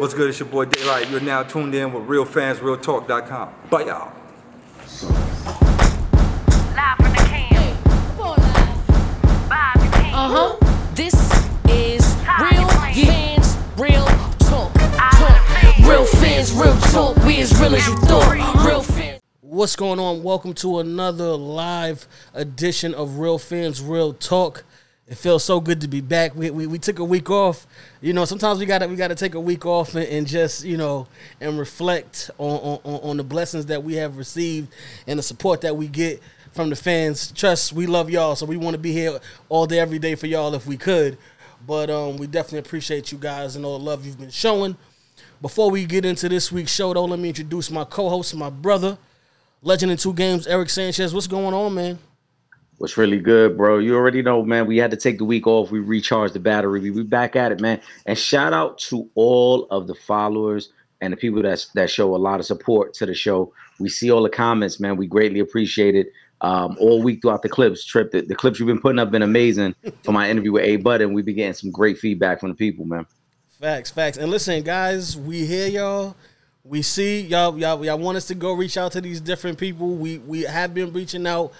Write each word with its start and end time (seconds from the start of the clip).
What's 0.00 0.14
good? 0.14 0.30
It's 0.30 0.40
your 0.40 0.48
boy 0.48 0.64
Daylight. 0.64 1.10
You're 1.10 1.20
now 1.20 1.42
tuned 1.42 1.74
in 1.74 1.92
with 1.92 2.04
RealFansRealTalk.com. 2.04 3.50
Bye, 3.68 3.82
y'all. 3.82 4.10
Live 6.74 6.96
from 6.96 7.12
the 7.12 7.24
can. 7.28 7.76
Vibe 8.16 9.74
the 9.74 9.90
can. 9.92 10.14
Uh 10.14 10.56
huh. 10.56 10.56
This 10.94 11.12
is 11.68 12.16
real 12.40 12.66
fans, 12.94 13.58
real 13.76 14.06
talk. 14.38 14.72
talk. 14.72 15.86
Real 15.86 16.06
fans, 16.06 16.52
real 16.54 16.80
talk. 16.80 17.16
We 17.26 17.42
as 17.42 17.60
real 17.60 17.74
as 17.74 17.86
you 17.86 17.96
thought. 17.98 18.66
Real 18.66 18.82
fans. 18.82 19.20
What's 19.42 19.76
going 19.76 20.00
on? 20.00 20.22
Welcome 20.22 20.54
to 20.54 20.78
another 20.78 21.36
live 21.36 22.08
edition 22.32 22.94
of 22.94 23.18
Real 23.18 23.36
Fans 23.36 23.82
Real 23.82 24.14
Talk. 24.14 24.64
It 25.10 25.18
feels 25.18 25.42
so 25.42 25.58
good 25.58 25.80
to 25.80 25.88
be 25.88 26.00
back. 26.00 26.36
We, 26.36 26.50
we, 26.50 26.68
we 26.68 26.78
took 26.78 27.00
a 27.00 27.04
week 27.04 27.30
off. 27.30 27.66
You 28.00 28.12
know, 28.12 28.24
sometimes 28.24 28.60
we 28.60 28.64
gotta 28.64 28.86
we 28.86 28.94
gotta 28.94 29.16
take 29.16 29.34
a 29.34 29.40
week 29.40 29.66
off 29.66 29.96
and, 29.96 30.06
and 30.06 30.24
just 30.24 30.64
you 30.64 30.76
know 30.76 31.08
and 31.40 31.58
reflect 31.58 32.30
on, 32.38 32.78
on 32.84 33.00
on 33.02 33.16
the 33.16 33.24
blessings 33.24 33.66
that 33.66 33.82
we 33.82 33.94
have 33.94 34.16
received 34.16 34.72
and 35.08 35.18
the 35.18 35.22
support 35.24 35.62
that 35.62 35.76
we 35.76 35.88
get 35.88 36.22
from 36.52 36.70
the 36.70 36.76
fans. 36.76 37.32
Trust 37.32 37.72
we 37.72 37.86
love 37.86 38.08
y'all, 38.08 38.36
so 38.36 38.46
we 38.46 38.56
want 38.56 38.74
to 38.74 38.78
be 38.78 38.92
here 38.92 39.18
all 39.48 39.66
day 39.66 39.80
every 39.80 39.98
day 39.98 40.14
for 40.14 40.28
y'all 40.28 40.54
if 40.54 40.64
we 40.64 40.76
could. 40.76 41.18
But 41.66 41.90
um, 41.90 42.16
we 42.16 42.28
definitely 42.28 42.60
appreciate 42.60 43.10
you 43.10 43.18
guys 43.18 43.56
and 43.56 43.64
all 43.64 43.80
the 43.80 43.84
love 43.84 44.06
you've 44.06 44.20
been 44.20 44.30
showing. 44.30 44.76
Before 45.42 45.72
we 45.72 45.86
get 45.86 46.04
into 46.04 46.28
this 46.28 46.52
week's 46.52 46.72
show, 46.72 46.94
though, 46.94 47.04
let 47.04 47.18
me 47.18 47.30
introduce 47.30 47.68
my 47.68 47.82
co-host, 47.82 48.32
my 48.36 48.48
brother, 48.48 48.96
legend 49.60 49.90
in 49.90 49.98
two 49.98 50.14
games, 50.14 50.46
Eric 50.46 50.70
Sanchez. 50.70 51.12
What's 51.12 51.26
going 51.26 51.52
on, 51.52 51.74
man? 51.74 51.98
What's 52.80 52.96
really 52.96 53.18
good, 53.18 53.58
bro? 53.58 53.78
You 53.78 53.94
already 53.94 54.22
know, 54.22 54.42
man. 54.42 54.66
We 54.66 54.78
had 54.78 54.90
to 54.90 54.96
take 54.96 55.18
the 55.18 55.24
week 55.26 55.46
off. 55.46 55.70
We 55.70 55.80
recharged 55.80 56.32
the 56.32 56.40
battery. 56.40 56.80
We, 56.80 56.90
we 56.90 57.02
back 57.02 57.36
at 57.36 57.52
it, 57.52 57.60
man. 57.60 57.78
And 58.06 58.16
shout 58.16 58.54
out 58.54 58.78
to 58.78 59.06
all 59.16 59.66
of 59.70 59.86
the 59.86 59.94
followers 59.94 60.72
and 61.02 61.12
the 61.12 61.16
people 61.18 61.42
that 61.42 61.66
that 61.74 61.90
show 61.90 62.14
a 62.14 62.16
lot 62.16 62.40
of 62.40 62.46
support 62.46 62.94
to 62.94 63.04
the 63.04 63.12
show. 63.12 63.52
We 63.80 63.90
see 63.90 64.10
all 64.10 64.22
the 64.22 64.30
comments, 64.30 64.80
man. 64.80 64.96
We 64.96 65.06
greatly 65.06 65.40
appreciate 65.40 65.94
it. 65.94 66.10
Um, 66.40 66.78
all 66.80 67.02
week 67.02 67.20
throughout 67.20 67.42
the 67.42 67.50
clips, 67.50 67.84
trip. 67.84 68.12
The, 68.12 68.22
the 68.22 68.34
clips 68.34 68.58
you've 68.58 68.68
been 68.68 68.80
putting 68.80 68.98
up 68.98 69.10
been 69.10 69.20
amazing. 69.20 69.74
For 70.02 70.12
my 70.12 70.30
interview 70.30 70.52
with 70.52 70.64
A 70.64 70.76
Bud, 70.76 71.02
and 71.02 71.14
we 71.14 71.20
be 71.20 71.34
getting 71.34 71.52
some 71.52 71.70
great 71.70 71.98
feedback 71.98 72.40
from 72.40 72.48
the 72.48 72.54
people, 72.54 72.86
man. 72.86 73.06
Facts, 73.60 73.90
facts. 73.90 74.16
And 74.16 74.30
listen, 74.30 74.62
guys, 74.62 75.18
we 75.18 75.44
hear 75.44 75.68
y'all. 75.68 76.16
We 76.62 76.82
see 76.82 77.22
y'all, 77.22 77.58
y'all, 77.58 77.82
y'all 77.82 77.98
want 77.98 78.18
us 78.18 78.26
to 78.26 78.34
go 78.34 78.52
reach 78.52 78.76
out 78.76 78.92
to 78.92 79.00
these 79.00 79.20
different 79.20 79.56
people. 79.56 79.94
We 79.94 80.18
we 80.18 80.42
have 80.42 80.74
been 80.74 80.92
reaching 80.92 81.26
out, 81.26 81.52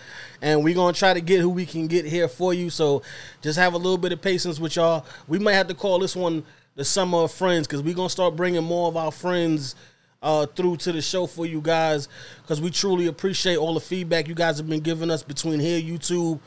and 0.42 0.62
we're 0.62 0.74
gonna 0.74 0.92
try 0.92 1.14
to 1.14 1.22
get 1.22 1.40
who 1.40 1.48
we 1.48 1.64
can 1.64 1.86
get 1.86 2.04
here 2.04 2.28
for 2.28 2.52
you. 2.52 2.68
So 2.68 3.02
just 3.40 3.58
have 3.58 3.72
a 3.72 3.78
little 3.78 3.96
bit 3.96 4.12
of 4.12 4.20
patience 4.20 4.60
with 4.60 4.76
y'all. 4.76 5.06
We 5.26 5.38
might 5.38 5.54
have 5.54 5.68
to 5.68 5.74
call 5.74 6.00
this 6.00 6.14
one 6.14 6.44
the 6.74 6.84
summer 6.84 7.18
of 7.18 7.32
friends 7.32 7.66
because 7.66 7.82
we're 7.82 7.94
gonna 7.94 8.10
start 8.10 8.36
bringing 8.36 8.62
more 8.62 8.88
of 8.88 8.96
our 8.98 9.10
friends 9.10 9.74
uh, 10.22 10.44
through 10.44 10.76
to 10.76 10.92
the 10.92 11.00
show 11.00 11.26
for 11.26 11.46
you 11.46 11.62
guys 11.62 12.08
because 12.42 12.60
we 12.60 12.70
truly 12.70 13.06
appreciate 13.06 13.56
all 13.56 13.74
the 13.74 13.80
feedback 13.80 14.28
you 14.28 14.34
guys 14.34 14.58
have 14.58 14.68
been 14.68 14.80
giving 14.80 15.10
us 15.10 15.22
between 15.22 15.60
here, 15.60 15.80
YouTube, 15.80 16.38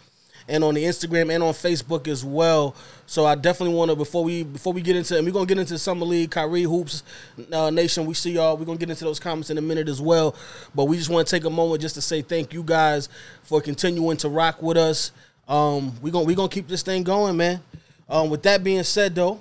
and 0.47 0.63
on 0.63 0.73
the 0.73 0.83
Instagram 0.83 1.33
and 1.33 1.43
on 1.43 1.53
Facebook 1.53 2.07
as 2.07 2.23
well. 2.23 2.75
So 3.05 3.25
I 3.25 3.35
definitely 3.35 3.75
want 3.75 3.91
to 3.91 3.95
before 3.95 4.23
we 4.23 4.43
before 4.43 4.73
we 4.73 4.81
get 4.81 4.95
into 4.95 5.17
and 5.17 5.25
we're 5.25 5.33
gonna 5.33 5.45
get 5.45 5.57
into 5.57 5.77
summer 5.77 6.05
league, 6.05 6.31
Kyrie 6.31 6.63
hoops 6.63 7.03
uh, 7.51 7.69
nation. 7.69 8.05
We 8.05 8.13
see 8.13 8.31
y'all. 8.31 8.57
We're 8.57 8.65
gonna 8.65 8.77
get 8.77 8.89
into 8.89 9.03
those 9.03 9.19
comments 9.19 9.49
in 9.49 9.57
a 9.57 9.61
minute 9.61 9.89
as 9.89 10.01
well. 10.01 10.35
But 10.73 10.85
we 10.85 10.97
just 10.97 11.09
want 11.09 11.27
to 11.27 11.31
take 11.31 11.45
a 11.45 11.49
moment 11.49 11.81
just 11.81 11.95
to 11.95 12.01
say 12.01 12.21
thank 12.21 12.53
you 12.53 12.63
guys 12.63 13.09
for 13.43 13.61
continuing 13.61 14.17
to 14.17 14.29
rock 14.29 14.61
with 14.61 14.77
us. 14.77 15.11
Um, 15.47 15.93
we 16.01 16.11
gonna 16.11 16.25
we 16.25 16.35
gonna 16.35 16.49
keep 16.49 16.67
this 16.67 16.83
thing 16.83 17.03
going, 17.03 17.37
man. 17.37 17.61
Um, 18.09 18.29
with 18.29 18.43
that 18.43 18.63
being 18.63 18.83
said, 18.83 19.15
though, 19.15 19.39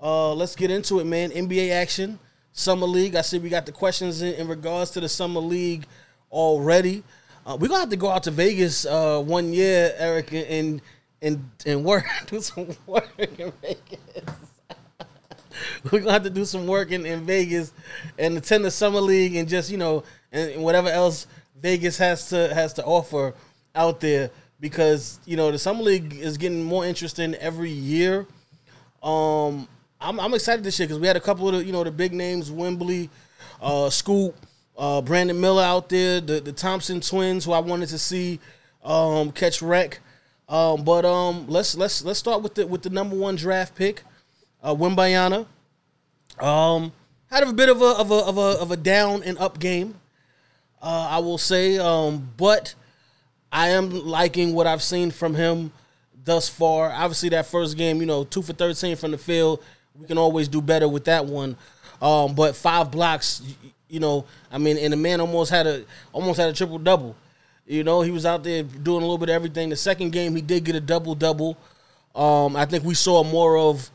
uh, 0.00 0.34
let's 0.34 0.56
get 0.56 0.70
into 0.70 1.00
it, 1.00 1.04
man. 1.04 1.30
NBA 1.30 1.70
action, 1.70 2.18
summer 2.52 2.86
league. 2.86 3.14
I 3.14 3.22
see 3.22 3.38
we 3.38 3.48
got 3.48 3.66
the 3.66 3.72
questions 3.72 4.22
in, 4.22 4.34
in 4.34 4.48
regards 4.48 4.90
to 4.92 5.00
the 5.00 5.08
summer 5.08 5.40
league 5.40 5.86
already. 6.30 7.02
Uh, 7.44 7.56
we're 7.60 7.66
gonna 7.66 7.80
have 7.80 7.90
to 7.90 7.96
go 7.96 8.08
out 8.08 8.22
to 8.22 8.30
Vegas 8.30 8.86
uh, 8.86 9.20
one 9.20 9.52
year, 9.52 9.92
Eric, 9.98 10.32
and 10.32 10.80
and 11.20 11.50
and 11.66 11.84
work, 11.84 12.04
do 12.26 12.40
some 12.40 12.68
work 12.86 13.08
in 13.18 13.52
Vegas. 13.60 14.00
we're 15.90 15.98
gonna 15.98 16.12
have 16.12 16.22
to 16.22 16.30
do 16.30 16.44
some 16.44 16.68
work 16.68 16.92
in, 16.92 17.04
in 17.04 17.26
Vegas 17.26 17.72
and 18.18 18.36
attend 18.36 18.64
the 18.64 18.70
summer 18.70 19.00
league 19.00 19.34
and 19.34 19.48
just 19.48 19.70
you 19.70 19.76
know 19.76 20.04
and, 20.30 20.62
whatever 20.62 20.88
else 20.88 21.26
Vegas 21.60 21.98
has 21.98 22.28
to 22.28 22.54
has 22.54 22.72
to 22.74 22.84
offer 22.84 23.34
out 23.74 23.98
there 23.98 24.30
because 24.60 25.18
you 25.26 25.36
know 25.36 25.50
the 25.50 25.58
summer 25.58 25.82
league 25.82 26.14
is 26.14 26.36
getting 26.36 26.62
more 26.62 26.86
interesting 26.86 27.34
every 27.34 27.70
year. 27.70 28.24
Um, 29.02 29.66
I'm, 30.00 30.20
I'm 30.20 30.34
excited 30.34 30.64
this 30.64 30.78
year 30.78 30.86
because 30.86 31.00
we 31.00 31.08
had 31.08 31.16
a 31.16 31.20
couple 31.20 31.48
of 31.48 31.54
the, 31.54 31.64
you 31.64 31.72
know 31.72 31.82
the 31.82 31.90
big 31.90 32.12
names, 32.12 32.52
Wembley, 32.52 33.10
uh, 33.60 33.90
Scoot, 33.90 34.32
uh, 34.76 35.00
Brandon 35.02 35.40
Miller 35.40 35.62
out 35.62 35.88
there, 35.88 36.20
the 36.20 36.40
the 36.40 36.52
Thompson 36.52 37.00
twins 37.00 37.44
who 37.44 37.52
I 37.52 37.60
wanted 37.60 37.88
to 37.90 37.98
see 37.98 38.40
um, 38.84 39.32
catch 39.32 39.62
wreck. 39.62 40.00
Um, 40.48 40.84
but 40.84 41.04
um, 41.04 41.46
let's 41.48 41.74
let's 41.76 42.04
let's 42.04 42.18
start 42.18 42.42
with 42.42 42.54
the 42.54 42.66
with 42.66 42.82
the 42.82 42.90
number 42.90 43.16
one 43.16 43.36
draft 43.36 43.74
pick, 43.74 44.02
uh, 44.62 44.74
Wembanyama. 44.74 45.46
Um, 46.38 46.92
had 47.30 47.42
a 47.44 47.52
bit 47.52 47.68
of 47.68 47.80
a 47.80 47.86
of 47.86 48.10
a 48.10 48.14
of 48.14 48.38
a 48.38 48.60
of 48.60 48.70
a 48.70 48.76
down 48.76 49.22
and 49.22 49.38
up 49.38 49.58
game, 49.58 49.94
uh, 50.82 51.08
I 51.10 51.18
will 51.20 51.38
say. 51.38 51.78
Um, 51.78 52.30
but 52.36 52.74
I 53.50 53.68
am 53.70 53.90
liking 53.90 54.54
what 54.54 54.66
I've 54.66 54.82
seen 54.82 55.10
from 55.10 55.34
him 55.34 55.72
thus 56.24 56.48
far. 56.48 56.90
Obviously, 56.90 57.30
that 57.30 57.46
first 57.46 57.76
game, 57.76 58.00
you 58.00 58.06
know, 58.06 58.24
two 58.24 58.42
for 58.42 58.52
thirteen 58.52 58.96
from 58.96 59.12
the 59.12 59.18
field. 59.18 59.62
We 59.98 60.06
can 60.06 60.18
always 60.18 60.48
do 60.48 60.60
better 60.60 60.88
with 60.88 61.04
that 61.04 61.26
one. 61.26 61.56
Um, 62.00 62.34
but 62.34 62.56
five 62.56 62.90
blocks, 62.90 63.42
you 63.92 64.00
know, 64.00 64.24
I 64.50 64.56
mean, 64.56 64.78
and 64.78 64.90
the 64.90 64.96
man 64.96 65.20
almost 65.20 65.50
had 65.50 65.66
a 65.66 65.84
almost 66.14 66.40
had 66.40 66.48
a 66.48 66.54
triple 66.54 66.78
double. 66.78 67.14
You 67.66 67.84
know, 67.84 68.00
he 68.00 68.10
was 68.10 68.24
out 68.24 68.42
there 68.42 68.62
doing 68.62 68.98
a 68.98 69.04
little 69.04 69.18
bit 69.18 69.28
of 69.28 69.34
everything. 69.34 69.68
The 69.68 69.76
second 69.76 70.12
game, 70.12 70.34
he 70.34 70.40
did 70.40 70.64
get 70.64 70.74
a 70.74 70.80
double 70.80 71.14
double. 71.14 71.58
Um, 72.14 72.56
I 72.56 72.64
think 72.64 72.84
we 72.84 72.94
saw 72.94 73.22
more 73.22 73.58
of 73.58 73.90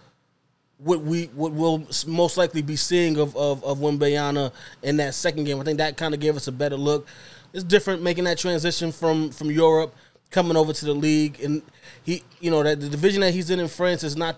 what 0.78 1.02
we 1.02 1.26
what 1.34 1.52
we'll 1.52 1.84
most 2.06 2.38
likely 2.38 2.62
be 2.62 2.76
seeing 2.76 3.18
of 3.18 3.36
of, 3.36 3.64
of 3.64 3.80
Wembanyama 3.80 4.52
in 4.84 4.98
that 4.98 5.16
second 5.16 5.46
game. 5.46 5.60
I 5.60 5.64
think 5.64 5.80
that 5.80 5.98
kind 5.98 6.14
of 6.14 6.20
gave 6.20 6.36
us 6.36 6.48
a 6.48 6.52
better 6.52 6.78
look. 6.78 7.08
It's 7.52 7.64
different 7.64 8.04
making 8.04 8.26
that 8.26 8.38
transition 8.38 8.92
from 8.92 9.32
from 9.32 9.50
Europe 9.50 9.96
coming 10.30 10.56
over 10.56 10.74
to 10.74 10.86
the 10.86 10.94
league, 10.94 11.42
and 11.42 11.64
he 12.04 12.24
you 12.40 12.52
know 12.52 12.62
that 12.62 12.80
the 12.80 12.88
division 12.90 13.22
that 13.22 13.32
he's 13.32 13.50
in 13.50 13.60
in 13.60 13.68
France 13.68 14.04
is 14.04 14.16
not 14.16 14.36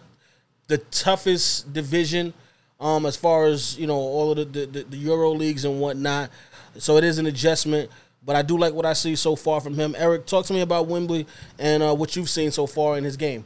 the 0.67 0.77
toughest 0.77 1.73
division 1.73 2.33
um, 2.79 3.05
as 3.05 3.15
far 3.15 3.45
as 3.45 3.77
you 3.77 3.87
know 3.87 3.95
all 3.95 4.31
of 4.31 4.37
the, 4.37 4.65
the, 4.65 4.83
the, 4.83 4.97
Euro 4.97 5.31
leagues 5.31 5.65
and 5.65 5.79
whatnot. 5.79 6.29
So 6.77 6.97
it 6.97 7.03
is 7.03 7.17
an 7.17 7.25
adjustment, 7.25 7.89
but 8.25 8.35
I 8.35 8.41
do 8.41 8.57
like 8.57 8.73
what 8.73 8.85
I 8.85 8.93
see 8.93 9.15
so 9.15 9.35
far 9.35 9.59
from 9.59 9.73
him. 9.73 9.95
Eric, 9.97 10.25
talk 10.25 10.45
to 10.45 10.53
me 10.53 10.61
about 10.61 10.87
Wembley 10.87 11.27
and 11.57 11.83
uh, 11.83 11.93
what 11.93 12.15
you've 12.15 12.29
seen 12.29 12.51
so 12.51 12.67
far 12.67 12.97
in 12.97 13.03
his 13.03 13.17
game. 13.17 13.45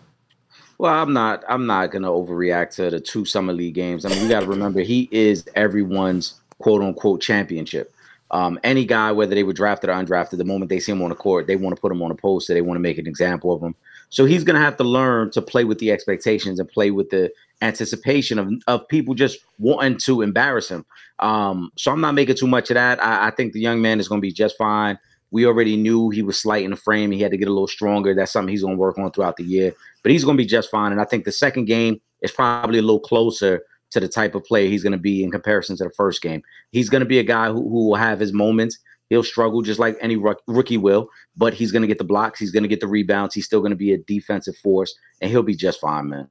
Well, 0.78 0.94
I'm 0.94 1.14
not. 1.14 1.44
I'm 1.48 1.66
not 1.66 1.92
gonna 1.92 2.10
overreact 2.10 2.72
to 2.76 2.90
the 2.90 3.00
two 3.00 3.26
summer 3.26 3.54
league 3.54 3.76
games. 3.76 4.06
I 4.06 4.10
mean, 4.10 4.22
you 4.24 4.30
got 4.30 4.42
to 4.42 4.48
remember 4.48 4.82
he 4.82 5.08
is 5.12 5.46
everyone's 5.56 6.42
quote 6.60 6.82
unquote 6.82 7.22
championship. 7.22 7.94
Um, 8.32 8.60
any 8.64 8.84
guy, 8.84 9.12
whether 9.12 9.36
they 9.36 9.44
were 9.44 9.54
drafted 9.54 9.92
or 9.92 9.94
undrafted, 9.94 10.40
the 10.40 10.44
moment 10.44 10.70
they 10.70 10.80
see 10.80 10.92
him 10.92 11.04
on 11.04 11.10
the 11.10 11.16
court, 11.16 11.46
they 11.46 11.56
want 11.56 11.76
to 11.76 11.80
put 11.80 11.92
him 11.92 12.02
on 12.02 12.10
a 12.10 12.16
poster. 12.16 12.56
They 12.56 12.62
want 12.62 12.78
to 12.78 12.82
make 12.82 12.98
an 12.98 13.06
example 13.06 13.54
of 13.54 13.62
him. 13.62 13.76
So 14.14 14.26
he's 14.26 14.44
gonna 14.44 14.60
have 14.60 14.78
to 14.78 14.84
learn 14.84 15.32
to 15.32 15.42
play 15.42 15.64
with 15.64 15.80
the 15.80 15.92
expectations 15.92 16.60
and 16.60 16.70
play 16.70 16.92
with 16.92 17.10
the 17.10 17.32
anticipation 17.64 18.38
of 18.38 18.52
of 18.68 18.88
people 18.88 19.16
just 19.16 19.40
wanting 19.58 19.98
to 19.98 20.22
embarrass 20.22 20.70
him. 20.70 20.86
Um, 21.18 21.72
so 21.78 21.92
I'm 21.92 22.00
not 22.00 22.14
making 22.14 22.36
too 22.36 22.46
much 22.46 22.70
of 22.70 22.76
that. 22.76 23.04
I, 23.04 23.28
I 23.28 23.32
think 23.32 23.54
the 23.54 23.60
young 23.60 23.82
man 23.82 24.00
is 24.00 24.08
gonna 24.08 24.22
be 24.22 24.32
just 24.32 24.56
fine. 24.56 25.00
We 25.32 25.48
already 25.48 25.76
knew 25.76 26.12
he 26.12 26.22
was 26.22 26.40
slight 26.40 26.64
in 26.64 26.70
the 26.70 26.78
frame. 26.78 27.10
He 27.10 27.22
had 27.22 27.32
to 27.32 27.38
get 27.38 27.48
a 27.48 27.52
little 27.52 27.68
stronger. 27.68 28.14
That's 28.14 28.32
something 28.32 28.52
he's 28.52 28.62
going 28.62 28.76
to 28.76 28.80
work 28.80 29.00
on 29.00 29.12
throughout 29.12 29.38
the 29.38 29.44
year. 29.44 29.74
But 30.04 30.12
he's 30.12 30.24
going 30.24 30.38
to 30.38 30.44
be 30.44 30.48
just 30.48 30.70
fine. 30.70 30.92
And 30.92 31.02
I 31.02 31.06
think 31.06 31.26
the 31.26 31.32
second 31.32 31.66
game 31.66 32.00
is 32.22 32.32
probably 32.32 32.78
a 32.78 32.84
little 32.84 33.00
closer 33.00 33.64
to 33.90 34.00
the 34.00 34.08
type 34.08 34.36
of 34.36 34.44
player 34.44 34.70
he's 34.70 34.84
going 34.84 34.92
to 34.92 35.00
be 35.00 35.24
in 35.24 35.32
comparison 35.32 35.76
to 35.78 35.86
the 35.86 35.90
first 35.90 36.22
game. 36.22 36.44
He's 36.72 36.88
going 36.88 37.00
to 37.02 37.08
be 37.08 37.18
a 37.18 37.24
guy 37.24 37.48
who, 37.48 37.68
who 37.68 37.88
will 37.88 37.96
have 37.96 38.20
his 38.20 38.32
moments. 38.32 38.78
He'll 39.10 39.24
struggle 39.24 39.62
just 39.62 39.80
like 39.80 39.98
any 40.02 40.16
rookie 40.48 40.78
will, 40.78 41.08
but 41.36 41.54
he's 41.54 41.72
going 41.72 41.82
to 41.82 41.88
get 41.88 41.98
the 41.98 42.04
blocks. 42.04 42.40
He's 42.40 42.52
going 42.52 42.64
to 42.64 42.70
get 42.70 42.80
the 42.80 42.88
rebounds. 42.88 43.36
He's 43.36 43.46
still 43.46 43.60
going 43.60 43.72
to 43.72 43.78
be 43.78 43.94
a 43.94 43.98
defensive 43.98 44.58
force, 44.58 44.94
and 45.22 45.30
he'll 45.30 45.44
be 45.44 45.56
just 45.56 45.80
fine, 45.80 46.10
man. 46.10 46.30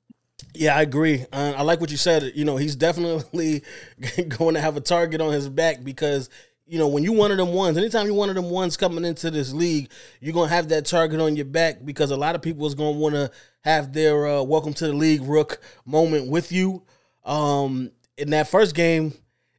Yeah, 0.54 0.76
I 0.76 0.82
agree. 0.82 1.24
Uh, 1.32 1.54
I 1.56 1.62
like 1.62 1.80
what 1.80 1.90
you 1.90 1.96
said. 1.96 2.32
You 2.34 2.44
know, 2.44 2.56
he's 2.56 2.76
definitely 2.76 3.62
going 4.38 4.54
to 4.54 4.60
have 4.60 4.76
a 4.76 4.80
target 4.80 5.20
on 5.20 5.32
his 5.32 5.48
back 5.48 5.84
because 5.84 6.28
you 6.66 6.78
know 6.78 6.88
when 6.88 7.02
you 7.02 7.12
one 7.12 7.30
of 7.30 7.36
them 7.36 7.52
ones. 7.52 7.76
Anytime 7.76 8.06
you 8.06 8.14
one 8.14 8.30
of 8.30 8.34
them 8.34 8.50
ones 8.50 8.76
coming 8.76 9.04
into 9.04 9.30
this 9.30 9.52
league, 9.52 9.90
you're 10.20 10.32
gonna 10.32 10.48
have 10.48 10.68
that 10.68 10.86
target 10.86 11.20
on 11.20 11.36
your 11.36 11.44
back 11.44 11.84
because 11.84 12.10
a 12.10 12.16
lot 12.16 12.34
of 12.34 12.42
people 12.42 12.66
is 12.66 12.74
gonna 12.74 12.98
want 12.98 13.14
to 13.14 13.30
have 13.62 13.92
their 13.92 14.26
uh, 14.26 14.42
welcome 14.42 14.72
to 14.74 14.86
the 14.86 14.92
league 14.92 15.22
rook 15.22 15.60
moment 15.84 16.28
with 16.28 16.50
you. 16.50 16.82
Um, 17.24 17.90
in 18.16 18.30
that 18.30 18.48
first 18.48 18.74
game, 18.74 19.12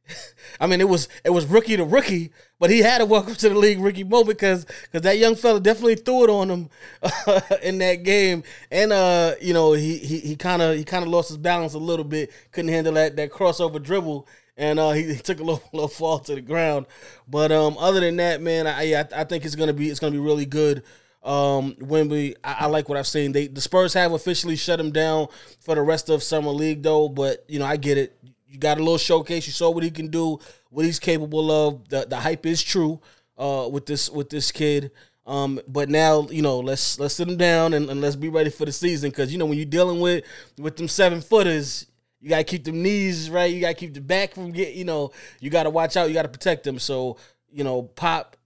I 0.60 0.66
mean, 0.66 0.80
it 0.80 0.88
was 0.88 1.08
it 1.24 1.30
was 1.30 1.46
rookie 1.46 1.76
to 1.76 1.84
rookie, 1.84 2.32
but 2.58 2.70
he 2.70 2.78
had 2.78 3.00
a 3.00 3.06
welcome 3.06 3.34
to 3.34 3.48
the 3.48 3.54
league 3.54 3.80
rookie 3.80 4.04
moment 4.04 4.28
because 4.28 4.64
because 4.64 5.02
that 5.02 5.18
young 5.18 5.34
fella 5.34 5.60
definitely 5.60 5.96
threw 5.96 6.24
it 6.24 6.30
on 6.30 6.50
him 6.50 6.70
uh, 7.02 7.40
in 7.62 7.78
that 7.78 8.04
game, 8.04 8.42
and 8.70 8.92
uh, 8.92 9.34
you 9.40 9.52
know 9.52 9.72
he 9.72 9.98
he 9.98 10.36
kind 10.36 10.62
of 10.62 10.76
he 10.76 10.84
kind 10.84 11.04
of 11.04 11.10
lost 11.10 11.28
his 11.28 11.38
balance 11.38 11.74
a 11.74 11.78
little 11.78 12.04
bit, 12.04 12.30
couldn't 12.52 12.72
handle 12.72 12.94
that 12.94 13.16
that 13.16 13.30
crossover 13.30 13.82
dribble, 13.82 14.26
and 14.56 14.78
uh, 14.78 14.90
he, 14.90 15.14
he 15.14 15.20
took 15.20 15.40
a 15.40 15.44
little, 15.44 15.62
little 15.72 15.88
fall 15.88 16.18
to 16.20 16.34
the 16.34 16.40
ground. 16.40 16.86
But 17.28 17.52
um, 17.52 17.76
other 17.78 18.00
than 18.00 18.16
that, 18.16 18.40
man, 18.40 18.66
I 18.66 18.94
I, 18.94 19.08
I 19.16 19.24
think 19.24 19.44
it's 19.44 19.56
gonna 19.56 19.72
be 19.72 19.90
it's 19.90 20.00
gonna 20.00 20.12
be 20.12 20.18
really 20.18 20.46
good. 20.46 20.82
Um, 21.22 21.74
Wemby, 21.76 22.34
I, 22.44 22.56
I 22.60 22.66
like 22.66 22.88
what 22.88 22.98
I've 22.98 23.06
seen. 23.06 23.32
They 23.32 23.46
the 23.46 23.60
Spurs 23.60 23.94
have 23.94 24.12
officially 24.12 24.56
shut 24.56 24.78
him 24.78 24.92
down 24.92 25.28
for 25.60 25.74
the 25.74 25.82
rest 25.82 26.10
of 26.10 26.22
summer 26.22 26.50
league, 26.50 26.82
though. 26.82 27.08
But 27.08 27.44
you 27.48 27.58
know, 27.58 27.64
I 27.64 27.76
get 27.76 27.98
it. 27.98 28.16
You 28.46 28.58
got 28.58 28.78
a 28.78 28.80
little 28.80 28.98
showcase. 28.98 29.46
You 29.46 29.52
saw 29.52 29.70
what 29.70 29.82
he 29.82 29.90
can 29.90 30.08
do, 30.08 30.38
what 30.74 30.84
he's 30.84 30.98
capable 30.98 31.50
of. 31.50 31.88
The 31.88 32.06
the 32.08 32.16
hype 32.16 32.44
is 32.44 32.62
true 32.62 33.00
uh, 33.38 33.68
with 33.70 33.86
this 33.86 34.10
with 34.10 34.28
this 34.28 34.50
kid. 34.50 34.90
Um, 35.26 35.60
but 35.66 35.88
now 35.88 36.28
you 36.28 36.42
know 36.42 36.58
let's 36.58 36.98
let's 36.98 37.14
sit 37.14 37.28
him 37.28 37.36
down 37.36 37.72
and, 37.72 37.88
and 37.88 38.00
let's 38.00 38.16
be 38.16 38.28
ready 38.28 38.50
for 38.50 38.66
the 38.66 38.72
season 38.72 39.10
because 39.10 39.32
you 39.32 39.38
know 39.38 39.46
when 39.46 39.56
you're 39.56 39.64
dealing 39.64 40.00
with 40.00 40.24
with 40.58 40.76
them 40.76 40.88
seven 40.88 41.20
footers, 41.20 41.86
you 42.20 42.28
gotta 42.28 42.44
keep 42.44 42.64
them 42.64 42.82
knees 42.82 43.30
right. 43.30 43.52
You 43.52 43.60
gotta 43.60 43.74
keep 43.74 43.94
the 43.94 44.00
back 44.00 44.34
from 44.34 44.50
get. 44.50 44.74
You 44.74 44.84
know 44.84 45.12
you 45.40 45.48
gotta 45.48 45.70
watch 45.70 45.96
out. 45.96 46.08
You 46.08 46.14
gotta 46.14 46.28
protect 46.28 46.64
them. 46.64 46.78
So 46.78 47.16
you 47.50 47.64
know 47.64 47.84
Pop 47.84 48.36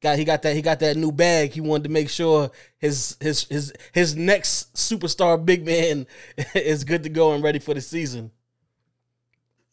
got 0.00 0.18
he 0.18 0.24
got 0.24 0.42
that 0.42 0.54
he 0.54 0.62
got 0.62 0.80
that 0.80 0.96
new 0.96 1.10
bag. 1.10 1.50
He 1.50 1.60
wanted 1.60 1.84
to 1.84 1.90
make 1.90 2.10
sure 2.10 2.50
his 2.78 3.16
his 3.20 3.44
his 3.44 3.72
his 3.92 4.14
next 4.14 4.74
superstar 4.74 5.42
big 5.44 5.64
man 5.64 6.06
is 6.54 6.84
good 6.84 7.02
to 7.02 7.08
go 7.08 7.32
and 7.32 7.42
ready 7.42 7.58
for 7.58 7.74
the 7.74 7.80
season. 7.80 8.30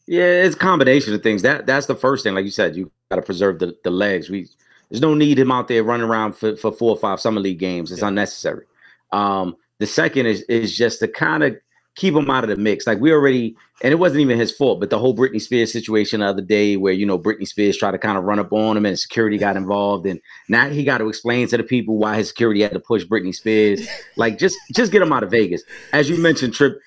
Yeah, 0.08 0.24
it's 0.24 0.56
a 0.56 0.58
combination 0.58 1.12
of 1.12 1.22
things. 1.22 1.42
That 1.42 1.66
that's 1.66 1.86
the 1.86 1.94
first 1.94 2.24
thing. 2.24 2.34
Like 2.34 2.46
you 2.46 2.50
said, 2.50 2.74
you 2.74 2.90
got 3.10 3.16
to 3.16 3.22
preserve 3.22 3.58
the, 3.58 3.76
the 3.84 3.90
legs. 3.90 4.30
We 4.30 4.48
there's 4.88 5.02
no 5.02 5.14
need 5.14 5.38
him 5.38 5.52
out 5.52 5.68
there 5.68 5.84
running 5.84 6.08
around 6.08 6.32
for, 6.32 6.56
for 6.56 6.72
four 6.72 6.90
or 6.90 6.96
five 6.96 7.20
summer 7.20 7.40
league 7.40 7.58
games. 7.58 7.92
It's 7.92 8.00
yeah. 8.00 8.08
unnecessary. 8.08 8.64
Um, 9.12 9.54
the 9.78 9.86
second 9.86 10.24
is 10.24 10.42
is 10.42 10.74
just 10.74 11.00
to 11.00 11.08
kind 11.08 11.42
of 11.42 11.56
keep 11.98 12.14
him 12.14 12.30
out 12.30 12.44
of 12.44 12.50
the 12.50 12.56
mix. 12.56 12.86
Like 12.86 13.00
we 13.00 13.12
already, 13.12 13.56
and 13.82 13.92
it 13.92 13.96
wasn't 13.96 14.20
even 14.20 14.38
his 14.38 14.52
fault, 14.52 14.78
but 14.78 14.88
the 14.88 14.98
whole 14.98 15.14
Britney 15.14 15.40
Spears 15.40 15.72
situation 15.72 16.20
the 16.20 16.26
other 16.26 16.42
day, 16.42 16.76
where 16.76 16.92
you 16.92 17.04
know 17.04 17.18
Britney 17.18 17.46
Spears 17.46 17.76
tried 17.76 17.90
to 17.90 17.98
kind 17.98 18.16
of 18.16 18.24
run 18.24 18.38
up 18.38 18.52
on 18.52 18.76
him, 18.76 18.86
and 18.86 18.98
security 18.98 19.36
got 19.36 19.56
involved, 19.56 20.06
and 20.06 20.20
now 20.48 20.68
he 20.68 20.84
got 20.84 20.98
to 20.98 21.08
explain 21.08 21.48
to 21.48 21.56
the 21.56 21.64
people 21.64 21.98
why 21.98 22.16
his 22.16 22.28
security 22.28 22.62
had 22.62 22.72
to 22.72 22.80
push 22.80 23.04
Britney 23.04 23.34
Spears. 23.34 23.86
Like 24.16 24.38
just 24.38 24.56
just 24.72 24.92
get 24.92 25.02
him 25.02 25.12
out 25.12 25.24
of 25.24 25.30
Vegas. 25.30 25.62
As 25.92 26.08
you 26.08 26.16
mentioned, 26.16 26.54
Trip, 26.54 26.80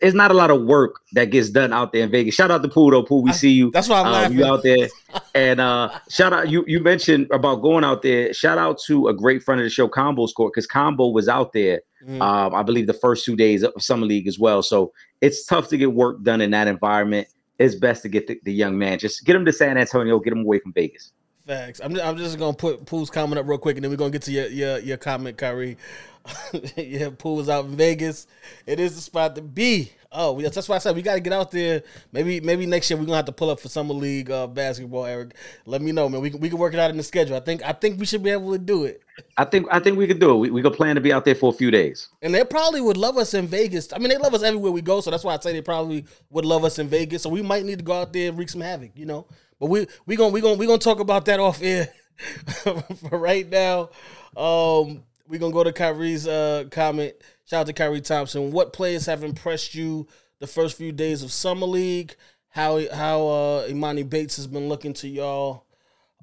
it's 0.00 0.14
not 0.14 0.30
a 0.30 0.34
lot 0.34 0.50
of 0.50 0.62
work 0.62 1.00
that 1.12 1.26
gets 1.26 1.50
done 1.50 1.72
out 1.72 1.92
there 1.92 2.04
in 2.04 2.10
Vegas. 2.10 2.34
Shout 2.34 2.52
out 2.52 2.62
to 2.62 2.68
Pool 2.68 2.92
though, 2.92 3.02
Pool. 3.02 3.22
We 3.22 3.32
see 3.32 3.50
you. 3.50 3.72
That's 3.72 3.88
why 3.88 4.00
I'm 4.00 4.06
um, 4.06 4.12
laughing. 4.12 4.38
You 4.38 4.46
out 4.46 4.62
there, 4.62 4.88
and 5.34 5.60
uh, 5.60 5.98
shout 6.08 6.32
out 6.32 6.48
you. 6.48 6.64
You 6.68 6.80
mentioned 6.80 7.28
about 7.32 7.56
going 7.56 7.82
out 7.82 8.02
there. 8.02 8.32
Shout 8.32 8.58
out 8.58 8.78
to 8.86 9.08
a 9.08 9.14
great 9.14 9.42
friend 9.42 9.60
of 9.60 9.64
the 9.64 9.70
show, 9.70 9.88
Combo 9.88 10.26
Score, 10.26 10.50
because 10.50 10.68
Combo 10.68 11.08
was 11.08 11.28
out 11.28 11.52
there 11.52 11.82
Mm. 12.06 12.20
Um, 12.20 12.54
I 12.54 12.62
believe 12.62 12.86
the 12.86 12.92
first 12.92 13.24
two 13.24 13.36
days 13.36 13.62
of 13.62 13.72
summer 13.78 14.06
league 14.06 14.26
as 14.26 14.38
well. 14.38 14.62
So 14.62 14.92
it's 15.20 15.46
tough 15.46 15.68
to 15.68 15.76
get 15.76 15.92
work 15.92 16.22
done 16.22 16.40
in 16.40 16.50
that 16.50 16.68
environment. 16.68 17.28
It's 17.58 17.74
best 17.74 18.02
to 18.02 18.08
get 18.08 18.26
the, 18.26 18.40
the 18.44 18.52
young 18.52 18.76
man, 18.76 18.98
just 18.98 19.24
get 19.24 19.36
him 19.36 19.44
to 19.44 19.52
San 19.52 19.78
Antonio, 19.78 20.18
get 20.18 20.32
him 20.32 20.40
away 20.40 20.58
from 20.58 20.72
Vegas. 20.72 21.12
Facts. 21.46 21.80
I'm, 21.82 21.98
I'm 22.00 22.16
just 22.16 22.38
gonna 22.38 22.56
put 22.56 22.86
Pool's 22.86 23.10
comment 23.10 23.38
up 23.38 23.48
real 23.48 23.58
quick, 23.58 23.76
and 23.76 23.84
then 23.84 23.90
we're 23.90 23.96
gonna 23.96 24.10
get 24.10 24.22
to 24.22 24.32
your 24.32 24.46
your, 24.46 24.78
your 24.78 24.96
comment, 24.96 25.36
Kyrie. 25.36 25.76
yeah, 26.76 27.10
Pool's 27.16 27.48
out 27.48 27.64
in 27.64 27.76
Vegas. 27.76 28.28
It 28.64 28.78
is 28.78 28.94
the 28.94 29.00
spot 29.00 29.34
to 29.34 29.42
be. 29.42 29.92
Oh, 30.14 30.40
that's 30.40 30.68
why 30.68 30.76
I 30.76 30.78
said 30.78 30.94
we 30.94 31.02
got 31.02 31.14
to 31.14 31.20
get 31.20 31.32
out 31.32 31.50
there. 31.50 31.82
Maybe 32.12 32.40
maybe 32.40 32.66
next 32.66 32.90
year 32.90 32.98
we're 32.98 33.06
gonna 33.06 33.16
have 33.16 33.24
to 33.26 33.32
pull 33.32 33.50
up 33.50 33.60
for 33.60 33.68
summer 33.68 33.94
league 33.94 34.30
uh, 34.30 34.46
basketball. 34.46 35.06
Eric, 35.06 35.34
let 35.64 35.80
me 35.80 35.92
know, 35.92 36.08
man. 36.08 36.20
We 36.20 36.30
can 36.30 36.40
we 36.40 36.48
can 36.48 36.58
work 36.58 36.74
it 36.74 36.80
out 36.80 36.90
in 36.90 36.96
the 36.96 37.02
schedule. 37.02 37.36
I 37.36 37.40
think 37.40 37.64
I 37.64 37.72
think 37.72 37.98
we 37.98 38.06
should 38.06 38.22
be 38.22 38.30
able 38.30 38.52
to 38.52 38.58
do 38.58 38.84
it. 38.84 39.02
I 39.36 39.44
think 39.44 39.66
I 39.70 39.78
think 39.80 39.98
we 39.98 40.06
could 40.06 40.18
do 40.18 40.32
it. 40.32 40.34
We 40.34 40.50
we 40.50 40.62
could 40.62 40.74
plan 40.74 40.94
to 40.96 41.00
be 41.00 41.12
out 41.12 41.24
there 41.24 41.34
for 41.34 41.50
a 41.50 41.56
few 41.56 41.70
days. 41.70 42.08
And 42.20 42.34
they 42.34 42.44
probably 42.44 42.80
would 42.80 42.96
love 42.96 43.16
us 43.16 43.34
in 43.34 43.46
Vegas. 43.46 43.92
I 43.92 43.98
mean, 43.98 44.08
they 44.08 44.18
love 44.18 44.34
us 44.34 44.42
everywhere 44.42 44.72
we 44.72 44.82
go, 44.82 45.00
so 45.00 45.10
that's 45.10 45.24
why 45.24 45.34
I 45.34 45.38
say 45.38 45.52
they 45.52 45.62
probably 45.62 46.04
would 46.30 46.44
love 46.44 46.64
us 46.64 46.78
in 46.78 46.88
Vegas. 46.88 47.22
So 47.22 47.30
we 47.30 47.42
might 47.42 47.64
need 47.64 47.78
to 47.78 47.84
go 47.84 47.94
out 47.94 48.12
there 48.12 48.28
and 48.28 48.38
wreak 48.38 48.50
some 48.50 48.60
havoc, 48.60 48.90
you 48.94 49.06
know. 49.06 49.26
But 49.58 49.66
we 49.66 49.86
we 50.06 50.16
gonna 50.16 50.32
we 50.32 50.40
gonna 50.40 50.56
we 50.56 50.66
gonna 50.66 50.78
talk 50.78 51.00
about 51.00 51.24
that 51.26 51.40
off 51.40 51.62
air. 51.62 51.88
for 52.62 53.18
right 53.18 53.48
now, 53.48 53.90
um, 54.36 55.02
we 55.28 55.38
gonna 55.38 55.52
go 55.52 55.64
to 55.64 55.72
Kyrie's 55.72 56.26
uh, 56.26 56.64
comment. 56.70 57.14
Shout 57.44 57.60
out 57.60 57.66
to 57.66 57.72
Kyrie 57.72 58.00
Thompson. 58.00 58.52
What 58.52 58.72
players 58.72 59.06
have 59.06 59.24
impressed 59.24 59.74
you 59.74 60.06
the 60.38 60.46
first 60.46 60.76
few 60.76 60.92
days 60.92 61.22
of 61.22 61.32
summer 61.32 61.66
league? 61.66 62.14
How 62.48 62.80
how 62.92 63.26
uh, 63.26 63.68
Emoni 63.68 64.08
Bates 64.08 64.36
has 64.36 64.46
been 64.46 64.68
looking 64.68 64.92
to 64.94 65.08
y'all? 65.08 65.64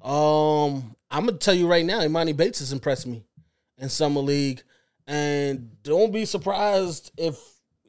Um, 0.02 0.96
I'm 1.10 1.26
gonna 1.26 1.38
tell 1.38 1.54
you 1.54 1.66
right 1.66 1.84
now, 1.84 2.00
Emoni 2.00 2.36
Bates 2.36 2.60
has 2.60 2.72
impressed 2.72 3.06
me 3.06 3.24
in 3.78 3.88
summer 3.88 4.20
league, 4.20 4.62
and 5.06 5.70
don't 5.82 6.12
be 6.12 6.24
surprised 6.24 7.12
if 7.16 7.38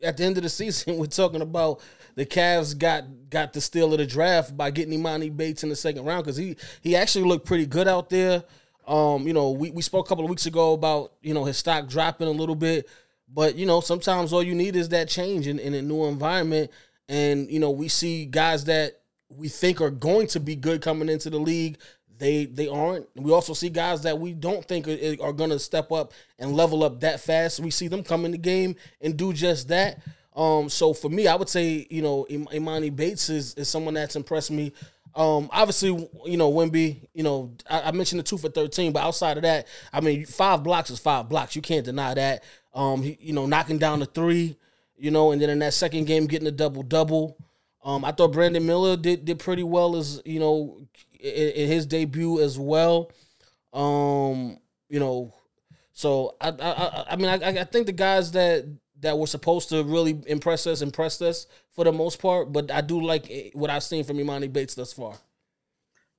at 0.03 0.17
the 0.17 0.23
end 0.23 0.37
of 0.37 0.43
the 0.43 0.49
season 0.61 0.97
we're 0.97 1.05
talking 1.05 1.41
about 1.41 1.81
the 2.15 2.25
Cavs 2.25 2.77
got 2.77 3.05
got 3.29 3.53
the 3.53 3.61
steal 3.61 3.93
of 3.93 3.99
the 3.99 4.05
draft 4.05 4.55
by 4.57 4.71
getting 4.71 4.99
Emoni 4.99 5.35
Bates 5.35 5.63
in 5.63 5.69
the 5.69 5.75
second 5.75 6.05
round 6.05 6.23
because 6.23 6.37
he 6.37 6.55
he 6.81 6.95
actually 6.95 7.25
looked 7.25 7.45
pretty 7.45 7.65
good 7.65 7.87
out 7.87 8.09
there. 8.09 8.43
Um, 8.87 9.27
you 9.27 9.33
know, 9.33 9.51
we, 9.51 9.71
we 9.71 9.81
spoke 9.81 10.05
a 10.07 10.09
couple 10.09 10.23
of 10.23 10.29
weeks 10.29 10.47
ago 10.47 10.73
about, 10.73 11.13
you 11.21 11.33
know, 11.33 11.45
his 11.45 11.57
stock 11.57 11.87
dropping 11.87 12.27
a 12.27 12.31
little 12.31 12.55
bit. 12.55 12.89
But, 13.33 13.55
you 13.55 13.65
know, 13.65 13.79
sometimes 13.81 14.33
all 14.33 14.43
you 14.43 14.55
need 14.55 14.75
is 14.75 14.89
that 14.89 15.07
change 15.07 15.47
in, 15.47 15.59
in 15.59 15.73
a 15.73 15.81
new 15.81 16.05
environment. 16.05 16.71
And, 17.07 17.49
you 17.49 17.59
know, 17.59 17.71
we 17.71 17.87
see 17.87 18.25
guys 18.25 18.65
that 18.65 19.01
we 19.29 19.47
think 19.47 19.81
are 19.81 19.89
going 19.89 20.27
to 20.27 20.39
be 20.39 20.55
good 20.55 20.81
coming 20.81 21.09
into 21.09 21.29
the 21.29 21.39
league. 21.39 21.77
They 22.17 22.45
they 22.45 22.67
aren't. 22.67 23.07
We 23.15 23.31
also 23.31 23.53
see 23.53 23.69
guys 23.69 24.03
that 24.03 24.19
we 24.19 24.33
don't 24.33 24.63
think 24.65 24.87
are, 24.87 25.25
are 25.25 25.33
going 25.33 25.49
to 25.49 25.57
step 25.57 25.91
up 25.91 26.13
and 26.37 26.53
level 26.53 26.83
up 26.83 26.99
that 26.99 27.19
fast. 27.19 27.59
We 27.59 27.71
see 27.71 27.87
them 27.87 28.03
come 28.03 28.25
in 28.25 28.31
the 28.31 28.37
game 28.37 28.75
and 28.99 29.17
do 29.17 29.33
just 29.33 29.69
that. 29.69 29.99
Um, 30.35 30.69
so 30.69 30.93
for 30.93 31.09
me, 31.09 31.27
I 31.27 31.35
would 31.35 31.49
say, 31.49 31.87
you 31.89 32.01
know, 32.01 32.25
Emoni 32.29 32.95
Bates 32.95 33.29
is, 33.29 33.53
is 33.55 33.69
someone 33.69 33.95
that's 33.95 34.15
impressed 34.15 34.51
me. 34.51 34.71
Um, 35.13 35.49
obviously, 35.51 35.89
you 36.25 36.37
know, 36.37 36.51
Wemby, 36.51 37.07
you 37.13 37.23
know, 37.23 37.53
I, 37.69 37.81
I, 37.81 37.91
mentioned 37.91 38.19
the 38.19 38.23
two 38.23 38.37
for 38.37 38.47
13, 38.47 38.93
but 38.93 39.03
outside 39.03 39.37
of 39.37 39.43
that, 39.43 39.67
I 39.91 39.99
mean, 39.99 40.25
five 40.25 40.63
blocks 40.63 40.89
is 40.89 40.99
five 40.99 41.27
blocks. 41.27 41.53
You 41.55 41.61
can't 41.61 41.83
deny 41.83 42.13
that. 42.13 42.43
Um, 42.73 43.03
he, 43.03 43.17
you 43.19 43.33
know, 43.33 43.45
knocking 43.45 43.77
down 43.77 43.99
the 43.99 44.05
three, 44.05 44.57
you 44.97 45.11
know, 45.11 45.31
and 45.31 45.41
then 45.41 45.49
in 45.49 45.59
that 45.59 45.73
second 45.73 46.05
game, 46.05 46.27
getting 46.27 46.47
a 46.47 46.51
double 46.51 46.83
double. 46.83 47.37
Um, 47.83 48.05
I 48.05 48.13
thought 48.13 48.31
Brandon 48.31 48.65
Miller 48.65 48.95
did 48.95 49.25
did 49.25 49.39
pretty 49.39 49.63
well 49.63 49.97
as, 49.97 50.21
you 50.23 50.39
know, 50.39 50.79
in, 51.19 51.49
in 51.49 51.67
his 51.67 51.85
debut 51.85 52.39
as 52.39 52.57
well. 52.57 53.11
Um, 53.73 54.59
you 54.87 54.99
know, 54.99 55.33
so 55.91 56.35
I 56.39 56.49
I 56.49 57.05
I 57.11 57.15
mean 57.17 57.27
I 57.27 57.61
I 57.61 57.63
think 57.65 57.85
the 57.85 57.91
guys 57.91 58.31
that 58.31 58.65
that 59.01 59.17
were 59.17 59.27
supposed 59.27 59.69
to 59.69 59.83
really 59.83 60.19
impress 60.27 60.65
us, 60.65 60.81
impressed 60.81 61.21
us 61.21 61.47
for 61.71 61.83
the 61.83 61.91
most 61.91 62.21
part. 62.21 62.53
But 62.53 62.71
I 62.71 62.81
do 62.81 63.01
like 63.01 63.51
what 63.53 63.69
I've 63.69 63.83
seen 63.83 64.03
from 64.03 64.17
Emoni 64.17 64.51
Bates 64.51 64.75
thus 64.75 64.93
far. 64.93 65.15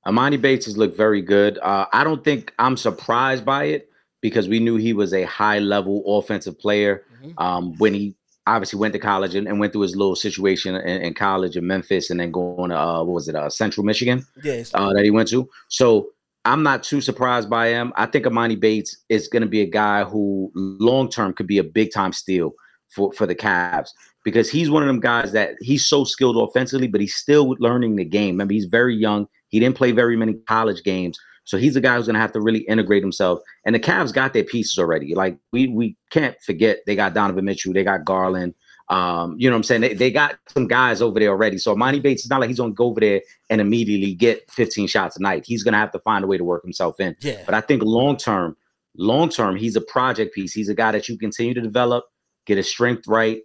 Emoni 0.05 0.39
Bates 0.39 0.65
has 0.65 0.77
looked 0.77 0.97
very 0.97 1.21
good. 1.21 1.57
Uh, 1.59 1.85
I 1.93 2.03
don't 2.03 2.23
think 2.23 2.53
I'm 2.59 2.77
surprised 2.77 3.45
by 3.45 3.65
it 3.65 3.89
because 4.21 4.47
we 4.49 4.59
knew 4.59 4.75
he 4.75 4.93
was 4.93 5.13
a 5.13 5.23
high 5.23 5.59
level 5.59 6.03
offensive 6.17 6.59
player 6.59 7.03
mm-hmm. 7.21 7.31
um, 7.37 7.77
when 7.77 7.93
he 7.93 8.15
obviously 8.45 8.79
went 8.79 8.91
to 8.93 8.99
college 8.99 9.35
and, 9.35 9.47
and 9.47 9.59
went 9.59 9.71
through 9.71 9.81
his 9.81 9.95
little 9.95 10.15
situation 10.15 10.75
in, 10.75 11.01
in, 11.01 11.13
college 11.13 11.55
in 11.55 11.65
Memphis 11.65 12.09
and 12.09 12.19
then 12.19 12.31
going 12.31 12.69
to 12.69 12.77
uh, 12.77 13.01
what 13.03 13.13
was 13.13 13.29
it, 13.29 13.35
uh, 13.35 13.49
Central 13.49 13.85
Michigan? 13.85 14.25
Yes, 14.43 14.71
uh, 14.73 14.91
that 14.93 15.05
he 15.05 15.11
went 15.11 15.29
to. 15.29 15.49
So 15.69 16.09
I'm 16.43 16.63
not 16.63 16.83
too 16.83 16.99
surprised 16.99 17.49
by 17.49 17.69
him. 17.69 17.93
I 17.95 18.05
think 18.05 18.25
Emoni 18.25 18.59
Bates 18.59 18.97
is 19.07 19.29
going 19.29 19.43
to 19.43 19.47
be 19.47 19.61
a 19.61 19.65
guy 19.65 20.03
who 20.03 20.51
long 20.55 21.09
term 21.09 21.33
could 21.33 21.47
be 21.47 21.59
a 21.59 21.63
big 21.63 21.93
time 21.93 22.11
steal 22.11 22.53
for 22.93 23.11
for 23.13 23.25
the 23.25 23.35
Cavs 23.35 23.89
because 24.23 24.49
he's 24.49 24.69
one 24.69 24.83
of 24.83 24.87
them 24.87 24.99
guys 24.99 25.31
that 25.33 25.55
he's 25.59 25.85
so 25.85 26.03
skilled 26.03 26.37
offensively, 26.37 26.87
but 26.87 27.01
he's 27.01 27.15
still 27.15 27.55
learning 27.59 27.95
the 27.95 28.05
game. 28.05 28.35
Remember, 28.35 28.53
he's 28.53 28.65
very 28.65 28.95
young. 28.95 29.27
He 29.49 29.59
didn't 29.59 29.75
play 29.75 29.91
very 29.91 30.15
many 30.15 30.33
college 30.47 30.83
games. 30.83 31.19
So 31.45 31.57
he's 31.57 31.75
a 31.75 31.81
guy 31.81 31.97
who's 31.97 32.07
gonna 32.07 32.19
have 32.19 32.31
to 32.33 32.41
really 32.41 32.61
integrate 32.61 33.03
himself. 33.03 33.39
And 33.65 33.75
the 33.75 33.79
Cavs 33.79 34.13
got 34.13 34.33
their 34.33 34.43
pieces 34.43 34.77
already. 34.79 35.13
Like 35.13 35.37
we 35.51 35.67
we 35.67 35.97
can't 36.09 36.39
forget 36.41 36.79
they 36.85 36.95
got 36.95 37.13
Donovan 37.13 37.45
Mitchell, 37.45 37.73
they 37.73 37.83
got 37.83 38.05
Garland. 38.05 38.53
Um, 38.89 39.35
you 39.37 39.49
know 39.49 39.55
what 39.55 39.59
I'm 39.59 39.63
saying? 39.63 39.81
They, 39.81 39.93
they 39.93 40.11
got 40.11 40.37
some 40.47 40.67
guys 40.67 41.01
over 41.01 41.19
there 41.19 41.29
already. 41.29 41.57
So 41.57 41.75
Monty 41.75 41.99
Bates 41.99 42.23
is 42.23 42.29
not 42.29 42.41
like 42.41 42.49
he's 42.49 42.59
gonna 42.59 42.73
go 42.73 42.85
over 42.85 42.99
there 42.99 43.21
and 43.49 43.59
immediately 43.59 44.13
get 44.13 44.49
15 44.51 44.87
shots 44.87 45.17
a 45.17 45.21
night. 45.21 45.43
He's 45.45 45.63
gonna 45.63 45.77
have 45.77 45.91
to 45.91 45.99
find 45.99 46.23
a 46.23 46.27
way 46.27 46.37
to 46.37 46.43
work 46.43 46.63
himself 46.63 46.99
in. 46.99 47.15
Yeah. 47.19 47.41
But 47.45 47.55
I 47.55 47.61
think 47.61 47.83
long 47.83 48.17
term, 48.17 48.55
long 48.95 49.29
term, 49.29 49.55
he's 49.57 49.75
a 49.75 49.81
project 49.81 50.33
piece. 50.33 50.53
He's 50.53 50.69
a 50.69 50.75
guy 50.75 50.91
that 50.91 51.09
you 51.09 51.17
continue 51.17 51.53
to 51.53 51.61
develop 51.61 52.05
get 52.45 52.57
his 52.57 52.69
strength 52.69 53.07
right, 53.07 53.41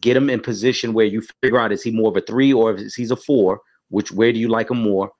get 0.00 0.16
him 0.16 0.30
in 0.30 0.40
position 0.40 0.92
where 0.92 1.06
you 1.06 1.22
figure 1.42 1.58
out 1.58 1.72
is 1.72 1.82
he 1.82 1.90
more 1.90 2.10
of 2.10 2.16
a 2.16 2.20
three 2.20 2.52
or 2.52 2.74
is 2.74 2.94
he's 2.94 3.10
a 3.10 3.16
four, 3.16 3.60
which 3.88 4.12
where 4.12 4.32
do 4.32 4.38
you 4.38 4.48
like 4.48 4.70
him 4.70 4.82
more? 4.82 5.10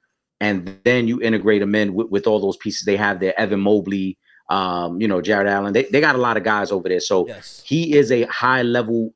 And 0.40 0.78
then 0.84 1.06
you 1.06 1.20
integrate 1.20 1.60
him 1.60 1.74
in 1.74 1.92
with, 1.92 2.08
with 2.08 2.26
all 2.26 2.40
those 2.40 2.56
pieces 2.56 2.86
they 2.86 2.96
have 2.96 3.20
there. 3.20 3.38
Evan 3.38 3.60
Mobley, 3.60 4.16
um, 4.48 5.00
you 5.00 5.06
know, 5.06 5.20
Jarrett 5.20 5.48
Allen. 5.48 5.72
They, 5.72 5.84
they 5.84 6.00
got 6.00 6.14
a 6.14 6.18
lot 6.18 6.36
of 6.36 6.44
guys 6.44 6.72
over 6.72 6.88
there. 6.88 7.00
So 7.00 7.26
yes. 7.26 7.62
he 7.64 7.94
is 7.94 8.10
a 8.10 8.22
high 8.24 8.62
level 8.62 9.12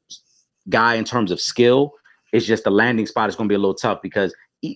guy 0.68 0.94
in 0.94 1.04
terms 1.04 1.30
of 1.30 1.40
skill. 1.40 1.92
It's 2.32 2.44
just 2.44 2.64
the 2.64 2.70
landing 2.70 3.06
spot 3.06 3.28
is 3.28 3.36
going 3.36 3.48
to 3.48 3.52
be 3.52 3.56
a 3.56 3.58
little 3.58 3.74
tough 3.74 4.00
because 4.02 4.34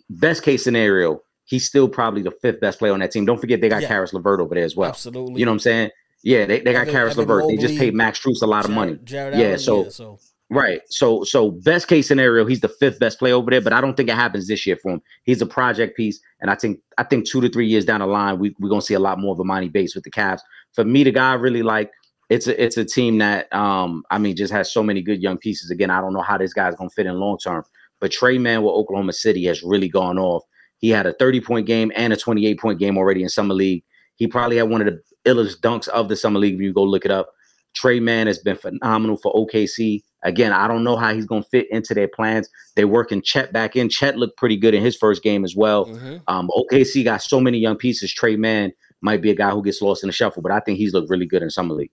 best 0.08 0.42
case 0.42 0.64
scenario, 0.64 1.20
he's 1.44 1.66
still 1.66 1.88
probably 1.88 2.22
the 2.22 2.30
fifth 2.30 2.60
best 2.60 2.78
player 2.78 2.92
on 2.92 3.00
that 3.00 3.10
team. 3.10 3.26
Don't 3.26 3.40
forget 3.40 3.60
they 3.60 3.68
got 3.68 3.82
Yeah. 3.82 3.88
Caris 3.88 4.12
LeVert 4.12 4.40
over 4.40 4.54
there 4.54 4.64
as 4.64 4.76
well. 4.76 4.90
Absolutely. 4.90 5.40
You 5.40 5.44
know 5.44 5.52
what 5.52 5.56
I'm 5.56 5.60
saying? 5.60 5.90
Yeah, 6.28 6.44
they, 6.44 6.60
they 6.60 6.72
got 6.72 6.82
Evan- 6.82 6.92
Caris 6.94 7.12
Evan 7.14 7.26
LeVert. 7.26 7.48
They 7.48 7.56
just 7.56 7.78
paid 7.78 7.94
Max 7.94 8.20
Strus 8.20 8.42
a 8.42 8.46
lot 8.46 8.66
of 8.66 8.70
money. 8.70 8.98
Jared 9.04 9.38
Yeah, 9.38 9.46
Allen, 9.46 9.58
so- 9.58 9.88
so 9.88 10.18
Right. 10.50 10.80
So 10.88 11.24
so 11.24 11.50
best 11.50 11.88
case 11.88 12.08
scenario, 12.08 12.46
he's 12.46 12.60
the 12.60 12.68
fifth 12.70 12.98
best 12.98 13.18
player 13.18 13.34
over 13.34 13.50
there, 13.50 13.60
but 13.60 13.74
I 13.74 13.82
don't 13.82 13.96
think 13.96 14.08
it 14.08 14.14
happens 14.14 14.46
this 14.48 14.66
year 14.66 14.76
for 14.76 14.92
him. 14.92 15.02
He's 15.24 15.42
a 15.42 15.46
project 15.46 15.94
piece, 15.94 16.20
and 16.40 16.50
I 16.50 16.54
think 16.54 16.80
I 16.96 17.02
think 17.04 17.26
two 17.26 17.42
to 17.42 17.50
three 17.50 17.66
years 17.66 17.84
down 17.84 18.00
the 18.00 18.06
line, 18.06 18.38
we, 18.38 18.54
we're 18.58 18.70
gonna 18.70 18.80
see 18.80 18.94
a 18.94 18.98
lot 18.98 19.18
more 19.18 19.32
of 19.32 19.38
Emoni 19.38 19.70
Bates 19.70 19.94
with 19.94 20.04
the 20.04 20.10
Cavs. 20.10 20.40
For 20.72 20.84
me, 20.84 21.04
the 21.04 21.10
guy 21.12 21.32
I 21.32 21.34
really 21.34 21.62
like, 21.62 21.90
it's 22.30 22.46
a 22.46 22.62
it's 22.62 22.78
a 22.78 22.84
team 22.86 23.18
that 23.18 23.54
um 23.54 24.04
I 24.10 24.16
mean 24.16 24.36
just 24.36 24.52
has 24.54 24.72
so 24.72 24.82
many 24.82 25.02
good 25.02 25.20
young 25.22 25.36
pieces. 25.36 25.70
Again, 25.70 25.90
I 25.90 26.00
don't 26.00 26.14
know 26.14 26.22
how 26.22 26.38
this 26.38 26.54
guy's 26.54 26.74
gonna 26.76 26.88
fit 26.88 27.04
in 27.04 27.20
long 27.20 27.36
term, 27.36 27.62
but 28.00 28.10
Tre 28.10 28.38
Mann 28.38 28.62
with 28.62 28.72
Oklahoma 28.72 29.12
City 29.12 29.44
has 29.44 29.62
really 29.62 29.88
gone 29.88 30.18
off. 30.18 30.44
He 30.78 30.88
had 30.88 31.04
a 31.06 31.12
30 31.12 31.42
point 31.42 31.66
game 31.66 31.92
and 31.94 32.10
a 32.12 32.16
28 32.16 32.58
point 32.58 32.78
game 32.78 32.96
already 32.96 33.22
in 33.22 33.28
summer 33.28 33.52
league. 33.54 33.84
He 34.16 34.26
probably 34.26 34.56
had 34.56 34.70
one 34.70 34.80
of 34.80 34.86
the 34.86 35.00
illest 35.26 35.60
dunks 35.60 35.88
of 35.88 36.08
the 36.08 36.16
summer 36.16 36.38
league. 36.38 36.54
If 36.54 36.60
you 36.60 36.72
go 36.72 36.82
look 36.82 37.04
it 37.04 37.10
up, 37.10 37.30
Tre 37.74 38.00
Mann 38.00 38.26
has 38.26 38.38
been 38.38 38.56
phenomenal 38.56 39.16
for 39.16 39.32
OKC. 39.32 40.02
Again, 40.24 40.52
I 40.52 40.66
don't 40.66 40.82
know 40.82 40.96
how 40.96 41.14
he's 41.14 41.26
going 41.26 41.44
to 41.44 41.48
fit 41.48 41.68
into 41.70 41.94
their 41.94 42.08
plans. 42.08 42.48
They're 42.74 42.88
working 42.88 43.22
Chet 43.22 43.52
back 43.52 43.76
in. 43.76 43.88
Chet 43.88 44.16
looked 44.16 44.36
pretty 44.36 44.56
good 44.56 44.74
in 44.74 44.82
his 44.82 44.96
first 44.96 45.22
game 45.22 45.44
as 45.44 45.54
well. 45.54 45.86
mhm. 45.86 46.22
Um, 46.26 46.50
OKC 46.56 47.04
got 47.04 47.22
so 47.22 47.40
many 47.40 47.58
young 47.58 47.76
pieces. 47.76 48.12
Tre 48.12 48.36
Mann 48.36 48.72
might 49.00 49.22
be 49.22 49.30
a 49.30 49.34
guy 49.34 49.50
who 49.50 49.62
gets 49.62 49.80
lost 49.80 50.02
in 50.02 50.08
the 50.08 50.12
shuffle, 50.12 50.42
but 50.42 50.50
I 50.50 50.60
think 50.60 50.78
he's 50.78 50.92
looked 50.92 51.08
really 51.08 51.26
good 51.26 51.42
in 51.42 51.50
summer 51.50 51.74
league. 51.74 51.92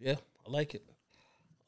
Yeah, 0.00 0.16
I 0.46 0.50
like 0.50 0.74
it. 0.74 0.82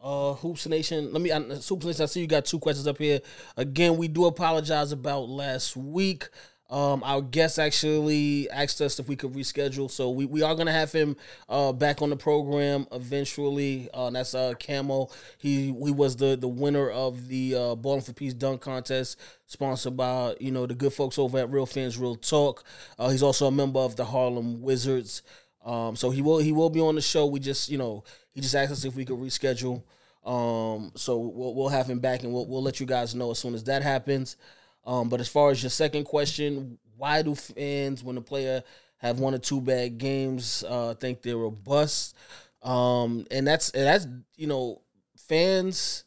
Uh, 0.02 0.34
Hoops 0.34 0.66
Nation. 0.66 1.12
Let 1.12 1.22
me. 1.22 1.32
I, 1.32 1.40
Hoops 1.40 1.84
Nation. 1.86 2.02
I 2.02 2.06
see 2.06 2.20
you 2.20 2.26
got 2.26 2.44
two 2.44 2.58
questions 2.58 2.86
up 2.86 2.98
here. 2.98 3.20
Again, 3.56 3.96
we 3.96 4.08
do 4.08 4.26
apologize 4.26 4.92
about 4.92 5.28
last 5.28 5.76
week. 5.76 6.28
Um, 6.70 7.02
our 7.04 7.20
guest 7.20 7.58
actually 7.58 8.48
asked 8.50 8.80
us 8.80 8.98
if 8.98 9.06
we 9.06 9.16
could 9.16 9.32
reschedule, 9.34 9.90
so 9.90 10.10
we, 10.10 10.24
we 10.24 10.42
are 10.42 10.54
gonna 10.54 10.72
have 10.72 10.90
him 10.90 11.14
uh 11.48 11.72
back 11.72 12.00
on 12.00 12.08
the 12.08 12.16
program 12.16 12.86
eventually. 12.90 13.88
Uh, 13.92 14.08
that's 14.10 14.34
uh 14.34 14.54
Camo. 14.58 15.08
He 15.36 15.66
he 15.66 15.90
was 15.90 16.16
the 16.16 16.36
the 16.36 16.48
winner 16.48 16.90
of 16.90 17.28
the 17.28 17.54
uh 17.54 17.74
Ballin' 17.74 18.00
for 18.00 18.14
Peace 18.14 18.32
dunk 18.32 18.62
contest, 18.62 19.20
sponsored 19.46 19.96
by 19.96 20.36
you 20.40 20.50
know 20.50 20.66
the 20.66 20.74
good 20.74 20.94
folks 20.94 21.18
over 21.18 21.38
at 21.38 21.50
Real 21.50 21.66
Fans 21.66 21.98
Real 21.98 22.16
Talk. 22.16 22.64
Uh, 22.98 23.10
he's 23.10 23.22
also 23.22 23.46
a 23.46 23.52
member 23.52 23.80
of 23.80 23.96
the 23.96 24.04
Harlem 24.06 24.62
Wizards. 24.62 25.22
Um, 25.64 25.96
so 25.96 26.10
he 26.10 26.22
will 26.22 26.38
he 26.38 26.52
will 26.52 26.70
be 26.70 26.80
on 26.80 26.94
the 26.94 27.00
show. 27.02 27.26
We 27.26 27.40
just 27.40 27.68
you 27.68 27.78
know 27.78 28.04
he 28.32 28.40
just 28.40 28.54
asked 28.54 28.72
us 28.72 28.84
if 28.84 28.96
we 28.96 29.04
could 29.04 29.18
reschedule. 29.18 29.82
Um, 30.24 30.92
so 30.96 31.18
we'll 31.18 31.54
we'll 31.54 31.68
have 31.68 31.86
him 31.86 32.00
back 32.00 32.22
and 32.22 32.32
we'll 32.32 32.46
we'll 32.46 32.62
let 32.62 32.80
you 32.80 32.86
guys 32.86 33.14
know 33.14 33.30
as 33.30 33.38
soon 33.38 33.54
as 33.54 33.64
that 33.64 33.82
happens. 33.82 34.36
Um, 34.86 35.08
but 35.08 35.20
as 35.20 35.28
far 35.28 35.50
as 35.50 35.62
your 35.62 35.70
second 35.70 36.04
question, 36.04 36.78
why 36.96 37.22
do 37.22 37.34
fans 37.34 38.04
when 38.04 38.16
a 38.16 38.20
player 38.20 38.62
have 38.98 39.18
one 39.18 39.34
or 39.34 39.38
two 39.38 39.60
bad 39.60 39.98
games 39.98 40.64
uh, 40.68 40.94
think 40.94 41.22
they're 41.22 41.42
a 41.42 41.50
bust? 41.50 42.16
Um, 42.62 43.26
and 43.30 43.46
that's 43.46 43.70
and 43.70 43.86
that's 43.86 44.06
you 44.36 44.46
know 44.46 44.80
fans, 45.16 46.04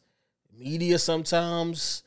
media 0.58 0.98
sometimes 0.98 2.02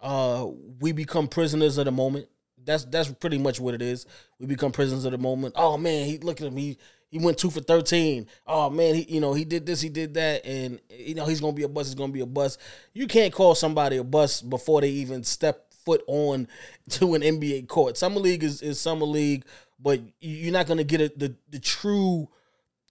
uh, 0.00 0.46
we 0.80 0.92
become 0.92 1.28
prisoners 1.28 1.78
of 1.78 1.86
the 1.86 1.92
moment. 1.92 2.28
That's 2.64 2.84
that's 2.84 3.10
pretty 3.10 3.38
much 3.38 3.60
what 3.60 3.74
it 3.74 3.82
is. 3.82 4.06
We 4.38 4.46
become 4.46 4.72
prisoners 4.72 5.04
of 5.04 5.12
the 5.12 5.18
moment. 5.18 5.54
Oh 5.56 5.76
man, 5.76 6.06
he 6.06 6.18
look 6.18 6.40
at 6.40 6.46
him. 6.46 6.56
He 6.56 6.78
he 7.10 7.18
went 7.18 7.38
two 7.38 7.50
for 7.50 7.60
thirteen. 7.60 8.26
Oh 8.46 8.68
man, 8.70 8.94
he 8.94 9.02
you 9.02 9.20
know 9.20 9.34
he 9.34 9.44
did 9.44 9.64
this, 9.64 9.80
he 9.80 9.88
did 9.88 10.14
that, 10.14 10.44
and 10.44 10.80
you 10.90 11.14
know 11.14 11.24
he's 11.26 11.40
gonna 11.40 11.52
be 11.52 11.62
a 11.62 11.68
bust. 11.68 11.88
He's 11.88 11.94
gonna 11.94 12.12
be 12.12 12.20
a 12.20 12.26
bust. 12.26 12.60
You 12.92 13.06
can't 13.06 13.32
call 13.32 13.54
somebody 13.54 13.96
a 13.98 14.04
bust 14.04 14.48
before 14.50 14.80
they 14.80 14.90
even 14.90 15.24
step 15.24 15.63
foot 15.84 16.02
on 16.06 16.48
to 16.90 17.14
an 17.14 17.22
NBA 17.22 17.68
court. 17.68 17.96
Summer 17.96 18.20
league 18.20 18.44
is, 18.44 18.62
is 18.62 18.80
summer 18.80 19.06
league, 19.06 19.44
but 19.78 20.00
you're 20.20 20.52
not 20.52 20.66
gonna 20.66 20.84
get 20.84 21.00
it 21.00 21.18
the 21.18 21.34
the 21.50 21.58
true 21.58 22.28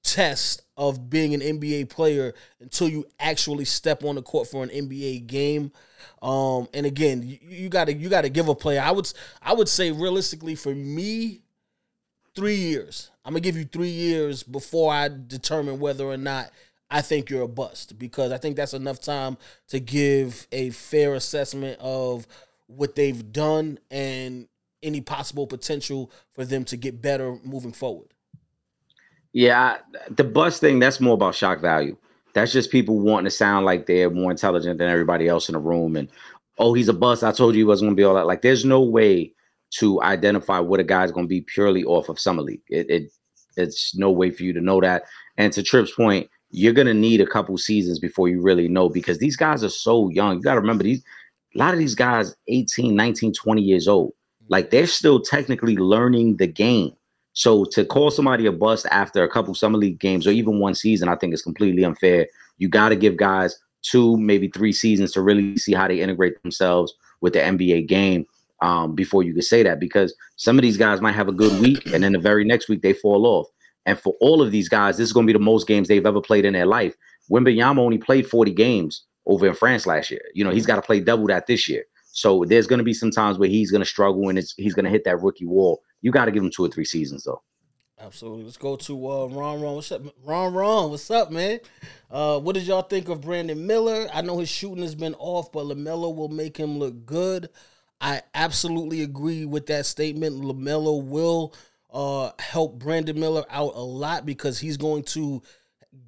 test 0.03 0.62
of 0.75 1.09
being 1.09 1.33
an 1.33 1.39
NBA 1.39 1.89
player 1.89 2.33
until 2.59 2.89
you 2.89 3.05
actually 3.19 3.65
step 3.65 4.03
on 4.03 4.15
the 4.15 4.21
court 4.21 4.47
for 4.47 4.63
an 4.63 4.69
NBA 4.69 5.27
game. 5.27 5.71
Um, 6.21 6.67
and 6.73 6.85
again, 6.85 7.23
you, 7.23 7.38
you 7.41 7.69
gotta 7.69 7.93
you 7.93 8.09
gotta 8.09 8.29
give 8.29 8.47
a 8.50 8.55
player. 8.55 8.81
I 8.81 8.91
would 8.91 9.12
I 9.41 9.53
would 9.53 9.69
say 9.69 9.91
realistically 9.91 10.55
for 10.55 10.73
me, 10.73 11.41
three 12.35 12.55
years. 12.55 13.12
I'm 13.25 13.33
gonna 13.33 13.41
give 13.41 13.57
you 13.57 13.65
three 13.65 13.89
years 13.89 14.43
before 14.43 14.93
I 14.93 15.09
determine 15.09 15.79
whether 15.79 16.05
or 16.05 16.17
not 16.17 16.51
I 16.89 17.01
think 17.01 17.29
you're 17.29 17.43
a 17.43 17.47
bust 17.47 17.97
because 17.97 18.31
I 18.31 18.38
think 18.38 18.55
that's 18.55 18.73
enough 18.73 19.00
time 19.00 19.38
to 19.69 19.79
give 19.79 20.47
a 20.51 20.69
fair 20.71 21.15
assessment 21.15 21.79
of 21.79 22.27
what 22.75 22.95
they've 22.95 23.31
done 23.31 23.79
and 23.91 24.47
any 24.81 25.01
possible 25.01 25.47
potential 25.47 26.11
for 26.33 26.45
them 26.45 26.65
to 26.65 26.77
get 26.77 27.01
better 27.01 27.37
moving 27.43 27.71
forward. 27.71 28.13
Yeah, 29.31 29.77
the 30.09 30.23
bus 30.23 30.59
thing, 30.59 30.79
that's 30.79 30.99
more 30.99 31.15
about 31.15 31.35
shock 31.35 31.59
value. 31.59 31.97
That's 32.33 32.51
just 32.51 32.71
people 32.71 32.99
wanting 32.99 33.25
to 33.25 33.31
sound 33.31 33.65
like 33.65 33.85
they're 33.85 34.09
more 34.09 34.31
intelligent 34.31 34.77
than 34.77 34.89
everybody 34.89 35.27
else 35.27 35.49
in 35.49 35.53
the 35.53 35.59
room. 35.59 35.95
And 35.95 36.09
oh, 36.59 36.73
he's 36.73 36.89
a 36.89 36.93
bust. 36.93 37.23
I 37.23 37.31
told 37.31 37.55
you 37.55 37.59
he 37.59 37.63
wasn't 37.63 37.87
gonna 37.87 37.95
be 37.95 38.03
all 38.03 38.15
that. 38.15 38.27
Like, 38.27 38.41
there's 38.41 38.65
no 38.65 38.81
way 38.81 39.33
to 39.77 40.01
identify 40.03 40.59
what 40.59 40.79
a 40.79 40.83
guy's 40.83 41.11
gonna 41.11 41.27
be 41.27 41.41
purely 41.41 41.83
off 41.83 42.09
of 42.09 42.19
summer 42.19 42.43
league. 42.43 42.61
It, 42.69 42.89
it 42.89 43.11
it's 43.55 43.95
no 43.95 44.11
way 44.11 44.31
for 44.31 44.43
you 44.43 44.53
to 44.53 44.61
know 44.61 44.81
that. 44.81 45.03
And 45.37 45.53
to 45.53 45.63
Trip's 45.63 45.93
point, 45.93 46.29
you're 46.49 46.73
gonna 46.73 46.93
need 46.93 47.21
a 47.21 47.27
couple 47.27 47.57
seasons 47.57 47.99
before 47.99 48.29
you 48.29 48.41
really 48.41 48.67
know 48.67 48.89
because 48.89 49.17
these 49.17 49.35
guys 49.35 49.63
are 49.63 49.69
so 49.69 50.09
young. 50.09 50.35
You 50.35 50.41
gotta 50.41 50.61
remember 50.61 50.83
these 50.83 51.03
a 51.55 51.57
lot 51.57 51.74
of 51.74 51.79
these 51.79 51.95
guys 51.95 52.36
18, 52.48 52.95
19, 52.95 53.33
20 53.33 53.62
years 53.62 53.88
old. 53.88 54.13
Like 54.50 54.72
they're 54.72 54.88
still 54.88 55.22
technically 55.22 55.77
learning 55.77 56.38
the 56.38 56.48
game. 56.48 56.93
So 57.33 57.65
to 57.65 57.86
call 57.86 58.12
somebody 58.12 58.45
a 58.45 58.51
bust 58.51 58.86
after 58.91 59.24
a 59.24 59.29
couple 59.29 59.55
summer 59.55 59.77
league 59.77 60.00
games 60.00 60.27
or 60.27 60.31
even 60.31 60.60
one 60.60 60.75
season, 60.75 61.10
I 61.10 61.15
think 61.15 61.33
is 61.33 61.41
completely 61.41 61.83
unfair. 61.83 62.27
You 62.57 62.69
got 62.69 62.89
to 62.89 62.95
give 62.95 63.17
guys 63.17 63.57
two, 63.81 64.17
maybe 64.17 64.50
three 64.50 64.72
seasons 64.72 65.12
to 65.13 65.22
really 65.22 65.57
see 65.57 65.74
how 65.74 65.88
they 65.88 66.01
integrate 66.01 66.41
themselves 66.43 66.93
with 67.22 67.33
the 67.33 67.39
NBA 67.39 67.88
game 67.88 68.25
um, 68.62 68.93
before 68.93 69.24
you 69.24 69.33
could 69.33 69.43
say 69.43 69.63
that. 69.63 69.79
Because 69.79 70.15
some 70.36 70.57
of 70.57 70.62
these 70.62 70.77
guys 70.77 71.01
might 71.01 71.13
have 71.13 71.27
a 71.27 71.33
good 71.33 71.60
week 71.60 71.86
and 71.91 72.03
then 72.03 72.13
the 72.13 72.19
very 72.19 72.45
next 72.45 72.69
week 72.69 72.81
they 72.81 72.93
fall 72.93 73.25
off. 73.25 73.48
And 73.86 74.00
for 74.00 74.13
all 74.22 74.41
of 74.41 74.51
these 74.51 74.69
guys, 74.69 74.98
this 74.98 75.07
is 75.07 75.13
going 75.13 75.25
to 75.25 75.33
be 75.33 75.38
the 75.38 75.43
most 75.43 75.67
games 75.67 75.88
they've 75.88 76.05
ever 76.05 76.22
played 76.22 76.45
in 76.45 76.53
their 76.53 76.65
life. 76.65 76.95
Wembanyama 77.31 77.79
only 77.79 77.98
played 77.98 78.27
40 78.27 78.51
games 78.51 79.03
over 79.25 79.47
in 79.47 79.53
France 79.53 79.85
last 79.85 80.11
year. 80.11 80.21
You 80.33 80.43
know, 80.43 80.51
he's 80.51 80.65
got 80.65 80.75
to 80.75 80.81
play 80.81 80.99
double 80.99 81.27
that 81.27 81.47
this 81.47 81.67
year. 81.67 81.83
So 82.11 82.45
there's 82.45 82.67
going 82.67 82.77
to 82.77 82.83
be 82.83 82.93
some 82.93 83.11
times 83.11 83.37
where 83.37 83.49
he's 83.49 83.71
going 83.71 83.81
to 83.81 83.87
struggle 83.89 84.29
and 84.29 84.41
he's 84.57 84.73
going 84.73 84.85
to 84.85 84.91
hit 84.91 85.03
that 85.05 85.21
rookie 85.21 85.45
wall. 85.45 85.81
You 86.01 86.11
got 86.11 86.25
to 86.25 86.31
give 86.31 86.43
him 86.43 86.51
two 86.51 86.65
or 86.65 86.69
three 86.69 86.85
seasons 86.85 87.23
though. 87.23 87.41
Absolutely. 87.99 88.43
Let's 88.43 88.57
go 88.57 88.75
to 88.75 89.09
uh, 89.09 89.25
Ron 89.27 89.61
Ron. 89.61 89.75
What's 89.75 89.91
up, 89.91 90.01
Ron 90.25 90.53
Ron? 90.53 90.89
What's 90.91 91.09
up, 91.09 91.31
man? 91.31 91.59
Uh, 92.11 92.39
what 92.39 92.53
did 92.53 92.63
y'all 92.63 92.81
think 92.81 93.07
of 93.07 93.21
Brandon 93.21 93.65
Miller? 93.65 94.07
I 94.13 94.21
know 94.21 94.39
his 94.39 94.49
shooting 94.49 94.83
has 94.83 94.95
been 94.95 95.15
off, 95.15 95.51
but 95.51 95.65
Lamelo 95.65 96.13
will 96.13 96.27
make 96.27 96.57
him 96.57 96.77
look 96.77 97.05
good. 97.05 97.49
I 98.01 98.21
absolutely 98.33 99.03
agree 99.03 99.45
with 99.45 99.67
that 99.67 99.85
statement. 99.85 100.43
Lamelo 100.43 101.01
will 101.01 101.53
uh, 101.93 102.31
help 102.39 102.77
Brandon 102.77 103.17
Miller 103.17 103.45
out 103.49 103.73
a 103.75 103.81
lot 103.81 104.25
because 104.25 104.59
he's 104.59 104.75
going 104.75 105.03
to 105.03 105.41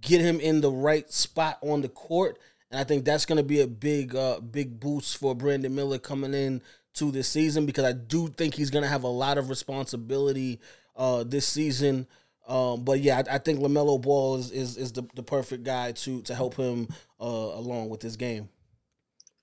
get 0.02 0.20
him 0.20 0.40
in 0.40 0.60
the 0.60 0.72
right 0.72 1.10
spot 1.12 1.58
on 1.62 1.82
the 1.82 1.90
court, 1.90 2.40
and 2.72 2.80
I 2.80 2.84
think 2.84 3.06
that's 3.06 3.26
going 3.26 3.38
to 3.38 3.44
be 3.44 3.62
a 3.62 3.68
big, 3.68 4.16
uh, 4.16 4.40
big 4.40 4.80
boost 4.80 5.18
for 5.18 5.36
Brandon 5.36 5.74
Miller 5.74 6.00
coming 6.00 6.34
in 6.34 6.62
to 6.96 7.12
this 7.12 7.28
season 7.28 7.66
because 7.66 7.86
I 7.86 7.94
do 7.94 8.28
think 8.30 8.56
he's 8.56 8.70
going 8.70 8.84
to 8.84 8.90
have 8.90 9.04
a 9.04 9.10
lot 9.10 9.38
of 9.38 9.50
responsibility 9.50 10.60
uh, 10.96 11.24
this 11.24 11.48
season. 11.48 12.08
Um, 12.48 12.84
but 12.84 13.00
yeah, 13.00 13.24
I, 13.28 13.36
I 13.36 13.38
think 13.38 13.60
Lamelo 13.60 14.02
Ball 14.02 14.38
is 14.38 14.52
is, 14.52 14.78
is 14.78 14.92
the, 14.92 15.04
the 15.16 15.24
perfect 15.24 15.64
guy 15.64 15.92
to 15.94 16.22
to 16.24 16.36
help 16.36 16.56
him 16.56 16.88
uh, 17.20 17.26
along 17.26 17.90
with 17.90 18.02
his 18.02 18.16
game. 18.16 18.50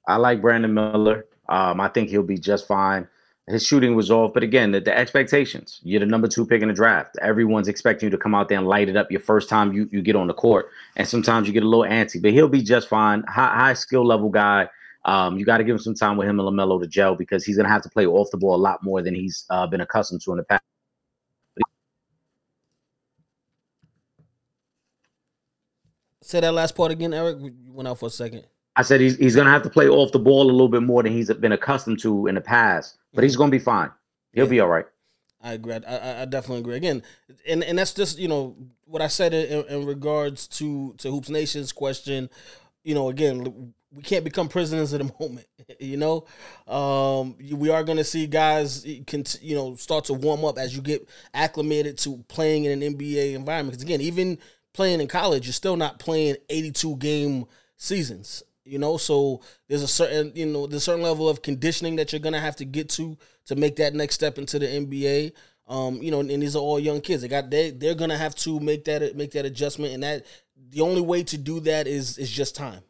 I 0.07 0.17
like 0.17 0.41
Brandon 0.41 0.73
Miller. 0.73 1.27
Um, 1.49 1.81
I 1.81 1.89
think 1.89 2.11
he'll 2.11 2.23
be 2.23 2.39
just 2.39 2.67
fine. 2.67 3.09
His 3.49 3.67
shooting 3.67 3.97
was 3.97 4.09
off, 4.11 4.33
but 4.35 4.45
again, 4.45 4.71
the, 4.71 4.81
the 4.81 4.97
expectations. 4.97 5.81
You're 5.83 5.99
the 5.99 6.07
number 6.07 6.29
two 6.29 6.47
pick 6.47 6.63
in 6.63 6.69
the 6.69 6.75
draft. 6.75 7.19
Everyone's 7.21 7.67
expecting 7.67 8.07
you 8.07 8.11
to 8.11 8.19
come 8.19 8.37
out 8.37 8.49
there 8.49 8.59
and 8.59 8.69
light 8.69 8.89
it 8.89 8.97
up 8.97 9.11
your 9.11 9.21
first 9.21 9.49
time 9.49 9.73
you, 9.73 9.89
you 9.91 10.01
get 10.01 10.15
on 10.15 10.29
the 10.29 10.35
court. 10.35 10.71
And 10.97 11.09
sometimes 11.09 11.49
you 11.49 11.53
get 11.53 11.65
a 11.65 11.69
little 11.69 11.85
antsy, 11.85 12.23
but 12.23 12.31
he'll 12.31 12.49
be 12.49 12.63
just 12.63 12.89
fine. 12.89 13.25
High, 13.25 13.55
high 13.55 13.75
skill 13.75 14.07
level 14.07 14.29
guy. 14.29 14.69
Um, 15.05 15.39
you 15.39 15.45
got 15.45 15.59
to 15.59 15.65
give 15.65 15.75
him 15.75 15.81
some 15.81 15.95
time 15.95 16.17
with 16.17 16.29
him 16.29 16.39
and 16.39 16.49
LaMelo 16.49 16.81
to 16.81 16.87
gel 16.87 17.17
because 17.17 17.45
he's 17.45 17.57
going 17.57 17.67
to 17.67 17.73
have 17.73 17.83
to 17.83 17.91
play 17.91 18.07
off 18.07 18.31
the 18.31 18.37
ball 18.37 18.55
a 18.55 18.63
lot 18.63 18.85
more 18.85 19.03
than 19.03 19.15
he's 19.15 19.45
uh, 19.51 19.67
been 19.67 19.81
accustomed 19.81 20.21
to 20.23 20.31
in 20.31 20.37
the 20.37 20.45
past. 20.45 20.63
Say 26.21 26.39
that 26.39 26.55
last 26.55 26.77
part 26.77 26.93
again, 26.93 27.13
Eric. 27.13 27.39
You 27.41 27.53
went 27.73 27.89
out 27.89 27.99
for 27.99 28.07
a 28.07 28.11
second. 28.11 28.45
I 28.77 28.83
said 28.83 29.01
he's, 29.01 29.17
he's 29.19 29.35
going 29.35 29.47
to 29.47 29.53
have 29.53 29.63
to 29.63 29.71
play 29.71 29.89
off 29.89 30.13
the 30.13 30.19
ball 30.19 30.45
a 30.45 30.53
little 30.53 30.69
bit 30.69 30.83
more 30.83 31.03
than 31.03 31.13
he's 31.13 31.33
been 31.35 31.53
accustomed 31.53 32.01
to 32.01 32.27
in 32.27 32.35
the 32.35 32.41
past, 32.41 32.97
but 33.13 33.23
he's 33.23 33.37
going 33.37 33.51
to 33.51 33.57
be 33.57 33.63
fine. 33.63 33.91
He'll 34.33 34.47
be 34.47 34.61
all 34.61 34.69
right. 34.69 34.87
I 35.43 35.55
agree. 35.55 35.75
I, 35.75 36.23
I, 36.23 36.25
definitely 36.25 36.61
agree. 36.61 36.77
Again, 36.77 37.03
and 37.49 37.65
and 37.65 37.77
that's 37.77 37.93
just 37.93 38.17
you 38.17 38.29
know 38.29 38.57
what 38.85 39.03
I 39.03 39.09
said 39.09 39.35
in, 39.35 39.65
in 39.67 39.87
regards 39.87 40.47
to 40.49 40.95
to 40.99 41.11
Hoops 41.11 41.31
Nation's 41.31 41.73
question. 41.73 42.31
You 42.85 42.95
know, 42.95 43.09
again, 43.09 43.73
we 43.95 44.03
can't 44.03 44.25
become 44.25 44.49
prisoners 44.49 44.93
of 44.93 45.01
the 45.01 45.13
moment. 45.21 45.47
You 45.81 45.97
know, 45.97 46.27
um, 46.73 47.37
we 47.53 47.71
are 47.71 47.85
going 47.85 47.99
to 47.99 48.05
see 48.05 48.27
guys, 48.27 48.87
can 49.07 49.25
you 49.41 49.57
know, 49.57 49.75
start 49.75 50.05
to 50.07 50.15
warm 50.15 50.45
up 50.45 50.59
as 50.59 50.75
you 50.77 50.83
get 50.83 51.09
acclimated 51.35 51.99
to 51.99 52.25
playing 52.29 52.65
in 52.65 52.83
an 52.83 52.95
NBA 52.95 53.35
environment. 53.35 53.73
Because 53.73 53.83
again, 53.83 54.01
even 54.01 54.39
playing 54.73 55.01
in 55.01 55.09
college, 55.09 55.47
you're 55.47 55.53
still 55.53 55.77
not 55.77 55.99
playing 55.99 56.37
82 56.49 56.97
game 56.97 57.47
seasons. 57.77 58.45
You 58.65 58.79
know, 58.79 58.97
so 58.97 59.41
there's 59.69 59.83
a 59.83 59.89
certain, 59.89 60.33
you 60.35 60.47
know, 60.47 60.67
a 60.67 60.81
certain 60.81 61.03
level 61.03 61.29
of 61.29 61.43
conditioning 61.43 61.97
that 61.97 62.13
you're 62.13 62.21
gonna 62.21 62.41
have 62.41 62.57
to 62.57 62.65
get 62.65 62.89
to 62.91 63.17
to 63.47 63.57
make 63.57 63.77
that 63.77 63.95
next 63.95 64.15
step 64.15 64.39
into 64.39 64.59
the 64.59 64.67
NBA. 64.67 65.33
Um, 65.69 66.03
you 66.03 66.11
know, 66.11 66.21
and, 66.21 66.31
these 66.31 66.57
are 66.57 66.61
all 66.61 66.79
young 66.79 67.01
kids. 67.01 67.23
They 67.23 67.29
got 67.29 67.51
they 67.51 67.71
they're 67.71 67.95
gonna 67.95 68.19
have 68.19 68.35
to 68.37 68.61
make 68.61 68.85
that 68.85 69.17
make 69.17 69.33
that 69.33 69.45
adjustment, 69.45 69.95
and 69.95 70.03
that 70.03 70.27
the 70.71 70.81
only 70.81 71.01
way 71.01 71.23
to 71.25 71.39
do 71.39 71.61
that 71.61 71.87
is 71.87 72.19
is 72.19 72.31
just 72.31 72.55
time. 72.55 72.83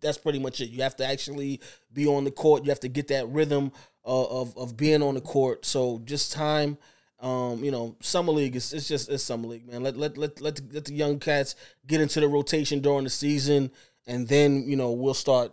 That's 0.00 0.18
pretty 0.18 0.38
much 0.38 0.60
it. 0.60 0.70
You 0.70 0.82
have 0.82 0.96
to 0.96 1.06
actually 1.06 1.60
be 1.92 2.06
on 2.06 2.24
the 2.24 2.30
court. 2.30 2.64
You 2.64 2.70
have 2.70 2.80
to 2.80 2.88
get 2.88 3.08
that 3.08 3.28
rhythm 3.28 3.72
uh, 4.04 4.24
of 4.24 4.56
of 4.56 4.76
being 4.76 5.02
on 5.02 5.14
the 5.14 5.20
court. 5.20 5.64
So 5.64 6.00
just 6.04 6.32
time. 6.32 6.78
Um, 7.20 7.64
you 7.64 7.72
know, 7.72 7.96
summer 8.00 8.30
league 8.30 8.54
is 8.54 8.72
it's 8.72 8.86
just 8.86 9.10
it's 9.10 9.24
summer 9.24 9.48
league, 9.48 9.66
man. 9.66 9.82
Let 9.82 9.96
let 9.96 10.16
let 10.16 10.40
let 10.40 10.54
the, 10.54 10.62
let 10.72 10.84
the 10.84 10.94
young 10.94 11.18
cats 11.18 11.56
get 11.86 12.00
into 12.00 12.20
the 12.20 12.28
rotation 12.28 12.78
during 12.80 13.02
the 13.02 13.10
season 13.10 13.72
and 14.08 14.26
then 14.26 14.64
you 14.66 14.76
know 14.76 14.90
we'll 14.90 15.14
start 15.14 15.52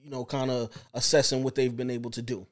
you 0.00 0.10
know 0.10 0.24
kind 0.24 0.50
of 0.50 0.70
assessing 0.94 1.42
what 1.42 1.56
they've 1.56 1.76
been 1.76 1.90
able 1.90 2.10
to 2.12 2.22
do. 2.22 2.46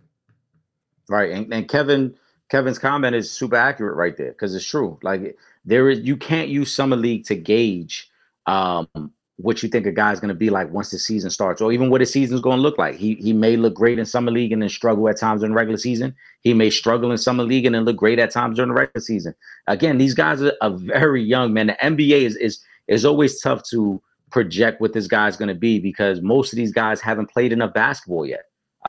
Right 1.08 1.30
and, 1.30 1.52
and 1.52 1.68
kevin 1.68 2.14
kevin's 2.50 2.78
comment 2.78 3.14
is 3.14 3.30
super 3.30 3.56
accurate 3.56 3.96
right 3.96 4.16
there 4.16 4.32
because 4.32 4.54
it's 4.54 4.66
true 4.66 4.98
like 5.02 5.36
there 5.64 5.90
is 5.90 6.00
you 6.00 6.16
can't 6.16 6.48
use 6.48 6.72
summer 6.72 6.96
league 6.96 7.26
to 7.26 7.34
gauge 7.34 8.10
um 8.46 8.88
what 9.36 9.62
you 9.62 9.68
think 9.68 9.84
a 9.84 9.92
guy's 9.92 10.20
going 10.20 10.28
to 10.28 10.34
be 10.34 10.48
like 10.48 10.70
once 10.70 10.90
the 10.90 10.98
season 10.98 11.28
starts 11.28 11.60
or 11.60 11.72
even 11.72 11.90
what 11.90 12.00
his 12.00 12.12
season's 12.12 12.40
going 12.40 12.56
to 12.56 12.62
look 12.62 12.78
like. 12.78 12.94
He 12.94 13.14
he 13.16 13.32
may 13.32 13.56
look 13.56 13.74
great 13.74 13.98
in 13.98 14.06
summer 14.06 14.30
league 14.30 14.52
and 14.52 14.62
then 14.62 14.68
struggle 14.68 15.08
at 15.08 15.18
times 15.18 15.42
in 15.42 15.52
regular 15.52 15.78
season. 15.78 16.14
He 16.42 16.54
may 16.54 16.70
struggle 16.70 17.10
in 17.10 17.18
summer 17.18 17.42
league 17.42 17.66
and 17.66 17.74
then 17.74 17.84
look 17.84 17.96
great 17.96 18.20
at 18.20 18.30
times 18.30 18.56
during 18.56 18.68
the 18.68 18.74
regular 18.74 19.00
season. 19.00 19.34
Again 19.66 19.98
these 19.98 20.14
guys 20.14 20.40
are, 20.40 20.52
are 20.60 20.70
very 20.70 21.22
young 21.22 21.52
man. 21.52 21.66
The 21.66 21.76
nba 21.82 22.22
is 22.22 22.36
is 22.36 22.64
is 22.86 23.04
always 23.04 23.40
tough 23.40 23.62
to 23.70 24.00
project 24.34 24.80
what 24.80 24.92
this 24.92 25.06
guy's 25.06 25.36
going 25.36 25.48
to 25.48 25.54
be 25.54 25.78
because 25.78 26.20
most 26.20 26.52
of 26.52 26.56
these 26.56 26.72
guys 26.72 27.00
haven't 27.00 27.30
played 27.30 27.52
enough 27.52 27.72
basketball 27.72 28.26
yet. 28.26 28.46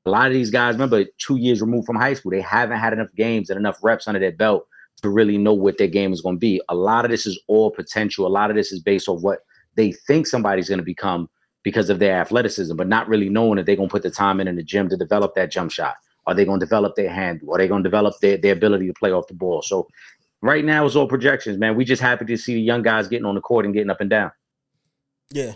A 0.08 0.10
lot 0.10 0.26
of 0.26 0.34
these 0.34 0.50
guys, 0.50 0.74
remember, 0.74 1.06
two 1.20 1.36
years 1.36 1.62
removed 1.62 1.86
from 1.86 1.98
high 1.98 2.16
school, 2.16 2.32
they 2.32 2.42
haven't 2.42 2.80
had 2.80 2.94
enough 2.94 3.14
games 3.16 3.52
and 3.52 3.60
enough 3.60 3.78
reps 3.84 4.08
under 4.08 4.20
their 4.20 4.32
belt 4.32 4.66
to 5.04 5.10
really 5.10 5.38
know 5.38 5.54
what 5.54 5.78
their 5.78 5.88
game 5.88 6.12
is 6.12 6.22
going 6.22 6.38
to 6.38 6.40
be. 6.40 6.60
A 6.70 6.74
lot 6.74 7.06
of 7.06 7.12
this 7.12 7.28
is 7.28 7.40
all 7.48 7.70
potential. 7.70 8.26
A 8.26 8.28
lot 8.28 8.50
of 8.50 8.56
this 8.56 8.72
is 8.72 8.80
based 8.80 9.08
on 9.08 9.22
what 9.22 9.42
they 9.76 9.92
think 9.92 10.26
somebody's 10.26 10.68
going 10.68 10.80
to 10.80 10.84
become 10.84 11.30
because 11.62 11.92
of 11.92 12.00
their 12.00 12.20
athleticism, 12.20 12.76
but 12.76 12.88
not 12.88 13.08
really 13.08 13.30
knowing 13.30 13.58
that 13.58 13.68
they're 13.68 13.76
going 13.76 13.90
to 13.90 13.94
put 13.94 14.02
the 14.02 14.10
time 14.10 14.40
in 14.40 14.48
in 14.48 14.56
the 14.56 14.64
gym 14.64 14.90
to 14.90 14.98
develop 14.98 15.36
that 15.36 15.52
jump 15.52 15.70
shot. 15.70 15.94
Are 16.26 16.34
they 16.34 16.46
going 16.46 16.60
to 16.60 16.66
develop 16.66 16.96
their 16.96 17.12
hand? 17.12 17.42
Are 17.48 17.60
they 17.60 17.68
going 17.68 17.84
to 17.84 17.88
develop 17.88 18.16
their, 18.20 18.38
their 18.38 18.54
ability 18.54 18.88
to 18.88 18.94
play 18.94 19.12
off 19.12 19.28
the 19.28 19.36
ball? 19.36 19.62
So 19.62 19.88
right 20.42 20.66
now 20.66 20.88
it's 20.88 20.96
all 20.96 21.08
projections, 21.08 21.60
man. 21.60 21.76
We 21.76 21.86
just 21.86 22.02
happy 22.02 22.26
to 22.26 22.36
see 22.36 22.56
the 22.56 22.62
young 22.62 22.82
guys 22.82 23.08
getting 23.08 23.28
on 23.28 23.36
the 23.36 23.42
court 23.42 23.66
and 23.66 23.76
getting 23.76 23.92
up 23.92 24.02
and 24.02 24.10
down. 24.10 24.32
Yeah, 25.32 25.54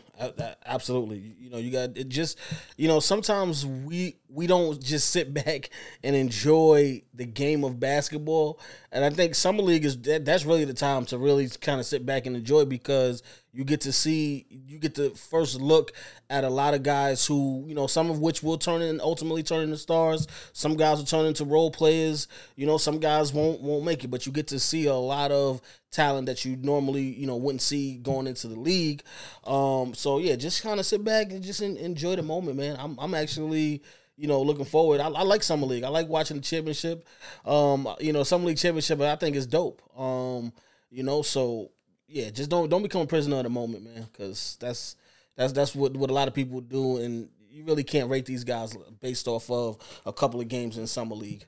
absolutely. 0.65 1.35
You 1.39 1.49
know, 1.51 1.57
you 1.57 1.71
got 1.71 1.95
it. 1.95 2.09
Just 2.09 2.37
you 2.75 2.87
know, 2.87 2.99
sometimes 2.99 3.65
we 3.65 4.17
we 4.29 4.47
don't 4.47 4.81
just 4.81 5.09
sit 5.09 5.33
back 5.45 5.69
and 6.03 6.15
enjoy 6.15 7.01
the 7.13 7.25
game 7.25 7.63
of 7.63 7.79
basketball, 7.79 8.59
and 8.91 9.03
I 9.03 9.09
think 9.09 9.35
summer 9.35 9.61
league 9.61 9.85
is 9.85 9.97
that, 10.03 10.25
that's 10.25 10.45
really 10.45 10.65
the 10.65 10.73
time 10.73 11.05
to 11.07 11.17
really 11.17 11.47
kind 11.49 11.79
of 11.79 11.85
sit 11.85 12.05
back 12.05 12.25
and 12.25 12.35
enjoy 12.35 12.65
because 12.65 13.23
you 13.51 13.63
get 13.63 13.81
to 13.81 13.91
see 13.91 14.45
you 14.49 14.77
get 14.77 14.93
the 14.93 15.09
first 15.11 15.59
look 15.59 15.91
at 16.29 16.43
a 16.43 16.49
lot 16.49 16.73
of 16.73 16.83
guys 16.83 17.25
who 17.25 17.63
you 17.67 17.73
know 17.73 17.87
some 17.87 18.09
of 18.09 18.19
which 18.19 18.43
will 18.43 18.57
turn 18.57 18.81
in 18.81 19.01
ultimately 19.01 19.41
turn 19.41 19.63
into 19.63 19.77
stars. 19.77 20.27
Some 20.53 20.77
guys 20.77 20.97
will 20.97 21.05
turn 21.05 21.25
into 21.25 21.45
role 21.45 21.71
players. 21.71 22.27
You 22.55 22.67
know 22.67 22.77
some 22.77 22.99
guys 22.99 23.33
won't 23.33 23.61
won't 23.61 23.85
make 23.85 24.03
it 24.03 24.09
but 24.09 24.25
you 24.25 24.31
get 24.31 24.47
to 24.47 24.59
see 24.59 24.85
a 24.85 24.93
lot 24.93 25.31
of 25.31 25.61
talent 25.91 26.27
that 26.27 26.45
you 26.45 26.55
normally 26.57 27.01
you 27.01 27.25
know 27.25 27.37
wouldn't 27.37 27.61
see 27.61 27.97
going 27.97 28.27
into 28.27 28.47
the 28.47 28.59
league. 28.59 29.01
Um 29.45 29.95
so 29.95 30.19
yeah 30.19 30.35
just 30.35 30.61
kind 30.61 30.79
of 30.79 30.85
sit 30.85 31.03
back 31.03 31.31
and 31.31 31.43
just 31.43 31.61
enjoy 31.61 32.15
the 32.15 32.23
moment 32.23 32.57
man. 32.57 32.75
I'm, 32.79 32.97
I'm 32.99 33.15
actually 33.15 33.81
you 34.19 34.27
know, 34.27 34.41
looking 34.41 34.65
forward. 34.65 34.99
I, 34.99 35.07
I, 35.07 35.23
like 35.23 35.43
summer 35.43 35.65
league. 35.65 35.85
I 35.85 35.87
like 35.87 36.09
watching 36.09 36.37
the 36.37 36.43
championship. 36.43 37.07
Um, 37.45 37.87
you 38.01 38.11
know, 38.11 38.23
summer 38.23 38.47
league 38.47 38.57
championship. 38.57 38.99
I 38.99 39.15
think 39.15 39.37
is 39.37 39.47
dope. 39.47 39.81
Um, 39.97 40.51
you 40.91 41.03
know, 41.03 41.21
so 41.21 41.71
yeah, 42.07 42.29
just 42.29 42.49
don't 42.49 42.69
don't 42.69 42.83
become 42.83 43.01
a 43.01 43.07
prisoner 43.07 43.37
of 43.37 43.43
the 43.43 43.49
moment, 43.49 43.83
man, 43.83 44.07
because 44.11 44.57
that's 44.59 44.97
that's 45.37 45.53
that's 45.53 45.73
what 45.73 45.95
what 45.95 46.09
a 46.09 46.13
lot 46.13 46.27
of 46.27 46.33
people 46.33 46.59
do, 46.59 46.97
and 46.97 47.29
you 47.49 47.63
really 47.63 47.83
can't 47.83 48.09
rate 48.09 48.25
these 48.25 48.43
guys 48.43 48.75
based 48.99 49.27
off 49.27 49.49
of 49.49 49.77
a 50.05 50.11
couple 50.11 50.41
of 50.41 50.49
games 50.49 50.77
in 50.77 50.85
summer 50.85 51.15
league. 51.15 51.45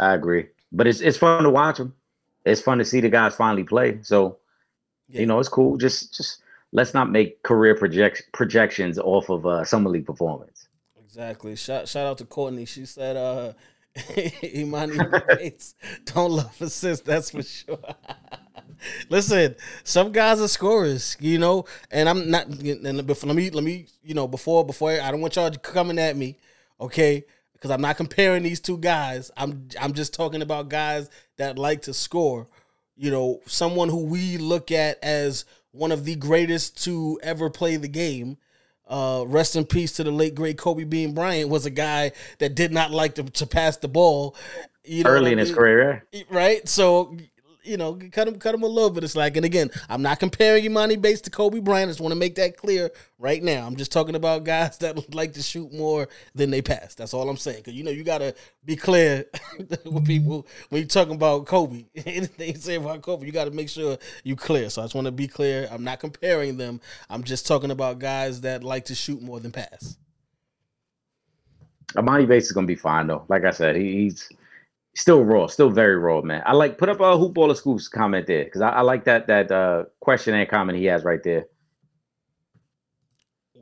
I 0.00 0.14
agree, 0.14 0.48
but 0.72 0.88
it's 0.88 1.00
it's 1.00 1.18
fun 1.18 1.44
to 1.44 1.50
watch 1.50 1.78
them. 1.78 1.94
It's 2.44 2.60
fun 2.60 2.78
to 2.78 2.84
see 2.84 3.00
the 3.00 3.08
guys 3.08 3.36
finally 3.36 3.62
play. 3.62 4.00
So, 4.02 4.38
yeah. 5.08 5.20
you 5.20 5.26
know, 5.26 5.38
it's 5.38 5.48
cool. 5.48 5.76
Just 5.76 6.16
just 6.16 6.42
let's 6.72 6.94
not 6.94 7.10
make 7.10 7.42
career 7.44 7.76
project 7.76 8.24
projections 8.32 8.98
off 8.98 9.30
of 9.30 9.46
uh, 9.46 9.64
summer 9.64 9.90
league 9.90 10.06
performance. 10.06 10.51
Exactly. 11.12 11.56
Shout 11.56 11.88
shout 11.88 12.06
out 12.06 12.18
to 12.18 12.24
Courtney. 12.24 12.64
She 12.64 12.86
said, 12.86 13.16
uh, 13.18 13.52
Emoni 13.94 15.26
Bates 15.38 15.74
don't 16.06 16.30
love 16.32 16.56
assist. 16.62 17.04
That's 17.04 17.30
for 17.30 17.42
sure. 17.42 17.78
Listen, 19.10 19.54
some 19.84 20.10
guys 20.10 20.40
are 20.40 20.48
scorers, 20.48 21.18
you 21.20 21.38
know, 21.38 21.66
and 21.90 22.08
I'm 22.08 22.30
not. 22.30 22.46
And 22.46 23.06
before, 23.06 23.28
let 23.28 23.36
me 23.36 23.50
let 23.50 23.62
me 23.62 23.88
you 24.02 24.14
know 24.14 24.26
before 24.26 24.64
before 24.64 24.92
I 24.92 25.10
don't 25.10 25.20
want 25.20 25.36
y'all 25.36 25.50
coming 25.50 25.98
at 25.98 26.16
me, 26.16 26.38
okay? 26.80 27.26
Because 27.52 27.70
I'm 27.70 27.82
not 27.82 27.98
comparing 27.98 28.42
these 28.42 28.60
two 28.60 28.78
guys. 28.78 29.30
I'm 29.36 29.68
I'm 29.78 29.92
just 29.92 30.14
talking 30.14 30.40
about 30.40 30.70
guys 30.70 31.10
that 31.36 31.58
like 31.58 31.82
to 31.82 31.92
score. 31.92 32.48
You 32.96 33.10
know, 33.10 33.40
someone 33.46 33.90
who 33.90 34.06
we 34.06 34.38
look 34.38 34.70
at 34.72 34.98
as 35.04 35.44
one 35.72 35.92
of 35.92 36.06
the 36.06 36.14
greatest 36.16 36.82
to 36.84 37.20
ever 37.22 37.50
play 37.50 37.76
the 37.76 37.88
game. 37.88 38.38
Uh, 38.88 39.24
rest 39.26 39.56
in 39.56 39.64
peace 39.64 39.92
to 39.92 40.04
the 40.04 40.10
late 40.10 40.34
great 40.34 40.58
Kobe 40.58 40.84
Bean 40.84 41.14
Bryant 41.14 41.48
was 41.48 41.64
a 41.64 41.70
guy 41.70 42.12
that 42.38 42.54
did 42.54 42.72
not 42.72 42.90
like 42.90 43.14
to, 43.14 43.22
to 43.22 43.46
pass 43.46 43.76
the 43.76 43.88
ball. 43.88 44.36
You 44.84 45.04
know 45.04 45.10
early 45.10 45.32
in 45.32 45.38
mean? 45.38 45.46
his 45.46 45.54
career, 45.54 46.04
right? 46.28 46.68
So 46.68 47.16
you 47.64 47.76
know, 47.76 47.98
cut 48.10 48.28
him, 48.28 48.38
cut 48.38 48.54
him 48.54 48.62
a 48.62 48.66
little 48.66 48.90
bit 48.90 49.04
of 49.04 49.10
slack. 49.10 49.36
And 49.36 49.44
again, 49.44 49.70
I'm 49.88 50.02
not 50.02 50.20
comparing 50.20 50.64
Emoni 50.64 51.00
Bates 51.00 51.20
to 51.22 51.30
Kobe 51.30 51.60
Bryant. 51.60 51.88
I 51.88 51.90
just 51.90 52.00
want 52.00 52.12
to 52.12 52.18
make 52.18 52.34
that 52.36 52.56
clear 52.56 52.90
right 53.18 53.42
now. 53.42 53.66
I'm 53.66 53.76
just 53.76 53.92
talking 53.92 54.14
about 54.14 54.44
guys 54.44 54.78
that 54.78 55.14
like 55.14 55.34
to 55.34 55.42
shoot 55.42 55.72
more 55.72 56.08
than 56.34 56.50
they 56.50 56.62
pass. 56.62 56.94
That's 56.94 57.14
all 57.14 57.28
I'm 57.28 57.36
saying. 57.36 57.58
Because 57.58 57.74
you 57.74 57.84
know, 57.84 57.90
you 57.90 58.04
gotta 58.04 58.34
be 58.64 58.76
clear 58.76 59.24
with 59.84 60.06
people 60.06 60.46
when 60.68 60.80
you're 60.80 60.88
talking 60.88 61.14
about 61.14 61.46
Kobe. 61.46 61.84
Anything 62.06 62.54
you 62.54 62.60
say 62.60 62.76
about 62.76 63.02
Kobe, 63.02 63.26
you 63.26 63.32
got 63.32 63.44
to 63.44 63.50
make 63.50 63.68
sure 63.68 63.98
you 64.24 64.36
clear. 64.36 64.70
So 64.70 64.82
I 64.82 64.84
just 64.84 64.94
want 64.94 65.06
to 65.06 65.12
be 65.12 65.28
clear. 65.28 65.68
I'm 65.70 65.84
not 65.84 66.00
comparing 66.00 66.56
them. 66.56 66.80
I'm 67.08 67.24
just 67.24 67.46
talking 67.46 67.70
about 67.70 67.98
guys 67.98 68.42
that 68.42 68.64
like 68.64 68.86
to 68.86 68.94
shoot 68.94 69.22
more 69.22 69.40
than 69.40 69.52
pass. 69.52 69.96
Emoni 71.94 72.26
Bates 72.26 72.46
is 72.46 72.52
gonna 72.52 72.66
be 72.66 72.74
fine 72.74 73.06
though. 73.06 73.24
Like 73.28 73.44
I 73.44 73.50
said, 73.50 73.76
he's 73.76 74.30
still 74.94 75.24
raw, 75.24 75.46
still 75.46 75.70
very 75.70 75.96
raw, 75.96 76.20
man. 76.20 76.42
I 76.46 76.52
like 76.52 76.78
put 76.78 76.88
up 76.88 77.00
a 77.00 77.16
hoop 77.16 77.34
baller 77.34 77.56
scoops 77.56 77.88
comment 77.88 78.26
there 78.26 78.44
because 78.44 78.60
I, 78.60 78.70
I, 78.70 78.80
like 78.82 79.04
that 79.04 79.26
that 79.26 79.50
uh, 79.50 79.84
question 80.00 80.34
and 80.34 80.48
comment 80.48 80.78
he 80.78 80.84
has 80.86 81.04
right 81.04 81.22
there. 81.22 81.46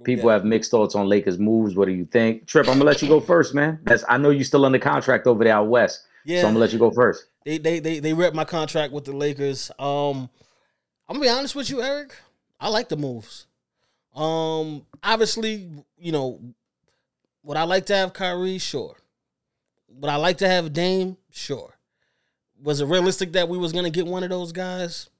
People 0.04 0.30
yeah. 0.30 0.34
have 0.34 0.44
mixed 0.44 0.70
thoughts 0.70 0.94
on 0.94 1.08
Lakers 1.08 1.38
moves. 1.38 1.76
What 1.76 1.86
do 1.86 1.92
you 1.92 2.06
think, 2.06 2.46
Trip? 2.46 2.66
I'm 2.66 2.74
gonna 2.74 2.84
let 2.84 3.02
you 3.02 3.08
go 3.08 3.20
first, 3.20 3.54
man. 3.54 3.78
That's 3.82 4.04
I 4.08 4.16
know 4.16 4.30
you're 4.30 4.44
still 4.44 4.64
under 4.64 4.78
contract 4.78 5.26
over 5.26 5.44
there 5.44 5.54
out 5.54 5.68
west. 5.68 6.06
Yeah, 6.24 6.40
so 6.40 6.48
I'm 6.48 6.54
gonna 6.54 6.60
let 6.60 6.72
you 6.72 6.78
go 6.78 6.90
first. 6.90 7.26
They 7.44 7.58
they 7.58 7.80
they 7.80 7.98
they 8.00 8.14
ripped 8.14 8.34
my 8.34 8.44
contract 8.44 8.92
with 8.92 9.04
the 9.04 9.12
Lakers. 9.12 9.70
Um, 9.78 10.30
I'm 11.08 11.16
gonna 11.16 11.20
be 11.20 11.28
honest 11.28 11.54
with 11.54 11.68
you, 11.68 11.82
Eric. 11.82 12.16
I 12.58 12.68
like 12.68 12.88
the 12.88 12.96
moves. 12.96 13.46
Um, 14.14 14.86
obviously, 15.02 15.70
you 15.98 16.12
know, 16.12 16.40
would 17.42 17.56
I 17.56 17.64
like 17.64 17.86
to 17.86 17.94
have 17.94 18.12
Kyrie? 18.12 18.58
Sure. 18.58 18.96
Would 19.90 20.10
I 20.10 20.16
like 20.16 20.38
to 20.38 20.48
have 20.48 20.72
Dame? 20.72 21.16
Sure. 21.30 21.76
Was 22.62 22.80
it 22.80 22.86
realistic 22.86 23.32
that 23.32 23.48
we 23.48 23.58
was 23.58 23.72
gonna 23.72 23.90
get 23.90 24.06
one 24.06 24.22
of 24.22 24.30
those 24.30 24.52
guys? 24.52 25.10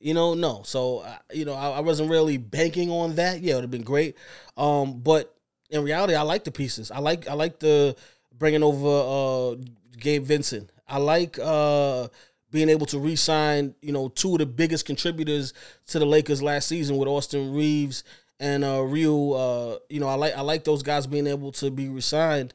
You 0.00 0.14
know, 0.14 0.34
no. 0.34 0.62
So 0.64 1.04
you 1.32 1.44
know, 1.44 1.54
I, 1.54 1.70
I, 1.70 1.80
wasn't 1.80 2.10
really 2.10 2.36
banking 2.36 2.90
on 2.90 3.16
that. 3.16 3.40
Yeah, 3.40 3.52
it 3.52 3.54
would 3.56 3.64
have 3.64 3.70
been 3.70 3.82
great. 3.82 4.16
Um, 4.56 5.00
but 5.00 5.34
in 5.70 5.82
reality, 5.82 6.14
I 6.14 6.22
like 6.22 6.44
the 6.44 6.52
pieces. 6.52 6.90
I 6.90 7.00
like 7.00 7.28
I 7.28 7.34
like 7.34 7.58
the 7.58 7.96
bringing 8.38 8.62
over 8.62 8.88
uh, 8.88 9.56
Gabe 9.98 10.24
Vincent. 10.24 10.70
I 10.86 10.98
like 10.98 11.38
uh, 11.38 12.08
being 12.50 12.68
able 12.68 12.86
to 12.86 12.98
re-sign, 12.98 13.74
you 13.82 13.92
know, 13.92 14.08
two 14.08 14.32
of 14.32 14.38
the 14.38 14.46
biggest 14.46 14.86
contributors 14.86 15.52
to 15.88 15.98
the 15.98 16.06
Lakers 16.06 16.42
last 16.42 16.68
season 16.68 16.96
with 16.96 17.08
Austin 17.08 17.52
Reaves 17.52 18.04
and 18.40 18.64
uh, 18.64 18.82
Rio. 18.82 19.32
Uh, 19.32 19.78
you 19.90 20.00
know, 20.00 20.08
I 20.08 20.14
like 20.14 20.34
I 20.34 20.40
like 20.40 20.64
those 20.64 20.82
guys 20.82 21.06
being 21.06 21.26
able 21.26 21.52
to 21.52 21.70
be 21.70 21.88
re-signed. 21.88 22.54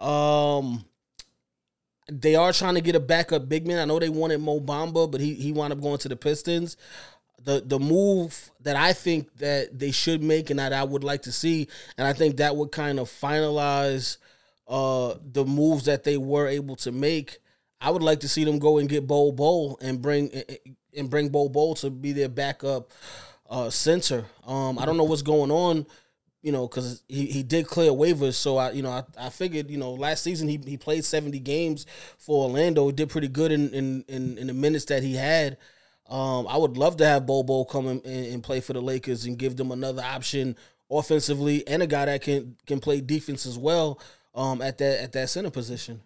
Um, 0.00 0.84
they 2.10 2.36
are 2.36 2.52
trying 2.52 2.74
to 2.74 2.80
get 2.80 2.94
a 2.94 3.00
backup 3.00 3.48
big 3.48 3.66
man. 3.66 3.78
I 3.78 3.84
know 3.84 3.98
they 3.98 4.08
wanted 4.08 4.40
Mo 4.40 4.60
Bamba, 4.60 5.10
but 5.10 5.20
he 5.20 5.34
he 5.34 5.52
wound 5.52 5.72
up 5.72 5.80
going 5.80 5.98
to 5.98 6.08
the 6.08 6.16
Pistons. 6.16 6.76
the 7.44 7.62
the 7.64 7.78
move 7.78 8.50
that 8.62 8.76
I 8.76 8.92
think 8.92 9.36
that 9.38 9.78
they 9.78 9.90
should 9.92 10.22
make 10.22 10.50
and 10.50 10.58
that 10.58 10.72
I 10.72 10.84
would 10.84 11.04
like 11.04 11.22
to 11.22 11.32
see, 11.32 11.68
and 11.98 12.06
I 12.06 12.12
think 12.12 12.36
that 12.38 12.56
would 12.56 12.72
kind 12.72 12.98
of 13.00 13.08
finalize 13.08 14.18
uh 14.68 15.14
the 15.32 15.44
moves 15.44 15.84
that 15.86 16.04
they 16.04 16.16
were 16.16 16.48
able 16.48 16.76
to 16.76 16.92
make. 16.92 17.38
I 17.80 17.90
would 17.90 18.02
like 18.02 18.20
to 18.20 18.28
see 18.28 18.44
them 18.44 18.58
go 18.58 18.78
and 18.78 18.88
get 18.88 19.06
Bol 19.06 19.32
Bol 19.32 19.78
and 19.82 20.02
bring 20.02 20.30
and 20.96 21.10
bring 21.10 21.28
Bol 21.28 21.48
Bol 21.48 21.74
to 21.76 21.90
be 21.90 22.12
their 22.12 22.28
backup 22.28 22.90
uh 23.50 23.70
center. 23.70 24.24
Um 24.46 24.78
I 24.78 24.86
don't 24.86 24.96
know 24.96 25.04
what's 25.04 25.22
going 25.22 25.50
on, 25.50 25.86
you 26.46 26.52
know, 26.52 26.68
because 26.68 27.02
he, 27.08 27.26
he 27.26 27.42
did 27.42 27.66
clear 27.66 27.90
waivers. 27.90 28.34
So 28.34 28.56
I 28.56 28.70
you 28.70 28.80
know 28.80 28.90
I, 28.90 29.02
I 29.18 29.30
figured, 29.30 29.68
you 29.68 29.78
know, 29.78 29.90
last 29.90 30.22
season 30.22 30.46
he, 30.46 30.60
he 30.64 30.76
played 30.76 31.04
70 31.04 31.40
games 31.40 31.86
for 32.18 32.44
Orlando, 32.44 32.86
He 32.86 32.92
did 32.92 33.08
pretty 33.08 33.26
good 33.26 33.50
in 33.50 33.68
in, 33.74 34.04
in, 34.06 34.38
in 34.38 34.46
the 34.46 34.54
minutes 34.54 34.84
that 34.84 35.02
he 35.02 35.16
had. 35.16 35.56
Um, 36.08 36.46
I 36.46 36.56
would 36.56 36.76
love 36.76 36.98
to 36.98 37.04
have 37.04 37.26
Bol 37.26 37.42
Bol 37.42 37.64
come 37.64 37.88
in 37.88 38.00
and, 38.04 38.26
and 38.26 38.42
play 38.44 38.60
for 38.60 38.74
the 38.74 38.80
Lakers 38.80 39.24
and 39.24 39.36
give 39.36 39.56
them 39.56 39.72
another 39.72 40.02
option 40.02 40.54
offensively 40.88 41.66
and 41.66 41.82
a 41.82 41.86
guy 41.88 42.04
that 42.04 42.22
can 42.22 42.54
can 42.64 42.78
play 42.78 43.00
defense 43.00 43.44
as 43.44 43.58
well 43.58 43.98
um, 44.36 44.62
at 44.62 44.78
that 44.78 45.02
at 45.02 45.12
that 45.14 45.28
center 45.28 45.50
position. 45.50 46.00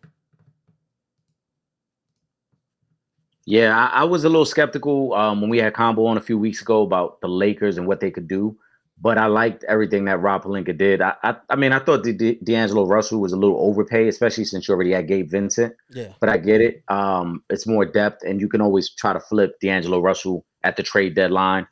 Yeah, 3.45 3.77
I, 3.77 4.01
I 4.01 4.05
was 4.05 4.25
a 4.25 4.31
little 4.31 4.47
skeptical 4.47 5.13
um, 5.13 5.43
when 5.43 5.51
we 5.51 5.59
had 5.59 5.75
combo 5.75 6.07
on 6.07 6.17
a 6.17 6.23
few 6.23 6.39
weeks 6.39 6.63
ago 6.63 6.81
about 6.81 7.21
the 7.21 7.29
Lakers 7.29 7.77
and 7.77 7.87
what 7.87 8.01
they 8.01 8.11
could 8.11 8.27
do, 8.27 8.57
but 9.01 9.17
I 9.17 9.27
liked 9.27 9.65
everything 9.65 10.05
that 10.05 10.21
Rob 10.21 10.45
Pelinka 10.45 10.77
did. 10.77 11.01
I, 11.01 11.15
I, 11.23 11.37
I 11.49 11.57
mean, 11.57 11.73
I 11.73 11.79
thought 11.79 12.05
D- 12.05 12.13
D- 12.13 12.39
D'Angelo 12.45 12.87
Russell 12.87 13.21
was 13.21 13.33
a 13.33 13.37
little 13.37 13.59
overpaid, 13.59 14.09
especially 14.09 14.45
since 14.45 14.69
you 14.69 14.75
already 14.75 14.93
had 14.93 15.09
Gabe 15.09 15.31
Vincent. 15.31 15.75
Yeah, 15.91 16.13
But 16.21 16.29
I 16.29 16.37
get 16.37 16.61
it. 16.61 16.83
Um, 16.89 17.43
it's 17.49 17.67
more 17.67 17.87
depth, 17.87 18.23
and 18.25 18.41
you 18.41 18.49
can 18.49 18.61
always 18.61 18.91
try 18.91 19.13
to 19.13 19.21
flip 19.21 19.59
D'Angelo 19.61 20.01
Russell 20.01 20.45
at 20.65 20.77
the 20.77 20.83
trade 20.83 21.15
deadline. 21.15 21.67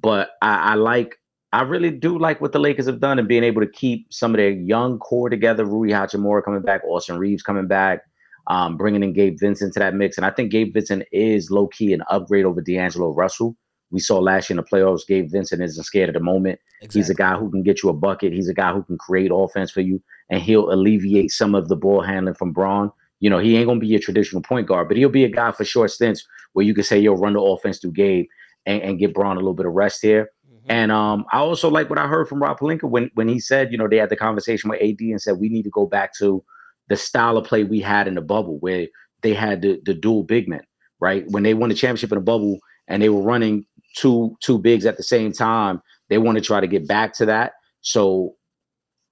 But 0.00 0.30
I, 0.42 0.72
I 0.72 0.74
like, 0.74 1.18
I 1.52 1.62
really 1.62 1.90
do 1.90 2.18
like 2.18 2.40
what 2.40 2.52
the 2.52 2.58
Lakers 2.58 2.86
have 2.86 3.00
done 3.00 3.18
and 3.18 3.28
being 3.28 3.44
able 3.44 3.62
to 3.62 3.68
keep 3.68 4.12
some 4.12 4.32
of 4.32 4.36
their 4.38 4.50
young 4.50 4.98
core 4.98 5.30
together. 5.30 5.64
Rui 5.64 5.88
Hachimura 5.88 6.44
coming 6.44 6.62
back, 6.62 6.82
Austin 6.84 7.18
Reaves 7.18 7.42
coming 7.42 7.66
back 7.66 8.02
um, 8.46 8.76
bringing 8.76 9.02
in 9.02 9.12
Gabe 9.12 9.38
Vincent 9.38 9.72
to 9.74 9.80
that 9.80 9.94
mix. 9.94 10.16
And 10.16 10.26
I 10.26 10.30
think 10.30 10.52
Gabe 10.52 10.72
Vincent 10.74 11.04
is 11.12 11.50
low 11.50 11.66
key 11.68 11.92
an 11.92 12.02
upgrade 12.10 12.44
over 12.44 12.60
D'Angelo 12.60 13.12
Russell. 13.12 13.56
We 13.94 14.00
saw 14.00 14.18
last 14.18 14.50
year 14.50 14.58
in 14.58 14.64
the 14.64 14.76
playoffs, 14.76 15.06
Gabe 15.06 15.30
Vincent 15.30 15.62
isn't 15.62 15.84
scared 15.84 16.08
of 16.08 16.14
the 16.14 16.20
moment. 16.20 16.58
exactly. 16.82 17.00
He's 17.00 17.10
a 17.10 17.14
guy 17.14 17.36
who 17.36 17.50
can 17.50 17.62
get 17.62 17.82
you 17.82 17.88
a 17.88 17.92
bucket. 17.92 18.32
He's 18.32 18.48
a 18.48 18.54
guy 18.54 18.72
who 18.72 18.82
can 18.82 18.98
create 18.98 19.30
offense 19.32 19.70
for 19.70 19.80
you, 19.80 20.02
and 20.28 20.42
he'll 20.42 20.72
alleviate 20.72 21.30
some 21.30 21.54
of 21.54 21.68
the 21.68 21.76
ball 21.76 22.02
handling 22.02 22.34
from 22.34 22.52
Bron. 22.52 22.90
You 23.20 23.30
know, 23.30 23.38
he 23.38 23.56
ain't 23.56 23.68
gonna 23.68 23.80
be 23.80 23.86
your 23.86 24.00
traditional 24.00 24.42
point 24.42 24.66
guard, 24.66 24.88
but 24.88 24.96
he'll 24.96 25.08
be 25.08 25.24
a 25.24 25.28
guy 25.28 25.52
for 25.52 25.64
short 25.64 25.90
stints 25.92 26.26
where 26.52 26.66
you 26.66 26.74
can 26.74 26.84
say, 26.84 26.98
"Yo, 26.98 27.14
run 27.14 27.34
the 27.34 27.40
offense 27.40 27.78
through 27.78 27.92
Gabe 27.92 28.26
and, 28.66 28.82
and 28.82 28.98
get 28.98 29.14
Bron 29.14 29.36
a 29.36 29.40
little 29.40 29.54
bit 29.54 29.64
of 29.66 29.72
rest 29.72 30.02
here." 30.02 30.28
Mhm. 30.52 30.64
And 30.68 30.92
um, 30.92 31.24
I 31.32 31.38
also 31.38 31.70
like 31.70 31.88
what 31.88 31.98
I 31.98 32.08
heard 32.08 32.28
from 32.28 32.42
Rob 32.42 32.58
Pelinka 32.58 32.90
when 32.90 33.10
when 33.14 33.28
he 33.28 33.38
said, 33.38 33.70
you 33.70 33.78
know, 33.78 33.88
they 33.88 33.98
had 33.98 34.10
the 34.10 34.16
conversation 34.16 34.68
with 34.68 34.82
AD 34.82 35.00
and 35.00 35.22
said 35.22 35.38
we 35.38 35.48
need 35.48 35.62
to 35.62 35.70
go 35.70 35.86
back 35.86 36.12
to 36.18 36.44
the 36.88 36.96
style 36.96 37.38
of 37.38 37.46
play 37.46 37.62
we 37.64 37.80
had 37.80 38.08
in 38.08 38.14
the 38.16 38.20
bubble 38.20 38.58
where 38.58 38.88
they 39.22 39.32
had 39.32 39.62
the, 39.62 39.80
the 39.86 39.94
dual 39.94 40.22
big 40.24 40.48
men, 40.48 40.62
right? 41.00 41.24
When 41.30 41.44
they 41.44 41.54
won 41.54 41.70
the 41.70 41.74
championship 41.74 42.12
in 42.12 42.18
the 42.18 42.24
bubble 42.24 42.58
and 42.88 43.02
they 43.02 43.08
were 43.08 43.22
running 43.22 43.64
two 43.94 44.36
two 44.40 44.58
bigs 44.58 44.86
at 44.86 44.96
the 44.96 45.02
same 45.02 45.32
time, 45.32 45.80
they 46.08 46.18
want 46.18 46.36
to 46.36 46.42
try 46.42 46.60
to 46.60 46.66
get 46.66 46.86
back 46.86 47.14
to 47.14 47.26
that. 47.26 47.52
So 47.80 48.34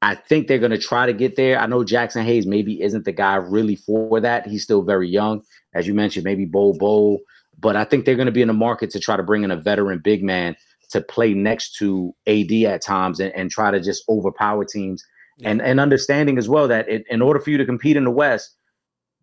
I 0.02 0.16
think 0.16 0.48
they're 0.48 0.58
going 0.58 0.72
to 0.72 0.78
try 0.78 1.06
to 1.06 1.12
get 1.12 1.36
there. 1.36 1.58
I 1.58 1.66
know 1.66 1.84
Jaxson 1.84 2.24
Hayes 2.24 2.46
maybe 2.46 2.82
isn't 2.82 3.04
the 3.04 3.12
guy 3.12 3.36
really 3.36 3.76
for 3.76 4.20
that. 4.20 4.46
He's 4.46 4.64
still 4.64 4.82
very 4.82 5.08
young, 5.08 5.42
as 5.74 5.86
you 5.86 5.94
mentioned, 5.94 6.24
maybe 6.24 6.44
Bol 6.44 6.76
Bol. 6.76 7.20
But 7.58 7.76
I 7.76 7.84
think 7.84 8.04
they're 8.04 8.16
going 8.16 8.26
to 8.26 8.32
be 8.32 8.42
in 8.42 8.48
the 8.48 8.54
market 8.54 8.90
to 8.90 9.00
try 9.00 9.16
to 9.16 9.22
bring 9.22 9.44
in 9.44 9.52
a 9.52 9.56
veteran 9.56 10.00
big 10.02 10.24
man 10.24 10.56
to 10.90 11.00
play 11.00 11.32
next 11.32 11.76
to 11.76 12.14
AD 12.26 12.52
at 12.66 12.82
times 12.82 13.20
and, 13.20 13.32
and 13.34 13.50
try 13.50 13.70
to 13.70 13.80
just 13.80 14.02
overpower 14.08 14.64
teams. 14.64 15.04
And 15.44 15.62
and 15.62 15.80
understanding 15.80 16.38
as 16.38 16.48
well 16.48 16.68
that 16.68 16.88
in, 16.88 17.04
in 17.08 17.22
order 17.22 17.40
for 17.40 17.50
you 17.50 17.58
to 17.58 17.64
compete 17.64 17.96
in 17.96 18.04
the 18.04 18.10
West, 18.10 18.54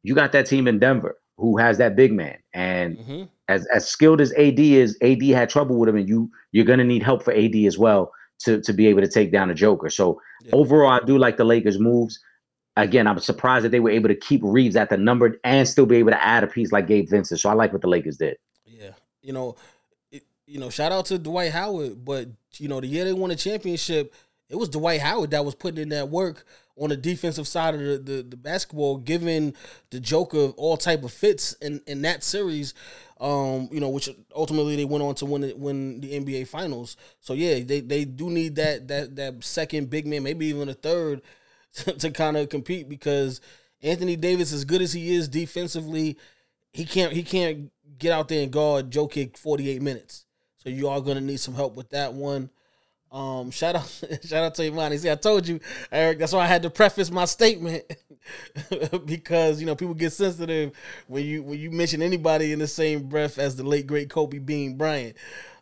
you 0.03 0.15
got 0.15 0.31
that 0.31 0.47
team 0.47 0.67
in 0.67 0.79
Denver 0.79 1.15
who 1.39 1.57
has 1.57 1.77
that 1.77 1.95
big 1.95 2.11
man. 2.11 2.37
And 2.53 2.97
Mhm. 2.97 3.29
as 3.47 3.65
as 3.67 3.87
skilled 3.87 4.21
as 4.21 4.33
AD 4.33 4.75
is, 4.75 4.97
AD 5.01 5.29
had 5.29 5.49
trouble 5.49 5.77
with 5.77 5.89
him, 5.89 5.95
and 5.95 6.07
you 6.07 6.29
you're 6.51 6.65
gonna 6.65 6.83
need 6.83 7.03
help 7.03 7.23
for 7.23 7.33
AD 7.33 7.65
as 7.65 7.77
well 7.77 8.11
to 8.39 8.61
to 8.61 8.73
be 8.73 8.87
able 8.87 9.01
to 9.01 9.07
take 9.07 9.31
down 9.31 9.49
a 9.49 9.53
Joker. 9.55 9.89
So 9.89 10.21
Yeah. 10.43 10.51
overall, 10.53 10.91
I 10.91 10.99
do 11.05 11.17
like 11.17 11.37
the 11.37 11.45
Lakers' 11.45 11.79
moves. 11.79 12.19
Again, 12.77 13.07
I'm 13.07 13.19
surprised 13.19 13.65
that 13.65 13.69
they 13.69 13.79
were 13.79 13.89
able 13.89 14.07
to 14.09 14.15
keep 14.15 14.41
Reaves 14.43 14.75
at 14.75 14.89
the 14.89 14.97
number 14.97 15.37
and 15.43 15.67
still 15.67 15.85
be 15.85 15.97
able 15.97 16.11
to 16.11 16.23
add 16.23 16.43
a 16.43 16.47
piece 16.47 16.71
like 16.71 16.87
Gabe 16.87 17.09
Vincent. 17.09 17.39
So 17.39 17.49
I 17.49 17.53
like 17.53 17.73
what 17.73 17.81
the 17.81 17.89
Lakers 17.89 18.17
did. 18.17 18.37
Yeah, 18.65 18.91
you 19.21 19.33
know, 19.33 19.55
it, 20.11 20.23
you 20.45 20.59
know, 20.59 20.69
shout 20.69 20.91
out 20.91 21.05
to 21.07 21.17
Dwight 21.17 21.51
Howard, 21.51 22.05
but 22.05 22.29
you 22.57 22.67
know, 22.67 22.79
the 22.79 22.87
year 22.87 23.03
they 23.05 23.13
won 23.13 23.29
the 23.29 23.35
championship, 23.35 24.13
it 24.49 24.55
was 24.55 24.69
Dwight 24.69 25.01
Howard 25.01 25.31
that 25.31 25.43
was 25.43 25.55
putting 25.55 25.81
in 25.81 25.89
that 25.89 26.09
work 26.09 26.45
on 26.79 26.89
the 26.89 26.97
defensive 26.97 27.47
side 27.47 27.75
of 27.75 27.81
the, 27.81 27.97
the, 27.97 28.23
the 28.23 28.37
basketball, 28.37 28.97
giving 28.97 29.53
the 29.89 29.99
Joker 29.99 30.47
all 30.57 30.77
type 30.77 31.03
of 31.03 31.11
fits 31.11 31.53
in, 31.53 31.81
in 31.87 32.01
that 32.03 32.23
series. 32.23 32.73
Um, 33.19 33.67
you 33.69 33.81
know, 33.81 33.89
which 33.89 34.09
ultimately 34.33 34.77
they 34.77 34.85
went 34.85 35.03
on 35.03 35.13
to 35.15 35.25
win 35.25 35.51
win 35.57 35.99
the 35.99 36.13
NBA 36.13 36.47
Finals. 36.47 36.95
So 37.19 37.33
yeah, 37.33 37.59
they, 37.59 37.81
they 37.81 38.05
do 38.05 38.29
need 38.29 38.55
that 38.55 38.87
that 38.87 39.17
that 39.17 39.43
second 39.43 39.89
big 39.89 40.07
man, 40.07 40.23
maybe 40.23 40.45
even 40.45 40.69
a 40.69 40.73
third, 40.73 41.21
to, 41.73 41.91
to 41.91 42.11
kind 42.11 42.37
of 42.37 42.47
compete 42.47 42.87
because 42.87 43.41
Anthony 43.81 44.15
Davis, 44.15 44.53
as 44.53 44.63
good 44.63 44.81
as 44.81 44.93
he 44.93 45.13
is 45.13 45.27
defensively, 45.27 46.17
he 46.71 46.85
can't 46.85 47.11
he 47.11 47.23
can't 47.23 47.71
get 47.97 48.13
out 48.13 48.29
there 48.29 48.41
and 48.41 48.51
guard 48.51 48.89
Jokic 48.89 49.37
48 49.37 49.81
minutes. 49.81 50.25
So 50.57 50.69
you 50.69 50.87
are 50.87 51.01
gonna 51.01 51.21
need 51.21 51.39
some 51.39 51.55
help 51.55 51.75
with 51.75 51.89
that 51.89 52.13
one. 52.13 52.49
Um, 53.11 53.49
shout 53.51 53.75
out, 53.75 53.87
shout 54.23 54.43
out 54.43 54.55
to 54.55 54.63
Imani. 54.63 54.97
See, 54.97 55.09
I 55.09 55.15
told 55.15 55.47
you, 55.47 55.59
Eric. 55.91 56.19
That's 56.19 56.33
why 56.33 56.43
I 56.43 56.47
had 56.47 56.63
to 56.63 56.69
preface 56.69 57.09
my 57.09 57.25
statement 57.25 57.83
because 59.05 59.59
you 59.59 59.65
know 59.65 59.75
people 59.75 59.95
get 59.95 60.13
sensitive 60.13 60.71
when 61.07 61.25
you 61.25 61.43
when 61.43 61.59
you 61.59 61.71
mention 61.71 62.01
anybody 62.01 62.51
in 62.51 62.59
the 62.59 62.67
same 62.67 63.07
breath 63.07 63.39
as 63.39 63.55
the 63.55 63.63
late 63.63 63.87
great 63.87 64.09
Kobe 64.09 64.39
Bean 64.39 64.77
Bryant. 64.77 65.15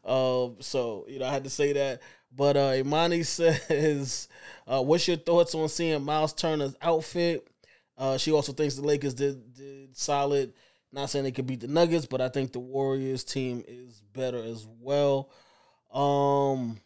Um, 0.05 0.57
so 0.59 1.05
you 1.07 1.19
know 1.19 1.25
I 1.25 1.31
had 1.31 1.45
to 1.45 1.49
say 1.49 1.73
that. 1.73 2.01
But 2.35 2.57
uh, 2.57 2.73
Imani 2.75 3.23
says, 3.23 4.27
uh, 4.67 4.83
"What's 4.83 5.07
your 5.07 5.17
thoughts 5.17 5.55
on 5.55 5.69
seeing 5.69 6.03
Miles 6.03 6.33
Turner's 6.33 6.75
outfit?" 6.81 7.47
Uh, 7.97 8.17
she 8.17 8.31
also 8.31 8.53
thinks 8.53 8.75
the 8.75 8.81
Lakers 8.83 9.13
did 9.13 9.53
did 9.53 9.95
solid. 9.97 10.53
Not 10.91 11.09
saying 11.09 11.25
they 11.25 11.31
could 11.31 11.47
beat 11.47 11.59
the 11.59 11.67
Nuggets, 11.67 12.05
but 12.05 12.21
I 12.21 12.29
think 12.29 12.53
the 12.53 12.59
Warriors 12.59 13.23
team 13.23 13.63
is 13.67 14.01
better 14.13 14.41
as 14.41 14.65
well. 14.79 15.29
Um, 15.91 16.79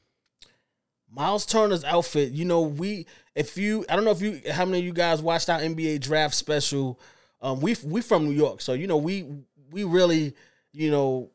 Miles 1.13 1.45
Turner's 1.45 1.84
outfit, 1.84 2.32
you 2.32 2.45
know, 2.45 2.62
we 2.62 3.06
if 3.36 3.58
you 3.58 3.86
I 3.89 3.95
don't 3.95 4.06
know 4.06 4.12
if 4.12 4.21
you 4.21 4.41
how 4.52 4.65
many 4.65 4.80
of 4.80 4.86
you 4.86 4.93
guys 4.93 5.21
watched 5.21 5.50
our 5.50 5.60
NBA 5.60 6.02
draft 6.02 6.34
special. 6.36 7.00
Um, 7.41 7.60
we 7.60 7.76
we 7.84 8.02
from 8.02 8.26
New 8.26 8.32
York, 8.36 8.62
so 8.62 8.74
you 8.74 8.88
know 8.88 8.97
we 8.97 9.26
we 9.71 9.84
really 9.84 10.36
you 10.74 10.91
know 10.91 11.32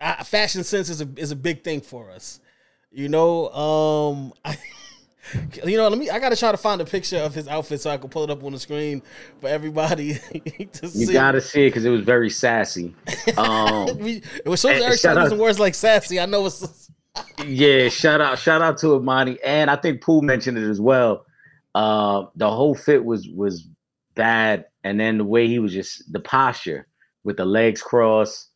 I, 0.00 0.24
fashion 0.24 0.64
sense 0.64 0.88
is 0.88 1.00
a 1.00 1.08
is 1.16 1.30
a 1.30 1.36
big 1.36 1.62
thing 1.62 1.80
for 1.80 2.10
us. 2.10 2.40
You 2.90 3.08
know, 3.08 3.48
um, 3.50 4.32
I, 4.44 4.56
you 5.64 5.76
know, 5.76 5.88
let 5.88 5.98
me. 5.98 6.10
I 6.10 6.18
gotta 6.18 6.36
try 6.36 6.50
to 6.50 6.56
find 6.58 6.80
a 6.80 6.84
picture 6.84 7.18
of 7.18 7.34
his 7.34 7.48
outfit 7.48 7.80
so 7.80 7.90
I 7.90 7.96
can 7.96 8.10
pull 8.10 8.24
it 8.24 8.30
up 8.30 8.42
on 8.42 8.52
the 8.52 8.58
screen 8.58 9.02
for 9.40 9.48
everybody 9.48 10.14
to 10.72 10.80
You 10.82 10.88
see. 10.88 11.12
gotta 11.12 11.40
see 11.40 11.66
it 11.66 11.68
because 11.68 11.84
it 11.84 11.90
was 11.90 12.02
very 12.02 12.28
sassy. 12.30 12.94
Um, 13.36 13.98
we, 13.98 14.22
it 14.44 14.48
was 14.48 14.60
so 14.60 14.68
Hey, 14.68 14.82
Eric 14.82 15.00
using 15.02 15.38
words 15.38 15.58
like 15.60 15.74
sassy. 15.74 16.18
I 16.18 16.26
know 16.26 16.44
it's 16.46 16.90
yeah, 17.46 17.88
shout 17.88 18.20
out, 18.20 18.38
shout 18.38 18.62
out 18.62 18.78
to 18.78 18.96
Imani, 18.96 19.38
and 19.44 19.70
I 19.70 19.76
think 19.76 20.02
Pooh 20.02 20.22
mentioned 20.22 20.58
it 20.58 20.68
as 20.68 20.80
well. 20.80 21.26
Uh, 21.74 22.26
the 22.36 22.50
whole 22.50 22.74
fit 22.74 23.04
was 23.04 23.28
was 23.28 23.66
bad, 24.14 24.66
and 24.84 25.00
then 25.00 25.18
the 25.18 25.24
way 25.24 25.48
he 25.48 25.58
was 25.58 25.72
just 25.72 26.10
the 26.12 26.20
posture 26.20 26.86
with 27.24 27.36
the 27.36 27.44
legs 27.44 27.82
crossed, 27.82 28.50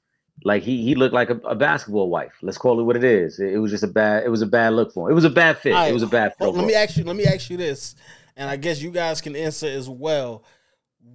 like 0.44 0.62
he 0.62 0.82
he 0.82 0.94
looked 0.94 1.14
like 1.14 1.30
a, 1.30 1.36
a 1.38 1.54
basketball 1.54 2.10
wife. 2.10 2.32
Let's 2.42 2.58
call 2.58 2.78
it 2.80 2.84
what 2.84 2.96
it 2.96 3.04
is. 3.04 3.38
It, 3.38 3.54
it 3.54 3.58
was 3.58 3.70
just 3.70 3.84
a 3.84 3.88
bad. 3.88 4.24
It 4.24 4.28
was 4.28 4.42
a 4.42 4.46
bad 4.46 4.74
look 4.74 4.92
for 4.92 5.08
him. 5.08 5.12
It 5.12 5.14
was 5.14 5.24
a 5.24 5.30
bad 5.30 5.58
fit. 5.58 5.72
Right, 5.72 5.90
it 5.90 5.94
was 5.94 6.02
a 6.02 6.08
bad 6.08 6.34
fit. 6.36 6.48
let 6.48 6.66
me 6.66 6.74
ask 6.74 6.96
you. 6.96 7.04
Let 7.04 7.16
me 7.16 7.24
ask 7.24 7.50
you 7.50 7.56
this, 7.56 7.94
and 8.36 8.48
I 8.48 8.56
guess 8.56 8.80
you 8.80 8.90
guys 8.90 9.20
can 9.20 9.36
answer 9.36 9.66
as 9.66 9.88
well. 9.88 10.44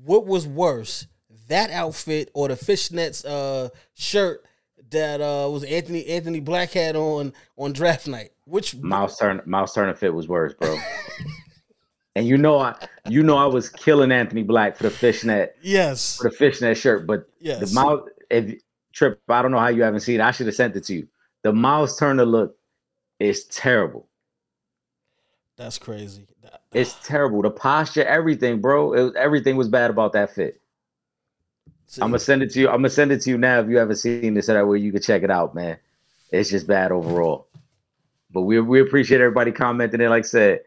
What 0.04 0.26
was 0.26 0.48
worse, 0.48 1.08
that 1.48 1.70
outfit 1.70 2.32
or 2.34 2.48
the 2.48 2.56
fishnets 2.56 3.26
uh, 3.26 3.70
shirt 3.94 4.46
that 4.92 5.22
uh, 5.22 5.50
was 5.50 5.64
Anthony 5.64 6.06
Anthony 6.08 6.40
Black 6.40 6.72
had 6.72 6.96
on 6.96 7.34
on 7.58 7.74
draft 7.74 8.08
night? 8.08 8.32
Which 8.46 8.76
Mouse 8.76 9.18
turn 9.18 9.42
Miles 9.46 9.74
Turner 9.74 9.94
fit 9.94 10.14
was 10.14 10.28
worse, 10.28 10.54
bro. 10.54 10.78
and 12.16 12.28
you 12.28 12.38
know 12.38 12.60
I 12.60 12.76
you 13.10 13.24
know 13.24 13.38
I 13.38 13.46
was 13.46 13.70
killing 13.70 14.12
Anthony 14.12 14.44
Black 14.44 14.78
for 14.78 14.84
the 14.84 14.92
fishnet 14.92 15.56
Yes, 15.62 16.18
for 16.18 16.30
the 16.30 16.36
fishnet 16.36 16.78
shirt, 16.78 17.08
but 17.08 17.28
yes. 17.40 17.60
the 17.60 17.74
mouse 17.74 18.08
if 18.30 18.62
Trip, 18.94 19.22
I 19.30 19.42
don't 19.42 19.52
know 19.52 19.60
how 19.60 19.70
you 19.70 19.84
haven't 19.84 20.02
seen 20.02 20.20
it. 20.20 20.24
I 20.24 20.32
should 20.32 20.48
have 20.48 20.56
sent 20.56 20.76
it 20.76 20.84
to 20.86 20.94
you. 20.94 21.08
The 21.44 21.54
Miles 21.54 21.98
Turner 21.98 22.26
look 22.26 22.58
is 23.20 23.46
terrible. 23.46 24.08
That's 25.58 25.78
crazy. 25.78 26.28
It's 26.74 26.96
terrible. 27.06 27.42
The 27.42 27.52
posture, 27.52 28.04
everything, 28.04 28.60
bro. 28.60 28.94
It 28.94 29.04
was, 29.04 29.14
everything 29.16 29.56
was 29.56 29.68
bad 29.68 29.92
about 29.92 30.14
that 30.14 30.34
fit. 30.34 30.60
See, 31.92 32.02
I'm 32.02 32.10
gonna 32.10 32.20
send 32.20 32.42
it 32.42 32.52
to 32.52 32.60
you. 32.60 32.68
I'm 32.68 32.78
gonna 32.78 32.90
send 32.90 33.12
it 33.12 33.22
to 33.22 33.30
you 33.30 33.38
now 33.38 33.60
if 33.60 33.70
you 33.70 33.78
haven't 33.78 33.98
seen 33.98 34.34
this, 34.34 34.46
so 34.46 34.54
that 34.54 34.66
way 34.66 34.80
you 34.80 34.92
can 34.92 35.02
check 35.02 35.24
it 35.24 35.32
out, 35.32 35.54
man. 35.54 35.78
it's 36.32 36.50
just 36.50 36.66
bad 36.66 36.92
overall. 36.92 37.48
But 38.32 38.42
we 38.42 38.60
we 38.62 38.82
appreciate 38.82 39.20
everybody 39.20 39.52
commenting. 39.52 40.00
And 40.00 40.10
like 40.10 40.24
I 40.24 40.28
said, 40.28 40.62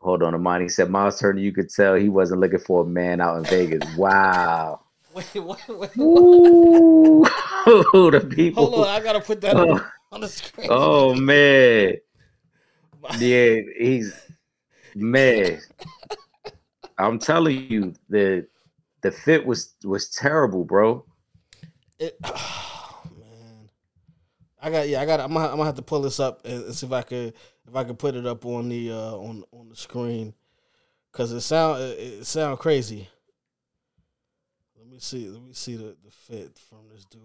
hold 0.00 0.22
on, 0.22 0.34
Amani 0.34 0.68
said 0.68 0.90
Miles 0.90 1.18
Turner. 1.18 1.40
You 1.40 1.52
could 1.52 1.70
tell 1.70 1.96
he 1.96 2.08
wasn't 2.08 2.40
looking 2.40 2.60
for 2.60 2.84
a 2.84 2.86
man 2.86 3.20
out 3.20 3.36
in 3.38 3.44
Vegas. 3.44 3.96
Wow. 3.96 4.80
Wait, 5.14 5.34
wait, 5.34 5.68
wait. 5.68 5.96
Ooh, 5.98 7.24
the 7.66 8.28
people. 8.30 8.70
Hold 8.70 8.86
on, 8.86 8.94
I 8.94 9.00
gotta 9.02 9.20
put 9.20 9.40
that 9.40 9.56
on, 9.56 9.82
on 10.12 10.20
the 10.20 10.28
screen. 10.28 10.68
Oh 10.70 11.12
man. 11.14 11.96
Yeah, 13.18 13.56
he's 13.76 14.14
man. 14.94 15.60
I'm 16.98 17.18
telling 17.18 17.68
you, 17.68 17.94
the 18.08 18.46
the 19.02 19.10
fit 19.10 19.44
was 19.46 19.74
was 19.84 20.10
terrible, 20.10 20.64
bro. 20.64 21.04
It, 21.98 22.16
oh, 22.24 23.02
man, 23.18 23.70
I 24.60 24.70
got 24.70 24.88
yeah, 24.88 25.00
I 25.00 25.06
got. 25.06 25.20
I'm 25.20 25.32
gonna, 25.32 25.46
I'm 25.46 25.52
gonna 25.52 25.64
have 25.64 25.76
to 25.76 25.82
pull 25.82 26.02
this 26.02 26.20
up 26.20 26.44
and, 26.44 26.64
and 26.64 26.74
see 26.74 26.86
if 26.86 26.92
I 26.92 27.02
could 27.02 27.34
if 27.66 27.76
I 27.76 27.84
could 27.84 27.98
put 27.98 28.14
it 28.14 28.26
up 28.26 28.44
on 28.44 28.68
the 28.68 28.92
uh, 28.92 29.14
on 29.16 29.44
on 29.52 29.68
the 29.68 29.76
screen 29.76 30.34
because 31.12 31.32
it 31.32 31.40
sound 31.40 31.82
it, 31.82 31.98
it 31.98 32.26
sound 32.26 32.58
crazy. 32.58 33.08
Let 34.78 34.88
me 34.88 34.98
see. 34.98 35.28
Let 35.28 35.42
me 35.42 35.52
see 35.52 35.76
the, 35.76 35.96
the 36.04 36.10
fit 36.10 36.58
from 36.68 36.88
this 36.92 37.04
dude. 37.04 37.20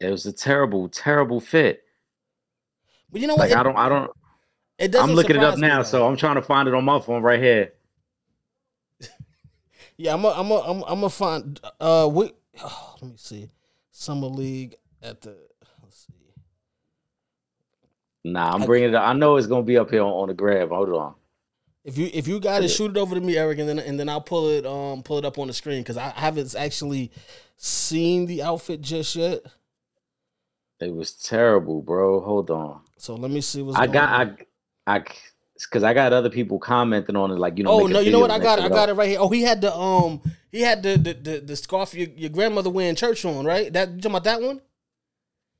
It 0.00 0.10
was 0.10 0.26
a 0.26 0.32
terrible, 0.32 0.88
terrible 0.88 1.40
fit. 1.40 1.82
But 3.10 3.20
you 3.20 3.26
know 3.26 3.34
what? 3.34 3.50
Like 3.50 3.58
I 3.58 3.62
don't, 3.62 3.76
I 3.76 3.88
don't. 3.88 4.10
It 4.78 4.92
doesn't 4.92 5.10
I'm 5.10 5.16
looking 5.16 5.36
it 5.36 5.42
up 5.42 5.58
now, 5.58 5.82
so 5.82 6.06
I'm 6.06 6.16
trying 6.16 6.34
to 6.34 6.42
find 6.42 6.68
it 6.68 6.74
on 6.74 6.84
my 6.84 7.00
phone 7.00 7.22
right 7.22 7.40
here. 7.40 7.72
Yeah, 9.98 10.14
I'm 10.14 10.24
a, 10.24 10.28
I'm 10.28 10.50
a, 10.50 10.54
I'm 10.60 10.82
I'm 10.84 11.00
gonna 11.00 11.10
find 11.10 11.60
uh 11.80 12.08
we 12.12 12.30
oh, 12.62 12.96
let 13.00 13.10
me 13.10 13.16
see. 13.16 13.50
Summer 13.90 14.26
League 14.26 14.76
at 15.02 15.20
the 15.22 15.36
let's 15.82 16.06
see. 16.06 16.12
Nah, 18.24 18.52
I'm 18.52 18.62
I- 18.62 18.66
bringing 18.66 18.90
it. 18.90 18.94
Up. 18.94 19.08
I 19.08 19.12
know 19.14 19.36
it's 19.36 19.46
gonna 19.46 19.62
be 19.62 19.78
up 19.78 19.90
here 19.90 20.02
on, 20.02 20.10
on 20.12 20.28
the 20.28 20.34
grab. 20.34 20.68
Hold 20.70 20.90
on. 20.90 21.14
If 21.84 21.96
you 21.96 22.10
if 22.12 22.26
you 22.26 22.40
got 22.40 22.64
it, 22.64 22.68
shoot 22.68 22.90
it 22.90 22.96
over 22.96 23.14
to 23.14 23.20
me, 23.20 23.36
Eric, 23.36 23.60
and 23.60 23.68
then 23.68 23.78
and 23.78 23.98
then 23.98 24.08
I'll 24.08 24.20
pull 24.20 24.48
it 24.48 24.66
um 24.66 25.02
pull 25.04 25.18
it 25.18 25.24
up 25.24 25.38
on 25.38 25.46
the 25.46 25.52
screen 25.52 25.82
because 25.82 25.96
I 25.96 26.08
haven't 26.10 26.54
actually 26.56 27.12
seen 27.56 28.26
the 28.26 28.42
outfit 28.42 28.80
just 28.80 29.14
yet. 29.14 29.42
It 30.80 30.92
was 30.92 31.12
terrible, 31.12 31.80
bro. 31.82 32.20
Hold 32.20 32.50
on. 32.50 32.80
So 32.98 33.14
let 33.14 33.30
me 33.30 33.40
see 33.40 33.62
what's 33.62 33.78
I 33.78 33.86
going 33.86 33.92
got, 33.92 34.12
on. 34.20 34.38
I, 34.86 34.96
I, 34.96 35.04
because 35.64 35.82
I 35.82 35.94
got 35.94 36.12
other 36.12 36.30
people 36.30 36.58
commenting 36.58 37.16
on 37.16 37.30
it, 37.30 37.38
like 37.38 37.58
you 37.58 37.64
know. 37.64 37.70
Oh 37.70 37.86
no! 37.86 38.00
You 38.00 38.12
know 38.12 38.20
what? 38.20 38.30
I 38.30 38.38
got 38.38 38.58
and 38.58 38.66
I 38.66 38.68
got 38.68 38.88
it 38.88 38.94
right 38.94 39.08
here. 39.08 39.18
Oh, 39.20 39.28
he 39.28 39.42
had 39.42 39.60
the 39.60 39.74
um 39.74 40.20
he 40.52 40.60
had 40.60 40.82
the 40.82 40.96
the 40.96 41.14
the, 41.14 41.40
the 41.40 41.56
scarf 41.56 41.94
your, 41.94 42.08
your 42.08 42.30
grandmother 42.30 42.70
wearing 42.70 42.94
church 42.94 43.24
on, 43.24 43.44
right? 43.44 43.72
That 43.72 43.90
you 43.90 43.96
talking 43.96 44.10
about 44.12 44.24
that 44.24 44.42
one? 44.42 44.60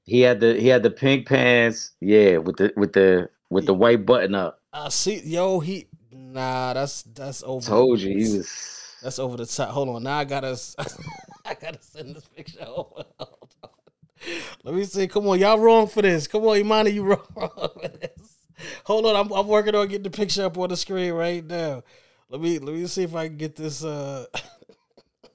He 0.04 0.20
had 0.20 0.40
the 0.40 0.54
he 0.60 0.68
had 0.68 0.82
the 0.82 0.90
pink 0.90 1.26
pants, 1.26 1.92
yeah, 2.00 2.36
with 2.38 2.56
the 2.56 2.72
with 2.76 2.92
the 2.92 3.28
with 3.50 3.66
the 3.66 3.74
white 3.74 4.06
button 4.06 4.34
up. 4.34 4.60
I 4.72 4.88
see. 4.88 5.20
Yo, 5.24 5.60
he 5.60 5.88
nah. 6.12 6.74
That's 6.74 7.02
that's 7.02 7.42
over. 7.42 7.66
Told 7.66 8.00
you 8.00 8.10
he 8.16 8.36
was. 8.36 8.96
That's 9.02 9.18
over 9.18 9.36
the 9.36 9.46
top. 9.46 9.70
Hold 9.70 9.88
on. 9.88 10.02
Now 10.02 10.18
I 10.18 10.24
gotta 10.24 10.58
I 11.44 11.54
gotta 11.54 11.80
send 11.80 12.14
this 12.14 12.24
picture 12.26 12.66
over. 12.66 13.04
Let 14.64 14.74
me 14.74 14.84
see. 14.84 15.06
Come 15.08 15.28
on, 15.28 15.38
y'all 15.38 15.58
wrong 15.58 15.86
for 15.86 16.02
this. 16.02 16.26
Come 16.26 16.44
on, 16.44 16.56
Imani, 16.56 16.90
you 16.90 17.02
wrong 17.04 17.26
for 17.34 17.88
this. 17.88 18.35
Hold 18.84 19.06
on, 19.06 19.16
I'm, 19.16 19.32
I'm 19.32 19.46
working 19.48 19.74
on 19.74 19.88
getting 19.88 20.02
the 20.04 20.10
picture 20.10 20.44
up 20.44 20.58
on 20.58 20.68
the 20.70 20.76
screen 20.76 21.12
right 21.12 21.44
now. 21.44 21.82
Let 22.28 22.40
me 22.40 22.58
let 22.58 22.74
me 22.74 22.86
see 22.86 23.02
if 23.04 23.14
I 23.14 23.28
can 23.28 23.36
get 23.36 23.56
this. 23.56 23.84
Uh, 23.84 24.26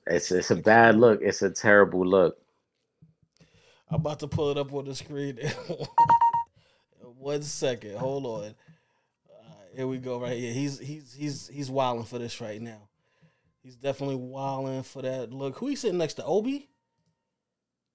It's 0.08 0.32
it's 0.32 0.52
a 0.52 0.56
bad 0.56 0.98
look. 0.98 1.22
It's 1.22 1.42
a 1.42 1.50
terrible 1.50 2.06
look. 2.06 2.38
I'm 3.90 3.98
about 3.98 4.20
to 4.20 4.28
pull 4.28 4.52
it 4.52 4.58
up 4.58 4.74
on 4.74 4.86
the 4.86 4.96
screen. 4.96 5.40
One 7.20 7.44
second, 7.44 7.98
hold 7.98 8.26
on. 8.26 8.56
Uh, 9.30 9.54
here 9.76 9.88
we 9.88 9.98
go. 10.00 10.20
Right 10.20 10.38
here, 10.38 10.54
he's 10.54 10.80
he's 10.80 11.14
he's 11.14 11.48
he's 11.48 11.70
wilding 11.72 12.06
for 12.06 12.18
this 12.20 12.42
right 12.42 12.62
now. 12.62 12.90
He's 13.64 13.76
definitely 13.76 14.16
wilding 14.16 14.84
for 14.84 15.04
that 15.04 15.32
look. 15.32 15.58
Who 15.58 15.68
he 15.68 15.76
sitting 15.76 16.00
next 16.00 16.16
to? 16.16 16.26
Obi. 16.26 16.68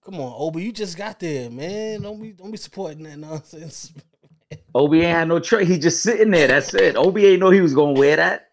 Come 0.05 0.21
on, 0.21 0.33
Obi, 0.37 0.63
you 0.63 0.73
just 0.73 0.97
got 0.97 1.19
there, 1.19 1.51
man. 1.51 2.03
Don't 2.03 2.23
be 2.23 2.33
don't 2.33 2.53
be 2.53 2.57
supporting 2.57 3.03
that 3.05 3.19
nonsense. 3.19 3.93
Obi 4.75 5.03
ain't 5.03 5.17
had 5.17 5.29
no 5.29 5.41
trade. 5.41 5.69
He 5.69 5.79
just 5.79 6.03
sitting 6.03 6.31
there. 6.31 6.49
That's 6.49 6.73
it. 6.75 6.97
Obi 6.97 7.27
ain't 7.27 7.41
know 7.41 7.51
he 7.51 7.61
was 7.61 7.75
gonna 7.75 7.99
wear 7.99 8.17
that. 8.17 8.49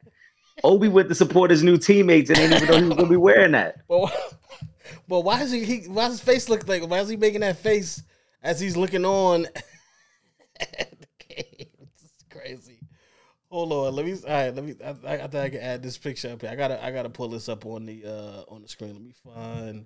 Obi 0.63 0.87
went 0.87 1.09
to 1.09 1.15
support 1.15 1.51
his 1.51 1.63
new 1.63 1.77
teammates 1.77 2.29
and 2.29 2.39
ain't 2.39 2.53
even 2.53 2.67
know 2.67 2.77
he 2.77 2.85
was 2.85 2.97
gonna 2.97 3.09
be 3.09 3.17
wearing 3.17 3.51
that. 3.51 3.77
But 5.07 5.21
why, 5.21 5.41
is 5.41 5.51
he, 5.51 5.65
he 5.65 5.89
why 5.89 6.03
does 6.03 6.13
his 6.13 6.21
face 6.21 6.49
look 6.49 6.67
like 6.67 6.87
why 6.87 6.99
is 6.99 7.09
he 7.09 7.17
making 7.17 7.41
that 7.41 7.57
face 7.57 8.01
as 8.41 8.59
he's 8.59 8.77
looking 8.77 9.05
on 9.05 9.47
crazy. 12.29 12.79
Hold 13.49 13.71
on, 13.71 13.95
let 13.95 14.05
me 14.05 14.13
all 14.13 14.29
right, 14.29 14.55
let 14.55 14.63
me 14.63 14.75
I, 14.83 14.89
I, 14.89 15.13
I 15.23 15.27
think 15.27 15.35
I 15.35 15.49
can 15.49 15.61
add 15.61 15.83
this 15.83 15.97
picture 15.97 16.31
up 16.31 16.41
here. 16.41 16.49
I 16.49 16.55
gotta 16.55 16.83
I 16.83 16.91
gotta 16.91 17.09
pull 17.09 17.29
this 17.29 17.49
up 17.49 17.65
on 17.65 17.85
the 17.85 18.03
uh 18.05 18.53
on 18.53 18.61
the 18.61 18.67
screen. 18.67 18.93
Let 18.93 19.03
me 19.03 19.13
find 19.23 19.85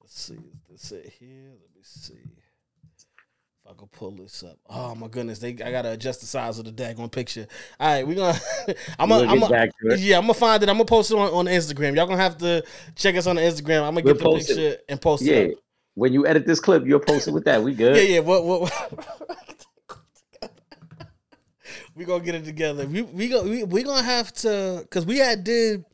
let's 0.00 0.20
see, 0.20 0.38
this 0.68 0.92
it 0.92 1.12
here? 1.18 1.50
Let 1.50 1.74
me 1.74 1.82
see. 1.82 2.43
If 3.66 3.70
I 3.70 3.74
can 3.78 3.88
pull 3.88 4.10
this 4.10 4.42
up. 4.42 4.58
Oh 4.68 4.94
my 4.94 5.08
goodness, 5.08 5.38
they 5.38 5.48
I 5.50 5.70
gotta 5.70 5.92
adjust 5.92 6.20
the 6.20 6.26
size 6.26 6.58
of 6.58 6.64
the 6.66 6.72
daggone 6.72 7.10
picture. 7.10 7.46
All 7.80 7.88
right, 7.88 8.06
we're 8.06 8.14
gonna 8.16 8.38
I'm 8.98 9.08
gonna 9.08 9.26
I'm 9.30 9.38
gonna 9.40 9.50
back 9.50 9.70
to 9.82 9.94
it. 9.94 10.00
yeah, 10.00 10.16
I'm 10.18 10.22
gonna 10.24 10.34
find 10.34 10.62
it. 10.62 10.68
I'm 10.68 10.74
gonna 10.76 10.84
post 10.84 11.10
it 11.10 11.14
on, 11.16 11.30
on 11.32 11.46
Instagram. 11.46 11.96
Y'all 11.96 12.06
gonna 12.06 12.20
have 12.20 12.36
to 12.38 12.62
check 12.94 13.16
us 13.16 13.26
on 13.26 13.36
the 13.36 13.42
Instagram. 13.42 13.82
I'm 13.86 13.94
gonna 13.94 14.02
We'll 14.04 14.14
get 14.14 14.18
the 14.18 14.24
post 14.24 14.50
it. 14.50 14.56
picture 14.56 14.82
and 14.88 15.00
post 15.00 15.22
Yeah. 15.22 15.34
it. 15.36 15.52
Up. 15.52 15.58
When 15.94 16.12
you 16.12 16.26
edit 16.26 16.44
this 16.44 16.60
clip, 16.60 16.84
you'll 16.86 16.98
post 17.00 17.28
it 17.28 17.30
with 17.30 17.44
that. 17.44 17.62
We 17.62 17.72
good. 17.76 17.96
Yeah, 17.96 18.02
yeah. 18.02 18.20
What 18.20 18.44
what? 18.44 19.30
we 21.94 22.04
gonna 22.04 22.22
get 22.24 22.34
it 22.34 22.44
together. 22.44 22.86
We 22.86 23.02
we 23.02 23.28
go 23.28 23.44
we 23.44 23.64
we 23.64 23.82
gonna 23.82 24.02
have 24.02 24.32
to 24.34 24.80
because 24.82 25.06
we 25.06 25.18
had 25.18 25.44
did 25.44 25.84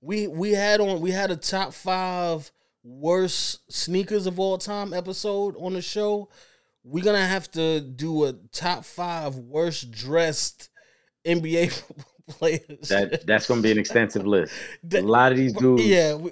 we 0.00 0.26
we 0.26 0.52
had 0.52 0.80
on 0.80 1.00
we 1.00 1.10
had 1.10 1.30
a 1.30 1.36
top 1.36 1.74
five 1.74 2.50
worst 2.82 3.60
sneakers 3.72 4.26
of 4.26 4.38
all 4.38 4.56
time 4.58 4.92
episode 4.94 5.54
on 5.58 5.74
the 5.74 5.82
show. 5.82 6.28
We're 6.84 7.02
gonna 7.04 7.26
have 7.26 7.50
to 7.52 7.80
do 7.80 8.24
a 8.24 8.34
top 8.52 8.84
five 8.84 9.36
worst 9.36 9.90
dressed 9.90 10.68
NBA 11.26 11.82
players. 12.28 12.88
That 12.88 13.26
that's 13.26 13.46
gonna 13.46 13.62
be 13.62 13.72
an 13.72 13.78
extensive 13.78 14.26
list. 14.26 14.52
A 14.94 15.00
lot 15.00 15.32
of 15.32 15.38
these 15.38 15.54
dudes. 15.54 15.86
Yeah, 15.86 16.14
we, 16.14 16.30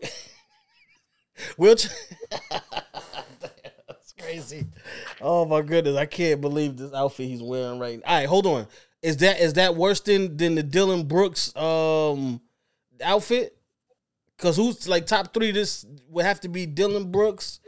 we'll. 1.57 1.77
Tr- 1.77 1.89
That's 3.89 4.13
crazy. 4.21 4.67
Oh 5.21 5.47
my 5.47 5.63
goodness, 5.63 5.97
I 5.97 6.07
can't 6.07 6.41
believe 6.41 6.77
this 6.77 6.93
outfit 6.93 7.29
he's 7.29 7.43
wearing 7.43 7.79
right. 7.79 7.99
now. 8.01 8.11
All 8.13 8.19
right, 8.19 8.29
hold 8.29 8.47
on. 8.47 8.67
Is 9.01 9.17
that 9.19 9.41
is 9.41 9.55
that 9.55 9.75
worse 9.75 10.01
than 10.01 10.37
than 10.37 10.55
the 10.55 10.63
Dillon 10.63 11.05
Brooks 11.05 11.55
um 11.57 12.41
outfit? 13.03 13.57
Because 14.37 14.57
who's 14.57 14.87
like 14.89 15.07
top 15.07 15.33
three? 15.33 15.51
This 15.51 15.87
would 16.09 16.25
have 16.25 16.41
to 16.41 16.49
be 16.49 16.67
Dillon 16.67 17.11
Brooks. 17.11 17.61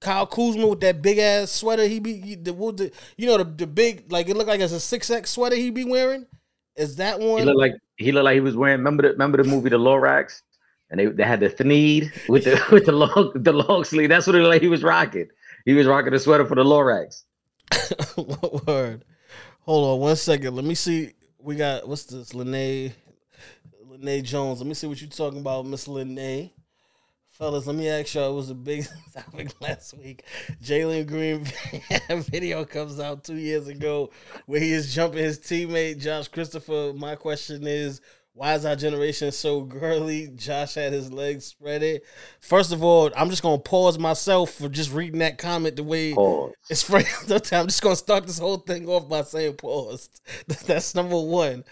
Kyle 0.00 0.26
Kuzma 0.26 0.66
with 0.66 0.80
that 0.80 1.02
big 1.02 1.18
ass 1.18 1.50
sweater 1.50 1.86
he 1.86 1.98
be 1.98 2.20
he- 2.20 2.34
the, 2.36 2.52
the 2.52 2.92
you 3.16 3.26
know 3.26 3.38
the, 3.38 3.44
the 3.44 3.66
big 3.66 4.10
like 4.12 4.28
it 4.28 4.36
looked 4.36 4.48
like 4.48 4.60
it's 4.60 4.72
a 4.72 4.80
six 4.80 5.10
X 5.10 5.30
sweater 5.30 5.56
he 5.56 5.70
be 5.70 5.84
wearing. 5.84 6.26
Is 6.76 6.96
that 6.96 7.18
one? 7.18 7.40
He 7.40 7.44
looked 7.44 7.58
like 7.58 7.74
he 7.96 8.12
looked 8.12 8.24
like 8.24 8.34
he 8.34 8.40
was 8.40 8.56
wearing. 8.56 8.78
Remember 8.78 9.02
the 9.02 9.10
remember 9.10 9.42
the 9.42 9.48
movie 9.48 9.70
The 9.70 9.78
Lorax, 9.78 10.42
and 10.90 11.00
they, 11.00 11.06
they 11.06 11.24
had 11.24 11.40
the 11.40 11.50
thneed 11.50 12.12
with 12.28 12.44
the 12.44 12.62
with 12.72 12.86
the 12.86 12.92
long 12.92 13.32
the 13.34 13.52
long 13.52 13.84
sleeve. 13.84 14.08
That's 14.08 14.26
what 14.26 14.36
it 14.36 14.40
looked 14.40 14.54
like 14.54 14.62
he 14.62 14.68
was 14.68 14.84
rocking. 14.84 15.28
He 15.64 15.74
was 15.74 15.86
rocking 15.86 16.14
a 16.14 16.18
sweater 16.18 16.46
for 16.46 16.54
the 16.54 16.64
Lorax. 16.64 17.24
Word. 18.66 19.04
Hold 19.62 19.88
on 19.88 20.00
one 20.00 20.16
second. 20.16 20.54
Let 20.54 20.64
me 20.64 20.74
see. 20.74 21.12
We 21.40 21.56
got 21.56 21.88
what's 21.88 22.04
this? 22.04 22.34
Lene 22.34 22.94
Lene 23.84 24.24
Jones. 24.24 24.60
Let 24.60 24.68
me 24.68 24.74
see 24.74 24.86
what 24.86 25.00
you're 25.00 25.10
talking 25.10 25.40
about, 25.40 25.66
Miss 25.66 25.88
Lene. 25.88 26.50
Fellas, 27.38 27.68
let 27.68 27.76
me 27.76 27.88
ask 27.88 28.14
y'all. 28.14 28.32
It 28.32 28.34
was 28.34 28.50
a 28.50 28.54
big 28.54 28.84
topic 29.14 29.52
last 29.60 29.96
week. 29.96 30.24
Jalen 30.60 31.06
Green 31.06 31.46
video 32.24 32.64
comes 32.64 32.98
out 32.98 33.22
two 33.22 33.36
years 33.36 33.68
ago 33.68 34.10
where 34.46 34.58
he 34.58 34.72
is 34.72 34.92
jumping 34.92 35.22
his 35.22 35.38
teammate 35.38 36.00
Josh 36.00 36.26
Christopher. 36.26 36.92
My 36.96 37.14
question 37.14 37.64
is, 37.64 38.00
why 38.32 38.54
is 38.54 38.64
our 38.64 38.74
generation 38.74 39.30
so 39.30 39.60
girly? 39.60 40.30
Josh 40.34 40.74
had 40.74 40.92
his 40.92 41.12
legs 41.12 41.54
spreaded. 41.54 42.00
First 42.40 42.72
of 42.72 42.82
all, 42.82 43.12
I'm 43.16 43.30
just 43.30 43.42
gonna 43.44 43.58
pause 43.58 44.00
myself 44.00 44.50
for 44.54 44.68
just 44.68 44.92
reading 44.92 45.20
that 45.20 45.38
comment 45.38 45.76
the 45.76 45.84
way 45.84 46.14
Pause. 46.14 46.52
it's 46.68 46.82
framed. 46.88 47.06
I'm 47.52 47.68
just 47.68 47.82
gonna 47.82 47.94
start 47.94 48.26
this 48.26 48.40
whole 48.40 48.58
thing 48.58 48.88
off 48.88 49.08
by 49.08 49.22
saying 49.22 49.54
pause. 49.54 50.10
That's 50.66 50.92
number 50.92 51.20
one. 51.20 51.62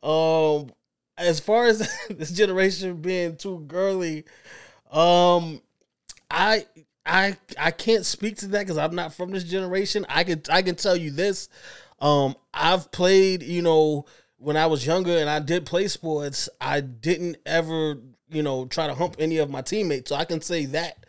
Um, 0.00 0.70
as 1.16 1.40
far 1.40 1.66
as 1.66 1.78
this 2.08 2.30
generation 2.30 3.00
being 3.00 3.36
too 3.36 3.64
girly, 3.66 4.24
um, 4.90 5.60
I 6.30 6.66
I 7.04 7.36
I 7.58 7.70
can't 7.70 8.04
speak 8.04 8.36
to 8.38 8.48
that 8.48 8.60
because 8.60 8.78
I'm 8.78 8.94
not 8.94 9.14
from 9.14 9.30
this 9.30 9.44
generation. 9.44 10.06
I 10.08 10.24
can 10.24 10.42
I 10.50 10.62
can 10.62 10.74
tell 10.76 10.96
you 10.96 11.10
this. 11.10 11.48
Um, 12.00 12.36
I've 12.54 12.92
played, 12.92 13.42
you 13.42 13.62
know, 13.62 14.06
when 14.36 14.56
I 14.56 14.66
was 14.66 14.86
younger 14.86 15.16
and 15.16 15.28
I 15.28 15.40
did 15.40 15.66
play 15.66 15.88
sports. 15.88 16.48
I 16.60 16.80
didn't 16.80 17.38
ever, 17.44 17.96
you 18.30 18.42
know, 18.42 18.66
try 18.66 18.86
to 18.86 18.94
hump 18.94 19.16
any 19.18 19.38
of 19.38 19.50
my 19.50 19.62
teammates. 19.62 20.10
So 20.10 20.16
I 20.16 20.24
can 20.24 20.40
say 20.40 20.66
that. 20.66 21.04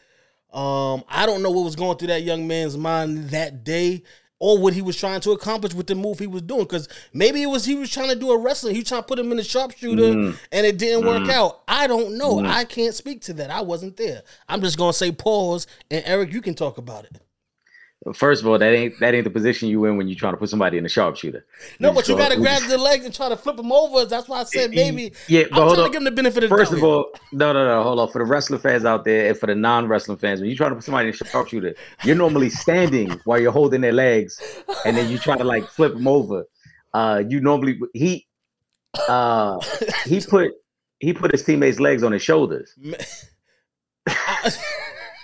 Um, 0.51 1.03
I 1.07 1.27
don't 1.27 1.43
know 1.43 1.51
what 1.51 1.63
was 1.63 1.75
going 1.75 1.97
through 1.97 2.07
that 2.07 2.23
young 2.23 2.47
man's 2.47 2.75
mind 2.75 3.29
that 3.29 3.63
day, 3.63 4.01
or 4.39 4.57
what 4.57 4.73
he 4.73 4.81
was 4.81 4.95
trying 4.97 5.19
to 5.21 5.31
accomplish 5.31 5.73
with 5.73 5.87
the 5.87 5.95
move 5.95 6.17
he 6.19 6.27
was 6.27 6.41
doing. 6.41 6.63
Because 6.63 6.87
maybe 7.13 7.41
it 7.43 7.47
was 7.47 7.65
he 7.65 7.75
was 7.75 7.91
trying 7.91 8.09
to 8.09 8.15
do 8.15 8.31
a 8.31 8.37
wrestling. 8.37 8.73
He 8.75 8.81
was 8.81 8.87
trying 8.89 9.01
to 9.01 9.07
put 9.07 9.19
him 9.19 9.31
in 9.31 9.37
the 9.37 9.43
sharpshooter, 9.43 10.01
Mm. 10.03 10.37
and 10.51 10.65
it 10.65 10.77
didn't 10.77 11.05
work 11.05 11.29
out. 11.29 11.61
I 11.67 11.87
don't 11.87 12.17
know. 12.17 12.39
I 12.45 12.65
can't 12.65 12.95
speak 12.95 13.21
to 13.23 13.33
that. 13.33 13.49
I 13.51 13.61
wasn't 13.61 13.97
there. 13.97 14.23
I'm 14.47 14.61
just 14.61 14.77
gonna 14.77 14.93
say 14.93 15.11
pause, 15.11 15.67
and 15.91 16.03
Eric, 16.05 16.31
you 16.33 16.41
can 16.41 16.53
talk 16.55 16.77
about 16.77 17.05
it. 17.05 17.21
First 18.13 18.41
of 18.41 18.47
all, 18.47 18.57
that 18.57 18.73
ain't 18.73 18.97
that 19.01 19.13
ain't 19.13 19.25
the 19.25 19.29
position 19.29 19.67
you 19.67 19.83
in 19.83 19.97
when 19.97 20.07
you're 20.07 20.17
trying 20.17 20.31
to 20.31 20.37
put 20.37 20.49
somebody 20.49 20.77
in 20.77 20.85
a 20.85 20.89
sharpshooter. 20.89 21.45
No, 21.81 21.91
but 21.91 22.07
you 22.07 22.15
gotta 22.15 22.37
go- 22.37 22.41
grab 22.43 22.63
the 22.63 22.77
legs 22.77 23.03
and 23.03 23.13
try 23.13 23.27
to 23.27 23.35
flip 23.35 23.57
them 23.57 23.73
over. 23.73 24.05
That's 24.05 24.29
why 24.29 24.39
I 24.39 24.43
said 24.45 24.71
maybe. 24.71 25.11
Yeah, 25.27 25.43
I'm 25.51 25.51
hold 25.51 25.73
trying 25.73 25.79
on. 25.79 25.85
to 25.85 25.91
give 25.91 25.93
them 25.95 26.03
the 26.05 26.11
benefit 26.11 26.45
of 26.45 26.49
the 26.49 26.55
First 26.55 26.71
of 26.71 26.81
all, 26.81 27.11
no, 27.33 27.51
no, 27.51 27.65
no, 27.67 27.83
hold 27.83 27.99
on. 27.99 28.07
For 28.07 28.19
the 28.19 28.25
wrestling 28.25 28.61
fans 28.61 28.85
out 28.85 29.03
there 29.03 29.27
and 29.27 29.37
for 29.37 29.47
the 29.47 29.55
non-wrestling 29.55 30.17
fans, 30.17 30.39
when 30.39 30.49
you're 30.49 30.55
trying 30.55 30.71
to 30.71 30.75
put 30.75 30.85
somebody 30.85 31.09
in 31.09 31.13
a 31.13 31.17
sharpshooter, 31.17 31.75
you're 32.05 32.15
normally 32.15 32.49
standing 32.49 33.19
while 33.25 33.37
you're 33.37 33.51
holding 33.51 33.81
their 33.81 33.91
legs, 33.91 34.41
and 34.85 34.95
then 34.95 35.11
you 35.11 35.17
try 35.17 35.37
to 35.37 35.43
like 35.43 35.67
flip 35.67 35.93
them 35.93 36.07
over. 36.07 36.45
Uh, 36.93 37.21
you 37.27 37.41
normally 37.41 37.79
he 37.93 38.25
uh 39.09 39.59
he 40.05 40.21
put 40.29 40.53
he 40.99 41.11
put 41.11 41.31
his 41.33 41.43
teammates' 41.43 41.81
legs 41.81 42.01
on 42.01 42.13
his 42.13 42.21
shoulders, 42.21 42.73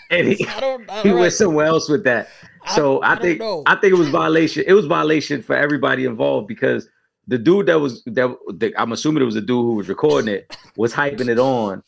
and 0.09 0.27
he, 0.27 0.47
I 0.47 0.59
don't. 0.59 0.89
I 0.89 1.01
he 1.01 1.09
don't 1.09 1.19
went 1.19 1.33
somewhere 1.33 1.65
else 1.65 1.89
with 1.89 2.03
that. 2.03 2.29
So 2.73 2.99
I 2.99 3.13
I, 3.13 3.19
think. 3.19 3.41
I 3.65 3.75
think 3.75 3.93
it 3.93 3.97
was 3.97 4.09
violation. 4.23 4.63
It 4.67 4.73
was 4.73 4.85
violation 4.85 5.41
for 5.41 5.55
everybody 5.55 6.05
involved 6.05 6.47
because 6.47 6.87
the 7.27 7.37
dude 7.37 7.67
that 7.67 7.79
was 7.79 8.03
that, 8.05 8.35
that 8.55 8.73
I'm 8.77 8.91
assuming 8.91 9.21
it 9.21 9.25
was 9.25 9.35
the 9.35 9.41
dude 9.41 9.65
who 9.65 9.73
was 9.73 9.89
recording 9.89 10.33
it 10.33 10.55
was 10.77 10.93
hyping 10.93 11.29
it 11.29 11.39
on. 11.39 11.83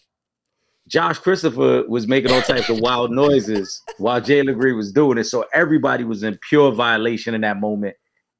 Josh 0.87 1.19
Christopher 1.19 1.83
was 1.87 2.07
making 2.07 2.31
all 2.31 2.41
types 2.41 2.69
of 2.69 2.79
wild 2.79 3.11
noises 3.11 3.81
while 3.97 4.21
Jay 4.21 4.41
Green 4.43 4.77
was 4.77 4.93
doing 4.93 5.17
it. 5.17 5.25
So 5.25 5.45
everybody 5.53 6.05
was 6.05 6.23
in 6.23 6.39
pure 6.47 6.71
violation 6.71 7.35
in 7.35 7.41
that 7.41 7.59
moment. 7.59 7.95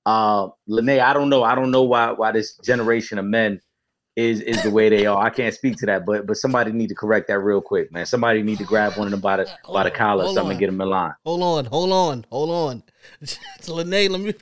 Uh 0.06 0.48
Lene, 0.68 1.02
I 1.02 1.14
don't 1.14 1.30
know. 1.30 1.44
I 1.44 1.56
don't 1.56 1.72
know 1.72 1.84
why 1.84 2.12
why 2.12 2.32
this 2.32 2.56
generation 2.58 3.20
of 3.20 3.26
men 3.26 3.62
is 4.18 4.42
is 4.42 4.62
the 4.64 4.72
way 4.72 4.90
they 4.90 5.06
are. 5.06 5.24
I 5.24 5.30
can't 5.30 5.54
speak 5.54 5.78
to 5.78 5.86
that, 5.86 6.04
but 6.06 6.26
but 6.26 6.36
somebody 6.38 6.72
need 6.72 6.90
to 6.90 6.96
correct 6.96 7.28
that 7.28 7.38
real 7.40 7.62
quick, 7.62 7.92
man. 7.92 8.06
Somebody 8.08 8.42
need 8.42 8.58
to 8.58 8.64
grab 8.64 8.98
one 8.98 9.06
of 9.08 9.12
them 9.12 9.22
by 9.22 9.38
the 9.38 9.50
by 9.72 9.84
the 9.84 9.92
collar 9.92 10.24
or 10.24 10.26
Hold 10.26 10.36
something 10.36 10.48
on. 10.48 10.52
and 10.54 10.60
get 10.60 10.66
them 10.66 10.82
in 10.82 10.90
line. 10.90 11.14
Hold 11.24 11.44
on, 11.44 11.66
hold 11.66 11.92
on, 11.92 12.26
hold 12.32 12.50
on. 12.50 12.84
Lene, 13.68 14.12
let 14.12 14.20
me. 14.22 14.34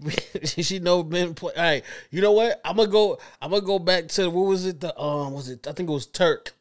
she 0.46 0.78
know 0.78 1.02
been 1.02 1.34
play. 1.34 1.52
All 1.56 1.62
right, 1.62 1.84
you 2.10 2.22
know 2.22 2.32
what? 2.32 2.60
I'm 2.64 2.76
gonna 2.76 2.88
go. 2.90 3.18
I'm 3.40 3.50
gonna 3.50 3.62
go 3.62 3.78
back 3.78 4.08
to 4.08 4.30
what 4.30 4.46
was 4.46 4.64
it? 4.66 4.80
The 4.80 4.98
um, 4.98 5.32
was 5.34 5.48
it? 5.50 5.66
I 5.68 5.72
think 5.72 5.88
it 5.88 5.92
was 5.92 6.06
Turk. 6.06 6.52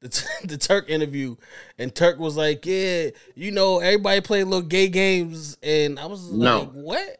The, 0.00 0.08
t- 0.08 0.26
the 0.48 0.58
Turk 0.58 0.90
interview, 0.90 1.36
and 1.78 1.94
Turk 1.94 2.18
was 2.18 2.36
like, 2.36 2.66
"Yeah, 2.66 3.10
you 3.36 3.52
know, 3.52 3.78
everybody 3.78 4.20
play 4.20 4.42
little 4.42 4.60
gay 4.66 4.88
games," 4.88 5.56
and 5.62 6.00
I 6.00 6.06
was 6.06 6.32
No. 6.32 6.58
like, 6.60 6.70
"What?" 6.72 7.18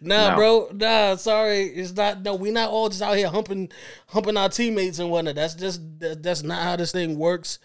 Nah, 0.00 0.30
No. 0.30 0.36
bro. 0.36 0.68
Nah, 0.72 1.16
sorry, 1.16 1.62
it's 1.62 1.94
not. 1.94 2.22
No, 2.22 2.34
we 2.34 2.50
not 2.50 2.70
all 2.70 2.88
just 2.88 3.02
out 3.02 3.16
here 3.16 3.28
humping, 3.28 3.70
humping 4.08 4.36
our 4.36 4.48
teammates 4.48 4.98
and 4.98 5.10
whatnot. 5.10 5.34
That's 5.34 5.54
just 5.54 5.80
that, 6.00 6.22
that's 6.22 6.42
not 6.42 6.62
how 6.62 6.76
this 6.76 6.92
thing 6.92 7.18
works. 7.18 7.58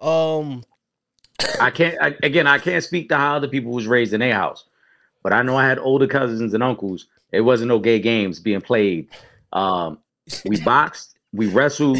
Um, 0.00 0.64
I 1.60 1.70
can't 1.70 1.96
I, 2.00 2.14
again. 2.22 2.46
I 2.46 2.58
can't 2.58 2.82
speak 2.82 3.08
to 3.08 3.16
how 3.16 3.36
other 3.36 3.48
people 3.48 3.72
was 3.72 3.86
raised 3.86 4.12
in 4.12 4.20
their 4.20 4.34
house, 4.34 4.64
but 5.22 5.32
I 5.32 5.42
know 5.42 5.56
I 5.56 5.66
had 5.66 5.78
older 5.78 6.06
cousins 6.06 6.54
and 6.54 6.62
uncles. 6.62 7.06
It 7.32 7.40
wasn't 7.40 7.68
no 7.68 7.78
gay 7.78 7.98
games 7.98 8.38
being 8.38 8.60
played. 8.60 9.08
Um, 9.52 9.98
we 10.44 10.60
boxed, 10.64 11.16
we 11.32 11.48
wrestled, 11.48 11.98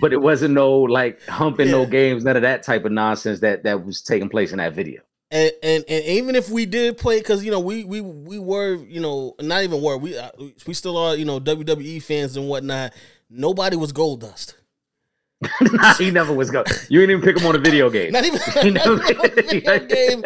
but 0.00 0.12
it 0.12 0.20
wasn't 0.20 0.54
no 0.54 0.70
like 0.72 1.20
humping 1.26 1.70
no 1.70 1.86
games, 1.86 2.24
none 2.24 2.36
of 2.36 2.42
that 2.42 2.62
type 2.62 2.84
of 2.84 2.92
nonsense 2.92 3.40
that 3.40 3.64
that 3.64 3.84
was 3.84 4.02
taking 4.02 4.28
place 4.28 4.52
in 4.52 4.58
that 4.58 4.74
video. 4.74 5.00
And, 5.32 5.52
and 5.62 5.84
and 5.88 6.04
even 6.06 6.34
if 6.34 6.50
we 6.50 6.66
did 6.66 6.98
play, 6.98 7.18
because 7.18 7.44
you 7.44 7.52
know 7.52 7.60
we 7.60 7.84
we 7.84 8.00
we 8.00 8.38
were 8.38 8.74
you 8.74 9.00
know 9.00 9.36
not 9.40 9.62
even 9.62 9.80
were 9.80 9.96
we 9.96 10.18
uh, 10.18 10.30
we 10.66 10.74
still 10.74 10.96
are 10.96 11.14
you 11.14 11.24
know 11.24 11.38
WWE 11.38 12.02
fans 12.02 12.36
and 12.36 12.48
whatnot. 12.48 12.92
Nobody 13.28 13.76
was 13.76 13.92
Goldust. 13.92 14.54
Nah, 15.62 15.94
he 15.98 16.10
never 16.10 16.34
was 16.34 16.50
go. 16.50 16.64
You 16.88 17.00
didn't 17.00 17.18
even 17.18 17.22
pick 17.22 17.40
him 17.40 17.46
on 17.46 17.56
a 17.56 17.58
video 17.58 17.88
game. 17.88 18.12
Not 18.12 18.24
even, 18.24 18.40
You 18.62 18.70
not 18.72 18.86
even 18.86 19.16
on 19.16 19.22
the 19.22 19.42
video 19.42 19.78
game. 19.86 20.22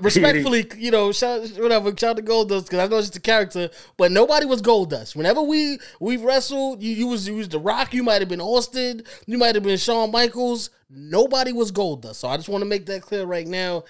Respectfully, 0.00 0.66
you 0.76 0.90
know, 0.90 1.10
shout 1.12 1.48
whatever, 1.56 1.90
shout 1.96 2.10
out 2.10 2.16
to 2.18 2.22
Goldust 2.22 2.64
because 2.64 2.78
I 2.80 2.86
know 2.86 2.98
it's 2.98 3.08
just 3.08 3.16
a 3.16 3.20
character, 3.20 3.70
but 3.96 4.12
nobody 4.12 4.44
was 4.44 4.60
Goldust. 4.60 5.16
Whenever 5.16 5.42
we 5.42 5.78
we 6.00 6.18
wrestled, 6.18 6.82
you, 6.82 6.94
you 6.94 7.06
was 7.06 7.26
you 7.26 7.36
was 7.36 7.48
The 7.48 7.58
Rock, 7.58 7.94
you 7.94 8.02
might 8.02 8.20
have 8.20 8.28
been 8.28 8.42
Austin, 8.42 9.02
you 9.26 9.38
might 9.38 9.54
have 9.54 9.64
been 9.64 9.78
Shawn 9.78 10.10
Michaels. 10.10 10.70
Nobody 10.90 11.52
was 11.52 11.72
Goldust. 11.72 12.16
So 12.16 12.28
I 12.28 12.36
just 12.36 12.48
want 12.48 12.62
to 12.62 12.68
make 12.68 12.86
that 12.86 13.02
clear 13.02 13.24
right 13.24 13.46
now. 13.46 13.84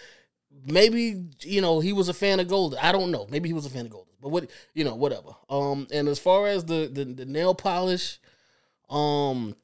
Maybe 0.65 1.25
you 1.43 1.61
know 1.61 1.81
he 1.81 1.93
was 1.93 2.09
a 2.09 2.15
fan 2.15 2.39
of 2.39 2.47
Gold. 2.47 2.77
I 2.81 2.93
don't 2.93 3.11
know. 3.11 3.27
Maybe 3.31 3.49
he 3.49 3.53
was 3.53 3.67
a 3.67 3.71
fan 3.71 3.87
of 3.87 3.91
Gold. 3.91 4.07
But 4.23 4.29
what 4.29 4.51
you 4.75 4.85
know, 4.85 4.95
whatever. 4.95 5.31
Um, 5.51 5.89
and 5.93 6.07
as 6.07 6.21
far 6.21 6.47
as 6.47 6.65
the 6.65 6.89
the, 6.93 7.05
the 7.05 7.25
nail 7.25 7.55
polish, 7.55 8.19
um, 8.91 9.57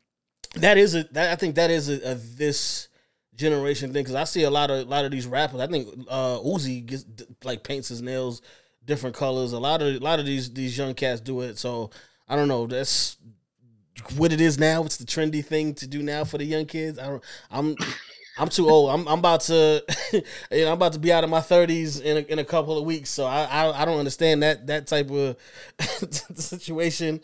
that 0.56 0.78
is 0.78 0.94
a 0.94 1.04
that 1.12 1.30
I 1.30 1.36
think 1.36 1.54
that 1.56 1.70
is 1.70 1.88
a, 1.88 2.12
a 2.12 2.14
this 2.14 2.88
generation 3.34 3.92
thing 3.92 4.02
because 4.02 4.14
I 4.14 4.24
see 4.24 4.42
a 4.42 4.50
lot 4.50 4.70
of 4.70 4.86
a 4.86 4.90
lot 4.90 5.04
of 5.04 5.10
these 5.10 5.26
rappers. 5.26 5.60
I 5.60 5.66
think 5.66 5.88
uh 6.08 6.38
Uzi 6.38 6.84
gets 6.84 7.04
like 7.44 7.62
paints 7.62 7.88
his 7.88 8.02
nails 8.02 8.42
different 8.84 9.16
colors. 9.16 9.52
A 9.52 9.58
lot 9.58 9.82
of 9.82 9.94
a 9.94 9.98
lot 9.98 10.18
of 10.18 10.26
these 10.26 10.52
these 10.52 10.76
young 10.76 10.94
cats 10.94 11.20
do 11.20 11.40
it. 11.40 11.58
So 11.58 11.90
I 12.28 12.36
don't 12.36 12.48
know. 12.48 12.66
That's 12.66 13.16
what 14.16 14.32
it 14.32 14.40
is 14.40 14.58
now. 14.58 14.84
It's 14.84 14.96
the 14.96 15.04
trendy 15.04 15.44
thing 15.44 15.74
to 15.74 15.86
do 15.86 16.02
now 16.02 16.24
for 16.24 16.38
the 16.38 16.44
young 16.44 16.66
kids. 16.66 16.98
I 16.98 17.06
don't. 17.06 17.24
I'm. 17.50 17.76
I'm 18.38 18.48
too 18.48 18.70
old. 18.70 18.88
I'm, 18.88 19.06
I'm 19.08 19.18
about 19.18 19.42
to, 19.42 19.84
you 20.12 20.22
know, 20.52 20.68
I'm 20.68 20.72
about 20.72 20.94
to 20.94 20.98
be 20.98 21.12
out 21.12 21.22
of 21.22 21.28
my 21.28 21.40
30s 21.40 22.00
in 22.00 22.16
a, 22.16 22.20
in 22.20 22.38
a 22.38 22.44
couple 22.46 22.78
of 22.78 22.84
weeks. 22.86 23.10
So 23.10 23.26
I, 23.26 23.44
I, 23.44 23.82
I 23.82 23.84
don't 23.84 23.98
understand 23.98 24.42
that 24.42 24.66
that 24.68 24.86
type 24.86 25.10
of 25.10 25.36
situation. 26.38 27.20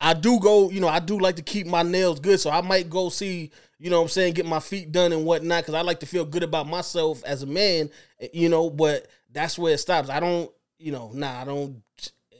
I 0.00 0.14
do 0.14 0.38
go, 0.40 0.70
you 0.70 0.80
know, 0.80 0.88
I 0.88 1.00
do 1.00 1.18
like 1.18 1.36
to 1.36 1.42
keep 1.42 1.66
my 1.66 1.82
nails 1.82 2.20
good. 2.20 2.40
So 2.40 2.50
I 2.50 2.60
might 2.60 2.90
go 2.90 3.08
see, 3.08 3.50
you 3.78 3.90
know 3.90 3.98
what 3.98 4.04
I'm 4.04 4.08
saying, 4.08 4.34
get 4.34 4.46
my 4.46 4.60
feet 4.60 4.92
done 4.92 5.12
and 5.12 5.24
whatnot, 5.24 5.62
because 5.62 5.74
I 5.74 5.82
like 5.82 6.00
to 6.00 6.06
feel 6.06 6.24
good 6.24 6.42
about 6.42 6.66
myself 6.66 7.24
as 7.24 7.42
a 7.42 7.46
man, 7.46 7.90
eh, 8.20 8.28
you 8.32 8.48
know, 8.48 8.70
but 8.70 9.06
that's 9.32 9.58
where 9.58 9.74
it 9.74 9.78
stops. 9.78 10.08
I 10.08 10.20
don't, 10.20 10.50
you 10.78 10.92
know, 10.92 11.10
nah, 11.14 11.40
I 11.40 11.44
don't, 11.44 11.82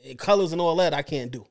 eh, 0.05 0.13
colors 0.15 0.51
and 0.51 0.61
all 0.61 0.75
that, 0.77 0.93
I 0.93 1.01
can't 1.01 1.31
do, 1.31 1.45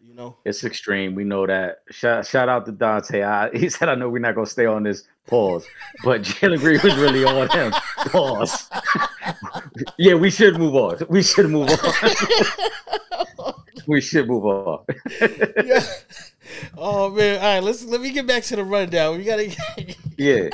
you 0.00 0.14
know. 0.14 0.36
It's 0.44 0.64
extreme. 0.64 1.14
We 1.14 1.24
know 1.24 1.46
that. 1.46 1.82
Shout, 1.90 2.26
shout 2.26 2.48
out 2.48 2.66
to 2.66 2.72
Dante. 2.72 3.22
I, 3.22 3.50
he 3.54 3.68
said, 3.68 3.88
"I 3.88 3.94
know 3.94 4.08
we're 4.08 4.18
not 4.18 4.34
gonna 4.34 4.46
stay 4.46 4.66
on 4.66 4.82
this 4.82 5.04
pause, 5.26 5.66
but 6.04 6.22
Jalen 6.22 6.58
Green 6.60 6.80
was 6.82 6.96
really 6.96 7.24
on 7.24 7.48
him." 7.50 7.72
Pause. 7.96 8.70
yeah, 9.98 10.14
we 10.14 10.30
should 10.30 10.58
move 10.58 10.74
on. 10.74 10.98
We 11.08 11.22
should 11.22 11.50
move 11.50 11.70
on. 11.70 13.54
We 13.86 14.00
should 14.00 14.28
move 14.28 14.44
on. 14.44 14.84
yeah. 15.20 15.84
Oh 16.76 17.10
man! 17.10 17.38
All 17.38 17.54
right, 17.54 17.62
let's 17.62 17.84
let 17.84 18.00
me 18.00 18.10
get 18.12 18.26
back 18.26 18.42
to 18.44 18.56
the 18.56 18.64
rundown. 18.64 19.18
We 19.18 19.24
gotta. 19.24 19.54
yeah, 20.16 20.50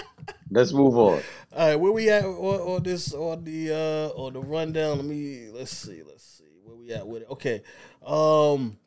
let's 0.51 0.73
move 0.73 0.97
on. 0.97 1.23
All 1.55 1.69
right, 1.69 1.77
where 1.77 1.93
we 1.93 2.09
at 2.09 2.25
on, 2.25 2.35
on 2.35 2.83
this 2.83 3.13
on 3.13 3.45
the 3.45 3.73
uh 3.73 4.21
on 4.21 4.33
the 4.33 4.41
rundown? 4.41 4.97
Let 4.97 5.07
me 5.07 5.49
let's 5.53 5.77
see, 5.77 6.03
let's 6.03 6.25
see 6.25 6.45
where 6.65 6.77
we 6.77 6.93
at 6.93 7.07
with 7.07 7.23
it. 7.23 7.29
Okay, 7.31 7.63
um, 8.07 8.79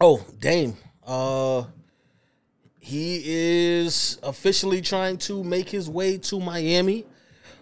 oh 0.00 0.24
Dame, 0.38 0.76
uh, 1.06 1.64
he 2.78 3.22
is 3.24 4.18
officially 4.22 4.80
trying 4.80 5.18
to 5.18 5.44
make 5.44 5.68
his 5.68 5.90
way 5.90 6.18
to 6.18 6.40
Miami. 6.40 7.04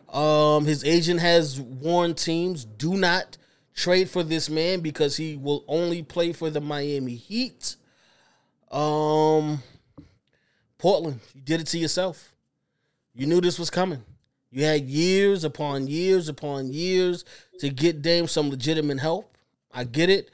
Um, 0.09 0.65
his 0.65 0.85
agent 0.85 1.21
has 1.21 1.61
warned 1.61 2.17
teams 2.17 2.65
do 2.65 2.97
not 2.97 3.37
trade 3.79 4.11
for 4.11 4.25
this 4.25 4.51
man 4.51 4.81
because 4.81 5.17
he 5.17 5.37
will 5.37 5.65
only 5.69 6.03
play 6.03 6.33
for 6.33 6.51
the 6.51 6.61
Miami 6.61 7.15
Heat. 7.15 7.77
Um, 8.71 9.63
Portland, 10.79 11.21
you 11.33 11.41
did 11.41 11.61
it 11.61 11.69
to 11.69 11.79
yourself. 11.79 12.35
You 13.15 13.27
knew 13.27 13.41
this 13.41 13.59
was 13.59 13.71
coming. 13.71 14.03
You 14.51 14.65
had 14.65 14.83
years 14.85 15.45
upon 15.45 15.87
years 15.87 16.29
upon 16.29 16.73
years 16.73 17.25
to 17.61 17.71
get 17.71 18.03
Dame 18.03 18.27
some 18.27 18.51
legitimate 18.51 18.99
help. 18.99 19.37
I 19.73 19.85
get 19.85 20.11
it. 20.11 20.31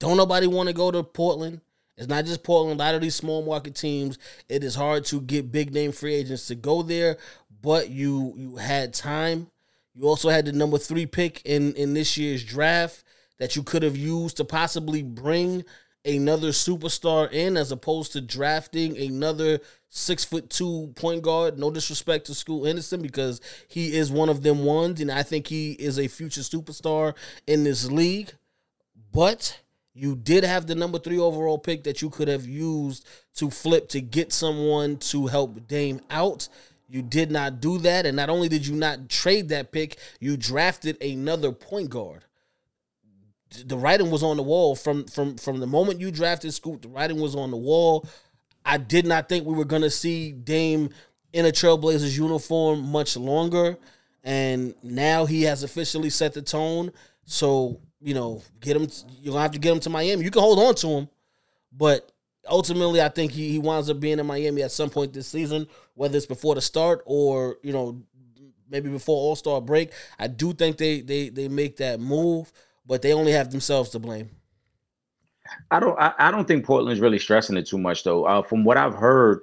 Don't 0.00 0.16
nobody 0.16 0.46
want 0.46 0.68
to 0.68 0.74
go 0.74 0.90
to 0.90 1.02
Portland. 1.02 1.60
It's 1.96 2.08
not 2.08 2.24
just 2.24 2.42
Portland. 2.42 2.80
A 2.80 2.84
lot 2.84 2.94
of 2.94 3.00
these 3.00 3.14
small 3.14 3.42
market 3.44 3.74
teams, 3.74 4.18
it 4.48 4.64
is 4.64 4.74
hard 4.74 5.04
to 5.06 5.20
get 5.20 5.52
big 5.52 5.72
name 5.72 5.92
free 5.92 6.14
agents 6.14 6.46
to 6.48 6.54
go 6.54 6.82
there. 6.82 7.16
But 7.62 7.90
you 7.90 8.34
you 8.36 8.56
had 8.56 8.92
time. 8.92 9.50
You 9.98 10.06
also 10.06 10.28
had 10.28 10.44
the 10.44 10.52
number 10.52 10.76
three 10.76 11.06
pick 11.06 11.40
in 11.46 11.72
in 11.74 11.94
this 11.94 12.18
year's 12.18 12.44
draft 12.44 13.02
that 13.38 13.56
you 13.56 13.62
could 13.62 13.82
have 13.82 13.96
used 13.96 14.36
to 14.36 14.44
possibly 14.44 15.02
bring 15.02 15.64
another 16.04 16.48
superstar 16.48 17.32
in 17.32 17.56
as 17.56 17.72
opposed 17.72 18.12
to 18.12 18.20
drafting 18.20 18.96
another 18.98 19.58
six 19.88 20.22
foot 20.22 20.50
two 20.50 20.92
point 20.96 21.22
guard. 21.22 21.58
No 21.58 21.70
disrespect 21.70 22.26
to 22.26 22.34
Scoot 22.34 22.66
Henderson 22.66 23.00
because 23.00 23.40
he 23.68 23.96
is 23.96 24.10
one 24.12 24.28
of 24.28 24.42
them 24.42 24.64
ones, 24.64 25.00
and 25.00 25.10
I 25.10 25.22
think 25.22 25.46
he 25.46 25.72
is 25.72 25.98
a 25.98 26.08
future 26.08 26.42
superstar 26.42 27.14
in 27.46 27.64
this 27.64 27.90
league. 27.90 28.32
But 29.12 29.58
You 29.98 30.14
did 30.14 30.44
have 30.44 30.66
the 30.66 30.74
number 30.74 30.98
three 30.98 31.18
overall 31.18 31.56
pick 31.56 31.84
that 31.84 32.02
you 32.02 32.10
could 32.10 32.28
have 32.28 32.44
used 32.44 33.08
to 33.36 33.50
flip 33.50 33.88
to 33.88 34.02
get 34.02 34.30
someone 34.30 34.98
to 34.98 35.26
help 35.26 35.66
Dame 35.66 36.02
out. 36.10 36.50
You 36.88 37.02
did 37.02 37.30
not 37.30 37.60
do 37.60 37.78
that, 37.78 38.06
and 38.06 38.16
not 38.16 38.30
only 38.30 38.48
did 38.48 38.66
you 38.66 38.76
not 38.76 39.08
trade 39.08 39.48
that 39.48 39.72
pick, 39.72 39.98
you 40.20 40.36
drafted 40.36 41.00
another 41.02 41.50
point 41.50 41.90
guard. 41.90 42.24
The 43.64 43.76
writing 43.76 44.10
was 44.10 44.22
on 44.22 44.36
the 44.36 44.42
wall 44.42 44.76
from 44.76 45.04
from 45.06 45.36
from 45.36 45.60
the 45.60 45.66
moment 45.66 46.00
you 46.00 46.10
drafted 46.10 46.52
Scoot. 46.52 46.82
The 46.82 46.88
writing 46.88 47.20
was 47.20 47.34
on 47.34 47.50
the 47.50 47.56
wall. 47.56 48.06
I 48.64 48.76
did 48.78 49.06
not 49.06 49.28
think 49.28 49.46
we 49.46 49.54
were 49.54 49.64
gonna 49.64 49.90
see 49.90 50.32
Dame 50.32 50.90
in 51.32 51.46
a 51.46 51.50
Trailblazers 51.50 52.16
uniform 52.16 52.82
much 52.82 53.16
longer, 53.16 53.76
and 54.24 54.74
now 54.82 55.26
he 55.26 55.42
has 55.42 55.62
officially 55.62 56.10
set 56.10 56.34
the 56.34 56.42
tone. 56.42 56.92
So 57.24 57.80
you 58.00 58.14
know, 58.14 58.42
get 58.60 58.76
him. 58.76 58.88
You're 59.20 59.32
gonna 59.32 59.42
have 59.42 59.52
to 59.52 59.58
get 59.58 59.72
him 59.72 59.80
to 59.80 59.90
Miami. 59.90 60.24
You 60.24 60.30
can 60.30 60.42
hold 60.42 60.58
on 60.58 60.74
to 60.76 60.88
him, 60.88 61.08
but 61.72 62.12
ultimately, 62.48 63.00
I 63.00 63.08
think 63.08 63.32
he, 63.32 63.50
he 63.50 63.58
winds 63.58 63.90
up 63.90 64.00
being 64.00 64.18
in 64.18 64.26
Miami 64.26 64.62
at 64.62 64.72
some 64.72 64.90
point 64.90 65.12
this 65.12 65.28
season, 65.28 65.66
whether 65.94 66.16
it's 66.16 66.26
before 66.26 66.54
the 66.54 66.60
start 66.60 67.02
or 67.04 67.58
you 67.62 67.72
know 67.72 68.02
maybe 68.68 68.90
before 68.90 69.16
All 69.16 69.36
Star 69.36 69.60
break. 69.60 69.92
I 70.18 70.26
do 70.28 70.52
think 70.52 70.76
they 70.78 71.00
they 71.00 71.28
they 71.28 71.48
make 71.48 71.76
that 71.76 72.00
move, 72.00 72.52
but 72.86 73.02
they 73.02 73.12
only 73.12 73.32
have 73.32 73.50
themselves 73.50 73.90
to 73.90 73.98
blame. 73.98 74.30
I 75.70 75.80
don't. 75.80 75.98
I, 75.98 76.12
I 76.18 76.30
don't 76.30 76.46
think 76.46 76.64
Portland's 76.64 77.00
really 77.00 77.18
stressing 77.18 77.56
it 77.56 77.66
too 77.66 77.78
much, 77.78 78.04
though. 78.04 78.24
Uh, 78.24 78.42
from 78.42 78.64
what 78.64 78.76
I've 78.76 78.94
heard, 78.94 79.40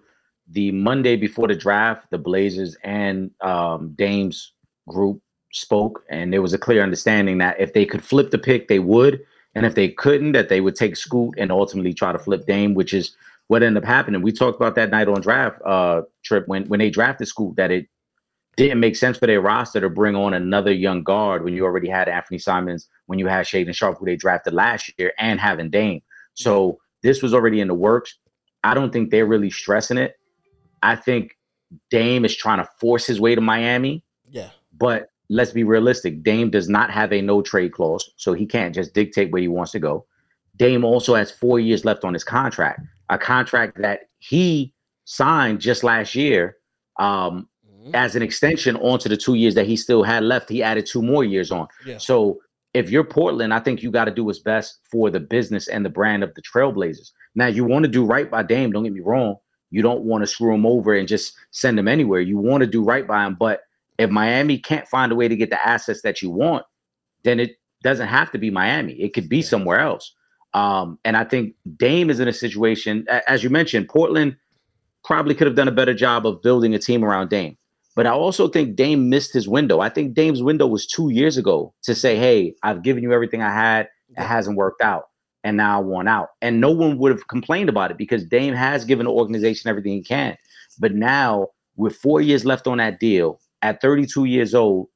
the 0.49 0.71
Monday 0.71 1.15
before 1.15 1.47
the 1.47 1.55
draft, 1.55 2.09
the 2.09 2.17
Blazers 2.17 2.75
and 2.83 3.31
um, 3.41 3.93
Dame's 3.95 4.53
group 4.87 5.21
spoke, 5.51 6.03
and 6.09 6.33
there 6.33 6.41
was 6.41 6.53
a 6.53 6.57
clear 6.57 6.83
understanding 6.83 7.37
that 7.37 7.59
if 7.59 7.73
they 7.73 7.85
could 7.85 8.03
flip 8.03 8.31
the 8.31 8.37
pick, 8.37 8.67
they 8.67 8.79
would, 8.79 9.23
and 9.55 9.65
if 9.65 9.75
they 9.75 9.89
couldn't, 9.89 10.31
that 10.31 10.49
they 10.49 10.61
would 10.61 10.75
take 10.75 10.95
Scoot 10.95 11.35
and 11.37 11.51
ultimately 11.51 11.93
try 11.93 12.11
to 12.11 12.19
flip 12.19 12.45
Dame, 12.45 12.73
which 12.73 12.93
is 12.93 13.15
what 13.47 13.61
ended 13.61 13.83
up 13.83 13.87
happening. 13.87 14.21
We 14.21 14.31
talked 14.31 14.55
about 14.55 14.75
that 14.75 14.89
night 14.89 15.07
on 15.07 15.21
draft 15.21 15.61
uh, 15.65 16.03
trip 16.23 16.47
when 16.47 16.67
when 16.67 16.79
they 16.79 16.89
drafted 16.89 17.27
Scoot 17.27 17.55
that 17.57 17.71
it 17.71 17.87
didn't 18.55 18.79
make 18.79 18.95
sense 18.95 19.17
for 19.17 19.27
their 19.27 19.41
roster 19.41 19.81
to 19.81 19.89
bring 19.89 20.15
on 20.15 20.33
another 20.33 20.71
young 20.71 21.03
guard 21.03 21.43
when 21.43 21.53
you 21.53 21.65
already 21.65 21.89
had 21.89 22.07
Anfernee 22.07 22.41
Simons, 22.41 22.87
when 23.07 23.19
you 23.19 23.27
had 23.27 23.45
Shaedon 23.45 23.75
Sharpe, 23.75 23.97
who 23.97 24.05
they 24.05 24.15
drafted 24.15 24.53
last 24.53 24.91
year, 24.97 25.13
and 25.17 25.39
having 25.39 25.69
Dame. 25.69 26.01
So 26.35 26.79
this 27.01 27.21
was 27.21 27.33
already 27.33 27.61
in 27.61 27.67
the 27.67 27.73
works. 27.73 28.17
I 28.63 28.73
don't 28.73 28.93
think 28.93 29.09
they're 29.09 29.25
really 29.25 29.49
stressing 29.49 29.97
it. 29.97 30.15
I 30.81 30.95
think 30.95 31.37
Dame 31.89 32.25
is 32.25 32.35
trying 32.35 32.59
to 32.59 32.69
force 32.79 33.05
his 33.05 33.19
way 33.19 33.35
to 33.35 33.41
Miami, 33.41 34.03
Yeah, 34.29 34.49
but 34.77 35.09
let's 35.33 35.51
be 35.51 35.63
realistic. 35.63 36.23
Dame 36.23 36.49
does 36.51 36.69
not 36.69 36.91
have 36.91 37.11
a 37.11 37.21
no 37.21 37.41
trade 37.41 37.73
clause, 37.73 38.11
so 38.17 38.33
he 38.33 38.45
can't 38.45 38.75
just 38.75 38.93
dictate 38.93 39.31
where 39.31 39.41
he 39.41 39.47
wants 39.47 39.71
to 39.71 39.79
go. 39.79 40.05
Dame 40.57 40.85
also 40.85 41.15
has 41.15 41.31
four 41.31 41.59
years 41.59 41.83
left 41.83 42.03
on 42.05 42.13
his 42.13 42.23
contract, 42.23 42.81
a 43.09 43.17
contract 43.17 43.81
that 43.81 44.01
he 44.19 44.73
signed 45.05 45.59
just 45.59 45.83
last 45.83 46.13
year 46.15 46.57
um, 46.99 47.49
Mhm. 47.67 47.95
as 47.95 48.15
an 48.15 48.21
extension 48.21 48.75
onto 48.77 49.09
the 49.09 49.17
two 49.17 49.33
years 49.33 49.55
that 49.55 49.65
he 49.65 49.75
still 49.75 50.03
had 50.03 50.23
left. 50.23 50.47
He 50.47 50.61
added 50.61 50.85
two 50.85 51.01
more 51.01 51.23
years 51.23 51.51
on. 51.51 51.67
Yeah. 51.85 51.97
So 51.97 52.39
if 52.75 52.91
you're 52.91 53.03
Portland, 53.03 53.51
I 53.51 53.59
think 53.59 53.81
you 53.81 53.89
got 53.89 54.05
to 54.05 54.11
do 54.11 54.23
what's 54.23 54.39
best 54.39 54.79
for 54.91 55.09
the 55.09 55.19
business 55.19 55.67
and 55.67 55.83
the 55.83 55.89
brand 55.89 56.23
of 56.23 56.33
the 56.35 56.41
Trailblazers. 56.43 57.11
Now, 57.33 57.47
you 57.47 57.65
want 57.65 57.83
to 57.83 57.89
do 57.89 58.05
right 58.05 58.29
by 58.29 58.43
Dame. 58.43 58.71
Don't 58.71 58.83
get 58.83 58.93
me 58.93 58.99
wrong. 59.01 59.37
You 59.71 59.81
don't 59.81 60.03
want 60.03 60.21
to 60.21 60.27
screw 60.27 60.53
him 60.53 60.67
over 60.67 60.93
and 60.93 61.07
just 61.07 61.33
send 61.49 61.79
him 61.79 61.87
anywhere. 61.87 62.21
You 62.21 62.37
want 62.37 62.61
to 62.61 62.67
do 62.67 62.83
right 62.83 63.07
by 63.07 63.25
him. 63.25 63.35
But 63.39 63.61
if 63.97 64.09
Miami 64.09 64.57
can't 64.57 64.87
find 64.87 65.11
a 65.11 65.15
way 65.15 65.27
to 65.27 65.35
get 65.35 65.49
the 65.49 65.67
assets 65.67 66.01
that 66.01 66.21
you 66.21 66.29
want, 66.29 66.65
then 67.23 67.39
it 67.39 67.57
doesn't 67.83 68.07
have 68.07 68.31
to 68.31 68.37
be 68.37 68.49
Miami. 68.49 68.93
It 68.93 69.13
could 69.13 69.29
be 69.29 69.41
somewhere 69.41 69.79
else. 69.79 70.13
Um, 70.53 70.99
and 71.03 71.17
I 71.17 71.23
think 71.23 71.55
Dame 71.77 72.09
is 72.09 72.19
in 72.19 72.27
a 72.27 72.33
situation, 72.33 73.05
as 73.27 73.43
you 73.43 73.49
mentioned, 73.49 73.89
Portland 73.89 74.35
probably 75.03 75.35
could 75.35 75.47
have 75.47 75.55
done 75.55 75.67
a 75.67 75.71
better 75.71 75.93
job 75.93 76.25
of 76.25 76.41
building 76.41 76.73
a 76.73 76.79
team 76.79 77.03
around 77.03 77.29
Dame. 77.29 77.57
But 77.95 78.07
I 78.07 78.11
also 78.11 78.47
think 78.47 78.75
Dame 78.75 79.09
missed 79.09 79.33
his 79.33 79.47
window. 79.47 79.79
I 79.79 79.89
think 79.89 80.13
Dame's 80.13 80.41
window 80.41 80.65
was 80.65 80.87
two 80.87 81.09
years 81.09 81.37
ago 81.37 81.73
to 81.83 81.93
say, 81.93 82.15
hey, 82.17 82.55
I've 82.63 82.81
given 82.81 83.03
you 83.03 83.13
everything 83.13 83.41
I 83.41 83.53
had. 83.53 83.87
It 84.17 84.23
hasn't 84.23 84.57
worked 84.57 84.81
out. 84.81 85.09
And 85.43 85.57
now 85.57 85.77
I 85.77 85.81
want 85.81 86.07
out. 86.07 86.29
And 86.41 86.61
no 86.61 86.71
one 86.71 86.97
would 86.97 87.11
have 87.11 87.27
complained 87.27 87.69
about 87.69 87.91
it 87.91 87.97
because 87.97 88.23
Dame 88.23 88.53
has 88.53 88.85
given 88.85 89.05
the 89.05 89.11
organization 89.11 89.69
everything 89.69 89.93
he 89.93 90.01
can. 90.01 90.37
But 90.79 90.95
now, 90.95 91.49
with 91.75 91.95
four 91.95 92.21
years 92.21 92.45
left 92.45 92.65
on 92.65 92.77
that 92.77 92.99
deal, 92.99 93.39
at 93.63 93.81
32 93.81 94.25
years 94.25 94.53
old, 94.53 94.87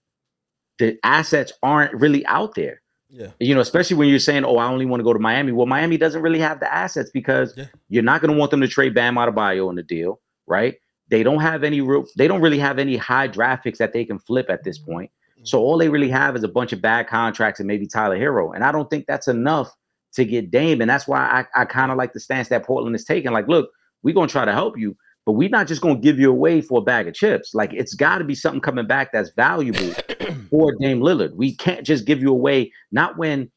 the 0.80 0.98
assets 1.04 1.52
aren't 1.64 1.94
really 1.94 2.24
out 2.28 2.54
there. 2.56 2.82
yeah, 3.10 3.30
You 3.40 3.56
know, 3.56 3.62
especially 3.62 3.96
when 3.98 4.10
you're 4.10 4.20
saying, 4.20 4.44
"Oh, 4.46 4.58
I 4.58 4.68
only 4.68 4.86
want 4.86 5.00
to 5.00 5.04
go 5.06 5.14
to 5.14 5.20
Miami." 5.20 5.52
Well, 5.54 5.66
Miami 5.66 5.98
doesn't 5.98 6.22
really 6.22 6.40
have 6.40 6.60
the 6.60 6.72
assets 6.72 7.10
because 7.12 7.54
Yeah. 7.58 7.66
you're 7.90 8.04
not 8.04 8.22
going 8.22 8.32
to 8.34 8.38
want 8.38 8.52
them 8.52 8.62
to 8.62 8.68
trade 8.68 8.94
Bam 8.94 9.16
Adebayo 9.16 9.70
in 9.70 9.76
the 9.76 9.84
deal, 9.84 10.20
right? 10.46 10.76
They 11.10 11.24
don't 11.24 11.40
have 11.40 11.64
any 11.64 11.80
real. 11.82 12.06
They 12.18 12.28
don't 12.28 12.42
really 12.42 12.60
have 12.60 12.78
any 12.80 12.98
high 12.98 13.28
draft 13.28 13.64
picks 13.64 13.80
that 13.80 13.94
they 13.94 14.04
can 14.06 14.20
flip 14.20 14.48
at 14.50 14.64
this 14.66 14.78
point. 14.78 15.10
Mm-hmm. 15.10 15.46
So 15.46 15.60
all 15.60 15.78
they 15.78 15.88
really 15.90 16.10
have 16.10 16.36
is 16.36 16.44
a 16.44 16.48
bunch 16.50 16.74
of 16.74 16.82
bad 16.82 17.08
contracts 17.08 17.60
and 17.62 17.68
maybe 17.68 17.88
Tyler 17.88 18.18
Herro, 18.20 18.54
and 18.54 18.64
I 18.64 18.72
don't 18.74 18.90
think 18.90 19.06
that's 19.08 19.28
enough 19.30 19.74
to 20.14 20.26
get 20.26 20.52
Dame. 20.52 20.82
And 20.82 20.90
that's 20.90 21.08
why 21.08 21.20
I, 21.56 21.62
I 21.62 21.66
kind 21.66 21.92
of 21.92 21.98
like 21.98 22.12
the 22.14 22.20
stance 22.20 22.50
that 22.50 22.66
Portland 22.66 22.96
is 22.96 23.06
taking. 23.06 23.32
Like, 23.32 23.48
look, 23.48 23.70
we're 24.04 24.14
gonna 24.16 24.28
try 24.28 24.44
to 24.46 24.54
help 24.54 24.78
you, 24.78 24.98
but 25.28 25.34
we're 25.34 25.50
not 25.50 25.68
just 25.68 25.82
gonna 25.82 26.00
give 26.00 26.18
you 26.18 26.30
away 26.30 26.62
for 26.62 26.80
a 26.80 26.82
bag 26.82 27.06
of 27.06 27.14
chips. 27.14 27.54
Like, 27.54 27.74
it's 27.74 27.94
got 27.94 28.20
to 28.20 28.24
be 28.24 28.34
something 28.34 28.62
coming 28.62 28.88
back 28.88 29.12
that's 29.12 29.30
valuable 29.32 29.94
for 30.50 30.74
Dame 30.80 31.02
Lillard. 31.02 31.34
We 31.36 31.54
can't 31.54 31.86
just 31.86 32.06
give 32.06 32.22
you 32.22 32.30
away. 32.30 32.72
Not 32.94 33.18
when 33.18 33.52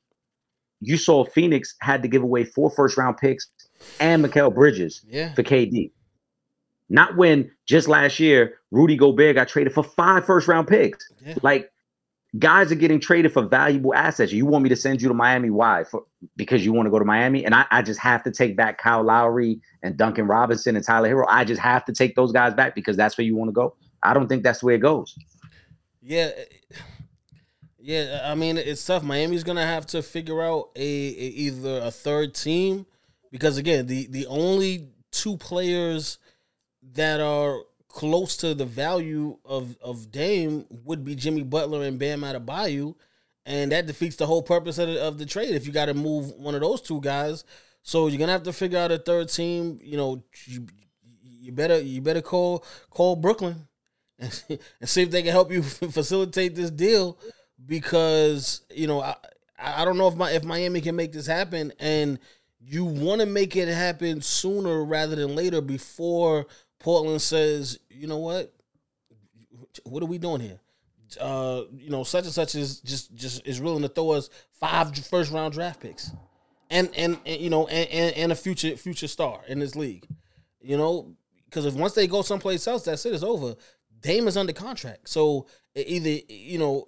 you 0.81 0.97
saw 0.97 1.25
Phoenix 1.25 1.77
had 1.81 2.03
to 2.03 2.09
give 2.09 2.25
away 2.25 2.43
four 2.43 2.71
first 2.71 2.99
round 2.99 3.19
picks 3.19 3.47
and 4.01 4.25
Mikal 4.25 4.53
Bridges 4.53 5.03
yeah. 5.07 5.33
for 5.33 5.45
KD. 5.45 5.93
Not 6.89 7.17
when 7.17 7.49
just 7.67 7.87
last 7.87 8.19
year 8.19 8.59
Rudy 8.73 8.97
Gobert 8.97 9.37
got 9.37 9.47
traded 9.47 9.73
for 9.73 9.85
five 9.85 10.27
first 10.27 10.49
round 10.49 10.67
picks. 10.67 11.09
Yeah. 11.25 11.37
Like 11.45 11.71
guys 12.39 12.71
are 12.71 12.77
getting 12.77 13.01
traded 13.01 13.33
for 13.33 13.43
valuable 13.43 13.95
assets. 13.95 14.33
You 14.33 14.47
want 14.47 14.63
me 14.63 14.69
to 14.69 14.77
send 14.77 15.03
you 15.03 15.09
to 15.09 15.15
Miami? 15.15 15.51
Why? 15.51 15.85
For 15.85 16.05
because 16.37 16.65
you 16.65 16.73
want 16.73 16.87
to 16.87 16.91
go 16.91 16.99
to 16.99 17.05
Miami, 17.05 17.45
and 17.45 17.55
I, 17.55 17.67
I 17.71 17.83
just 17.83 18.01
have 18.01 18.23
to 18.25 18.31
take 18.31 18.57
back 18.57 18.79
Kyle 18.79 19.03
Lowry 19.03 19.61
and 19.83 19.97
Duncan 19.97 20.27
Robinson 20.27 20.77
and 20.77 20.85
Tyler 20.85 21.09
Herro. 21.09 21.27
I 21.29 21.45
just 21.45 21.61
have 21.61 21.85
to 21.87 21.93
take 21.93 22.15
those 22.15 22.33
guys 22.33 22.55
back 22.55 22.75
because 22.75 22.97
that's 22.97 23.19
where 23.19 23.25
you 23.25 23.37
want 23.37 23.49
to 23.49 23.53
go. 23.53 23.75
I 24.03 24.15
don't 24.15 24.29
think 24.29 24.43
that's 24.43 24.61
the 24.61 24.67
way 24.67 24.75
it 24.77 24.81
goes. 24.81 25.17
Yeah, 26.03 26.31
yeah. 27.79 28.23
I 28.25 28.35
mean, 28.35 28.57
it's 28.57 28.85
tough. 28.85 29.03
Miami's 29.03 29.45
gonna 29.45 29.67
have 29.67 29.87
to 29.87 30.03
figure 30.03 30.43
out 30.43 30.71
a, 30.77 30.81
a 30.81 30.83
either 30.83 31.81
a 31.83 31.91
third 31.91 32.35
team 32.35 32.87
because 33.31 33.59
again, 33.59 33.87
the 33.87 34.07
the 34.07 34.27
only 34.27 34.89
two 35.11 35.37
players 35.37 36.19
that 36.95 37.21
are 37.21 37.61
close 37.91 38.37
to 38.39 38.55
the 38.55 38.65
value 38.65 39.37
of 39.45 39.77
of 39.83 40.11
Dame 40.11 40.65
would 40.85 41.05
be 41.05 41.15
Jimmy 41.15 41.43
Butler 41.43 41.83
and 41.83 41.99
Bam 41.99 42.23
Adebayo, 42.23 42.95
and 43.45 43.73
that 43.73 43.87
defeats 43.87 44.17
the 44.17 44.27
whole 44.27 44.43
purpose 44.43 44.79
of 44.79 44.89
the, 44.89 45.03
of 45.03 45.19
the 45.19 45.27
trade. 45.27 45.55
If 45.55 45.67
you 45.67 45.73
got 45.73 45.87
to 45.87 45.95
move 45.95 46.31
one 46.33 46.55
of 46.55 46.61
those 46.61 46.81
two 46.81 47.01
guys, 47.01 47.45
so 47.83 48.07
you're 48.07 48.19
gonna 48.19 48.33
have 48.33 48.45
to 48.45 48.53
figure 48.53 48.79
out 48.79 48.93
a 48.93 48.99
third 48.99 49.29
team. 49.29 49.79
You 49.83 49.97
know, 49.97 50.23
you, 50.47 50.67
you 51.23 51.53
better 51.53 51.81
you 51.81 52.01
better 52.01 52.23
call 52.23 52.65
call 52.91 53.17
Brooklyn 53.17 53.69
and 54.19 54.33
see, 54.33 54.59
and 54.81 54.89
see 54.89 55.03
if 55.03 55.11
they 55.11 55.23
can 55.23 55.33
help 55.33 55.51
you 55.51 55.63
facilitate 55.63 56.55
this 56.55 56.71
deal 56.71 57.19
because 57.67 58.63
you 58.73 58.87
know 58.87 59.03
I 59.03 59.17
I 59.59 59.85
don't 59.85 59.99
know 59.99 60.09
if 60.09 60.15
my 60.15 60.31
if 60.31 60.45
Miami 60.45 60.81
can 60.81 60.97
make 60.97 61.13
this 61.13 61.27
happen 61.27 61.73
and 61.81 62.19
you 62.61 62.85
want 62.85 63.21
to 63.21 63.27
make 63.27 63.57
it 63.57 63.69
happen 63.69 64.21
sooner 64.21 64.85
rather 64.85 65.17
than 65.17 65.35
later 65.35 65.61
before 65.61 66.47
Portland 66.81 67.23
says 67.23 67.79
you 67.89 68.07
know 68.07 68.19
what 68.19 68.53
what 69.85 70.03
are 70.03 70.07
we 70.07 70.19
doing 70.19 70.41
here 70.41 70.59
uh 71.21 71.63
you 71.77 71.91
know 71.91 72.03
such 72.05 72.25
and 72.25 72.33
such 72.33 72.55
is 72.55 72.81
just 72.81 73.15
just 73.15 73.47
is 73.47 73.61
willing 73.61 73.83
to 73.83 73.89
throw 73.89 74.11
us 74.11 74.31
five 74.53 74.97
first 74.99 75.31
round 75.31 75.53
draft 75.53 75.81
picks 75.81 76.11
and 76.71 76.91
and, 76.97 77.19
and 77.25 77.41
you 77.41 77.51
know 77.51 77.67
and, 77.69 77.89
and 77.91 78.17
and 78.17 78.33
a 78.33 78.35
future 78.35 78.77
future 78.77 79.09
star 79.09 79.41
in 79.49 79.59
this 79.59 79.77
league 79.77 80.07
you 80.61 80.77
know 80.77 81.15
because 81.45 81.67
if 81.67 81.75
once 81.75 81.95
they 81.95 82.07
go 82.07 82.23
someplace 82.23 82.67
else 82.67 82.85
that's 82.85 83.07
it 83.07 83.15
it's 83.15 83.23
over 83.23 83.57
Dame 84.01 84.29
is 84.29 84.37
under 84.37 84.53
contract. 84.53 85.09
So 85.09 85.47
either 85.75 86.23
you 86.29 86.59
know, 86.59 86.87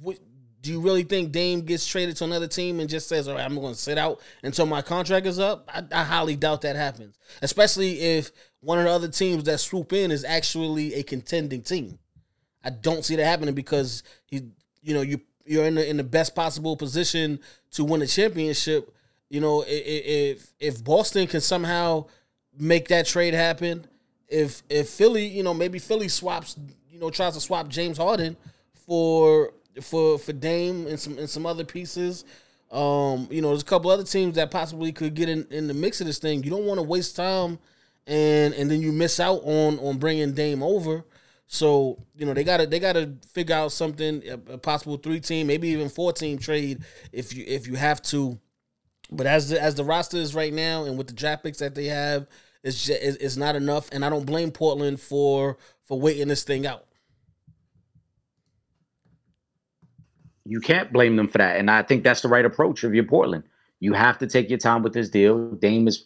what, 0.00 0.18
do 0.60 0.72
you 0.72 0.80
really 0.80 1.04
think 1.04 1.32
Dame 1.32 1.60
gets 1.62 1.86
traded 1.86 2.16
to 2.16 2.24
another 2.24 2.48
team 2.48 2.80
and 2.80 2.88
just 2.88 3.08
says, 3.08 3.28
"All 3.28 3.34
right, 3.34 3.44
I'm 3.44 3.54
going 3.54 3.74
to 3.74 3.80
sit 3.80 3.98
out 3.98 4.20
until 4.42 4.66
my 4.66 4.82
contract 4.82 5.26
is 5.26 5.38
up"? 5.38 5.68
I, 5.72 5.84
I 6.00 6.04
highly 6.04 6.36
doubt 6.36 6.62
that 6.62 6.76
happens, 6.76 7.18
especially 7.42 8.00
if 8.00 8.32
one 8.66 8.78
of 8.80 8.84
the 8.84 8.90
other 8.90 9.08
teams 9.08 9.44
that 9.44 9.58
swoop 9.60 9.92
in 9.92 10.10
is 10.10 10.24
actually 10.24 10.94
a 10.94 11.02
contending 11.04 11.62
team. 11.62 12.00
I 12.64 12.70
don't 12.70 13.04
see 13.04 13.14
that 13.14 13.24
happening 13.24 13.54
because 13.54 14.02
you 14.28 14.50
you 14.82 14.92
know 14.92 15.02
you 15.02 15.20
you're 15.44 15.66
in 15.66 15.76
the 15.76 15.88
in 15.88 15.96
the 15.96 16.02
best 16.18 16.34
possible 16.34 16.76
position 16.76 17.38
to 17.70 17.84
win 17.84 18.02
a 18.02 18.08
championship. 18.08 18.92
You 19.28 19.40
know, 19.40 19.64
if 19.68 20.52
if 20.58 20.82
Boston 20.82 21.28
can 21.28 21.40
somehow 21.40 22.06
make 22.58 22.88
that 22.88 23.06
trade 23.06 23.34
happen, 23.34 23.86
if 24.26 24.64
if 24.68 24.88
Philly, 24.88 25.26
you 25.26 25.44
know, 25.44 25.54
maybe 25.54 25.78
Philly 25.78 26.08
swaps, 26.08 26.56
you 26.90 26.98
know, 26.98 27.10
tries 27.10 27.34
to 27.34 27.40
swap 27.40 27.68
James 27.68 27.98
Harden 27.98 28.36
for 28.86 29.52
for 29.80 30.18
for 30.18 30.32
Dame 30.32 30.88
and 30.88 30.98
some 30.98 31.18
and 31.18 31.30
some 31.30 31.46
other 31.46 31.64
pieces, 31.64 32.24
Um, 32.70 33.28
you 33.30 33.40
know, 33.42 33.48
there's 33.50 33.62
a 33.62 33.64
couple 33.64 33.90
other 33.92 34.04
teams 34.04 34.34
that 34.34 34.50
possibly 34.50 34.90
could 34.92 35.14
get 35.14 35.28
in, 35.28 35.46
in 35.50 35.68
the 35.68 35.74
mix 35.74 36.00
of 36.00 36.06
this 36.08 36.18
thing. 36.18 36.42
You 36.42 36.50
don't 36.50 36.66
want 36.66 36.78
to 36.78 36.82
waste 36.82 37.14
time, 37.14 37.58
and 38.06 38.54
and 38.54 38.70
then 38.70 38.80
you 38.80 38.92
miss 38.92 39.20
out 39.20 39.42
on 39.44 39.78
on 39.78 39.98
bringing 39.98 40.32
Dame 40.32 40.62
over. 40.62 41.04
So 41.46 42.04
you 42.16 42.26
know 42.26 42.34
they 42.34 42.44
gotta 42.44 42.66
they 42.66 42.80
gotta 42.80 43.14
figure 43.32 43.54
out 43.54 43.72
something 43.72 44.22
a, 44.28 44.54
a 44.54 44.58
possible 44.58 44.96
three 44.96 45.20
team, 45.20 45.46
maybe 45.46 45.68
even 45.68 45.88
four 45.88 46.12
team 46.12 46.38
trade 46.38 46.82
if 47.12 47.34
you 47.34 47.44
if 47.46 47.66
you 47.66 47.74
have 47.74 48.02
to. 48.02 48.38
But 49.10 49.26
as 49.26 49.50
the, 49.50 49.62
as 49.62 49.76
the 49.76 49.84
roster 49.84 50.16
is 50.16 50.34
right 50.34 50.52
now, 50.52 50.84
and 50.84 50.98
with 50.98 51.06
the 51.06 51.12
draft 51.12 51.44
picks 51.44 51.58
that 51.58 51.76
they 51.76 51.84
have, 51.84 52.26
it's 52.64 52.86
just, 52.86 53.00
it's 53.00 53.36
not 53.36 53.54
enough. 53.54 53.88
And 53.92 54.04
I 54.04 54.10
don't 54.10 54.26
blame 54.26 54.50
Portland 54.50 55.00
for 55.00 55.58
for 55.82 56.00
waiting 56.00 56.28
this 56.28 56.42
thing 56.42 56.66
out. 56.66 56.86
you 60.46 60.60
can't 60.60 60.92
blame 60.92 61.16
them 61.16 61.28
for 61.28 61.38
that. 61.38 61.58
And 61.58 61.70
I 61.70 61.82
think 61.82 62.04
that's 62.04 62.22
the 62.22 62.28
right 62.28 62.44
approach 62.44 62.84
if 62.84 62.92
you're 62.92 63.04
Portland. 63.04 63.44
You 63.80 63.92
have 63.92 64.18
to 64.18 64.26
take 64.26 64.48
your 64.48 64.58
time 64.58 64.82
with 64.82 64.94
this 64.94 65.08
deal. 65.08 65.50
Dame 65.52 65.88
is 65.88 66.04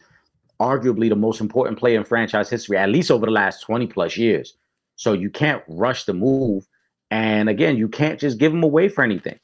arguably 0.61 1.09
the 1.09 1.17
most 1.17 1.41
important 1.41 1.79
player 1.79 1.99
in 1.99 2.05
franchise 2.05 2.51
history, 2.51 2.77
at 2.77 2.91
least 2.91 3.11
over 3.11 3.27
the 3.27 3.33
last 3.33 3.63
20 3.63 3.87
plus 3.87 4.17
years. 4.17 4.55
So 4.97 5.15
you 5.15 5.31
can't 5.31 5.63
rush 5.67 6.05
the 6.05 6.13
move. 6.13 6.69
And 7.11 7.49
again, 7.49 7.77
you 7.77 7.89
can't 7.89 8.21
just 8.21 8.39
give 8.39 8.53
him 8.53 8.63
away 8.63 8.89
for 8.89 9.03
anything. 9.03 9.39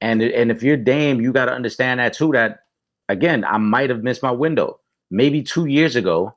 And 0.00 0.22
and 0.22 0.50
if 0.50 0.62
you're 0.62 0.76
Dame, 0.76 1.20
you 1.20 1.32
got 1.32 1.44
to 1.46 1.52
understand 1.52 2.00
that 2.00 2.14
too. 2.14 2.32
That 2.32 2.60
again, 3.08 3.44
I 3.44 3.58
might 3.58 3.90
have 3.90 4.02
missed 4.02 4.22
my 4.22 4.32
window. 4.32 4.80
Maybe 5.10 5.42
two 5.42 5.66
years 5.66 5.94
ago, 5.94 6.34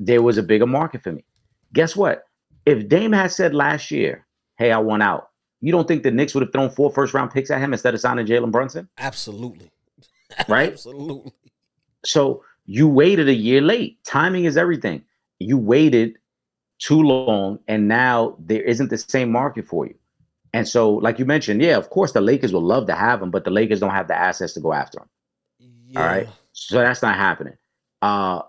there 0.00 0.22
was 0.22 0.36
a 0.36 0.42
bigger 0.42 0.66
market 0.66 1.02
for 1.02 1.12
me. 1.12 1.24
Guess 1.72 1.94
what? 1.94 2.24
If 2.64 2.88
Dame 2.88 3.12
had 3.12 3.30
said 3.30 3.54
last 3.54 3.90
year, 3.90 4.26
"Hey, 4.58 4.72
I 4.72 4.78
want 4.78 5.02
out," 5.02 5.30
you 5.60 5.70
don't 5.70 5.86
think 5.86 6.02
the 6.02 6.10
Knicks 6.10 6.34
would 6.34 6.42
have 6.42 6.52
thrown 6.52 6.70
four 6.70 6.90
first 6.90 7.14
round 7.14 7.30
picks 7.30 7.50
at 7.50 7.60
him 7.60 7.72
instead 7.72 7.94
of 7.94 8.00
signing 8.00 8.26
Jalen 8.26 8.50
Brunson? 8.50 8.88
Absolutely, 8.98 9.70
Right? 10.48 10.72
Absolutely. 10.72 11.32
So 12.04 12.42
you 12.66 12.88
waited 12.88 13.28
a 13.28 13.34
year 13.34 13.60
late. 13.60 14.02
Timing 14.04 14.44
is 14.44 14.56
everything. 14.56 15.02
You 15.38 15.58
waited 15.58 16.16
too 16.78 17.00
long, 17.00 17.58
and 17.68 17.88
now 17.88 18.36
there 18.38 18.62
isn't 18.62 18.90
the 18.90 18.98
same 18.98 19.30
market 19.30 19.66
for 19.66 19.86
you. 19.86 19.94
And 20.52 20.66
so, 20.66 20.94
like 20.94 21.18
you 21.18 21.24
mentioned, 21.24 21.60
yeah, 21.62 21.76
of 21.76 21.90
course 21.90 22.12
the 22.12 22.20
Lakers 22.20 22.52
would 22.52 22.62
love 22.62 22.86
to 22.86 22.94
have 22.94 23.22
him, 23.22 23.30
but 23.30 23.44
the 23.44 23.50
Lakers 23.50 23.80
don't 23.80 23.90
have 23.90 24.08
the 24.08 24.18
assets 24.18 24.52
to 24.54 24.60
go 24.60 24.72
after 24.72 25.00
him. 25.00 25.08
Yeah. 25.88 26.00
All 26.00 26.06
right. 26.06 26.28
So 26.52 26.78
that's 26.78 27.02
not 27.02 27.16
happening. 27.16 27.54
Uh 28.02 28.42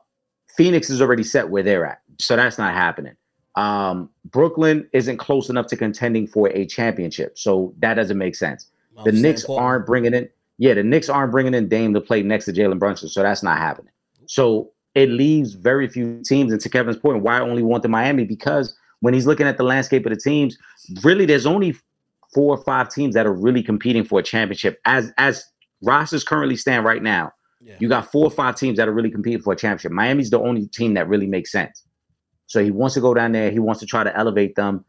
Phoenix 0.58 0.90
is 0.90 1.02
already 1.02 1.24
set 1.24 1.50
where 1.50 1.62
they're 1.62 1.86
at. 1.86 2.02
So 2.20 2.36
that's 2.36 2.58
not 2.58 2.74
happening. 2.74 3.16
Um, 3.56 4.10
Brooklyn 4.26 4.88
isn't 4.92 5.18
close 5.18 5.50
enough 5.50 5.68
to 5.68 5.78
contending 5.78 6.28
for 6.28 6.50
a 6.50 6.66
championship. 6.66 7.38
So 7.38 7.74
that 7.80 7.94
doesn't 7.94 8.18
make 8.18 8.36
sense. 8.36 8.70
The 9.06 9.12
Knicks 9.12 9.46
aren't 9.46 9.86
bringing 9.86 10.16
in, 10.16 10.28
yeah, 10.58 10.74
the 10.74 10.84
Knicks 10.84 11.08
aren't 11.08 11.32
bringing 11.32 11.54
in 11.54 11.70
Dame 11.70 11.94
to 11.94 12.02
play 12.02 12.24
next 12.24 12.46
to 12.46 12.54
Jalen 12.54 12.80
Brunson. 12.80 13.10
So 13.10 13.22
that's 13.22 13.44
not 13.44 13.60
happening. 13.60 13.92
So 14.28 14.72
it 14.96 15.10
leaves 15.10 15.54
very 15.54 15.88
few 15.88 16.22
teams. 16.24 16.52
And 16.52 16.62
to 16.62 16.70
Kevin's 16.70 16.98
point, 16.98 17.24
why 17.24 17.40
only 17.40 17.64
want 17.64 17.84
the 17.84 17.90
Miami? 17.90 18.24
Because 18.26 18.76
when 19.02 19.14
he's 19.14 19.28
looking 19.28 19.48
at 19.48 19.58
the 19.58 19.64
landscape 19.64 20.06
of 20.06 20.12
the 20.12 20.20
teams, 20.20 20.58
really 21.04 21.26
there's 21.26 21.46
only 21.46 21.76
four 22.34 22.58
or 22.58 22.64
five 22.64 22.90
teams 22.90 23.14
that 23.16 23.26
are 23.26 23.34
really 23.34 23.64
competing 23.64 24.04
for 24.04 24.20
a 24.20 24.24
championship. 24.24 24.80
As 24.86 25.12
as 25.18 25.46
rosters 25.84 26.24
currently 26.24 26.56
stand 26.56 26.86
right 26.86 27.04
now, 27.04 27.32
Yeah. 27.62 27.76
you 27.80 27.88
got 27.88 28.12
four 28.12 28.26
or 28.26 28.32
five 28.32 28.56
teams 28.56 28.78
that 28.78 28.88
are 28.88 28.94
really 28.94 29.12
competing 29.12 29.42
for 29.42 29.54
a 29.54 29.56
championship. 29.56 29.92
Miami's 29.92 30.30
the 30.30 30.40
only 30.40 30.68
team 30.68 30.94
that 30.96 31.08
really 31.08 31.28
makes 31.28 31.52
sense. 31.52 31.84
So 32.48 32.64
he 32.64 32.72
wants 32.72 32.96
to 32.96 33.02
go 33.02 33.14
down 33.14 33.34
there. 33.34 33.52
He 33.52 33.60
wants 33.60 33.80
to 33.82 33.86
try 33.86 34.04
to 34.04 34.18
elevate 34.18 34.56
them. 34.56 34.84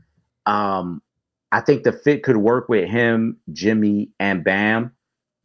Um, 0.47 1.03
I 1.53 1.61
think 1.61 1.82
the 1.82 1.93
fit 1.93 2.22
could 2.22 2.36
work 2.39 2.68
with 2.68 2.89
him, 2.89 3.36
Jimmy, 3.53 4.11
and 4.18 4.45
Bam. 4.45 4.93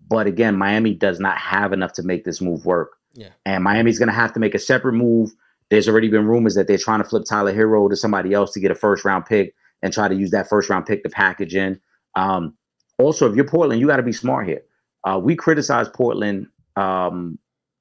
But 0.10 0.28
again, 0.28 0.56
Miami 0.56 0.94
does 0.94 1.20
not 1.20 1.38
have 1.38 1.74
enough 1.74 1.94
to 1.94 2.04
make 2.04 2.24
this 2.24 2.42
move 2.42 2.66
work. 2.66 2.92
Yeah. 3.14 3.30
And 3.46 3.64
Miami's 3.64 4.00
going 4.00 4.08
to 4.10 4.14
have 4.14 4.34
to 4.34 4.40
make 4.40 4.56
a 4.56 4.60
separate 4.60 4.94
move. 4.94 5.32
There's 5.70 5.88
already 5.88 6.10
been 6.10 6.26
rumors 6.28 6.56
that 6.56 6.68
they're 6.68 6.78
trying 6.78 7.02
to 7.02 7.08
flip 7.08 7.24
Tyler 7.26 7.54
Herro 7.54 7.90
to 7.90 7.96
somebody 7.96 8.34
else 8.34 8.52
to 8.54 8.60
get 8.60 8.72
a 8.72 8.76
first 8.76 9.06
round 9.06 9.26
pick 9.26 9.54
and 9.82 9.94
try 9.94 10.08
to 10.08 10.16
use 10.16 10.32
that 10.32 10.50
first 10.50 10.70
round 10.70 10.86
pick 10.86 11.04
to 11.04 11.10
package 11.10 11.56
in. 11.56 11.80
Um, 12.16 12.56
also, 13.00 13.30
if 13.30 13.36
you're 13.36 13.46
Portland, 13.46 13.82
you 13.82 13.88
got 13.88 13.98
to 13.98 14.04
be 14.04 14.12
smart 14.14 14.48
here. 14.48 14.62
Uh, 15.04 15.20
we 15.22 15.36
criticize 15.36 15.90
Portland 15.90 16.48
um, 16.76 17.38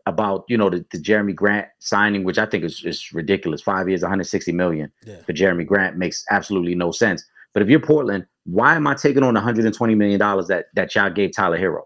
about 0.07 0.45
you 0.49 0.57
know 0.57 0.68
the, 0.70 0.85
the 0.91 0.99
Jerami 0.99 1.35
Grant 1.35 1.68
signing, 1.78 2.24
which 2.24 2.39
I 2.39 2.47
think 2.47 2.64
is, 2.64 2.83
is 2.85 3.12
ridiculous. 3.12 3.61
Five 3.62 3.89
years, 3.89 4.03
160 4.03 4.53
million 4.53 4.91
Yeah. 5.05 5.20
for 5.22 5.33
Jerami 5.33 5.66
Grant 5.66 5.97
makes 5.97 6.24
absolutely 6.30 6.74
no 6.74 6.91
sense. 6.93 7.24
But 7.53 7.62
if 7.62 7.68
you're 7.68 7.80
Portland, 7.80 8.26
why 8.45 8.74
am 8.74 8.87
I 8.87 8.95
taking 8.95 9.22
on 9.22 9.35
120 9.35 9.95
million 9.95 10.18
dollars 10.18 10.49
that 10.49 10.66
that 10.74 10.95
y'all 10.95 11.11
gave 11.11 11.33
Tyler 11.33 11.59
Herro? 11.59 11.83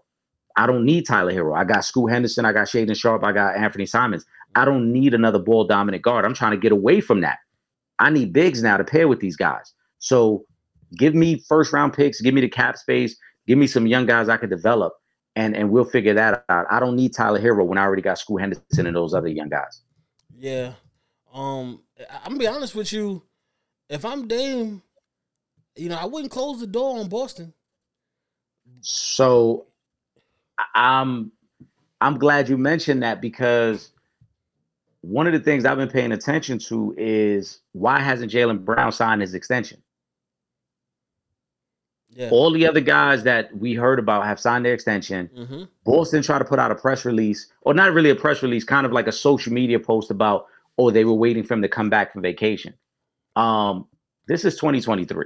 I 0.57 0.65
don't 0.65 0.83
need 0.83 1.05
Tyler 1.05 1.31
Herro. 1.31 1.55
I 1.55 1.63
got 1.63 1.85
Scoot 1.85 2.11
Henderson, 2.11 2.43
I 2.43 2.51
got 2.51 2.67
Shaedon 2.67 2.97
Sharpe, 2.97 3.23
I 3.23 3.31
got 3.31 3.55
Anfernee 3.55 3.87
Simons. 3.87 4.25
I 4.55 4.65
don't 4.65 4.91
need 4.91 5.13
another 5.13 5.39
ball 5.39 5.65
dominant 5.65 6.03
guard. 6.03 6.25
I'm 6.25 6.33
trying 6.33 6.51
to 6.51 6.57
get 6.57 6.71
away 6.71 6.99
from 6.99 7.21
that. 7.21 7.37
I 7.99 8.09
need 8.09 8.33
bigs 8.33 8.63
now 8.63 8.77
to 8.77 8.83
pair 8.83 9.07
with 9.07 9.19
these 9.19 9.35
guys. 9.35 9.73
So 9.99 10.45
give 10.97 11.13
me 11.13 11.43
first 11.47 11.73
round 11.73 11.93
picks, 11.93 12.21
give 12.21 12.33
me 12.33 12.41
the 12.41 12.49
cap 12.49 12.77
space, 12.77 13.15
give 13.45 13.57
me 13.57 13.67
some 13.67 13.87
young 13.87 14.05
guys 14.05 14.29
I 14.29 14.37
could 14.37 14.49
develop, 14.49 14.93
and 15.35 15.55
and 15.55 15.69
we'll 15.69 15.85
figure 15.85 16.13
that 16.15 16.43
out. 16.49 16.65
I 16.71 16.79
don't 16.79 16.95
need 16.95 17.13
Tyler 17.13 17.39
Herro 17.39 17.65
when 17.65 17.77
I 17.77 17.83
already 17.83 18.01
got 18.01 18.17
Scoot 18.17 18.41
Henderson 18.41 18.87
and 18.87 18.95
those 18.95 19.13
other 19.13 19.27
young 19.27 19.49
guys. 19.49 19.81
Yeah. 20.35 20.73
Um, 21.33 21.83
I'm 22.09 22.33
gonna 22.33 22.39
be 22.39 22.47
honest 22.47 22.75
with 22.75 22.91
you. 22.91 23.23
If 23.89 24.05
I'm 24.05 24.27
Dame, 24.27 24.81
you 25.75 25.89
know, 25.89 25.97
I 25.97 26.05
wouldn't 26.05 26.31
close 26.31 26.59
the 26.59 26.67
door 26.67 26.99
on 26.99 27.09
Boston. 27.09 27.53
So 28.81 29.67
I'm 30.75 31.31
I'm 32.01 32.17
glad 32.17 32.49
you 32.49 32.57
mentioned 32.57 33.03
that 33.03 33.21
because 33.21 33.91
one 35.01 35.27
of 35.27 35.33
the 35.33 35.39
things 35.39 35.65
I've 35.65 35.77
been 35.77 35.89
paying 35.89 36.11
attention 36.11 36.59
to 36.59 36.93
is 36.97 37.61
why 37.71 37.99
hasn't 37.99 38.31
Jaylen 38.31 38.63
Brown 38.63 38.91
signed 38.91 39.21
his 39.21 39.33
extension? 39.33 39.81
Yeah. 42.09 42.29
All 42.31 42.51
the 42.51 42.65
other 42.67 42.81
guys 42.81 43.23
that 43.23 43.55
we 43.55 43.73
heard 43.73 43.99
about 43.99 44.25
have 44.25 44.39
signed 44.39 44.65
their 44.65 44.73
extension. 44.73 45.29
Mm-hmm. 45.37 45.63
Boston 45.83 46.23
tried 46.23 46.39
to 46.39 46.45
put 46.45 46.57
out 46.57 46.71
a 46.71 46.75
press 46.75 47.05
release, 47.05 47.47
or 47.61 47.75
not 47.75 47.93
really 47.93 48.09
a 48.09 48.15
press 48.15 48.41
release, 48.41 48.63
kind 48.63 48.87
of 48.87 48.91
like 48.91 49.05
a 49.05 49.11
social 49.11 49.53
media 49.53 49.79
post 49.79 50.09
about, 50.09 50.47
oh, 50.79 50.89
they 50.89 51.05
were 51.05 51.13
waiting 51.13 51.43
for 51.43 51.53
him 51.53 51.61
to 51.61 51.69
come 51.69 51.91
back 51.91 52.11
from 52.11 52.23
vacation. 52.23 52.73
Um, 53.35 53.87
this 54.27 54.45
is 54.45 54.55
2023. 54.55 55.25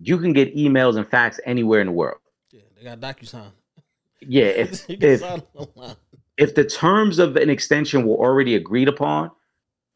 You 0.00 0.18
can 0.18 0.34
get 0.34 0.54
emails 0.54 0.96
and 0.96 1.08
facts 1.08 1.40
anywhere 1.46 1.80
in 1.80 1.86
the 1.86 1.92
world. 1.92 2.18
Yeah, 2.50 2.60
they 2.76 2.84
got 2.84 3.00
DocuSign. 3.00 3.50
Yeah, 4.28 4.44
if 4.44 4.84
if 4.88 5.22
if 6.36 6.54
the 6.54 6.64
terms 6.64 7.18
of 7.18 7.36
an 7.36 7.50
extension 7.50 8.06
were 8.06 8.16
already 8.16 8.54
agreed 8.54 8.88
upon, 8.88 9.30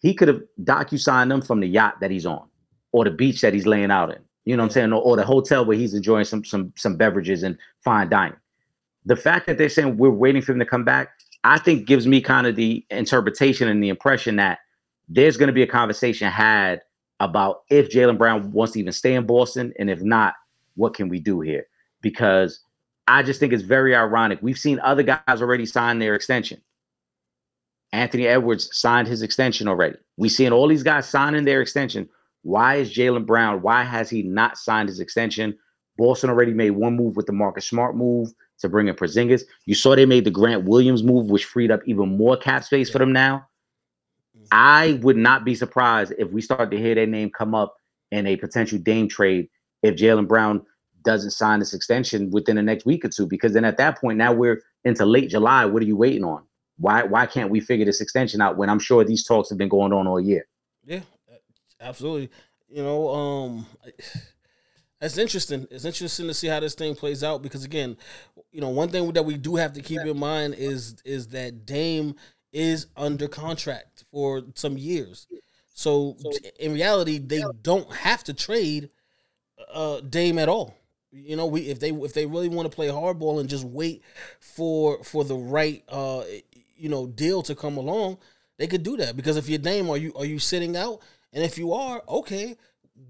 he 0.01 0.15
could 0.15 0.29
have 0.29 0.43
docu-signed 0.63 1.31
them 1.31 1.43
from 1.43 1.61
the 1.61 1.67
yacht 1.67 2.01
that 2.01 2.11
he's 2.11 2.27
on 2.27 2.47
or 2.93 3.05
the 3.05 3.11
beach 3.11 3.41
that 3.41 3.53
he's 3.53 3.67
laying 3.67 3.91
out 3.91 4.11
in. 4.11 4.19
You 4.45 4.57
know 4.57 4.63
what 4.63 4.69
I'm 4.69 4.73
saying? 4.73 4.93
Or, 4.93 5.03
or 5.03 5.17
the 5.17 5.25
hotel 5.25 5.65
where 5.65 5.77
he's 5.77 5.95
enjoying 5.95 6.25
some 6.25 6.45
some 6.45 6.73
some 6.77 6.97
beverages 6.97 7.43
and 7.43 7.59
fine 7.85 8.09
dining. 8.09 8.39
The 9.05 9.17
fact 9.17 9.47
that 9.47 9.59
they're 9.59 9.69
saying 9.69 9.97
we're 9.97 10.11
waiting 10.11 10.43
for 10.43 10.53
him 10.53 10.59
to 10.59 10.67
come 10.67 10.85
back, 10.85 11.11
I 11.45 11.59
think 11.59 11.87
gives 11.87 12.07
me 12.07 12.21
kind 12.21 12.47
of 12.47 12.57
the 12.57 12.85
interpretation 12.91 13.69
and 13.69 13.83
the 13.83 13.89
impression 13.89 14.37
that 14.37 14.61
there's 15.09 15.37
going 15.37 15.49
to 15.49 15.53
be 15.53 15.63
a 15.63 15.67
conversation 15.67 16.31
had 16.31 16.83
about 17.21 17.63
if 17.71 17.91
Jaylen 17.91 18.19
Brown 18.19 18.53
wants 18.53 18.75
to 18.75 18.81
even 18.81 18.93
stay 18.93 19.15
in 19.15 19.27
Boston, 19.27 19.73
and 19.79 19.91
if 19.91 20.01
not, 20.03 20.35
what 20.77 20.95
can 20.95 21.09
we 21.09 21.19
do 21.19 21.41
here? 21.41 21.67
Because 22.01 22.61
I 23.09 23.23
just 23.23 23.41
think 23.41 23.55
it's 23.55 23.63
very 23.63 23.97
ironic. 23.97 24.39
We've 24.43 24.59
seen 24.59 24.79
other 24.81 25.03
guys 25.03 25.23
already 25.29 25.65
sign 25.65 25.99
their 25.99 26.15
extension. 26.15 26.61
Anthony 27.93 28.27
Edwards 28.27 28.69
signed 28.77 29.09
his 29.09 29.23
extension 29.23 29.67
already. 29.67 29.97
We've 30.19 30.31
seen 30.31 30.53
all 30.53 30.69
these 30.69 30.83
guys 30.83 31.09
signing 31.09 31.47
their 31.47 31.63
extension. 31.63 32.07
Why 32.43 32.77
is 32.77 32.95
Jaylen 32.95 33.25
Brown? 33.25 33.63
Why 33.63 33.83
has 33.83 34.11
he 34.11 34.23
not 34.23 34.59
signed 34.59 34.91
his 34.91 35.01
extension? 35.01 35.57
Boston 35.97 36.29
already 36.29 36.53
made 36.53 36.73
one 36.73 36.97
move 36.97 37.17
with 37.17 37.25
the 37.25 37.33
Marcus 37.33 37.67
Smart 37.67 37.97
move 37.97 38.29
to 38.61 38.69
bring 38.69 38.89
in 38.89 38.95
Porzingis. 38.95 39.43
You 39.65 39.75
saw 39.75 39.97
they 39.97 40.05
made 40.05 40.25
the 40.25 40.31
Grant 40.31 40.65
Williams 40.65 41.03
move, 41.03 41.31
which 41.31 41.47
freed 41.47 41.71
up 41.71 41.81
even 41.87 42.17
more 42.19 42.37
cap 42.37 42.63
space 42.63 42.91
for 42.91 42.99
them 42.99 43.13
now. 43.13 43.47
I 44.53 45.01
would 45.03 45.17
not 45.17 45.47
be 45.47 45.55
surprised 45.55 46.13
if 46.19 46.31
we 46.31 46.43
start 46.43 46.71
to 46.71 46.79
hear 46.79 46.95
their 46.95 47.07
name 47.07 47.31
come 47.31 47.55
up 47.55 47.75
in 48.13 48.27
a 48.27 48.37
potential 48.37 48.79
Dame 48.79 49.09
trade 49.09 49.49
if 49.83 49.97
Jaylen 49.97 50.29
Brown 50.29 50.63
doesn't 51.09 51.31
sign 51.31 51.59
this 51.59 51.73
extension 51.73 52.31
within 52.31 52.57
the 52.57 52.63
next 52.63 52.85
week 52.85 53.03
or 53.03 53.09
two. 53.09 53.27
Because 53.27 53.55
then 53.55 53.65
at 53.65 53.79
that 53.79 53.99
point, 53.99 54.19
now 54.19 54.31
we're 54.31 54.61
into 54.85 55.07
late 55.07 55.31
July. 55.31 55.65
What 55.65 55.83
are 55.83 55.87
you 55.87 55.97
waiting 55.97 56.23
on? 56.23 56.43
Why 56.77 57.03
why 57.03 57.25
can't 57.25 57.51
we 57.51 57.61
figure 57.61 57.87
this 57.87 58.03
extension 58.03 58.43
out 58.43 58.59
when 58.59 58.69
I'm 58.69 58.79
sure 58.79 59.03
these 59.05 59.25
talks 59.25 59.49
have 59.49 59.57
been 59.57 59.71
going 59.71 59.95
on 59.95 60.07
all 60.07 60.21
year? 60.21 60.47
Yeah, 60.85 61.01
absolutely. 61.81 62.29
You 62.69 62.83
know, 62.83 63.09
um, 63.09 63.67
it's 65.01 65.17
interesting. 65.17 65.67
It's 65.71 65.87
interesting 65.87 66.27
to 66.27 66.35
see 66.35 66.49
how 66.49 66.61
this 66.61 66.75
thing 66.75 66.95
plays 66.95 67.25
out 67.25 67.41
because 67.41 67.65
again, 67.65 67.97
you 68.53 68.61
know, 68.61 68.69
one 68.69 68.91
thing 68.91 69.11
that 69.13 69.25
we 69.25 69.39
do 69.39 69.57
have 69.57 69.73
to 69.73 69.81
keep 69.81 70.03
in 70.03 70.19
mind 70.19 70.57
is 70.59 71.01
is 71.07 71.29
that 71.29 71.65
Dame 71.65 72.17
is 72.53 72.87
under 72.99 73.29
contract 73.29 74.05
for 74.11 74.43
some 74.55 74.77
years. 74.77 75.27
So 75.73 76.19
in 76.61 76.75
reality, 76.75 77.19
they 77.19 77.43
don't 77.63 77.91
have 77.93 78.25
to 78.25 78.35
trade 78.35 78.91
uh, 79.73 80.01
Dame 80.01 80.39
at 80.39 80.51
all. 80.51 80.78
You 81.11 81.37
know, 81.37 81.47
we 81.47 81.63
if 81.63 81.81
they 81.81 81.91
if 81.91 82.13
they 82.13 82.27
really 82.27 82.49
want 82.49 82.71
to 82.71 82.75
play 82.75 82.89
hardball 82.89 83.41
and 83.41 83.49
just 83.49 83.65
wait 83.65 84.03
for 84.41 85.03
for 85.05 85.25
the 85.25 85.37
right 85.37 85.83
uh 85.89 86.25
you 86.77 86.89
know 86.89 87.07
deal 87.07 87.43
to 87.43 87.55
come 87.55 87.77
along, 87.77 88.19
they 88.59 88.67
could 88.67 88.83
do 88.83 88.97
that. 88.99 89.17
Because 89.17 89.37
if 89.37 89.49
your 89.49 89.61
name 89.61 89.89
are 89.91 89.97
you 89.97 90.13
are 90.15 90.27
you 90.27 90.39
sitting 90.39 90.77
out, 90.77 91.01
and 91.33 91.43
if 91.43 91.57
you 91.59 91.73
are, 91.73 92.03
okay, 92.09 92.57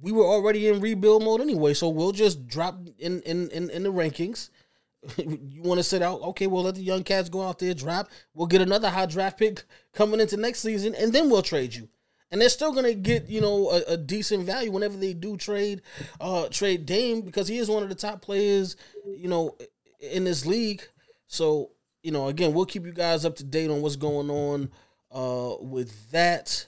we 0.00 0.12
were 0.12 0.24
already 0.24 0.68
in 0.68 0.80
rebuild 0.80 1.24
mode 1.24 1.40
anyway, 1.40 1.74
so 1.74 1.88
we'll 1.88 2.12
just 2.12 2.46
drop 2.46 2.78
in 2.98 3.20
in 3.22 3.50
in, 3.50 3.70
in 3.70 3.82
the 3.82 3.92
rankings. 3.92 4.50
you 5.16 5.62
want 5.62 5.78
to 5.78 5.84
sit 5.84 6.02
out? 6.02 6.20
Okay, 6.20 6.46
we'll 6.46 6.64
let 6.64 6.74
the 6.74 6.82
young 6.82 7.04
cats 7.04 7.28
go 7.28 7.42
out 7.42 7.58
there, 7.58 7.74
drop. 7.74 8.08
We'll 8.34 8.46
get 8.46 8.60
another 8.60 8.90
high 8.90 9.06
draft 9.06 9.38
pick 9.38 9.64
coming 9.92 10.20
into 10.20 10.36
next 10.36 10.60
season, 10.60 10.94
and 10.94 11.12
then 11.12 11.30
we'll 11.30 11.42
trade 11.42 11.74
you. 11.74 11.88
And 12.30 12.40
they're 12.40 12.48
still 12.48 12.72
gonna 12.72 12.94
get 12.94 13.28
you 13.28 13.40
know 13.40 13.70
a, 13.70 13.92
a 13.92 13.96
decent 13.96 14.44
value 14.44 14.70
whenever 14.70 14.96
they 14.96 15.14
do 15.14 15.36
trade 15.36 15.82
uh 16.20 16.48
trade 16.48 16.84
Dame 16.86 17.22
because 17.22 17.48
he 17.48 17.58
is 17.58 17.70
one 17.70 17.82
of 17.82 17.88
the 17.88 17.94
top 17.94 18.20
players 18.20 18.76
you 19.06 19.28
know 19.28 19.56
in 20.00 20.24
this 20.24 20.44
league. 20.44 20.82
So 21.26 21.70
you 22.02 22.12
know 22.12 22.28
again 22.28 22.52
we'll 22.52 22.66
keep 22.66 22.84
you 22.84 22.92
guys 22.92 23.24
up 23.24 23.36
to 23.36 23.44
date 23.44 23.70
on 23.70 23.80
what's 23.80 23.96
going 23.96 24.30
on 24.30 24.70
uh 25.10 25.56
with 25.60 26.10
that. 26.10 26.66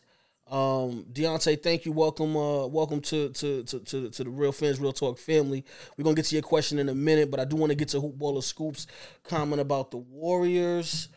Um, 0.50 1.06
Deontay, 1.12 1.62
thank 1.62 1.84
you. 1.84 1.92
Welcome, 1.92 2.36
uh, 2.36 2.66
welcome 2.66 3.00
to 3.02 3.28
to, 3.28 3.62
to 3.62 3.78
to 3.78 4.10
to 4.10 4.24
the 4.24 4.30
Real 4.30 4.50
Fans 4.50 4.80
Real 4.80 4.92
Talk 4.92 5.16
family. 5.16 5.64
We're 5.96 6.02
gonna 6.02 6.16
get 6.16 6.24
to 6.24 6.34
your 6.34 6.42
question 6.42 6.80
in 6.80 6.88
a 6.88 6.94
minute, 6.94 7.30
but 7.30 7.38
I 7.38 7.44
do 7.44 7.54
want 7.54 7.70
to 7.70 7.76
get 7.76 7.88
to 7.90 8.00
Hoop 8.00 8.18
Hoopballer 8.18 8.42
Scoops 8.42 8.88
comment 9.22 9.60
about 9.60 9.92
the 9.92 9.98
Warriors. 9.98 11.08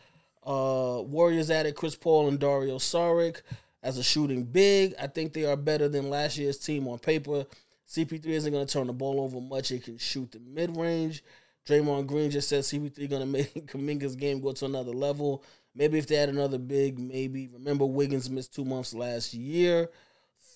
Uh, 0.46 1.00
Warriors 1.02 1.50
added 1.50 1.74
Chris 1.74 1.96
Paul 1.96 2.28
and 2.28 2.38
Dario 2.38 2.76
Saric 2.76 3.40
as 3.84 3.98
a 3.98 4.02
shooting 4.02 4.42
big. 4.42 4.94
I 5.00 5.06
think 5.06 5.32
they 5.32 5.44
are 5.44 5.56
better 5.56 5.88
than 5.88 6.10
last 6.10 6.38
year's 6.38 6.58
team 6.58 6.88
on 6.88 6.98
paper. 6.98 7.44
CP3 7.88 8.26
isn't 8.26 8.52
going 8.52 8.66
to 8.66 8.72
turn 8.72 8.86
the 8.86 8.92
ball 8.92 9.20
over 9.20 9.40
much. 9.40 9.68
He 9.68 9.78
can 9.78 9.98
shoot 9.98 10.32
the 10.32 10.40
mid 10.40 10.76
range. 10.76 11.22
Draymond 11.68 12.06
Green 12.06 12.30
just 12.30 12.48
said 12.48 12.62
CP3 12.62 13.08
going 13.08 13.22
to 13.22 13.26
make 13.26 13.54
Kuminga's 13.66 14.16
game 14.16 14.40
go 14.40 14.52
to 14.52 14.64
another 14.64 14.92
level. 14.92 15.44
Maybe 15.74 15.98
if 15.98 16.06
they 16.06 16.16
had 16.16 16.28
another 16.28 16.58
big, 16.58 16.98
maybe. 16.98 17.48
Remember, 17.48 17.84
Wiggins 17.84 18.30
missed 18.30 18.54
two 18.54 18.64
months 18.64 18.94
last 18.94 19.34
year. 19.34 19.90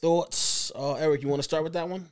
Thoughts, 0.01 0.73
uh, 0.75 0.95
Eric? 0.95 1.23
You 1.23 1.29
want 1.29 1.41
to 1.41 1.45
start 1.45 1.65
with 1.65 1.73
that 1.75 1.89
one? 1.89 2.09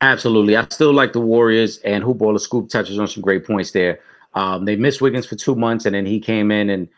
Absolutely. 0.00 0.56
I 0.56 0.66
still 0.70 0.92
like 0.92 1.12
the 1.12 1.20
Warriors, 1.20 1.78
and 1.78 2.02
Hoop 2.02 2.18
Hoopballer 2.18 2.40
Scoop 2.40 2.68
touches 2.68 2.98
on 2.98 3.06
some 3.06 3.22
great 3.22 3.46
points 3.46 3.70
there. 3.70 4.00
Um, 4.34 4.64
they 4.64 4.74
missed 4.74 5.00
Wiggins 5.00 5.26
for 5.26 5.36
two 5.36 5.54
months, 5.54 5.84
and 5.84 5.94
then 5.94 6.06
he 6.06 6.18
came 6.18 6.50
in 6.50 6.70
and 6.70 6.88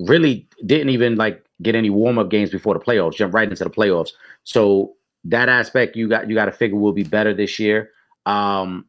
really 0.00 0.48
didn't 0.66 0.90
even 0.90 1.16
like 1.16 1.44
get 1.62 1.74
any 1.74 1.90
warm 1.90 2.18
up 2.18 2.30
games 2.30 2.50
before 2.50 2.74
the 2.74 2.80
playoffs. 2.80 3.14
Jump 3.14 3.34
right 3.34 3.48
into 3.48 3.64
the 3.64 3.70
playoffs. 3.70 4.10
So 4.44 4.94
that 5.24 5.48
aspect 5.48 5.96
you 5.96 6.08
got 6.08 6.28
you 6.28 6.34
got 6.34 6.46
to 6.46 6.52
figure 6.52 6.76
will 6.76 6.92
be 6.92 7.04
better 7.04 7.34
this 7.34 7.58
year. 7.58 7.90
Um, 8.26 8.86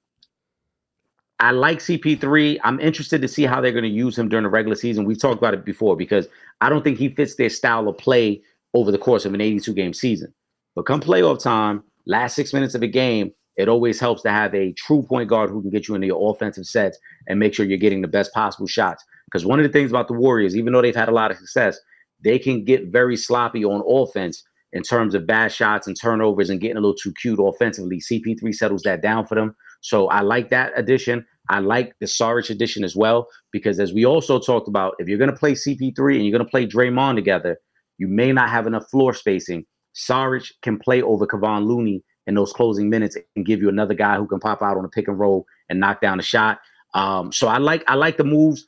I 1.40 1.52
like 1.52 1.80
CP3. 1.80 2.60
I'm 2.64 2.80
interested 2.82 3.22
to 3.22 3.28
see 3.28 3.44
how 3.46 3.62
they're 3.62 3.72
going 3.72 3.84
to 3.84 3.90
use 3.90 4.18
him 4.18 4.28
during 4.28 4.44
the 4.44 4.50
regular 4.50 4.76
season. 4.76 5.06
We've 5.06 5.20
talked 5.20 5.38
about 5.38 5.54
it 5.54 5.64
before 5.64 5.96
because 5.96 6.28
I 6.60 6.68
don't 6.68 6.84
think 6.84 6.98
he 6.98 7.10
fits 7.10 7.36
their 7.36 7.50
style 7.50 7.88
of 7.88 7.98
play 7.98 8.42
over 8.74 8.92
the 8.92 8.98
course 8.98 9.26
of 9.26 9.34
an 9.34 9.42
82 9.42 9.74
game 9.74 9.94
season. 9.94 10.34
But 10.76 10.86
come 10.86 11.00
playoff 11.00 11.42
time, 11.42 11.84
last 12.06 12.36
six 12.36 12.54
minutes 12.54 12.76
of 12.76 12.84
a 12.84 12.88
game, 12.88 13.32
it 13.56 13.68
always 13.68 14.00
helps 14.00 14.22
to 14.24 14.32
have 14.32 14.54
a 14.54 14.74
true 14.74 15.02
point 15.02 15.30
guard 15.30 15.50
who 15.50 15.62
can 15.62 15.70
get 15.70 15.88
you 15.88 15.96
into 15.96 16.08
your 16.08 16.32
offensive 16.32 16.66
sets 16.66 16.98
and 17.28 17.40
make 17.40 17.54
sure 17.54 17.66
you're 17.66 17.78
getting 17.78 18.02
the 18.02 18.08
best 18.08 18.34
possible 18.34 18.68
shots. 18.68 19.04
Because 19.32 19.46
one 19.46 19.60
of 19.60 19.64
the 19.64 19.72
things 19.72 19.92
about 19.92 20.08
the 20.08 20.14
Warriors, 20.14 20.56
even 20.56 20.74
though 20.74 20.82
they've 20.82 20.96
had 20.96 21.10
a 21.10 21.14
lot 21.14 21.32
of 21.32 21.38
success, 21.38 21.80
they 22.24 22.40
can 22.40 22.64
get 22.64 22.88
very 22.88 23.16
sloppy 23.16 23.64
on 23.64 23.84
offense 23.88 24.44
in 24.74 24.84
terms 24.84 25.16
of 25.16 25.26
bad 25.26 25.52
shots 25.52 25.88
and 25.88 26.00
turnovers 26.00 26.50
and 26.50 26.62
getting 26.62 26.78
a 26.78 26.82
little 26.82 26.96
too 26.96 27.14
cute 27.22 27.40
offensively. 27.42 28.00
CP3 28.00 28.54
settles 28.54 28.84
that 28.84 29.02
down 29.02 29.26
for 29.26 29.36
them. 29.36 29.56
So 29.82 30.08
I 30.08 30.22
like 30.22 30.50
that 30.50 30.72
addition. 30.76 31.26
I 31.50 31.60
like 31.60 31.94
the 32.00 32.06
Saric 32.06 32.50
addition 32.50 32.84
as 32.84 32.96
well 32.96 33.28
because, 33.52 33.80
as 33.80 33.94
we 33.94 34.06
also 34.06 34.40
talked 34.40 34.68
about, 34.68 34.96
if 35.00 35.08
you're 35.08 35.18
going 35.18 35.32
to 35.32 35.36
play 35.36 35.54
CP3 35.54 36.16
and 36.16 36.26
you're 36.26 36.38
going 36.38 36.46
to 36.46 36.50
play 36.50 36.68
Draymond 36.68 37.16
together, 37.16 37.58
you 37.98 38.08
may 38.08 38.32
not 38.32 38.50
have 38.50 38.68
enough 38.68 38.88
floor 38.90 39.14
spacing. 39.14 39.66
Saric 39.96 40.52
can 40.62 40.78
play 40.78 41.02
over 41.02 41.26
Kevon 41.26 41.66
Looney 41.66 42.04
in 42.28 42.36
those 42.36 42.54
closing 42.54 42.90
minutes 42.90 43.18
and 43.36 43.46
give 43.46 43.62
you 43.62 43.70
another 43.70 43.96
guy 43.96 44.18
who 44.18 44.28
can 44.28 44.40
pop 44.40 44.62
out 44.62 44.78
on 44.78 44.86
a 44.86 44.90
pick 44.90 45.08
and 45.08 45.18
roll 45.18 45.46
and 45.70 45.80
knock 45.80 46.02
down 46.02 46.20
a 46.20 46.24
shot. 46.24 46.60
Um, 46.94 47.32
so 47.32 47.48
I 47.48 47.58
like 47.58 47.84
I 47.88 47.96
like 47.96 48.18
the 48.18 48.24
moves. 48.24 48.66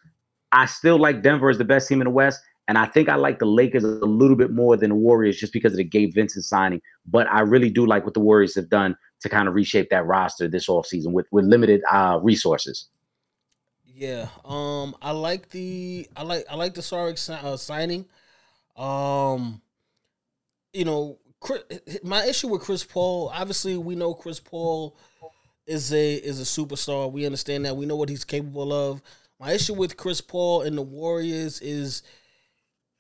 I 0.52 0.66
still 0.66 0.98
like 0.98 1.22
Denver 1.22 1.50
as 1.50 1.58
the 1.58 1.66
best 1.66 1.88
team 1.88 2.02
in 2.02 2.06
the 2.06 2.12
West. 2.12 2.42
And 2.68 2.78
I 2.78 2.86
think 2.86 3.10
I 3.10 3.16
like 3.16 3.40
the 3.40 3.46
Lakers 3.46 3.84
a 3.84 3.88
little 3.88 4.36
bit 4.36 4.52
more 4.52 4.78
than 4.78 4.90
the 4.90 4.96
Warriors 4.96 5.38
just 5.38 5.52
because 5.52 5.74
of 5.74 5.78
the 5.78 5.84
Gabe 5.84 6.14
Vincent 6.14 6.46
signing. 6.46 6.82
But 7.06 7.28
I 7.28 7.42
really 7.42 7.70
do 7.70 7.86
like 7.86 8.06
what 8.06 8.14
the 8.14 8.20
Warriors 8.20 8.56
have 8.56 8.70
done 8.70 8.96
to 9.22 9.30
kind 9.30 9.48
of 9.48 9.56
reshape 9.56 9.90
that 9.90 10.06
roster 10.06 10.48
this 10.48 10.68
offseason 10.68 11.12
with, 11.12 11.28
with 11.32 11.46
limited 11.46 11.82
uh, 11.92 12.20
resources. 12.22 12.88
Yeah, 13.86 14.30
um, 14.46 14.96
I 15.02 15.12
like 15.12 15.50
the 15.50 16.08
I 16.16 16.24
like 16.24 16.46
I 16.50 16.56
like 16.56 16.74
the 16.74 16.82
si- 16.82 17.34
uh, 17.34 17.58
signing. 17.58 18.06
Um, 18.76 19.62
you 20.74 20.86
know, 20.86 21.20
Chris, 21.40 21.62
my 22.04 22.26
issue 22.26 22.48
with 22.48 22.62
Chris 22.62 22.84
Paul. 22.84 23.32
Obviously, 23.34 23.78
we 23.78 23.96
know 23.96 24.14
Chris 24.14 24.40
Paul 24.40 24.96
is 25.68 25.94
a 25.94 26.16
is 26.16 26.40
a 26.40 26.44
superstar. 26.44 27.12
We 27.12 27.26
understand 27.26 27.66
that. 27.66 27.76
We 27.76 27.86
know 27.86 27.96
what 27.96 28.10
he's 28.10 28.24
capable 28.24 28.74
of. 28.74 29.02
My 29.42 29.54
issue 29.54 29.74
with 29.74 29.98
Chris 29.98 30.22
Paul 30.22 30.62
and 30.62 30.78
the 30.78 30.84
Warriors 30.84 31.60
is 31.62 32.04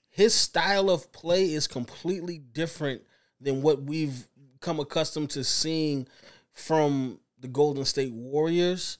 his 0.10 0.34
style 0.34 0.90
of 0.90 1.12
play 1.12 1.54
is 1.54 1.68
completely 1.68 2.40
different 2.40 3.04
than 3.40 3.62
what 3.62 3.84
we've 3.84 4.28
come 4.60 4.80
accustomed 4.80 5.30
to 5.32 5.44
seeing 5.44 6.08
from 6.52 7.20
the 7.40 7.48
Golden 7.48 7.86
State 7.86 8.12
Warriors. 8.12 8.98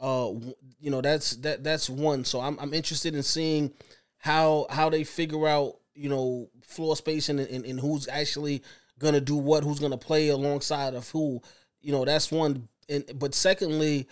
Uh, 0.00 0.32
you 0.80 0.90
know 0.90 1.00
that's 1.00 1.36
that 1.36 1.62
that's 1.62 1.88
one. 1.88 2.24
So 2.24 2.40
I'm 2.40 2.58
I'm 2.58 2.74
interested 2.74 3.14
in 3.14 3.22
seeing 3.22 3.72
how 4.18 4.66
how 4.68 4.90
they 4.90 5.04
figure 5.04 5.46
out 5.46 5.76
you 5.94 6.08
know 6.08 6.50
floor 6.64 6.96
spacing 6.96 7.38
and, 7.38 7.48
and, 7.50 7.64
and 7.66 7.78
who's 7.78 8.08
actually 8.08 8.64
gonna 8.98 9.20
do 9.20 9.36
what, 9.36 9.62
who's 9.62 9.78
gonna 9.78 9.96
play 9.96 10.30
alongside 10.30 10.94
of 10.94 11.08
who. 11.10 11.40
You 11.80 11.92
know 11.92 12.04
that's 12.04 12.32
one. 12.32 12.68
And 12.88 13.04
but 13.14 13.32
secondly, 13.32 14.08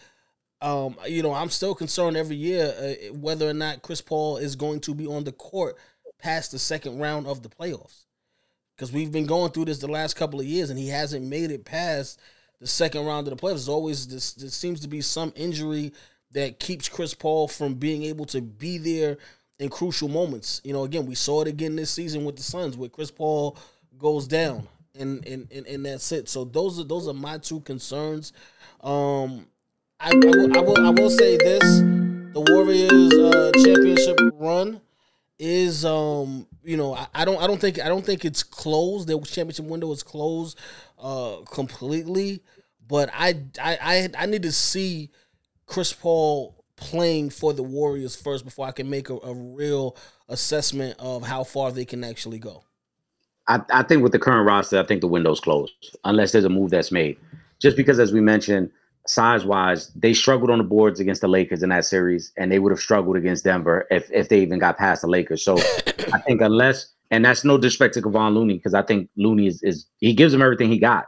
um, 0.61 0.97
you 1.07 1.23
know 1.23 1.33
I'm 1.33 1.51
still 1.51 1.75
concerned 1.75 2.17
every 2.17 2.37
year 2.37 2.75
uh, 2.79 3.15
whether 3.15 3.49
or 3.49 3.55
not 3.55 3.83
Chris 3.83 4.01
Paul 4.01 4.39
is 4.39 4.57
going 4.57 4.81
to 4.81 4.95
be 4.95 5.07
on 5.07 5.25
the 5.25 5.33
court 5.33 5.77
past 6.19 6.53
the 6.53 6.59
second 6.59 6.99
round 6.99 7.27
of 7.27 7.43
the 7.43 7.49
playoffs 7.49 8.05
because 8.77 8.93
we've 8.93 9.13
been 9.13 9.27
going 9.27 9.51
through 9.51 9.67
this 9.67 9.79
the 9.79 9.89
last 9.89 10.15
couple 10.15 10.41
of 10.41 10.47
years 10.47 10.71
and 10.71 10.79
he 10.79 10.89
hasn't 10.89 11.25
made 11.25 11.51
it 11.51 11.65
past 11.65 12.21
the 12.61 12.67
second 12.67 13.05
round 13.07 13.27
of 13.27 13.37
the 13.37 13.41
playoffs. 13.41 13.55
There's 13.55 13.69
always 13.69 14.07
this. 14.07 14.33
There 14.33 14.49
seems 14.49 14.81
to 14.81 14.89
be 14.89 15.01
some 15.01 15.33
injury 15.37 15.93
that 16.33 16.59
keeps 16.59 16.89
Chris 16.89 17.15
Paul 17.15 17.49
from 17.49 17.75
being 17.75 18.03
able 18.05 18.25
to 18.27 18.41
be 18.41 18.79
there 18.79 19.19
in 19.59 19.69
crucial 19.69 20.09
moments. 20.09 20.61
You 20.65 20.73
know, 20.73 20.85
again, 20.85 21.07
we 21.07 21.15
saw 21.15 21.43
it 21.43 21.49
again 21.49 21.77
this 21.77 21.91
season 21.91 22.25
with 22.25 22.37
the 22.37 22.43
Suns, 22.43 22.77
where 22.77 22.89
Chris 22.89 23.11
Paul 23.11 23.57
goes 23.97 24.27
down, 24.27 24.69
and 24.99 25.27
and 25.27 25.51
and, 25.53 25.67
and 25.67 25.87
that's 25.87 26.11
it. 26.13 26.29
So 26.29 26.45
those 26.45 26.79
are 26.79 26.85
those 26.85 27.09
are 27.09 27.15
my 27.15 27.39
two 27.39 27.61
concerns. 27.61 28.33
Um, 28.81 29.47
I, 30.01 30.11
I, 30.11 30.15
will, 30.15 30.57
I 30.57 30.61
will 30.61 30.87
I 30.87 30.91
will 30.91 31.11
say 31.11 31.37
this: 31.37 31.81
the 32.33 32.45
Warriors 32.51 33.13
uh, 33.15 33.51
championship 33.65 34.19
run 34.35 34.81
is 35.39 35.85
um 35.85 36.47
you 36.65 36.77
know 36.77 36.95
I, 36.95 37.07
I, 37.15 37.25
don't 37.25 37.41
I 37.43 37.47
don't 37.47 37.61
think 37.61 37.81
I 37.81 37.89
don't 37.89 38.05
think 38.05 38.25
it's 38.25 38.43
closed. 38.43 39.09
The 39.09 39.19
championship 39.21 39.67
window 39.67 39.91
is 39.93 40.03
closed 40.03 40.59
uh 40.99 41.39
completely, 41.51 42.43
but 42.87 43.11
I 43.13 43.41
I 43.61 43.79
I, 43.83 44.09
I 44.17 44.27
need 44.27 44.43
to 44.43 44.53
see 44.53 45.11
Chris 45.67 45.93
Paul 45.93 46.55
playing 46.77 47.31
for 47.31 47.53
the 47.53 47.65
Warriors 47.65 48.15
first 48.15 48.45
before 48.45 48.67
I 48.69 48.71
can 48.71 48.89
make 48.89 49.11
a, 49.11 49.17
a 49.17 49.35
real 49.35 49.97
assessment 50.29 50.95
of 51.01 51.25
how 51.25 51.43
far 51.43 51.73
they 51.73 51.85
can 51.85 52.05
actually 52.05 52.39
go. 52.39 52.63
I, 53.49 53.61
I 53.73 53.83
think 53.83 54.05
with 54.05 54.13
the 54.13 54.19
current 54.21 54.47
roster, 54.47 54.79
I 54.79 54.85
think 54.85 55.01
the 55.01 55.09
window's 55.09 55.41
closed 55.41 55.97
unless 56.05 56.31
there's 56.31 56.45
a 56.45 56.49
move 56.51 56.71
that's 56.71 56.93
made. 56.93 57.17
Just 57.59 57.77
because, 57.77 57.99
as 57.99 58.13
we 58.13 58.21
mentioned, 58.21 58.71
size 59.09 59.45
wise, 59.45 59.89
they 59.95 60.13
struggled 60.13 60.51
on 60.51 60.59
the 60.59 60.65
boards 60.65 61.01
against 61.01 61.23
the 61.23 61.29
Lakers 61.29 61.63
in 61.63 61.71
that 61.71 61.85
series, 61.85 62.33
and 62.37 62.53
they 62.53 62.59
would 62.59 62.71
have 62.71 62.81
struggled 62.81 63.17
against 63.17 63.45
Denver 63.45 63.87
if, 63.91 64.11
if 64.13 64.29
they 64.29 64.41
even 64.41 64.59
got 64.59 64.79
past 64.79 65.03
the 65.03 65.09
Lakers. 65.09 65.43
So 65.43 65.57
I 66.13 66.21
think 66.21 66.41
unless, 66.41 66.93
and 67.11 67.25
that's 67.25 67.45
no 67.45 67.57
disrespect 67.59 67.95
to 67.95 68.03
Kevon 68.03 68.35
Looney, 68.35 68.55
because 68.55 68.75
I 68.75 68.83
think 68.83 69.09
Looney 69.17 69.47
is, 69.47 69.63
is 69.63 69.87
he 69.99 70.13
gives 70.13 70.33
them 70.33 70.43
everything 70.43 70.69
he 70.69 70.79
got, 70.79 71.07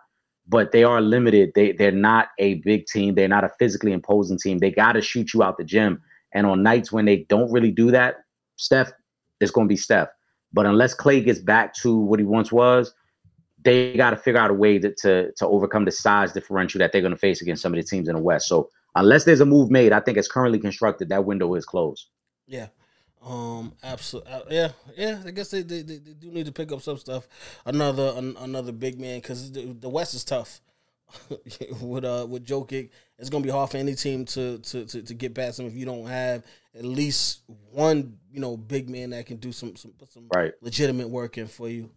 but 0.48 0.72
they 0.72 0.82
are 0.82 1.00
limited. 1.00 1.52
They 1.54 1.72
they're 1.72 1.92
not 1.92 2.28
a 2.38 2.54
big 2.54 2.86
team. 2.86 3.14
They're 3.14 3.28
not 3.28 3.44
a 3.44 3.50
physically 3.58 3.92
imposing 3.92 4.38
team. 4.38 4.58
They 4.58 4.70
got 4.70 4.92
to 4.92 5.02
shoot 5.02 5.34
you 5.34 5.42
out 5.42 5.58
the 5.58 5.64
gym. 5.64 6.02
And 6.32 6.46
on 6.46 6.62
nights 6.62 6.90
when 6.90 7.04
they 7.04 7.26
don't 7.28 7.52
really 7.52 7.70
do 7.70 7.90
that, 7.90 8.16
Steph, 8.56 8.92
it's 9.40 9.50
going 9.50 9.66
to 9.66 9.72
be 9.72 9.76
Steph. 9.76 10.08
But 10.52 10.66
unless 10.66 10.94
Clay 10.94 11.20
gets 11.20 11.38
back 11.38 11.74
to 11.82 11.96
what 11.96 12.18
he 12.18 12.24
once 12.24 12.50
was, 12.50 12.92
they 13.62 13.96
got 13.96 14.10
to 14.10 14.16
figure 14.16 14.40
out 14.40 14.50
a 14.50 14.54
way 14.54 14.78
to, 14.78 14.94
to 15.02 15.32
to 15.32 15.46
overcome 15.46 15.84
the 15.84 15.90
size 15.90 16.32
differential 16.32 16.78
that 16.78 16.92
they're 16.92 17.00
going 17.02 17.12
to 17.12 17.18
face 17.18 17.42
against 17.42 17.62
some 17.62 17.72
of 17.72 17.76
the 17.76 17.82
teams 17.84 18.08
in 18.08 18.14
the 18.14 18.20
West. 18.22 18.48
So 18.48 18.70
unless 18.94 19.24
there's 19.24 19.40
a 19.40 19.46
move 19.46 19.70
made, 19.70 19.92
I 19.92 20.00
think 20.00 20.18
it's 20.18 20.28
currently 20.28 20.58
constructed. 20.58 21.08
That 21.08 21.24
window 21.24 21.54
is 21.54 21.64
closed. 21.66 22.08
Yeah. 22.46 22.68
Um. 23.22 23.74
Absolutely. 23.82 24.32
Uh, 24.32 24.40
yeah. 24.50 24.68
Yeah. 24.96 25.22
I 25.26 25.30
guess 25.30 25.50
they, 25.50 25.62
they, 25.62 25.82
they 25.82 25.98
do 25.98 26.30
need 26.30 26.46
to 26.46 26.52
pick 26.52 26.72
up 26.72 26.80
some 26.80 26.96
stuff. 26.96 27.28
Another 27.66 28.14
an, 28.16 28.36
another 28.38 28.72
big 28.72 28.98
man 28.98 29.18
because 29.20 29.52
the, 29.52 29.76
the 29.78 29.88
West 29.88 30.14
is 30.14 30.24
tough. 30.24 30.60
with 31.80 32.04
uh 32.04 32.24
with 32.28 32.46
Jokic, 32.46 32.90
it's 33.18 33.28
gonna 33.30 33.42
be 33.44 33.50
hard 33.50 33.68
for 33.70 33.78
any 33.78 33.94
team 33.96 34.24
to, 34.26 34.58
to 34.58 34.86
to 34.86 35.02
to 35.02 35.14
get 35.14 35.34
past 35.34 35.58
him 35.58 35.66
if 35.66 35.74
you 35.74 35.84
don't 35.84 36.06
have 36.06 36.44
at 36.78 36.84
least 36.84 37.40
one 37.72 38.16
you 38.32 38.38
know 38.38 38.56
big 38.56 38.88
man 38.88 39.10
that 39.10 39.26
can 39.26 39.36
do 39.38 39.50
some 39.50 39.74
some 39.74 39.90
put 39.90 40.12
some 40.12 40.28
Right. 40.32 40.52
legitimate 40.60 41.08
work 41.10 41.36
in 41.36 41.48
for 41.48 41.68
you. 41.68 41.90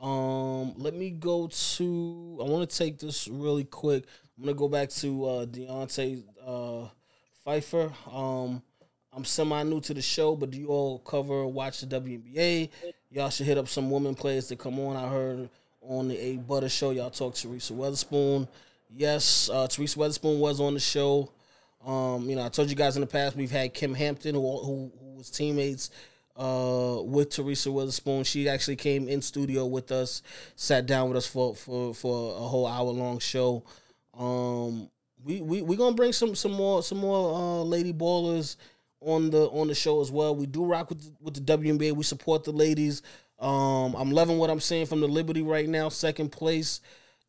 Um, 0.00 0.74
let 0.76 0.94
me 0.94 1.10
go 1.10 1.48
to. 1.48 2.38
I 2.40 2.44
want 2.44 2.68
to 2.68 2.76
take 2.76 2.98
this 2.98 3.28
really 3.28 3.64
quick. 3.64 4.04
I'm 4.36 4.44
gonna 4.44 4.54
go 4.54 4.68
back 4.68 4.90
to 4.90 5.24
uh, 5.24 5.46
Deontay 5.46 6.22
uh, 6.46 6.88
Pfeiffer. 7.44 7.92
Um, 8.10 8.62
I'm 9.12 9.24
semi 9.24 9.62
new 9.64 9.80
to 9.80 9.94
the 9.94 10.02
show, 10.02 10.36
but 10.36 10.50
do 10.50 10.58
you 10.58 10.68
all 10.68 11.00
cover 11.00 11.46
watch 11.46 11.80
the 11.80 12.00
WNBA? 12.00 12.70
Y'all 13.10 13.30
should 13.30 13.46
hit 13.46 13.58
up 13.58 13.66
some 13.66 13.90
women 13.90 14.14
players 14.14 14.46
to 14.48 14.56
come 14.56 14.78
on. 14.78 14.96
I 14.96 15.08
heard 15.08 15.48
on 15.82 16.08
the 16.08 16.16
A 16.16 16.36
Butter 16.36 16.68
show 16.68 16.90
y'all 16.90 17.10
talked 17.10 17.40
Teresa 17.42 17.72
Weatherspoon. 17.72 18.46
Yes, 18.90 19.50
uh, 19.52 19.66
Teresa 19.66 19.98
Weatherspoon 19.98 20.38
was 20.38 20.60
on 20.60 20.74
the 20.74 20.80
show. 20.80 21.32
Um, 21.84 22.28
you 22.28 22.36
know, 22.36 22.44
I 22.44 22.48
told 22.48 22.70
you 22.70 22.76
guys 22.76 22.96
in 22.96 23.00
the 23.00 23.06
past 23.06 23.36
we've 23.36 23.50
had 23.50 23.74
Kym 23.74 23.96
Hampton, 23.96 24.34
who, 24.34 24.40
who, 24.40 24.92
who 25.00 25.16
was 25.16 25.30
teammates 25.30 25.90
uh, 26.38 27.02
with 27.02 27.30
Teresa 27.30 27.68
Weatherspoon. 27.68 28.24
She 28.24 28.48
actually 28.48 28.76
came 28.76 29.08
in 29.08 29.20
studio 29.20 29.66
with 29.66 29.90
us, 29.92 30.22
sat 30.56 30.86
down 30.86 31.08
with 31.08 31.18
us 31.18 31.26
for 31.26 31.54
for, 31.54 31.92
for 31.94 32.36
a 32.36 32.48
whole 32.48 32.66
hour 32.66 32.90
long 32.90 33.18
show. 33.18 33.64
Um, 34.16 34.88
we 35.24 35.40
we 35.40 35.62
we 35.62 35.76
gonna 35.76 35.96
bring 35.96 36.12
some 36.12 36.34
some 36.34 36.52
more 36.52 36.82
some 36.82 36.98
more 36.98 37.34
uh, 37.34 37.62
lady 37.64 37.92
ballers 37.92 38.56
on 39.00 39.30
the 39.30 39.48
on 39.50 39.68
the 39.68 39.74
show 39.74 40.00
as 40.00 40.10
well. 40.10 40.34
We 40.34 40.46
do 40.46 40.64
rock 40.64 40.90
with 40.90 41.02
the, 41.02 41.12
with 41.20 41.34
the 41.34 41.58
WNBA. 41.58 41.92
We 41.92 42.04
support 42.04 42.44
the 42.44 42.52
ladies. 42.52 43.02
Um, 43.38 43.94
I'm 43.96 44.10
loving 44.10 44.38
what 44.38 44.50
I'm 44.50 44.60
seeing 44.60 44.86
from 44.86 45.00
the 45.00 45.08
Liberty 45.08 45.42
right 45.42 45.68
now, 45.68 45.88
second 45.88 46.30
place 46.30 46.80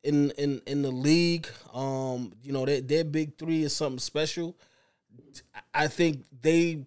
in 0.04 0.32
in 0.32 0.62
in 0.66 0.82
the 0.82 0.92
league. 0.92 1.48
Um, 1.74 2.34
you 2.44 2.52
know, 2.54 2.66
their 2.66 2.82
their 2.82 3.04
big 3.04 3.38
three 3.38 3.64
is 3.64 3.76
something 3.76 4.00
special. 4.00 4.56
I 5.74 5.88
think 5.88 6.26
they, 6.42 6.86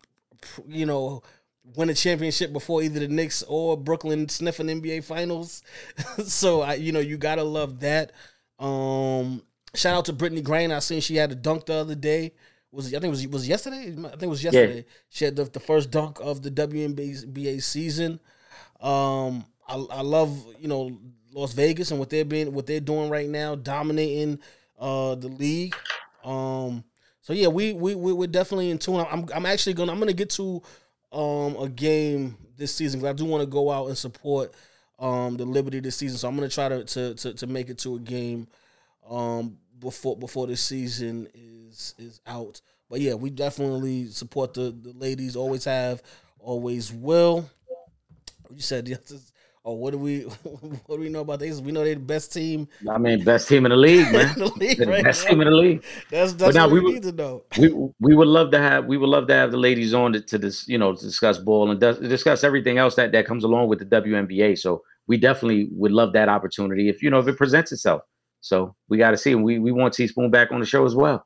you 0.67 0.87
know, 0.87 1.23
win 1.65 1.91
a 1.91 1.95
championship 1.95 2.53
before 2.53 2.83
either 2.83 3.01
the 3.01 3.09
Knicks 3.09 3.43
or 3.47 3.77
Brooklyn 3.77 4.29
sniffing 4.29 4.67
NBA 4.67 5.05
Finals. 5.05 5.63
so 6.25 6.63
I, 6.63 6.75
you 6.75 6.93
know, 6.93 7.01
you 7.01 7.17
gotta 7.17 7.45
love 7.45 7.81
that. 7.81 8.13
Um, 8.59 9.43
shout 9.75 9.95
out 9.95 10.05
to 10.07 10.13
Brittney 10.13 10.43
Griner. 10.43 10.77
I 10.77 10.79
seen 10.81 11.01
she 11.01 11.17
had 11.17 11.33
a 11.33 11.35
dunk 11.35 11.67
the 11.67 11.75
other 11.75 11.95
day. 11.95 12.33
Was 12.71 12.93
it, 12.93 12.97
I 12.97 13.01
think 13.01 13.09
it 13.09 13.11
was 13.11 13.29
was 13.29 13.49
yesterday. 13.49 13.91
I 13.91 14.09
think 14.11 14.23
it 14.23 14.29
was 14.29 14.45
yesterday. 14.45 14.87
She 15.11 15.25
had 15.25 15.37
the, 15.37 15.45
the 15.45 15.61
first 15.61 15.91
dunk 15.91 16.19
of 16.21 16.43
the 16.43 16.51
WNBA 16.51 17.63
season. 17.63 18.19
Um, 18.81 19.45
I, 19.69 19.75
I 19.75 20.01
love 20.01 20.47
you 20.59 20.69
know 20.69 20.99
Las 21.33 21.53
Vegas 21.53 21.91
and 21.91 22.01
what 22.01 22.11
they're 22.11 22.25
being 22.25 22.53
what 22.53 22.67
they're 22.67 22.81
doing 22.81 23.11
right 23.11 23.29
now, 23.29 23.55
dominating 23.55 24.39
uh 24.79 25.15
the 25.15 25.29
league. 25.29 25.75
Um, 26.25 26.85
so 27.21 27.33
yeah, 27.33 27.49
we 27.49 27.73
we 27.73 27.95
we 27.95 28.13
we're 28.13 28.27
definitely 28.27 28.71
in 28.71 28.79
tune. 28.79 29.05
I'm 29.11 29.29
I'm 29.35 29.47
actually 29.47 29.75
gonna 29.75 29.93
I'm 29.93 29.99
gonna 29.99 30.13
get 30.13 30.31
to 30.31 30.63
um 31.13 31.57
a 31.57 31.69
game 31.69 32.37
this 32.57 32.75
season 32.75 33.05
I 33.05 33.13
do 33.13 33.25
want 33.25 33.43
to 33.43 33.47
go 33.47 33.71
out 33.71 33.89
and 33.89 33.99
support 33.99 34.55
um 34.99 35.37
the 35.37 35.45
Liberty 35.45 35.81
this 35.81 35.97
season. 35.97 36.19
So 36.19 36.29
I'm 36.29 36.35
gonna 36.35 36.49
try 36.49 36.69
to 36.69 36.85
to 37.15 37.35
to, 37.35 37.47
make 37.47 37.69
it 37.69 37.79
to 37.79 37.97
a 37.97 37.99
game 37.99 38.47
um 39.09 39.59
before 39.79 40.17
before 40.17 40.47
the 40.47 40.57
season 40.57 41.29
is 41.35 41.95
is 41.99 42.21
out. 42.27 42.61
But 42.89 43.01
yeah, 43.01 43.15
we 43.15 43.31
definitely 43.31 44.07
support 44.09 44.55
the 44.55 44.71
the 44.71 44.93
ladies. 44.93 45.37
Always 45.37 45.65
have, 45.65 46.03
always 46.39 46.93
will. 46.93 47.49
You 48.51 48.61
said 48.61 48.87
oh 49.65 49.75
what 49.75 49.93
do 49.93 49.99
we 49.99 50.21
what 50.87 50.97
do 50.97 51.01
we 51.01 51.09
know 51.09 51.21
about 51.21 51.41
this? 51.41 51.61
We 51.61 51.73
know 51.73 51.85
they're 51.85 51.95
the 51.95 52.01
best 52.01 52.33
team 52.33 52.69
I 52.91 52.99
mean, 52.99 53.25
best 53.25 53.49
team 53.49 53.65
in 53.67 53.71
the 53.71 53.77
league, 53.77 54.13
man. 54.13 54.35
the 54.39 54.47
league 54.47 54.79
the 54.79 54.87
right 54.87 55.05
best 55.05 55.25
now. 55.25 55.31
team 55.31 55.41
in 55.41 55.49
the 55.49 55.55
league. 55.55 55.85
That's 56.11 56.33
that's 56.35 56.55
now 56.55 56.67
what 56.67 56.75
we, 56.75 56.81
we 56.81 56.93
need 56.95 57.03
to 57.05 57.13
know. 57.13 57.45
we 57.59 57.73
we 58.01 58.15
would 58.15 58.29
love 58.29 58.51
to 58.53 58.59
have 58.59 58.87
we 58.87 58.97
would 58.97 59.09
love 59.09 59.27
to 59.29 59.35
have 59.35 59.51
the 59.51 59.59
ladies 59.59 59.95
on 59.95 60.13
to, 60.13 60.21
to 60.21 60.39
this 60.39 60.67
you 60.69 60.79
know 60.79 60.95
to 60.95 61.05
discuss 61.05 61.39
ball 61.39 61.71
and 61.71 61.81
dis- 61.81 61.99
discuss 61.99 62.45
everything 62.45 62.79
else 62.79 62.95
that 62.97 63.13
that 63.13 63.27
comes 63.27 63.45
along 63.45 63.69
with 63.69 63.79
the 63.79 63.85
WNBA. 64.03 64.59
So 64.59 64.83
we 65.07 65.17
definitely 65.17 65.69
would 65.73 65.93
love 65.93 66.13
that 66.13 66.29
opportunity 66.29 66.89
if 66.89 67.03
you 67.03 67.11
know 67.11 67.19
if 67.19 67.29
it 67.29 67.37
presents 67.37 67.73
itself. 67.73 68.03
So 68.41 68.75
we 68.89 68.99
got 68.99 69.13
to 69.13 69.17
see, 69.17 69.33
and 69.33 69.45
we 69.45 69.59
we 69.59 69.71
want 69.71 69.95
T-Spoon 69.95 70.31
back 70.31 70.51
on 70.51 70.61
the 70.61 70.67
show 70.67 70.85
as 70.85 70.95
well. 70.95 71.25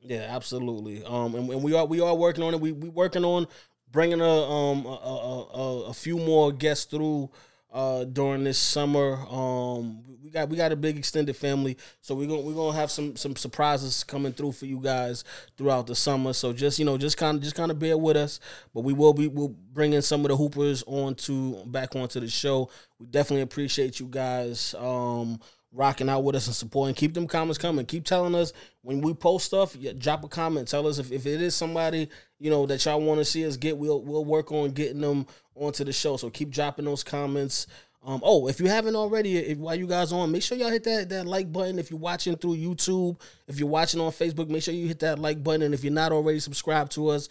Yeah, 0.00 0.26
absolutely. 0.28 1.04
Um, 1.04 1.34
and, 1.34 1.50
and 1.50 1.62
we 1.62 1.74
are 1.74 1.84
we 1.84 2.00
are 2.00 2.14
working 2.14 2.44
on 2.44 2.54
it. 2.54 2.60
We 2.60 2.72
we 2.72 2.88
working 2.88 3.24
on 3.24 3.46
bringing 3.90 4.20
a 4.20 4.24
um 4.24 4.84
a, 4.84 4.88
a, 4.88 5.42
a, 5.54 5.82
a 5.86 5.94
few 5.94 6.18
more 6.18 6.52
guests 6.52 6.84
through 6.84 7.30
uh 7.76 8.04
during 8.04 8.44
this 8.44 8.58
summer. 8.58 9.18
Um, 9.30 10.02
we 10.24 10.30
got 10.30 10.48
we 10.48 10.56
got 10.56 10.72
a 10.72 10.76
big 10.76 10.96
extended 10.96 11.36
family, 11.36 11.76
so 12.00 12.14
we're 12.14 12.26
gonna 12.26 12.40
we're 12.40 12.54
gonna 12.54 12.76
have 12.76 12.90
some 12.90 13.16
some 13.16 13.36
surprises 13.36 14.02
coming 14.02 14.32
through 14.32 14.52
for 14.52 14.64
you 14.64 14.80
guys 14.80 15.24
throughout 15.58 15.86
the 15.86 15.94
summer. 15.94 16.32
So 16.32 16.54
just 16.54 16.78
you 16.78 16.86
know 16.86 16.96
just 16.96 17.18
kind 17.18 17.36
of 17.36 17.42
just 17.42 17.54
kind 17.54 17.70
of 17.70 17.78
bear 17.78 17.98
with 17.98 18.16
us, 18.16 18.40
but 18.74 18.80
we 18.80 18.94
will 18.94 19.12
be 19.12 19.28
we'll 19.28 19.54
bring 19.74 19.92
in 19.92 20.00
some 20.00 20.22
of 20.22 20.28
the 20.28 20.36
hoopers 20.36 20.82
onto 20.86 21.64
back 21.66 21.94
onto 21.94 22.18
the 22.18 22.28
show. 22.28 22.70
We 22.98 23.06
definitely 23.06 23.42
appreciate 23.42 24.00
you 24.00 24.06
guys. 24.06 24.74
Um 24.78 25.38
rocking 25.72 26.08
out 26.08 26.24
with 26.24 26.34
us 26.34 26.46
and 26.46 26.56
supporting. 26.56 26.94
Keep 26.94 27.12
them 27.12 27.26
comments 27.26 27.58
coming. 27.58 27.84
Keep 27.84 28.06
telling 28.06 28.34
us 28.34 28.54
when 28.80 29.02
we 29.02 29.12
post 29.12 29.44
stuff. 29.44 29.76
Yeah, 29.76 29.92
drop 29.92 30.24
a 30.24 30.28
comment. 30.28 30.68
Tell 30.68 30.86
us 30.86 30.98
if, 30.98 31.12
if 31.12 31.26
it 31.26 31.42
is 31.42 31.54
somebody 31.54 32.08
you 32.38 32.50
know 32.50 32.66
that 32.66 32.84
y'all 32.84 33.00
want 33.00 33.18
to 33.18 33.24
see 33.24 33.46
us 33.46 33.56
get. 33.56 33.76
We'll 33.76 34.02
we'll 34.02 34.24
work 34.24 34.52
on 34.52 34.70
getting 34.70 35.00
them 35.00 35.26
onto 35.56 35.84
the 35.84 35.92
show. 35.92 36.16
So 36.16 36.30
keep 36.30 36.50
dropping 36.50 36.84
those 36.84 37.02
comments. 37.02 37.66
Um, 38.04 38.20
oh, 38.22 38.46
if 38.46 38.60
you 38.60 38.66
haven't 38.66 38.94
already, 38.94 39.36
if 39.36 39.58
while 39.58 39.74
you 39.74 39.88
guys 39.88 40.12
on, 40.12 40.30
make 40.30 40.42
sure 40.42 40.56
y'all 40.56 40.70
hit 40.70 40.84
that 40.84 41.08
that 41.08 41.26
like 41.26 41.52
button. 41.52 41.78
If 41.78 41.90
you're 41.90 41.98
watching 41.98 42.36
through 42.36 42.56
YouTube, 42.56 43.20
if 43.48 43.58
you're 43.58 43.68
watching 43.68 44.00
on 44.00 44.12
Facebook, 44.12 44.48
make 44.48 44.62
sure 44.62 44.74
you 44.74 44.86
hit 44.86 45.00
that 45.00 45.18
like 45.18 45.42
button. 45.42 45.62
And 45.62 45.74
if 45.74 45.82
you're 45.82 45.92
not 45.92 46.12
already 46.12 46.38
subscribed 46.38 46.92
to 46.92 47.08
us, 47.08 47.28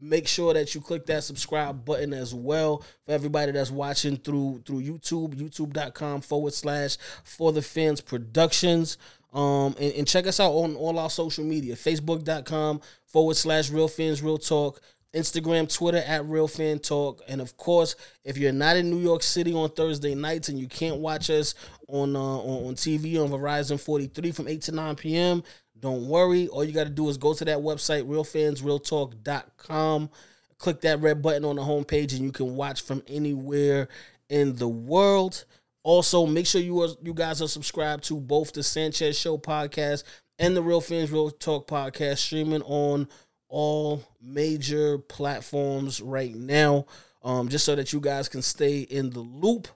make 0.00 0.26
sure 0.26 0.52
that 0.52 0.74
you 0.74 0.80
click 0.80 1.06
that 1.06 1.24
subscribe 1.24 1.84
button 1.84 2.12
as 2.12 2.34
well 2.34 2.82
for 3.04 3.12
everybody 3.12 3.52
that's 3.52 3.70
watching 3.70 4.16
through 4.16 4.62
through 4.66 4.82
youtube 4.82 5.34
youtube.com 5.34 6.20
forward 6.20 6.52
slash 6.52 6.98
for 7.24 7.50
the 7.50 7.62
fans 7.62 8.00
productions 8.00 8.98
um 9.32 9.74
and, 9.80 9.94
and 9.94 10.06
check 10.06 10.26
us 10.26 10.38
out 10.38 10.52
on 10.52 10.76
all 10.76 10.98
our 10.98 11.08
social 11.08 11.44
media 11.44 11.74
facebook.com 11.74 12.80
forward 13.06 13.36
slash 13.36 13.70
real 13.70 13.88
fans 13.88 14.22
real 14.22 14.38
talk 14.38 14.82
Instagram, 15.16 15.72
Twitter 15.72 16.02
at 16.06 16.26
Real 16.26 16.46
Fan 16.46 16.78
Talk, 16.78 17.22
and 17.26 17.40
of 17.40 17.56
course, 17.56 17.96
if 18.24 18.36
you're 18.36 18.52
not 18.52 18.76
in 18.76 18.90
New 18.90 19.00
York 19.00 19.22
City 19.22 19.54
on 19.54 19.70
Thursday 19.70 20.14
nights 20.14 20.50
and 20.50 20.58
you 20.58 20.68
can't 20.68 20.98
watch 20.98 21.30
us 21.30 21.54
on 21.88 22.14
uh, 22.14 22.20
on, 22.20 22.68
on 22.68 22.74
TV 22.74 23.18
on 23.22 23.30
Verizon 23.30 23.80
43 23.80 24.32
from 24.32 24.46
8 24.46 24.62
to 24.62 24.72
9 24.72 24.96
p.m., 24.96 25.42
don't 25.80 26.06
worry. 26.06 26.48
All 26.48 26.64
you 26.64 26.72
got 26.72 26.84
to 26.84 26.90
do 26.90 27.08
is 27.08 27.16
go 27.16 27.32
to 27.34 27.44
that 27.46 27.58
website, 27.58 28.04
realfansrealtalk.com, 28.04 30.10
click 30.58 30.80
that 30.82 31.00
red 31.00 31.22
button 31.22 31.44
on 31.44 31.56
the 31.56 31.62
homepage, 31.62 32.12
and 32.12 32.22
you 32.22 32.32
can 32.32 32.54
watch 32.54 32.82
from 32.82 33.02
anywhere 33.08 33.88
in 34.28 34.56
the 34.56 34.68
world. 34.68 35.44
Also, 35.82 36.26
make 36.26 36.46
sure 36.46 36.60
you 36.60 36.82
are 36.82 36.88
you 37.02 37.14
guys 37.14 37.40
are 37.40 37.48
subscribed 37.48 38.04
to 38.04 38.16
both 38.16 38.52
the 38.52 38.62
Sanchez 38.62 39.18
Show 39.18 39.38
podcast 39.38 40.04
and 40.38 40.56
the 40.56 40.62
Real 40.62 40.80
Fans 40.80 41.10
Real 41.10 41.30
Talk 41.30 41.68
podcast, 41.68 42.18
streaming 42.18 42.62
on 42.62 43.08
all 43.48 44.02
major 44.20 44.98
platforms 44.98 46.00
right 46.00 46.34
now. 46.34 46.86
Um, 47.22 47.48
just 47.48 47.64
so 47.64 47.74
that 47.74 47.92
you 47.92 48.00
guys 48.00 48.28
can 48.28 48.42
stay 48.42 48.80
in 48.80 49.10
the 49.10 49.20
loop. 49.20 49.66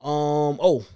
Um, 0.00 0.58
oh, 0.60 0.86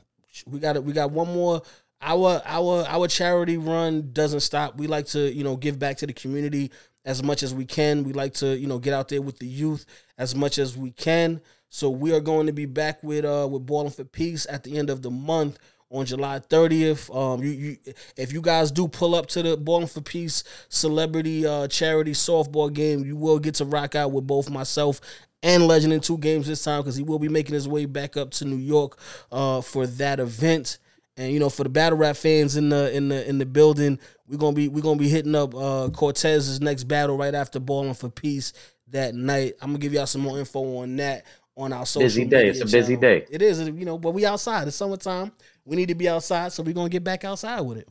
we 0.47 0.61
got 0.61 0.77
it. 0.77 0.85
We 0.85 0.93
got 0.93 1.11
one 1.11 1.33
more. 1.33 1.63
Our 2.01 2.41
our 2.45 2.85
our 2.87 3.09
charity 3.09 3.57
run 3.57 4.11
doesn't 4.13 4.41
stop. 4.41 4.77
We 4.77 4.87
like 4.87 5.07
to 5.07 5.33
you 5.33 5.43
know 5.43 5.57
give 5.57 5.79
back 5.79 5.97
to 5.99 6.07
the 6.07 6.13
community 6.13 6.71
as 7.05 7.23
much 7.23 7.43
as 7.43 7.53
we 7.53 7.65
can. 7.65 8.05
We 8.05 8.13
like 8.13 8.35
to 8.35 8.57
you 8.57 8.69
know 8.69 8.79
get 8.79 8.95
out 8.95 9.09
there 9.09 9.23
with 9.23 9.39
the 9.39 9.47
youth 9.47 9.87
as 10.17 10.35
much 10.35 10.59
as 10.59 10.77
we 10.77 10.93
can. 10.93 11.41
So 11.71 11.91
we 11.91 12.15
are 12.15 12.21
going 12.21 12.47
to 12.47 12.53
be 12.53 12.67
back 12.67 13.03
with 13.03 13.25
uh 13.25 13.49
with 13.51 13.67
Balling 13.67 13.91
for 13.91 14.05
Peace 14.05 14.47
at 14.49 14.63
the 14.63 14.79
end 14.79 14.91
of 14.91 15.03
the 15.03 15.11
month 15.11 15.59
on 15.91 16.05
July 16.07 16.39
30th. 16.39 17.15
Um, 17.15 17.43
you, 17.43 17.51
you 17.51 17.77
if 18.17 18.33
you 18.33 18.41
guys 18.41 18.71
do 18.71 18.89
pull 18.89 19.15
up 19.15 19.27
to 19.29 19.43
the 19.43 19.57
Balling 19.57 19.87
for 19.87 20.01
Peace 20.01 20.45
celebrity 20.69 21.47
uh 21.47 21.69
charity 21.69 22.13
softball 22.13 22.73
game, 22.73 23.05
you 23.05 23.17
will 23.17 23.39
get 23.39 23.55
to 23.57 23.65
rock 23.65 23.95
out 23.95 24.13
with 24.13 24.27
both 24.27 24.51
myself 24.51 25.01
and 25.43 25.67
Legend 25.67 25.93
in 25.93 26.01
two 26.01 26.19
games 26.19 26.47
this 26.47 26.63
time 26.65 26.81
because 26.81 26.97
he 26.97 27.03
will 27.03 27.19
be 27.19 27.29
making 27.29 27.55
his 27.55 27.69
way 27.69 27.85
back 27.87 28.17
up 28.17 28.31
to 28.33 28.45
New 28.45 28.57
York 28.57 28.99
uh 29.33 29.61
for 29.61 29.87
that 29.87 30.21
event. 30.21 30.79
And 31.17 31.33
you 31.33 31.41
know, 31.41 31.51
for 31.51 31.65
the 31.65 31.69
battle 31.71 31.99
rap 31.99 32.17
fans 32.17 32.57
in 32.57 32.69
the 32.69 32.95
in 32.95 33.09
the 33.09 33.29
in 33.29 33.39
the 33.39 33.47
building, 33.47 33.99
we're 34.29 34.37
gonna 34.37 34.55
be 34.55 34.69
we're 34.69 34.83
gonna 34.83 34.99
be 35.01 35.09
hitting 35.09 35.35
up 35.35 35.55
uh 35.55 35.89
Cortez's 35.91 36.61
next 36.61 36.85
battle 36.85 37.17
right 37.17 37.35
after 37.35 37.59
Balling 37.59 37.95
for 37.95 38.09
Peace 38.09 38.53
that 38.89 39.15
night. 39.15 39.55
I'm 39.61 39.71
gonna 39.71 39.79
give 39.79 39.93
y'all 39.93 40.07
some 40.07 40.21
more 40.21 40.39
info 40.39 40.79
on 40.79 40.95
that 40.97 41.25
on 41.57 41.73
our 41.73 41.85
social 41.87 42.05
Busy 42.05 42.25
day. 42.25 42.37
media 42.45 42.51
It's 42.51 42.61
a 42.61 42.65
busy 42.67 42.95
channel. 42.97 43.01
day. 43.01 43.27
It 43.31 43.43
is, 43.43 43.59
you 43.61 43.85
know, 43.85 43.99
but 43.99 44.13
we 44.13 44.25
outside. 44.25 44.69
It's 44.69 44.77
summertime. 44.77 45.33
We 45.69 45.77
need 45.77 45.89
to 45.89 45.95
be 45.95 46.09
outside, 46.09 46.53
so 46.53 46.63
we're 46.63 46.75
gonna 46.75 46.89
get 46.89 47.05
back 47.05 47.25
outside 47.25 47.61
with 47.61 47.79
it. 47.79 47.89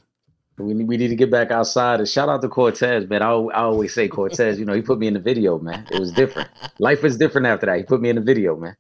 We 0.58 0.74
need, 0.74 0.88
we 0.88 0.98
need 0.98 1.10
to 1.10 1.16
get 1.16 1.30
back 1.30 1.52
outside. 1.52 2.00
And 2.00 2.10
shout 2.10 2.30
out 2.30 2.42
to 2.42 2.50
Cortez, 2.50 3.08
man. 3.08 3.22
I, 3.22 3.30
I 3.30 3.62
always 3.62 3.94
say 3.94 4.08
Cortez. 4.08 4.58
You 4.58 4.66
know, 4.66 4.74
he 4.74 4.82
put 4.82 4.98
me 4.98 5.06
in 5.06 5.14
the 5.14 5.20
video, 5.20 5.60
man. 5.60 5.86
It 5.92 6.00
was 6.00 6.12
different. 6.12 6.50
Life 6.80 7.04
is 7.04 7.18
different 7.18 7.46
after 7.46 7.68
that. 7.68 7.78
He 7.78 7.84
put 7.84 8.02
me 8.02 8.10
in 8.10 8.16
the 8.16 8.22
video, 8.24 8.56
man. 8.56 8.76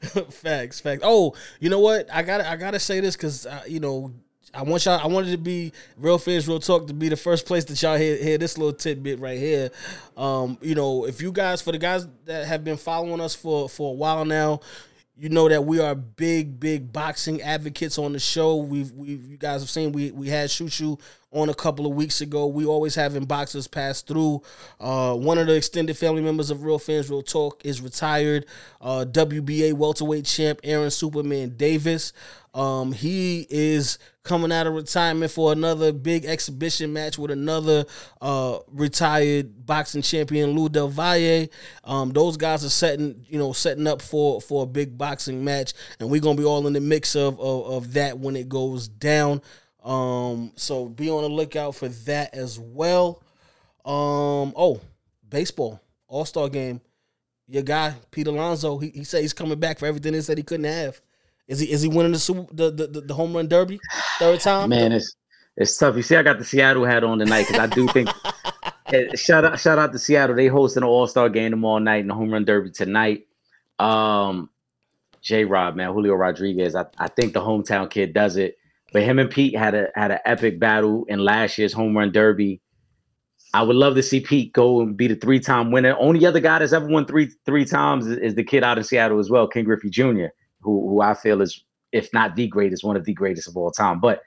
facts, 0.30 0.78
facts. 0.78 1.02
Oh, 1.02 1.34
you 1.58 1.68
know 1.68 1.80
what? 1.80 2.08
I 2.12 2.22
got 2.22 2.40
I 2.40 2.54
gotta 2.54 2.78
say 2.78 3.00
this 3.00 3.16
because 3.16 3.46
uh, 3.46 3.62
you 3.66 3.80
know 3.80 4.12
I 4.54 4.62
want 4.62 4.84
y'all. 4.84 5.00
I 5.00 5.06
wanted 5.06 5.32
to 5.32 5.38
be 5.38 5.72
real 5.96 6.18
fans, 6.18 6.46
real 6.46 6.60
talk 6.60 6.86
to 6.86 6.94
be 6.94 7.08
the 7.08 7.16
first 7.16 7.46
place 7.46 7.64
that 7.64 7.82
y'all 7.82 7.96
hear, 7.96 8.16
hear 8.16 8.38
this 8.38 8.56
little 8.56 8.72
tidbit 8.72 9.18
right 9.18 9.38
here. 9.38 9.70
Um, 10.16 10.56
you 10.62 10.74
know, 10.74 11.06
if 11.06 11.20
you 11.20 11.32
guys, 11.32 11.60
for 11.60 11.72
the 11.72 11.78
guys 11.78 12.06
that 12.24 12.46
have 12.46 12.64
been 12.64 12.76
following 12.76 13.20
us 13.20 13.34
for 13.34 13.68
for 13.68 13.90
a 13.90 13.94
while 13.94 14.24
now, 14.24 14.60
you 15.18 15.30
know 15.30 15.48
that 15.48 15.64
we 15.64 15.80
are 15.80 15.94
big, 15.94 16.60
big 16.60 16.92
boxing 16.92 17.40
advocates 17.40 17.98
on 17.98 18.12
the 18.12 18.18
show. 18.18 18.56
We've, 18.56 18.92
we 18.92 19.14
you 19.14 19.38
guys 19.38 19.62
have 19.62 19.70
seen 19.70 19.92
we 19.92 20.10
we 20.10 20.28
had 20.28 20.50
Shushu 20.50 21.00
on 21.32 21.48
a 21.48 21.54
couple 21.54 21.86
of 21.86 21.94
weeks 21.94 22.20
ago. 22.20 22.46
We 22.46 22.66
always 22.66 22.94
having 22.94 23.24
boxers 23.24 23.66
pass 23.66 24.02
through. 24.02 24.42
Uh, 24.78 25.14
one 25.14 25.38
of 25.38 25.46
the 25.46 25.54
extended 25.54 25.96
family 25.96 26.20
members 26.20 26.50
of 26.50 26.64
Real 26.64 26.78
Fans 26.78 27.08
Real 27.08 27.22
Talk 27.22 27.64
is 27.64 27.80
retired. 27.80 28.44
Uh, 28.80 29.06
WBA 29.08 29.72
welterweight 29.72 30.26
champ 30.26 30.60
Aaron 30.62 30.90
Superman 30.90 31.56
Davis. 31.56 32.12
Um, 32.56 32.92
he 32.92 33.46
is 33.50 33.98
coming 34.22 34.50
out 34.50 34.66
of 34.66 34.72
retirement 34.72 35.30
for 35.30 35.52
another 35.52 35.92
big 35.92 36.24
exhibition 36.24 36.90
match 36.90 37.18
with 37.18 37.30
another 37.30 37.84
uh, 38.22 38.60
retired 38.68 39.66
boxing 39.66 40.00
champion 40.00 40.52
Lou 40.52 40.70
Del 40.70 40.88
Valle. 40.88 41.48
Um, 41.84 42.12
those 42.12 42.38
guys 42.38 42.64
are 42.64 42.70
setting, 42.70 43.26
you 43.28 43.38
know, 43.38 43.52
setting 43.52 43.86
up 43.86 44.00
for 44.00 44.40
for 44.40 44.62
a 44.62 44.66
big 44.66 44.96
boxing 44.96 45.44
match, 45.44 45.74
and 46.00 46.08
we're 46.08 46.22
gonna 46.22 46.38
be 46.38 46.46
all 46.46 46.66
in 46.66 46.72
the 46.72 46.80
mix 46.80 47.14
of 47.14 47.38
of, 47.38 47.66
of 47.66 47.92
that 47.92 48.18
when 48.18 48.36
it 48.36 48.48
goes 48.48 48.88
down. 48.88 49.42
Um, 49.84 50.52
so 50.56 50.88
be 50.88 51.10
on 51.10 51.24
the 51.24 51.28
lookout 51.28 51.74
for 51.74 51.88
that 51.88 52.34
as 52.34 52.58
well. 52.58 53.22
Um, 53.84 54.54
oh, 54.56 54.80
baseball 55.28 55.82
All 56.08 56.24
Star 56.24 56.48
game. 56.48 56.80
Your 57.48 57.62
guy 57.62 57.94
Pete 58.10 58.28
Alonso, 58.28 58.78
he, 58.78 58.88
he 58.88 59.04
said 59.04 59.20
he's 59.20 59.34
coming 59.34 59.60
back 59.60 59.78
for 59.78 59.84
everything 59.84 60.14
he 60.14 60.22
said 60.22 60.38
he 60.38 60.42
couldn't 60.42 60.64
have. 60.64 61.02
Is 61.48 61.60
he 61.60 61.70
is 61.70 61.82
he 61.82 61.88
winning 61.88 62.12
the 62.12 62.18
super 62.18 62.52
the 62.52 62.70
the, 62.70 63.00
the, 63.02 63.14
home 63.14 63.34
run 63.34 63.48
derby 63.48 63.78
third 64.18 64.40
time? 64.40 64.70
Man, 64.70 64.92
it's 64.92 65.16
it's 65.56 65.76
tough. 65.76 65.96
You 65.96 66.02
see, 66.02 66.16
I 66.16 66.22
got 66.22 66.38
the 66.38 66.44
Seattle 66.44 66.84
hat 66.84 67.04
on 67.04 67.18
tonight 67.18 67.46
because 67.46 67.60
I 67.60 67.66
do 67.66 67.86
think. 67.88 68.08
eh, 68.86 69.14
shout 69.14 69.44
out, 69.44 69.58
shout 69.58 69.78
out 69.78 69.92
to 69.92 69.98
Seattle. 69.98 70.34
They 70.34 70.48
hosting 70.48 70.82
an 70.82 70.88
All 70.88 71.06
Star 71.06 71.28
game 71.28 71.52
tomorrow 71.52 71.78
night 71.78 72.00
and 72.00 72.10
the 72.10 72.14
home 72.14 72.32
run 72.32 72.44
derby 72.44 72.70
tonight. 72.70 73.26
Um, 73.78 74.50
J. 75.22 75.44
Rod, 75.44 75.76
man, 75.76 75.92
Julio 75.92 76.14
Rodriguez. 76.14 76.74
I, 76.74 76.86
I 76.98 77.08
think 77.08 77.32
the 77.32 77.40
hometown 77.40 77.90
kid 77.90 78.12
does 78.12 78.36
it. 78.36 78.58
But 78.92 79.02
him 79.02 79.18
and 79.18 79.30
Pete 79.30 79.56
had 79.56 79.74
a 79.74 79.88
had 79.94 80.10
an 80.10 80.18
epic 80.24 80.58
battle 80.58 81.04
in 81.08 81.18
last 81.18 81.58
year's 81.58 81.72
home 81.72 81.96
run 81.96 82.12
derby. 82.12 82.60
I 83.54 83.62
would 83.62 83.76
love 83.76 83.94
to 83.94 84.02
see 84.02 84.20
Pete 84.20 84.52
go 84.52 84.80
and 84.80 84.96
be 84.96 85.08
the 85.08 85.16
three 85.16 85.40
time 85.40 85.70
winner. 85.70 85.96
Only 85.98 86.26
other 86.26 86.40
guy 86.40 86.58
that's 86.58 86.72
ever 86.72 86.86
won 86.86 87.06
three 87.06 87.30
three 87.44 87.64
times 87.64 88.06
is, 88.06 88.18
is 88.18 88.34
the 88.34 88.44
kid 88.44 88.64
out 88.64 88.78
of 88.78 88.86
Seattle 88.86 89.18
as 89.18 89.30
well, 89.30 89.46
Ken 89.46 89.64
Griffey 89.64 89.90
Jr., 89.90 90.26
who 90.66 90.88
who 90.90 91.00
I 91.00 91.14
feel 91.14 91.40
is, 91.40 91.62
if 91.92 92.12
not 92.12 92.36
the 92.36 92.48
greatest, 92.48 92.84
one 92.84 92.96
of 92.96 93.04
the 93.04 93.14
greatest 93.14 93.48
of 93.48 93.56
all 93.56 93.70
time. 93.70 94.00
But 94.00 94.22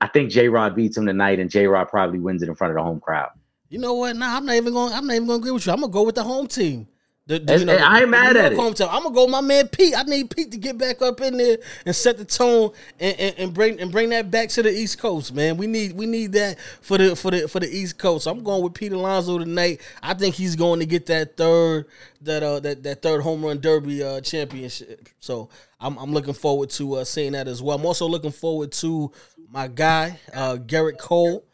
I 0.00 0.08
think 0.08 0.30
J 0.30 0.48
Rod 0.48 0.74
beats 0.74 0.96
him 0.98 1.06
tonight, 1.06 1.38
and 1.38 1.48
J 1.48 1.66
Rod 1.66 1.84
probably 1.88 2.18
wins 2.18 2.42
it 2.42 2.48
in 2.50 2.54
front 2.56 2.72
of 2.72 2.76
the 2.76 2.82
home 2.82 3.00
crowd. 3.00 3.30
You 3.70 3.78
know 3.78 3.94
what? 3.94 4.16
Nah, 4.16 4.36
I'm 4.36 4.44
not 4.44 4.56
even 4.56 4.72
going. 4.74 4.92
I'm 4.92 5.06
not 5.06 5.14
even 5.14 5.26
going 5.26 5.40
to 5.40 5.42
agree 5.42 5.52
with 5.52 5.66
you. 5.66 5.72
I'm 5.72 5.80
gonna 5.80 5.92
go 5.92 6.02
with 6.02 6.16
the 6.16 6.22
home 6.24 6.46
team. 6.48 6.88
The, 7.28 7.40
the- 7.40 7.58
you 7.58 7.64
know, 7.64 7.74
I 7.76 8.02
ain't 8.02 8.10
mad 8.10 8.36
at 8.36 8.52
it. 8.52 8.58
Home 8.58 8.72
team. 8.72 8.86
I'm 8.88 9.02
gonna 9.02 9.12
go 9.14 9.22
with 9.24 9.32
my 9.32 9.40
man 9.40 9.66
Pete. 9.66 9.96
I 9.98 10.04
need 10.04 10.30
Pete 10.30 10.52
to 10.52 10.58
get 10.58 10.78
back 10.78 11.02
up 11.02 11.20
in 11.20 11.36
there 11.36 11.58
and 11.84 11.96
set 11.96 12.18
the 12.18 12.24
tone 12.24 12.70
and, 13.00 13.18
and, 13.18 13.34
and 13.38 13.54
bring 13.54 13.80
and 13.80 13.90
bring 13.90 14.10
that 14.10 14.30
back 14.30 14.48
to 14.50 14.62
the 14.62 14.70
East 14.70 15.00
Coast, 15.00 15.34
man. 15.34 15.56
We 15.56 15.66
need 15.66 15.94
we 15.94 16.06
need 16.06 16.30
that 16.34 16.60
for 16.82 16.98
the 16.98 17.16
for 17.16 17.32
the 17.32 17.48
for 17.48 17.58
the 17.58 17.66
East 17.68 17.98
Coast. 17.98 18.24
So 18.24 18.30
I'm 18.30 18.44
going 18.44 18.62
with 18.62 18.74
Pete 18.74 18.92
Alonso 18.92 19.38
tonight. 19.40 19.80
I 20.04 20.14
think 20.14 20.36
he's 20.36 20.54
going 20.54 20.78
to 20.78 20.86
get 20.86 21.06
that 21.06 21.36
third 21.36 21.86
that 22.20 22.44
uh 22.44 22.60
that, 22.60 22.84
that 22.84 23.02
third 23.02 23.22
home 23.22 23.44
run 23.44 23.58
derby 23.60 24.04
uh 24.04 24.20
championship. 24.20 25.08
So 25.18 25.48
I'm 25.80 25.96
I'm 25.98 26.12
looking 26.12 26.34
forward 26.34 26.70
to 26.70 26.94
uh 26.94 27.04
seeing 27.04 27.32
that 27.32 27.48
as 27.48 27.62
well. 27.62 27.76
I'm 27.76 27.86
also 27.86 28.06
looking 28.06 28.30
forward 28.30 28.72
to 28.72 29.12
my 29.50 29.68
guy 29.68 30.18
uh 30.32 30.56
Gerrit 30.56 30.98
Cole. 30.98 31.44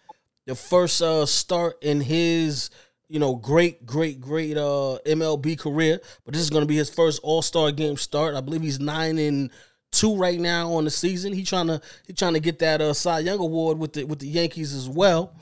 The 0.46 0.54
first 0.54 1.02
uh 1.02 1.26
start 1.26 1.82
in 1.82 2.00
his 2.00 2.70
you 3.08 3.18
know 3.18 3.36
great 3.36 3.84
great 3.84 4.20
great 4.20 4.56
uh 4.56 4.98
MLB 5.06 5.58
career 5.58 6.00
but 6.24 6.34
this 6.34 6.42
is 6.42 6.50
going 6.50 6.62
to 6.62 6.68
be 6.68 6.76
his 6.76 6.90
first 6.90 7.20
all-star 7.22 7.72
game 7.72 7.96
start. 7.96 8.34
I 8.34 8.40
believe 8.40 8.62
he's 8.62 8.80
9 8.80 9.18
and 9.18 9.50
2 9.92 10.16
right 10.16 10.40
now 10.40 10.72
on 10.72 10.84
the 10.84 10.90
season. 10.90 11.32
He 11.32 11.44
trying 11.44 11.66
to 11.66 11.80
he 12.06 12.12
trying 12.12 12.34
to 12.34 12.40
get 12.40 12.58
that 12.60 12.80
uh 12.80 12.94
Cy 12.94 13.20
Young 13.20 13.40
award 13.40 13.78
with 13.78 13.92
the 13.94 14.04
with 14.04 14.20
the 14.20 14.28
Yankees 14.28 14.72
as 14.72 14.88
well. 14.88 15.34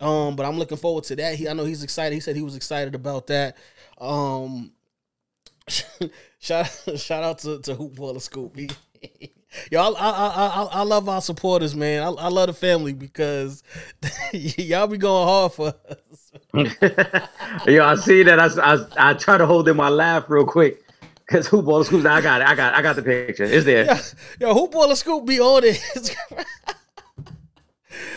Um 0.00 0.34
but 0.34 0.44
I'm 0.44 0.58
looking 0.58 0.76
forward 0.76 1.04
to 1.04 1.16
that. 1.16 1.36
He 1.36 1.48
I 1.48 1.52
know 1.52 1.64
he's 1.64 1.84
excited. 1.84 2.14
He 2.14 2.20
said 2.20 2.36
he 2.36 2.42
was 2.42 2.56
excited 2.56 2.94
about 2.94 3.28
that. 3.28 3.56
Um 3.98 4.72
shout 6.44 6.66
shout 6.96 7.24
out 7.24 7.38
to 7.38 7.58
to 7.60 7.74
Hoop 7.74 7.94
Baller 7.94 8.20
Scoop. 8.20 8.56
He- 8.56 8.70
Yo, 9.70 9.80
I, 9.80 9.90
I, 9.92 10.10
I, 10.10 10.68
I, 10.72 10.82
love 10.82 11.08
our 11.08 11.20
supporters, 11.20 11.76
man. 11.76 12.02
I, 12.02 12.06
I 12.06 12.28
love 12.28 12.48
the 12.48 12.52
family 12.52 12.92
because 12.92 13.62
y'all 14.32 14.88
be 14.88 14.98
going 14.98 15.28
hard 15.28 15.52
for 15.52 15.74
us. 15.88 16.32
Yo, 17.68 17.84
I 17.84 17.94
see 17.94 18.24
that. 18.24 18.40
I, 18.40 18.48
I, 18.74 19.10
I 19.10 19.14
try 19.14 19.38
to 19.38 19.46
hold 19.46 19.68
in 19.68 19.76
my 19.76 19.90
laugh 19.90 20.28
real 20.28 20.44
quick 20.44 20.82
because 21.18 21.46
who 21.46 21.62
ball 21.62 21.84
schools? 21.84 22.04
I 22.04 22.20
got 22.20 22.40
it. 22.40 22.48
I 22.48 22.56
got 22.56 22.74
I 22.74 22.82
got 22.82 22.96
the 22.96 23.02
picture. 23.02 23.44
It's 23.44 23.64
there. 23.64 23.84
Yo, 24.40 24.54
Hoop 24.54 24.72
Baller 24.72 24.96
Scoop 24.96 25.24
be 25.24 25.38
on 25.38 25.62
it. 25.64 26.16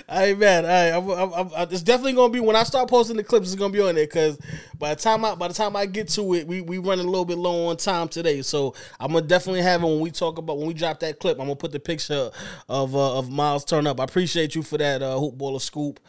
Hey 0.10 0.34
man, 0.34 0.64
hey, 0.64 0.92
I'm, 0.92 1.10
I'm, 1.10 1.52
I'm, 1.54 1.68
it's 1.72 1.82
definitely 1.82 2.14
gonna 2.14 2.32
be 2.32 2.40
when 2.40 2.56
I 2.56 2.64
start 2.64 2.90
posting 2.90 3.18
the 3.18 3.24
clips. 3.24 3.48
It's 3.48 3.60
gonna 3.60 3.74
be 3.74 3.82
on 3.82 3.96
there 3.96 4.06
because 4.06 4.38
by 4.80 4.94
the 4.94 5.02
time 5.02 5.26
I 5.26 5.36
by 5.36 5.48
the 5.48 5.54
time 5.54 5.76
I 5.76 5.86
get 5.86 6.08
to 6.10 6.34
it, 6.34 6.48
we 6.48 6.62
we 6.62 6.78
running 6.78 7.06
a 7.06 7.10
little 7.10 7.26
bit 7.26 7.38
low 7.38 7.68
on 7.68 7.78
time 7.78 8.08
today. 8.08 8.42
So 8.42 8.74
I'm 9.00 9.12
gonna 9.12 9.26
definitely 9.26 9.62
have 9.62 9.84
it 9.84 9.86
when 9.86 10.00
we 10.00 10.12
talk 10.12 10.38
about 10.38 10.58
when 10.58 10.68
we 10.68 10.74
drop 10.74 11.00
that 11.02 11.20
clip. 11.20 11.40
I'm 11.40 11.46
gonna 11.46 11.56
put 11.56 11.72
the 11.72 11.80
picture 11.80 12.32
of 12.70 12.96
uh, 12.96 13.20
of 13.20 13.30
Miles 13.30 13.66
Turner. 13.66 13.94
I 13.98 14.04
appreciate 14.04 14.56
you 14.56 14.64
for 14.64 14.78
that 14.78 15.02
uh, 15.02 15.18
hoop 15.18 15.38
baller 15.38 15.62
scoop. 15.62 16.00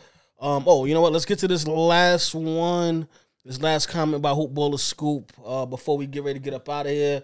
Um, 0.41 0.64
oh, 0.66 0.85
you 0.85 0.95
know 0.95 1.01
what? 1.01 1.12
Let's 1.12 1.25
get 1.25 1.41
to 1.41 1.49
this 1.49 1.66
last 1.66 2.35
one. 2.35 3.09
This 3.45 3.61
last 3.61 3.89
comment 3.89 4.23
by 4.23 4.33
hoop 4.33 4.53
baller 4.53 4.79
scoop 4.79 5.33
uh, 5.45 5.66
before 5.66 5.97
we 5.97 6.07
get 6.07 6.23
ready 6.23 6.39
to 6.39 6.45
get 6.45 6.55
up 6.55 6.69
out 6.69 6.87
of 6.87 6.93
here. 6.93 7.23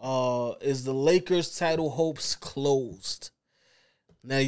Uh, 0.00 0.52
is 0.60 0.84
the 0.84 0.92
Lakers 0.92 1.56
title 1.56 1.90
hopes 1.90 2.34
closed? 2.34 3.30
Now, 4.22 4.42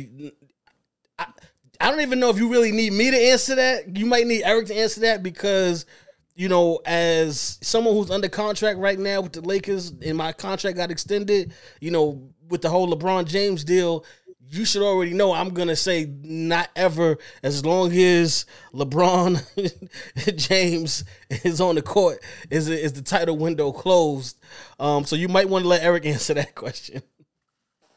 I, 1.81 1.91
don't 1.91 2.01
even 2.01 2.21
know 2.21 2.31
if 2.31 2.39
you 2.39 2.51
really 2.51 2.73
need 2.73 2.93
me 2.93 3.11
to 3.11 3.17
answer 3.17 3.55
that. 3.57 3.97
You 3.97 4.07
might 4.07 4.27
need 4.27 4.43
Eric 4.43 4.67
to 4.67 4.77
answer 4.77 5.01
that 5.01 5.23
because, 5.23 5.87
you 6.35 6.49
know, 6.49 6.81
as 6.85 7.59
someone 7.63 7.95
who's 7.95 8.11
under 8.11 8.29
contract 8.29 8.79
right 8.79 8.99
now 8.99 9.21
with 9.21 9.33
the 9.33 9.41
Lakers 9.41 9.93
and 10.05 10.17
my 10.17 10.33
contract 10.33 10.77
got 10.77 10.91
extended, 10.91 11.53
you 11.81 11.91
know, 11.91 12.31
with 12.49 12.63
the 12.63 12.69
whole 12.69 12.89
LeBron 12.89 13.27
James 13.27 13.65
deal, 13.65 14.05
you 14.49 14.65
should 14.65 14.83
already 14.83 15.13
know 15.13 15.33
I'm 15.33 15.51
gonna 15.51 15.77
say 15.77 16.09
not 16.23 16.69
ever 16.77 17.19
as 17.43 17.65
long 17.65 17.93
as 17.93 18.47
LeBron 18.73 20.37
James 20.37 21.05
is 21.45 21.61
on 21.61 21.75
the 21.75 21.83
court 21.83 22.23
is 22.51 22.69
is 22.69 22.93
the 22.93 23.03
title 23.03 23.37
window 23.37 23.73
closed. 23.73 24.39
Um, 24.79 25.05
so 25.05 25.17
you 25.17 25.29
might 25.29 25.49
want 25.49 25.65
to 25.65 25.69
let 25.69 25.83
Eric 25.83 26.07
answer 26.07 26.35
that 26.35 26.55
question. 26.55 27.03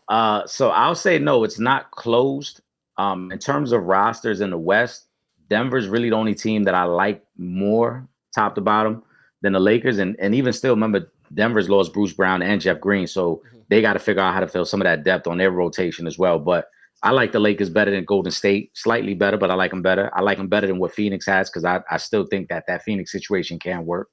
Uh, 0.07 0.47
so 0.47 0.69
I'll 0.69 0.95
say 0.95 1.19
no, 1.19 1.43
it's 1.43 1.59
not 1.59 1.91
closed. 1.91 2.61
Um, 2.99 3.31
in 3.31 3.39
terms 3.39 3.71
of 3.71 3.83
rosters 3.83 4.41
in 4.41 4.49
the 4.49 4.57
West, 4.57 5.07
Denver's 5.49 5.87
really 5.87 6.09
the 6.09 6.15
only 6.17 6.35
team 6.35 6.63
that 6.63 6.75
I 6.75 6.83
like 6.83 7.23
more, 7.37 8.07
top 8.35 8.55
to 8.55 8.61
bottom, 8.61 9.01
than 9.41 9.53
the 9.53 9.59
Lakers. 9.59 9.99
And 9.99 10.15
and 10.19 10.35
even 10.35 10.51
still, 10.53 10.73
remember 10.73 11.09
Denver's 11.33 11.69
lost 11.69 11.93
Bruce 11.93 12.13
Brown 12.13 12.41
and 12.41 12.59
Jeff 12.59 12.81
Green, 12.81 13.07
so 13.07 13.41
they 13.69 13.81
got 13.81 13.93
to 13.93 13.99
figure 13.99 14.21
out 14.21 14.33
how 14.33 14.41
to 14.41 14.47
fill 14.47 14.65
some 14.65 14.81
of 14.81 14.85
that 14.85 15.03
depth 15.03 15.27
on 15.27 15.37
their 15.37 15.51
rotation 15.51 16.07
as 16.07 16.19
well. 16.19 16.39
But 16.39 16.69
I 17.01 17.11
like 17.11 17.31
the 17.31 17.39
Lakers 17.39 17.69
better 17.69 17.91
than 17.91 18.03
Golden 18.03 18.31
State, 18.31 18.71
slightly 18.75 19.13
better, 19.13 19.37
but 19.37 19.49
I 19.49 19.53
like 19.53 19.71
them 19.71 19.81
better. 19.81 20.11
I 20.13 20.21
like 20.21 20.37
them 20.37 20.49
better 20.49 20.67
than 20.67 20.79
what 20.79 20.93
Phoenix 20.93 21.25
has 21.25 21.49
because 21.49 21.63
I, 21.63 21.79
I 21.89 21.95
still 21.97 22.25
think 22.25 22.49
that 22.49 22.65
that 22.67 22.83
Phoenix 22.83 23.13
situation 23.13 23.59
can 23.59 23.85
work. 23.85 24.09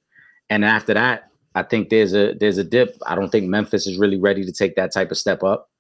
And 0.49 0.65
after 0.65 0.95
that, 0.95 1.31
I 1.57 1.65
think 1.65 1.89
there's 1.89 2.15
a 2.15 2.35
there's 2.35 2.59
a 2.59 2.65
dip. 2.65 2.97
I 3.05 3.17
don't 3.17 3.31
think 3.31 3.49
Memphis 3.49 3.89
is 3.89 3.99
really 3.99 4.21
ready 4.21 4.45
to 4.45 4.53
take 4.53 4.77
that 4.77 4.93
type 4.93 5.11
of 5.11 5.19
step 5.19 5.43
up. 5.43 5.71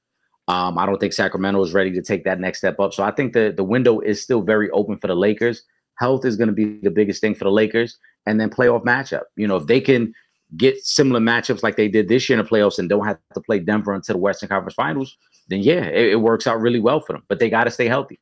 Um, 0.48 0.78
I 0.78 0.86
don't 0.86 0.98
think 0.98 1.12
Sacramento 1.12 1.62
is 1.64 1.74
ready 1.74 1.90
to 1.92 2.02
take 2.02 2.24
that 2.24 2.38
next 2.38 2.58
step 2.58 2.78
up. 2.78 2.94
So 2.94 3.02
I 3.02 3.10
think 3.10 3.32
the 3.32 3.52
the 3.56 3.64
window 3.64 4.00
is 4.00 4.22
still 4.22 4.42
very 4.42 4.70
open 4.70 4.96
for 4.96 5.08
the 5.08 5.14
Lakers. 5.14 5.62
Health 5.98 6.24
is 6.24 6.36
going 6.36 6.48
to 6.48 6.54
be 6.54 6.78
the 6.82 6.90
biggest 6.90 7.20
thing 7.20 7.34
for 7.34 7.44
the 7.44 7.50
Lakers, 7.50 7.98
and 8.26 8.40
then 8.40 8.50
playoff 8.50 8.84
matchup. 8.84 9.22
You 9.36 9.48
know, 9.48 9.56
if 9.56 9.66
they 9.66 9.80
can 9.80 10.12
get 10.56 10.78
similar 10.84 11.20
matchups 11.20 11.62
like 11.62 11.76
they 11.76 11.88
did 11.88 12.08
this 12.08 12.28
year 12.28 12.38
in 12.38 12.44
the 12.44 12.48
playoffs 12.48 12.78
and 12.78 12.88
don't 12.88 13.06
have 13.06 13.18
to 13.34 13.40
play 13.40 13.58
Denver 13.58 13.92
until 13.94 14.14
the 14.14 14.20
Western 14.20 14.48
Conference 14.48 14.74
Finals, 14.74 15.16
then 15.48 15.60
yeah, 15.60 15.84
it, 15.84 16.12
it 16.12 16.20
works 16.20 16.46
out 16.46 16.60
really 16.60 16.80
well 16.80 17.00
for 17.00 17.14
them. 17.14 17.24
But 17.28 17.40
they 17.40 17.50
got 17.50 17.64
to 17.64 17.70
stay 17.70 17.88
healthy. 17.88 18.20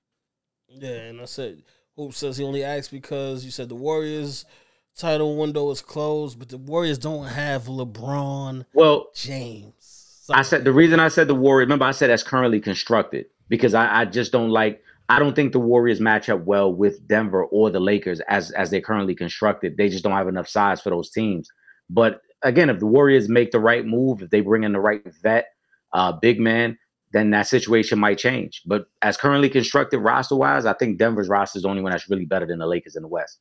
Yeah, 0.69 0.91
and 0.91 1.21
I 1.21 1.27
said 1.27 1.63
Hoop 1.97 2.15
says 2.15 2.39
he 2.39 2.45
only 2.45 2.65
asked 2.65 2.91
because 2.91 3.45
you 3.45 3.51
said 3.51 3.69
the 3.69 3.75
Warriors 3.75 4.45
title 4.97 5.37
window 5.37 5.71
is 5.71 5.81
closed, 5.81 6.39
but 6.39 6.49
the 6.49 6.59
Warriors 6.59 6.99
don't 6.99 7.27
have 7.27 7.65
LeBron 7.65 8.65
Well, 8.73 9.11
James. 9.15 9.84
I 10.31 10.43
said 10.43 10.65
the 10.65 10.73
reason 10.73 11.01
I 11.01 11.09
said 11.09 11.29
the 11.29 11.35
Warriors. 11.35 11.67
Remember, 11.67 11.85
I 11.85 11.91
said 11.91 12.11
that's 12.11 12.23
currently 12.23 12.61
constructed 12.61 13.27
because 13.49 13.75
I, 13.75 14.01
I 14.01 14.05
just 14.05 14.33
don't 14.33 14.51
like. 14.51 14.83
I 15.09 15.19
don't 15.19 15.37
think 15.37 15.53
the 15.53 15.61
Warriors 15.61 16.01
match 16.01 16.31
up 16.31 16.45
well 16.45 16.73
with 16.73 17.07
Denver 17.07 17.45
or 17.45 17.71
the 17.71 17.81
Lakers 17.81 18.21
as 18.29 18.51
as 18.53 18.71
they're 18.71 18.81
currently 18.81 19.15
constructed. 19.15 19.77
They 19.77 19.89
just 19.89 20.03
don't 20.03 20.13
have 20.13 20.29
enough 20.29 20.49
size 20.49 20.81
for 20.81 20.91
those 20.91 21.11
teams. 21.11 21.49
But 21.91 22.23
again, 22.43 22.71
if 22.71 22.79
the 22.79 22.87
Warriors 22.87 23.29
make 23.29 23.51
the 23.51 23.61
right 23.61 23.85
move, 23.85 24.23
if 24.23 24.31
they 24.31 24.41
bring 24.41 24.65
in 24.65 24.73
the 24.73 24.81
right 24.81 25.03
vet, 25.23 25.49
uh, 25.93 26.13
big 26.13 26.41
man, 26.41 26.79
then 27.13 27.31
that 27.31 27.47
situation 27.47 27.99
might 27.99 28.19
change. 28.19 28.63
But 28.65 28.87
as 29.03 29.17
currently 29.17 29.51
constructed 29.51 29.99
roster 29.99 30.37
wise, 30.37 30.65
I 30.65 30.73
think 30.73 30.99
Denver's 30.99 31.29
roster 31.29 31.59
is 31.59 31.63
the 31.65 31.69
only 31.69 31.83
one 31.83 31.93
that's 31.93 32.09
really 32.09 32.25
better 32.25 32.47
than 32.47 32.59
the 32.59 32.67
Lakers 32.67 32.97
in 32.97 33.03
the 33.03 33.09
West. 33.09 33.39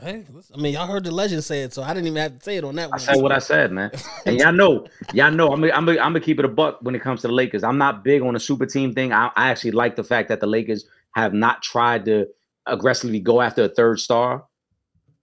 Hey, 0.00 0.24
listen, 0.32 0.56
I 0.58 0.60
mean, 0.60 0.74
y'all 0.74 0.88
heard 0.88 1.04
the 1.04 1.12
legend 1.12 1.44
say 1.44 1.62
it, 1.62 1.72
so 1.72 1.82
I 1.82 1.94
didn't 1.94 2.08
even 2.08 2.16
have 2.16 2.36
to 2.36 2.42
say 2.42 2.56
it 2.56 2.64
on 2.64 2.74
that 2.76 2.90
one. 2.90 2.98
I 2.98 3.02
one. 3.02 3.14
said 3.14 3.22
what 3.22 3.32
I 3.32 3.38
said, 3.38 3.70
man. 3.70 3.92
And 4.26 4.38
y'all 4.38 4.52
know, 4.52 4.86
y'all 5.12 5.30
know, 5.30 5.52
I'm 5.52 5.60
gonna, 5.60 5.72
I'm 5.72 5.88
I'm 5.88 5.96
gonna 5.96 6.20
keep 6.20 6.38
it 6.38 6.44
a 6.44 6.48
buck 6.48 6.78
when 6.82 6.94
it 6.94 7.02
comes 7.02 7.20
to 7.20 7.28
the 7.28 7.32
Lakers. 7.32 7.62
I'm 7.62 7.78
not 7.78 8.02
big 8.02 8.22
on 8.22 8.34
the 8.34 8.40
super 8.40 8.66
team 8.66 8.92
thing. 8.92 9.12
I, 9.12 9.30
I 9.36 9.50
actually 9.50 9.70
like 9.70 9.94
the 9.94 10.02
fact 10.02 10.28
that 10.30 10.40
the 10.40 10.46
Lakers 10.46 10.86
have 11.14 11.32
not 11.32 11.62
tried 11.62 12.04
to 12.06 12.26
aggressively 12.66 13.20
go 13.20 13.40
after 13.40 13.64
a 13.64 13.68
third 13.68 14.00
star. 14.00 14.44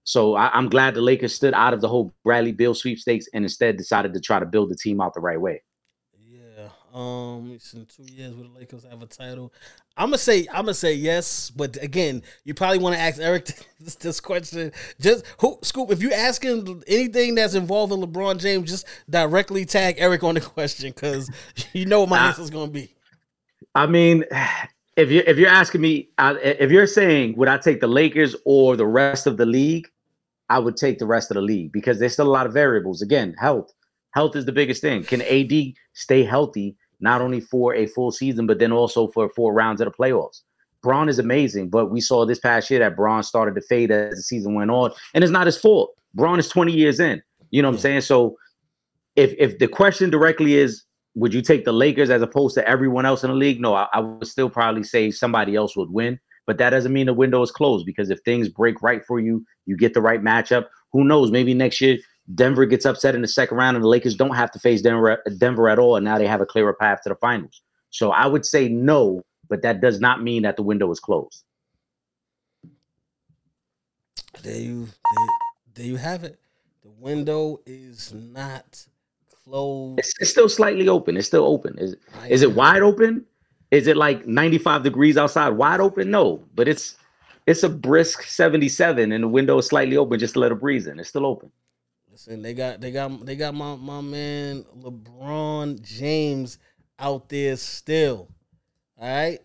So 0.03 0.36
I, 0.36 0.49
I'm 0.53 0.69
glad 0.69 0.93
the 0.93 1.01
Lakers 1.01 1.36
stood 1.36 1.53
out 1.53 1.74
of 1.74 1.82
the 1.82 1.88
whole 1.88 2.13
Bradley 2.24 2.53
Beal 2.53 2.74
sweepstakes 2.74 3.28
and 3.34 3.43
instead 3.43 3.78
decided 3.78 4.13
to 4.13 4.19
try 4.19 4.39
to 4.39 4.45
build 4.45 4.69
the 4.69 4.76
team 4.76 5.01
out 5.01 5.13
the 5.13 5.19
right 5.19 5.39
way. 5.39 5.61
Um, 6.94 7.52
it's 7.54 7.74
in 7.74 7.86
two 7.86 8.04
years 8.04 8.36
will 8.36 8.44
the 8.44 8.60
Lakers 8.60 8.84
have 8.84 9.02
a 9.02 9.06
title? 9.06 9.54
I'm 9.96 10.08
gonna 10.08 10.18
say 10.18 10.46
I'm 10.52 10.66
gonna 10.66 10.74
say 10.74 10.94
yes, 10.94 11.50
but 11.50 11.82
again, 11.82 12.22
you 12.44 12.54
probably 12.54 12.80
want 12.80 12.96
to 12.96 13.02
ask 13.02 13.20
Eric 13.20 13.46
this, 13.80 13.96
this 13.96 14.20
question. 14.20 14.74
Just 15.00 15.26
who 15.39 15.58
Scoop, 15.62 15.92
if 15.92 16.02
you 16.02 16.12
ask 16.12 16.44
him 16.44 16.84
anything 16.88 17.36
that's 17.36 17.54
involving 17.54 18.02
LeBron 18.02 18.39
James, 18.39 18.70
just 18.70 18.88
directly 19.10 19.64
tag 19.64 19.96
Eric 20.00 20.24
on 20.24 20.36
the 20.36 20.42
question 20.42 20.92
because 20.92 21.30
you 21.74 21.86
know 21.86 22.02
what 22.02 22.10
my 22.10 22.28
answer 22.28 22.42
is 22.42 22.50
gonna 22.50 22.72
be. 22.72 22.94
I 23.74 23.86
mean, 23.86 24.26
if 24.98 25.10
you 25.12 25.24
if 25.26 25.38
you're 25.38 25.50
asking 25.50 25.82
me, 25.82 26.10
uh, 26.18 26.36
if 26.42 26.72
you're 26.72 26.88
saying 26.88 27.38
would 27.38 27.48
I 27.48 27.58
take 27.58 27.80
the 27.80 27.88
Lakers 27.88 28.36
or 28.44 28.76
the 28.76 28.88
rest 28.88 29.28
of 29.28 29.38
the 29.38 29.46
league, 29.46 29.88
I 30.50 30.60
would 30.60 30.76
take 30.76 31.00
the 31.00 31.06
rest 31.06 31.32
of 31.32 31.36
the 31.36 31.42
league 31.42 31.72
because 31.72 32.00
there's 32.00 32.14
still 32.14 32.28
a 32.28 32.30
lot 32.30 32.48
of 32.48 32.54
variables. 32.54 33.02
Again, 33.02 33.34
health, 33.39 33.72
health 34.14 34.36
is 34.36 34.44
the 34.44 34.52
biggest 34.52 34.82
thing. 34.82 35.04
Can 35.04 35.22
AD 35.22 35.52
stay 35.94 36.24
healthy 36.24 36.76
not 37.02 37.22
only 37.22 37.39
for 37.39 37.74
a 37.76 37.88
full 37.88 38.12
season 38.12 38.47
but 38.47 38.60
then 38.60 38.72
also 38.72 39.08
for 39.10 39.30
four 39.30 39.54
rounds 39.54 39.82
of 39.82 39.86
the 39.86 39.91
playoffs? 39.91 40.41
Bron 40.82 41.10
is 41.10 41.20
amazing, 41.20 41.70
but 41.70 41.91
we 41.91 42.02
saw 42.02 42.26
this 42.26 42.39
past 42.39 42.70
year 42.70 42.80
that 42.80 42.95
Bron 42.95 43.22
started 43.22 43.54
to 43.56 43.62
fade 43.62 43.91
as 43.91 44.16
the 44.16 44.24
season 44.24 44.56
went 44.56 44.72
on, 44.72 44.91
and 45.14 45.24
it's 45.24 45.32
not 45.32 45.45
his 45.45 45.58
fault. 45.58 45.93
Bron 46.16 46.39
is 46.39 46.49
20 46.49 46.72
years 46.72 46.99
in. 46.99 47.22
You 47.52 47.62
know 47.62 47.70
what 47.70 47.76
I'm 47.76 47.82
saying? 47.82 48.02
So 48.02 48.36
if 49.16 49.34
if 49.38 49.60
the 49.60 49.68
question 49.68 50.10
directly 50.10 50.56
is 50.56 50.84
would 51.16 51.34
you 51.34 51.41
take 51.41 51.66
the 51.66 51.74
Lakers 51.74 52.10
as 52.10 52.22
opposed 52.22 52.56
to 52.56 52.68
everyone 52.68 53.06
else 53.06 53.24
in 53.24 53.30
the 53.30 53.36
league? 53.36 53.60
No, 53.60 53.76
I, 53.76 53.88
I 53.93 53.99
would 53.99 54.28
still 54.28 54.49
probably 54.49 54.84
say 54.84 55.12
somebody 55.12 55.56
else 55.56 55.76
would 55.76 55.91
win. 55.91 56.20
But 56.47 56.58
that 56.58 56.72
doesn't 56.72 56.93
mean 56.93 57.06
the 57.06 57.14
window 57.14 57.41
is 57.41 57.52
closed 57.52 57.86
because 57.86 58.10
if 58.10 58.20
things 58.22 58.49
break 58.49 58.82
right 58.82 59.06
for 59.06 59.20
you, 59.20 59.45
you 59.66 59.78
get 59.78 59.93
the 59.93 60.02
right 60.02 60.22
matchup. 60.22 60.66
Who 60.91 61.04
knows? 61.04 61.32
Maybe 61.32 61.54
next 61.54 61.82
year 61.82 61.97
Denver 62.36 62.65
gets 62.65 62.86
upset 62.86 63.15
in 63.15 63.21
the 63.21 63.27
second 63.27 63.57
round 63.57 63.75
and 63.75 63.84
the 63.84 63.89
Lakers 63.89 64.15
don't 64.15 64.36
have 64.36 64.51
to 64.51 64.59
face 64.59 64.82
Denver, 64.82 65.21
Denver 65.38 65.69
at 65.69 65.79
all, 65.79 65.95
and 65.95 66.05
now 66.05 66.17
they 66.17 66.27
have 66.27 66.41
a 66.41 66.45
clearer 66.45 66.73
path 66.73 67.01
to 67.03 67.09
the 67.09 67.15
finals. 67.15 67.61
So 67.89 68.11
I 68.11 68.25
would 68.27 68.45
say 68.45 68.69
no, 68.69 69.21
but 69.49 69.61
that 69.63 69.82
does 69.82 69.99
not 69.99 70.23
mean 70.23 70.43
that 70.43 70.55
the 70.55 70.63
window 70.63 70.91
is 70.91 70.99
closed. 70.99 71.43
There 74.43 74.57
you 74.57 74.86
there, 74.86 75.27
there 75.75 75.86
you 75.86 75.97
have 75.97 76.23
it. 76.23 76.39
The 76.84 76.89
window 76.89 77.59
is 77.65 78.13
not 78.13 78.86
closed. 79.43 79.99
It's, 79.99 80.13
it's 80.19 80.32
still 80.32 80.49
slightly 80.49 80.88
open. 80.88 81.17
It's 81.17 81.27
still 81.27 81.45
open. 81.45 81.77
Is 81.77 81.95
is 82.29 82.41
it 82.41 82.53
wide 82.53 82.82
open? 82.82 83.25
Is 83.71 83.88
it 83.88 83.97
like 83.97 84.25
95 84.25 84.84
degrees 84.84 85.17
outside 85.17 85.49
wide 85.49 85.79
open? 85.79 86.09
No, 86.09 86.43
but 86.55 86.67
it's 86.67 86.95
it's 87.45 87.63
a 87.63 87.69
brisk 87.69 88.23
77 88.23 89.11
and 89.11 89.23
the 89.23 89.27
window 89.27 89.57
is 89.57 89.67
slightly 89.67 89.97
open 89.97 90.19
just 90.19 90.34
to 90.34 90.39
let 90.39 90.51
a 90.51 90.55
breeze 90.55 90.88
in. 90.88 90.99
It's 90.99 91.09
still 91.09 91.25
open. 91.25 91.51
Listen, 92.28 92.43
they 92.43 92.53
got 92.53 92.80
they 92.80 92.91
got 92.91 93.26
they 93.26 93.36
got 93.36 93.55
my 93.55 93.76
my 93.76 93.99
man 93.99 94.63
LeBron 94.80 95.82
James 95.82 96.59
out 96.99 97.28
there 97.30 97.55
still. 97.55 98.30
All 98.99 99.09
right, 99.09 99.39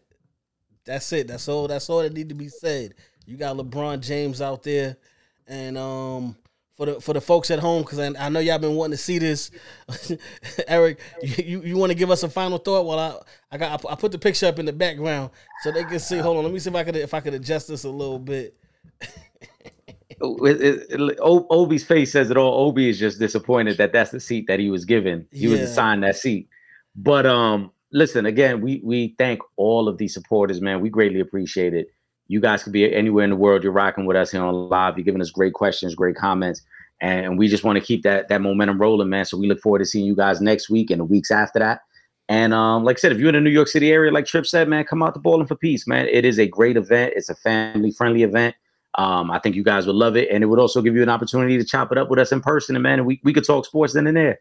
that's 0.84 1.10
it. 1.14 1.26
That's 1.26 1.48
all. 1.48 1.68
That's 1.68 1.88
all 1.88 2.02
that 2.02 2.12
need 2.12 2.28
to 2.28 2.34
be 2.34 2.48
said. 2.48 2.92
You 3.24 3.38
got 3.38 3.56
LeBron 3.56 4.00
James 4.00 4.42
out 4.42 4.62
there, 4.62 4.98
and 5.46 5.78
um 5.78 6.36
for 6.76 6.84
the 6.84 7.00
for 7.00 7.14
the 7.14 7.20
folks 7.22 7.50
at 7.50 7.60
home 7.60 7.82
because 7.82 7.98
I, 7.98 8.26
I 8.26 8.28
know 8.28 8.40
y'all 8.40 8.58
been 8.58 8.74
wanting 8.74 8.98
to 8.98 9.02
see 9.02 9.18
this. 9.20 9.50
Eric, 10.68 11.00
you 11.22 11.62
you, 11.62 11.78
want 11.78 11.92
to 11.92 11.96
give 11.96 12.10
us 12.10 12.24
a 12.24 12.28
final 12.28 12.58
thought? 12.58 12.84
While 12.84 12.98
I 12.98 13.16
I 13.50 13.56
got 13.56 13.86
I 13.90 13.94
put 13.94 14.12
the 14.12 14.18
picture 14.18 14.48
up 14.48 14.58
in 14.58 14.66
the 14.66 14.74
background 14.74 15.30
so 15.62 15.72
they 15.72 15.84
can 15.84 15.98
see. 15.98 16.18
Hold 16.18 16.36
on, 16.36 16.44
let 16.44 16.52
me 16.52 16.58
see 16.58 16.68
if 16.68 16.76
I 16.76 16.84
could 16.84 16.96
if 16.96 17.14
I 17.14 17.20
could 17.20 17.32
adjust 17.32 17.68
this 17.68 17.84
a 17.84 17.90
little 17.90 18.18
bit. 18.18 18.54
It- 20.20 20.60
it- 20.62 20.86
it- 20.90 21.18
Obi's 21.20 21.84
face 21.84 22.12
says 22.12 22.30
it 22.30 22.36
all. 22.36 22.66
Obi 22.66 22.88
is 22.88 22.98
just 22.98 23.18
disappointed 23.18 23.76
that 23.78 23.92
that's 23.92 24.10
the 24.10 24.20
seat 24.20 24.46
that 24.48 24.58
he 24.58 24.70
was 24.70 24.84
given. 24.84 25.26
He 25.32 25.46
was 25.46 25.60
assigned 25.64 26.02
that 26.04 26.16
seat. 26.16 26.48
But 26.96 27.26
um, 27.26 27.70
listen 27.92 28.26
again. 28.26 28.60
We 28.60 28.80
we 28.84 29.14
thank 29.18 29.40
all 29.56 29.88
of 29.88 29.98
these 29.98 30.14
supporters, 30.14 30.60
man. 30.60 30.80
We 30.80 30.88
greatly 30.88 31.20
appreciate 31.20 31.74
it. 31.74 31.88
You 32.28 32.40
guys 32.40 32.64
could 32.64 32.72
be 32.72 32.92
anywhere 32.92 33.24
in 33.24 33.30
the 33.30 33.36
world. 33.36 33.62
You're 33.62 33.72
rocking 33.72 34.06
with 34.06 34.16
us 34.16 34.30
here 34.32 34.42
on 34.42 34.54
live. 34.68 34.96
You're 34.96 35.04
giving 35.04 35.20
us 35.20 35.30
great 35.30 35.52
questions, 35.52 35.94
great 35.94 36.16
comments, 36.16 36.62
and 37.00 37.38
we 37.38 37.46
just 37.48 37.62
want 37.64 37.78
to 37.78 37.84
keep 37.84 38.02
that 38.02 38.28
that 38.28 38.40
momentum 38.40 38.80
rolling, 38.80 39.10
man. 39.10 39.24
So 39.26 39.36
we 39.36 39.46
look 39.46 39.60
forward 39.60 39.80
to 39.80 39.84
seeing 39.84 40.06
you 40.06 40.16
guys 40.16 40.40
next 40.40 40.70
week 40.70 40.90
and 40.90 41.00
the 41.00 41.04
weeks 41.04 41.30
after 41.30 41.58
that. 41.58 41.80
And 42.28 42.52
um, 42.52 42.82
like 42.82 42.96
I 42.96 43.00
said, 43.00 43.12
if 43.12 43.18
you're 43.18 43.28
in 43.28 43.36
the 43.36 43.40
New 43.40 43.50
York 43.50 43.68
City 43.68 43.92
area, 43.92 44.10
like 44.10 44.26
Trip 44.26 44.46
said, 44.46 44.68
man, 44.68 44.84
come 44.84 45.00
out 45.02 45.14
to 45.14 45.20
Bowling 45.20 45.46
for 45.46 45.54
Peace, 45.54 45.86
man. 45.86 46.08
It 46.08 46.24
is 46.24 46.40
a 46.40 46.46
great 46.48 46.76
event. 46.76 47.12
It's 47.14 47.28
a 47.28 47.36
family 47.36 47.92
friendly 47.92 48.24
event. 48.24 48.56
Um, 48.96 49.30
I 49.30 49.38
think 49.38 49.56
you 49.56 49.62
guys 49.62 49.86
would 49.86 49.96
love 49.96 50.16
it, 50.16 50.28
and 50.30 50.42
it 50.42 50.46
would 50.46 50.58
also 50.58 50.80
give 50.80 50.94
you 50.96 51.02
an 51.02 51.08
opportunity 51.10 51.58
to 51.58 51.64
chop 51.64 51.92
it 51.92 51.98
up 51.98 52.08
with 52.08 52.18
us 52.18 52.32
in 52.32 52.40
person, 52.40 52.76
and 52.76 52.82
man, 52.82 53.04
we, 53.04 53.20
we 53.24 53.32
could 53.34 53.44
talk 53.44 53.66
sports 53.66 53.92
then 53.92 54.06
and 54.06 54.16
there. 54.16 54.40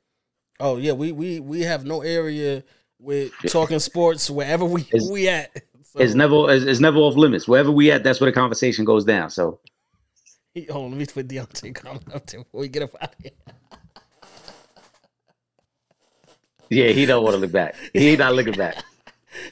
Oh 0.61 0.77
yeah, 0.77 0.93
we 0.93 1.11
we 1.11 1.41
we 1.41 1.61
have 1.63 1.83
no 1.85 2.01
area 2.01 2.63
with 2.97 3.33
talking 3.47 3.79
sports 3.79 4.29
wherever 4.29 4.63
we 4.63 4.81
It's- 4.83 5.09
we 5.09 5.27
at. 5.29 5.51
So, 5.87 6.01
It's 6.01 6.13
never 6.13 6.51
it's, 6.51 6.65
it's 6.65 6.79
never 6.81 6.97
off 6.97 7.15
limits. 7.15 7.47
Wherever 7.47 7.71
we 7.71 7.89
at, 7.89 8.03
that's 8.03 8.19
where 8.19 8.29
the 8.29 8.35
conversation 8.35 8.83
goes 8.83 9.05
down. 9.05 9.29
So 9.29 9.59
Hold 10.69 10.85
on, 10.85 10.91
let 10.91 10.97
me 10.99 11.05
put 11.05 11.27
Deontay 11.29 11.73
comment 11.75 12.13
up 12.13 12.25
there 12.25 12.41
before 12.43 12.59
we 12.61 12.67
get 12.67 12.83
up 12.83 12.95
out 13.01 13.13
of 13.13 13.19
here. 13.21 13.31
yeah, 16.69 16.87
he 16.89 17.05
don't 17.05 17.23
want 17.23 17.35
to 17.35 17.39
look 17.39 17.51
back. 17.51 17.75
He 17.93 18.09
ain't 18.09 18.19
not 18.19 18.33
looking 18.35 18.53
back. 18.55 18.83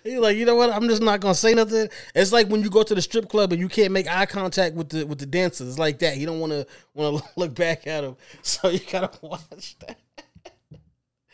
He's 0.04 0.20
like, 0.20 0.38
you 0.38 0.46
know 0.46 0.56
what? 0.56 0.72
I'm 0.72 0.88
just 0.88 1.02
not 1.02 1.20
gonna 1.20 1.36
say 1.36 1.54
nothing. 1.54 1.90
It's 2.16 2.32
like 2.32 2.48
when 2.48 2.62
you 2.62 2.70
go 2.70 2.84
to 2.84 2.96
the 2.96 3.02
strip 3.02 3.30
club 3.30 3.52
and 3.52 3.62
you 3.62 3.68
can't 3.68 3.92
make 3.92 4.08
eye 4.08 4.26
contact 4.26 4.76
with 4.76 4.90
the 4.90 5.06
with 5.06 5.20
the 5.20 5.26
dancers. 5.26 5.70
It's 5.70 5.80
like 5.80 6.00
that. 6.00 6.18
You 6.18 6.26
don't 6.26 6.40
want 6.40 6.52
to 6.52 6.66
want 6.94 7.18
to 7.18 7.30
look 7.36 7.56
back 7.56 7.88
at 7.88 8.02
them, 8.02 8.18
so 8.42 8.70
you 8.70 8.80
gotta 8.80 9.12
watch 9.22 9.78
that. 9.80 10.00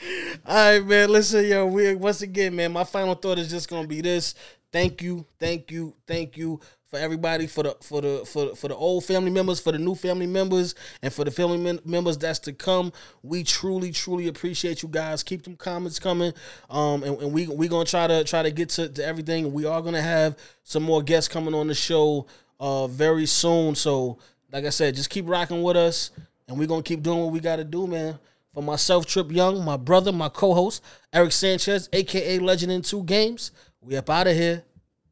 All 0.45 0.55
right, 0.55 0.85
man. 0.85 1.09
Listen, 1.09 1.45
yo, 1.45 1.65
we 1.65 1.95
once 1.95 2.21
again, 2.21 2.55
man. 2.55 2.71
My 2.71 2.83
final 2.83 3.15
thought 3.15 3.39
is 3.39 3.49
just 3.49 3.69
gonna 3.69 3.87
be 3.87 4.01
this. 4.01 4.35
Thank 4.71 5.01
you, 5.01 5.25
thank 5.39 5.71
you, 5.71 5.95
thank 6.05 6.37
you 6.37 6.59
for 6.89 6.97
everybody 6.97 7.45
for 7.45 7.63
the 7.63 7.77
for 7.81 8.01
the 8.01 8.25
for 8.25 8.55
for 8.55 8.67
the 8.67 8.75
old 8.75 9.05
family 9.05 9.29
members, 9.29 9.59
for 9.59 9.71
the 9.71 9.77
new 9.77 9.93
family 9.93 10.25
members, 10.25 10.73
and 11.01 11.13
for 11.13 11.23
the 11.23 11.31
family 11.31 11.57
mem- 11.57 11.79
members 11.85 12.17
that's 12.17 12.39
to 12.39 12.53
come. 12.53 12.91
We 13.21 13.43
truly, 13.43 13.91
truly 13.91 14.27
appreciate 14.27 14.81
you 14.81 14.89
guys. 14.89 15.21
Keep 15.21 15.43
them 15.43 15.55
comments 15.55 15.99
coming, 15.99 16.33
um, 16.69 17.03
and, 17.03 17.21
and 17.21 17.31
we 17.31 17.47
we 17.47 17.67
gonna 17.67 17.85
try 17.85 18.07
to 18.07 18.23
try 18.23 18.41
to 18.41 18.51
get 18.51 18.69
to, 18.69 18.89
to 18.89 19.05
everything. 19.05 19.53
We 19.53 19.65
are 19.65 19.81
gonna 19.81 20.01
have 20.01 20.37
some 20.63 20.83
more 20.83 21.03
guests 21.03 21.31
coming 21.31 21.53
on 21.53 21.67
the 21.67 21.75
show 21.75 22.25
uh 22.59 22.87
very 22.87 23.27
soon. 23.27 23.75
So, 23.75 24.17
like 24.51 24.65
I 24.65 24.69
said, 24.69 24.95
just 24.95 25.11
keep 25.11 25.29
rocking 25.29 25.61
with 25.61 25.77
us, 25.77 26.09
and 26.47 26.57
we 26.57 26.65
gonna 26.65 26.81
keep 26.81 27.03
doing 27.03 27.19
what 27.19 27.31
we 27.31 27.39
gotta 27.39 27.63
do, 27.63 27.85
man. 27.85 28.17
For 28.55 28.63
myself, 28.63 29.05
Trip 29.05 29.31
Yung, 29.31 29.63
my 29.63 29.77
brother, 29.77 30.11
my 30.11 30.27
co-host 30.27 30.83
Eric 31.13 31.33
Sanchez, 31.33 31.87
aka 31.93 32.39
Legend 32.39 32.71
in 32.71 32.81
Two 32.81 33.03
Games. 33.03 33.51
We 33.81 33.95
up 33.95 34.09
out 34.09 34.27
of 34.27 34.35
here. 34.35 34.63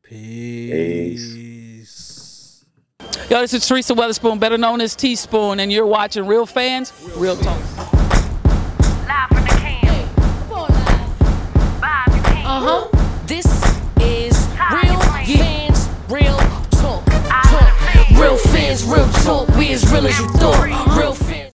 Peace. 0.09 1.35
Yo, 3.29 3.41
this 3.41 3.53
is 3.53 3.67
Teresa 3.67 3.93
Weatherspoon, 3.93 4.39
better 4.39 4.57
known 4.57 4.79
as 4.79 4.95
T-Spoon, 4.95 5.59
and 5.59 5.69
you're 5.69 5.85
watching 5.85 6.25
Real 6.25 6.45
Fans, 6.45 6.93
Real 7.17 7.35
Talk. 7.35 7.59
Live 7.59 9.27
from 9.27 9.43
the 9.43 9.49
can. 9.59 10.07
Bob, 11.81 12.07
you 12.15 12.21
can. 12.23 12.45
Uh 12.45 12.61
huh. 12.61 12.87
This 13.25 13.45
is 13.99 14.47
real 14.71 14.97
fans, 15.25 15.89
real 16.07 16.37
talk. 16.71 17.03
Talk. 17.03 18.17
Real 18.17 18.37
fans, 18.37 18.85
real 18.85 19.09
talk. 19.09 19.49
We 19.57 19.73
as 19.73 19.91
real 19.91 20.07
as 20.07 20.17
you 20.17 20.27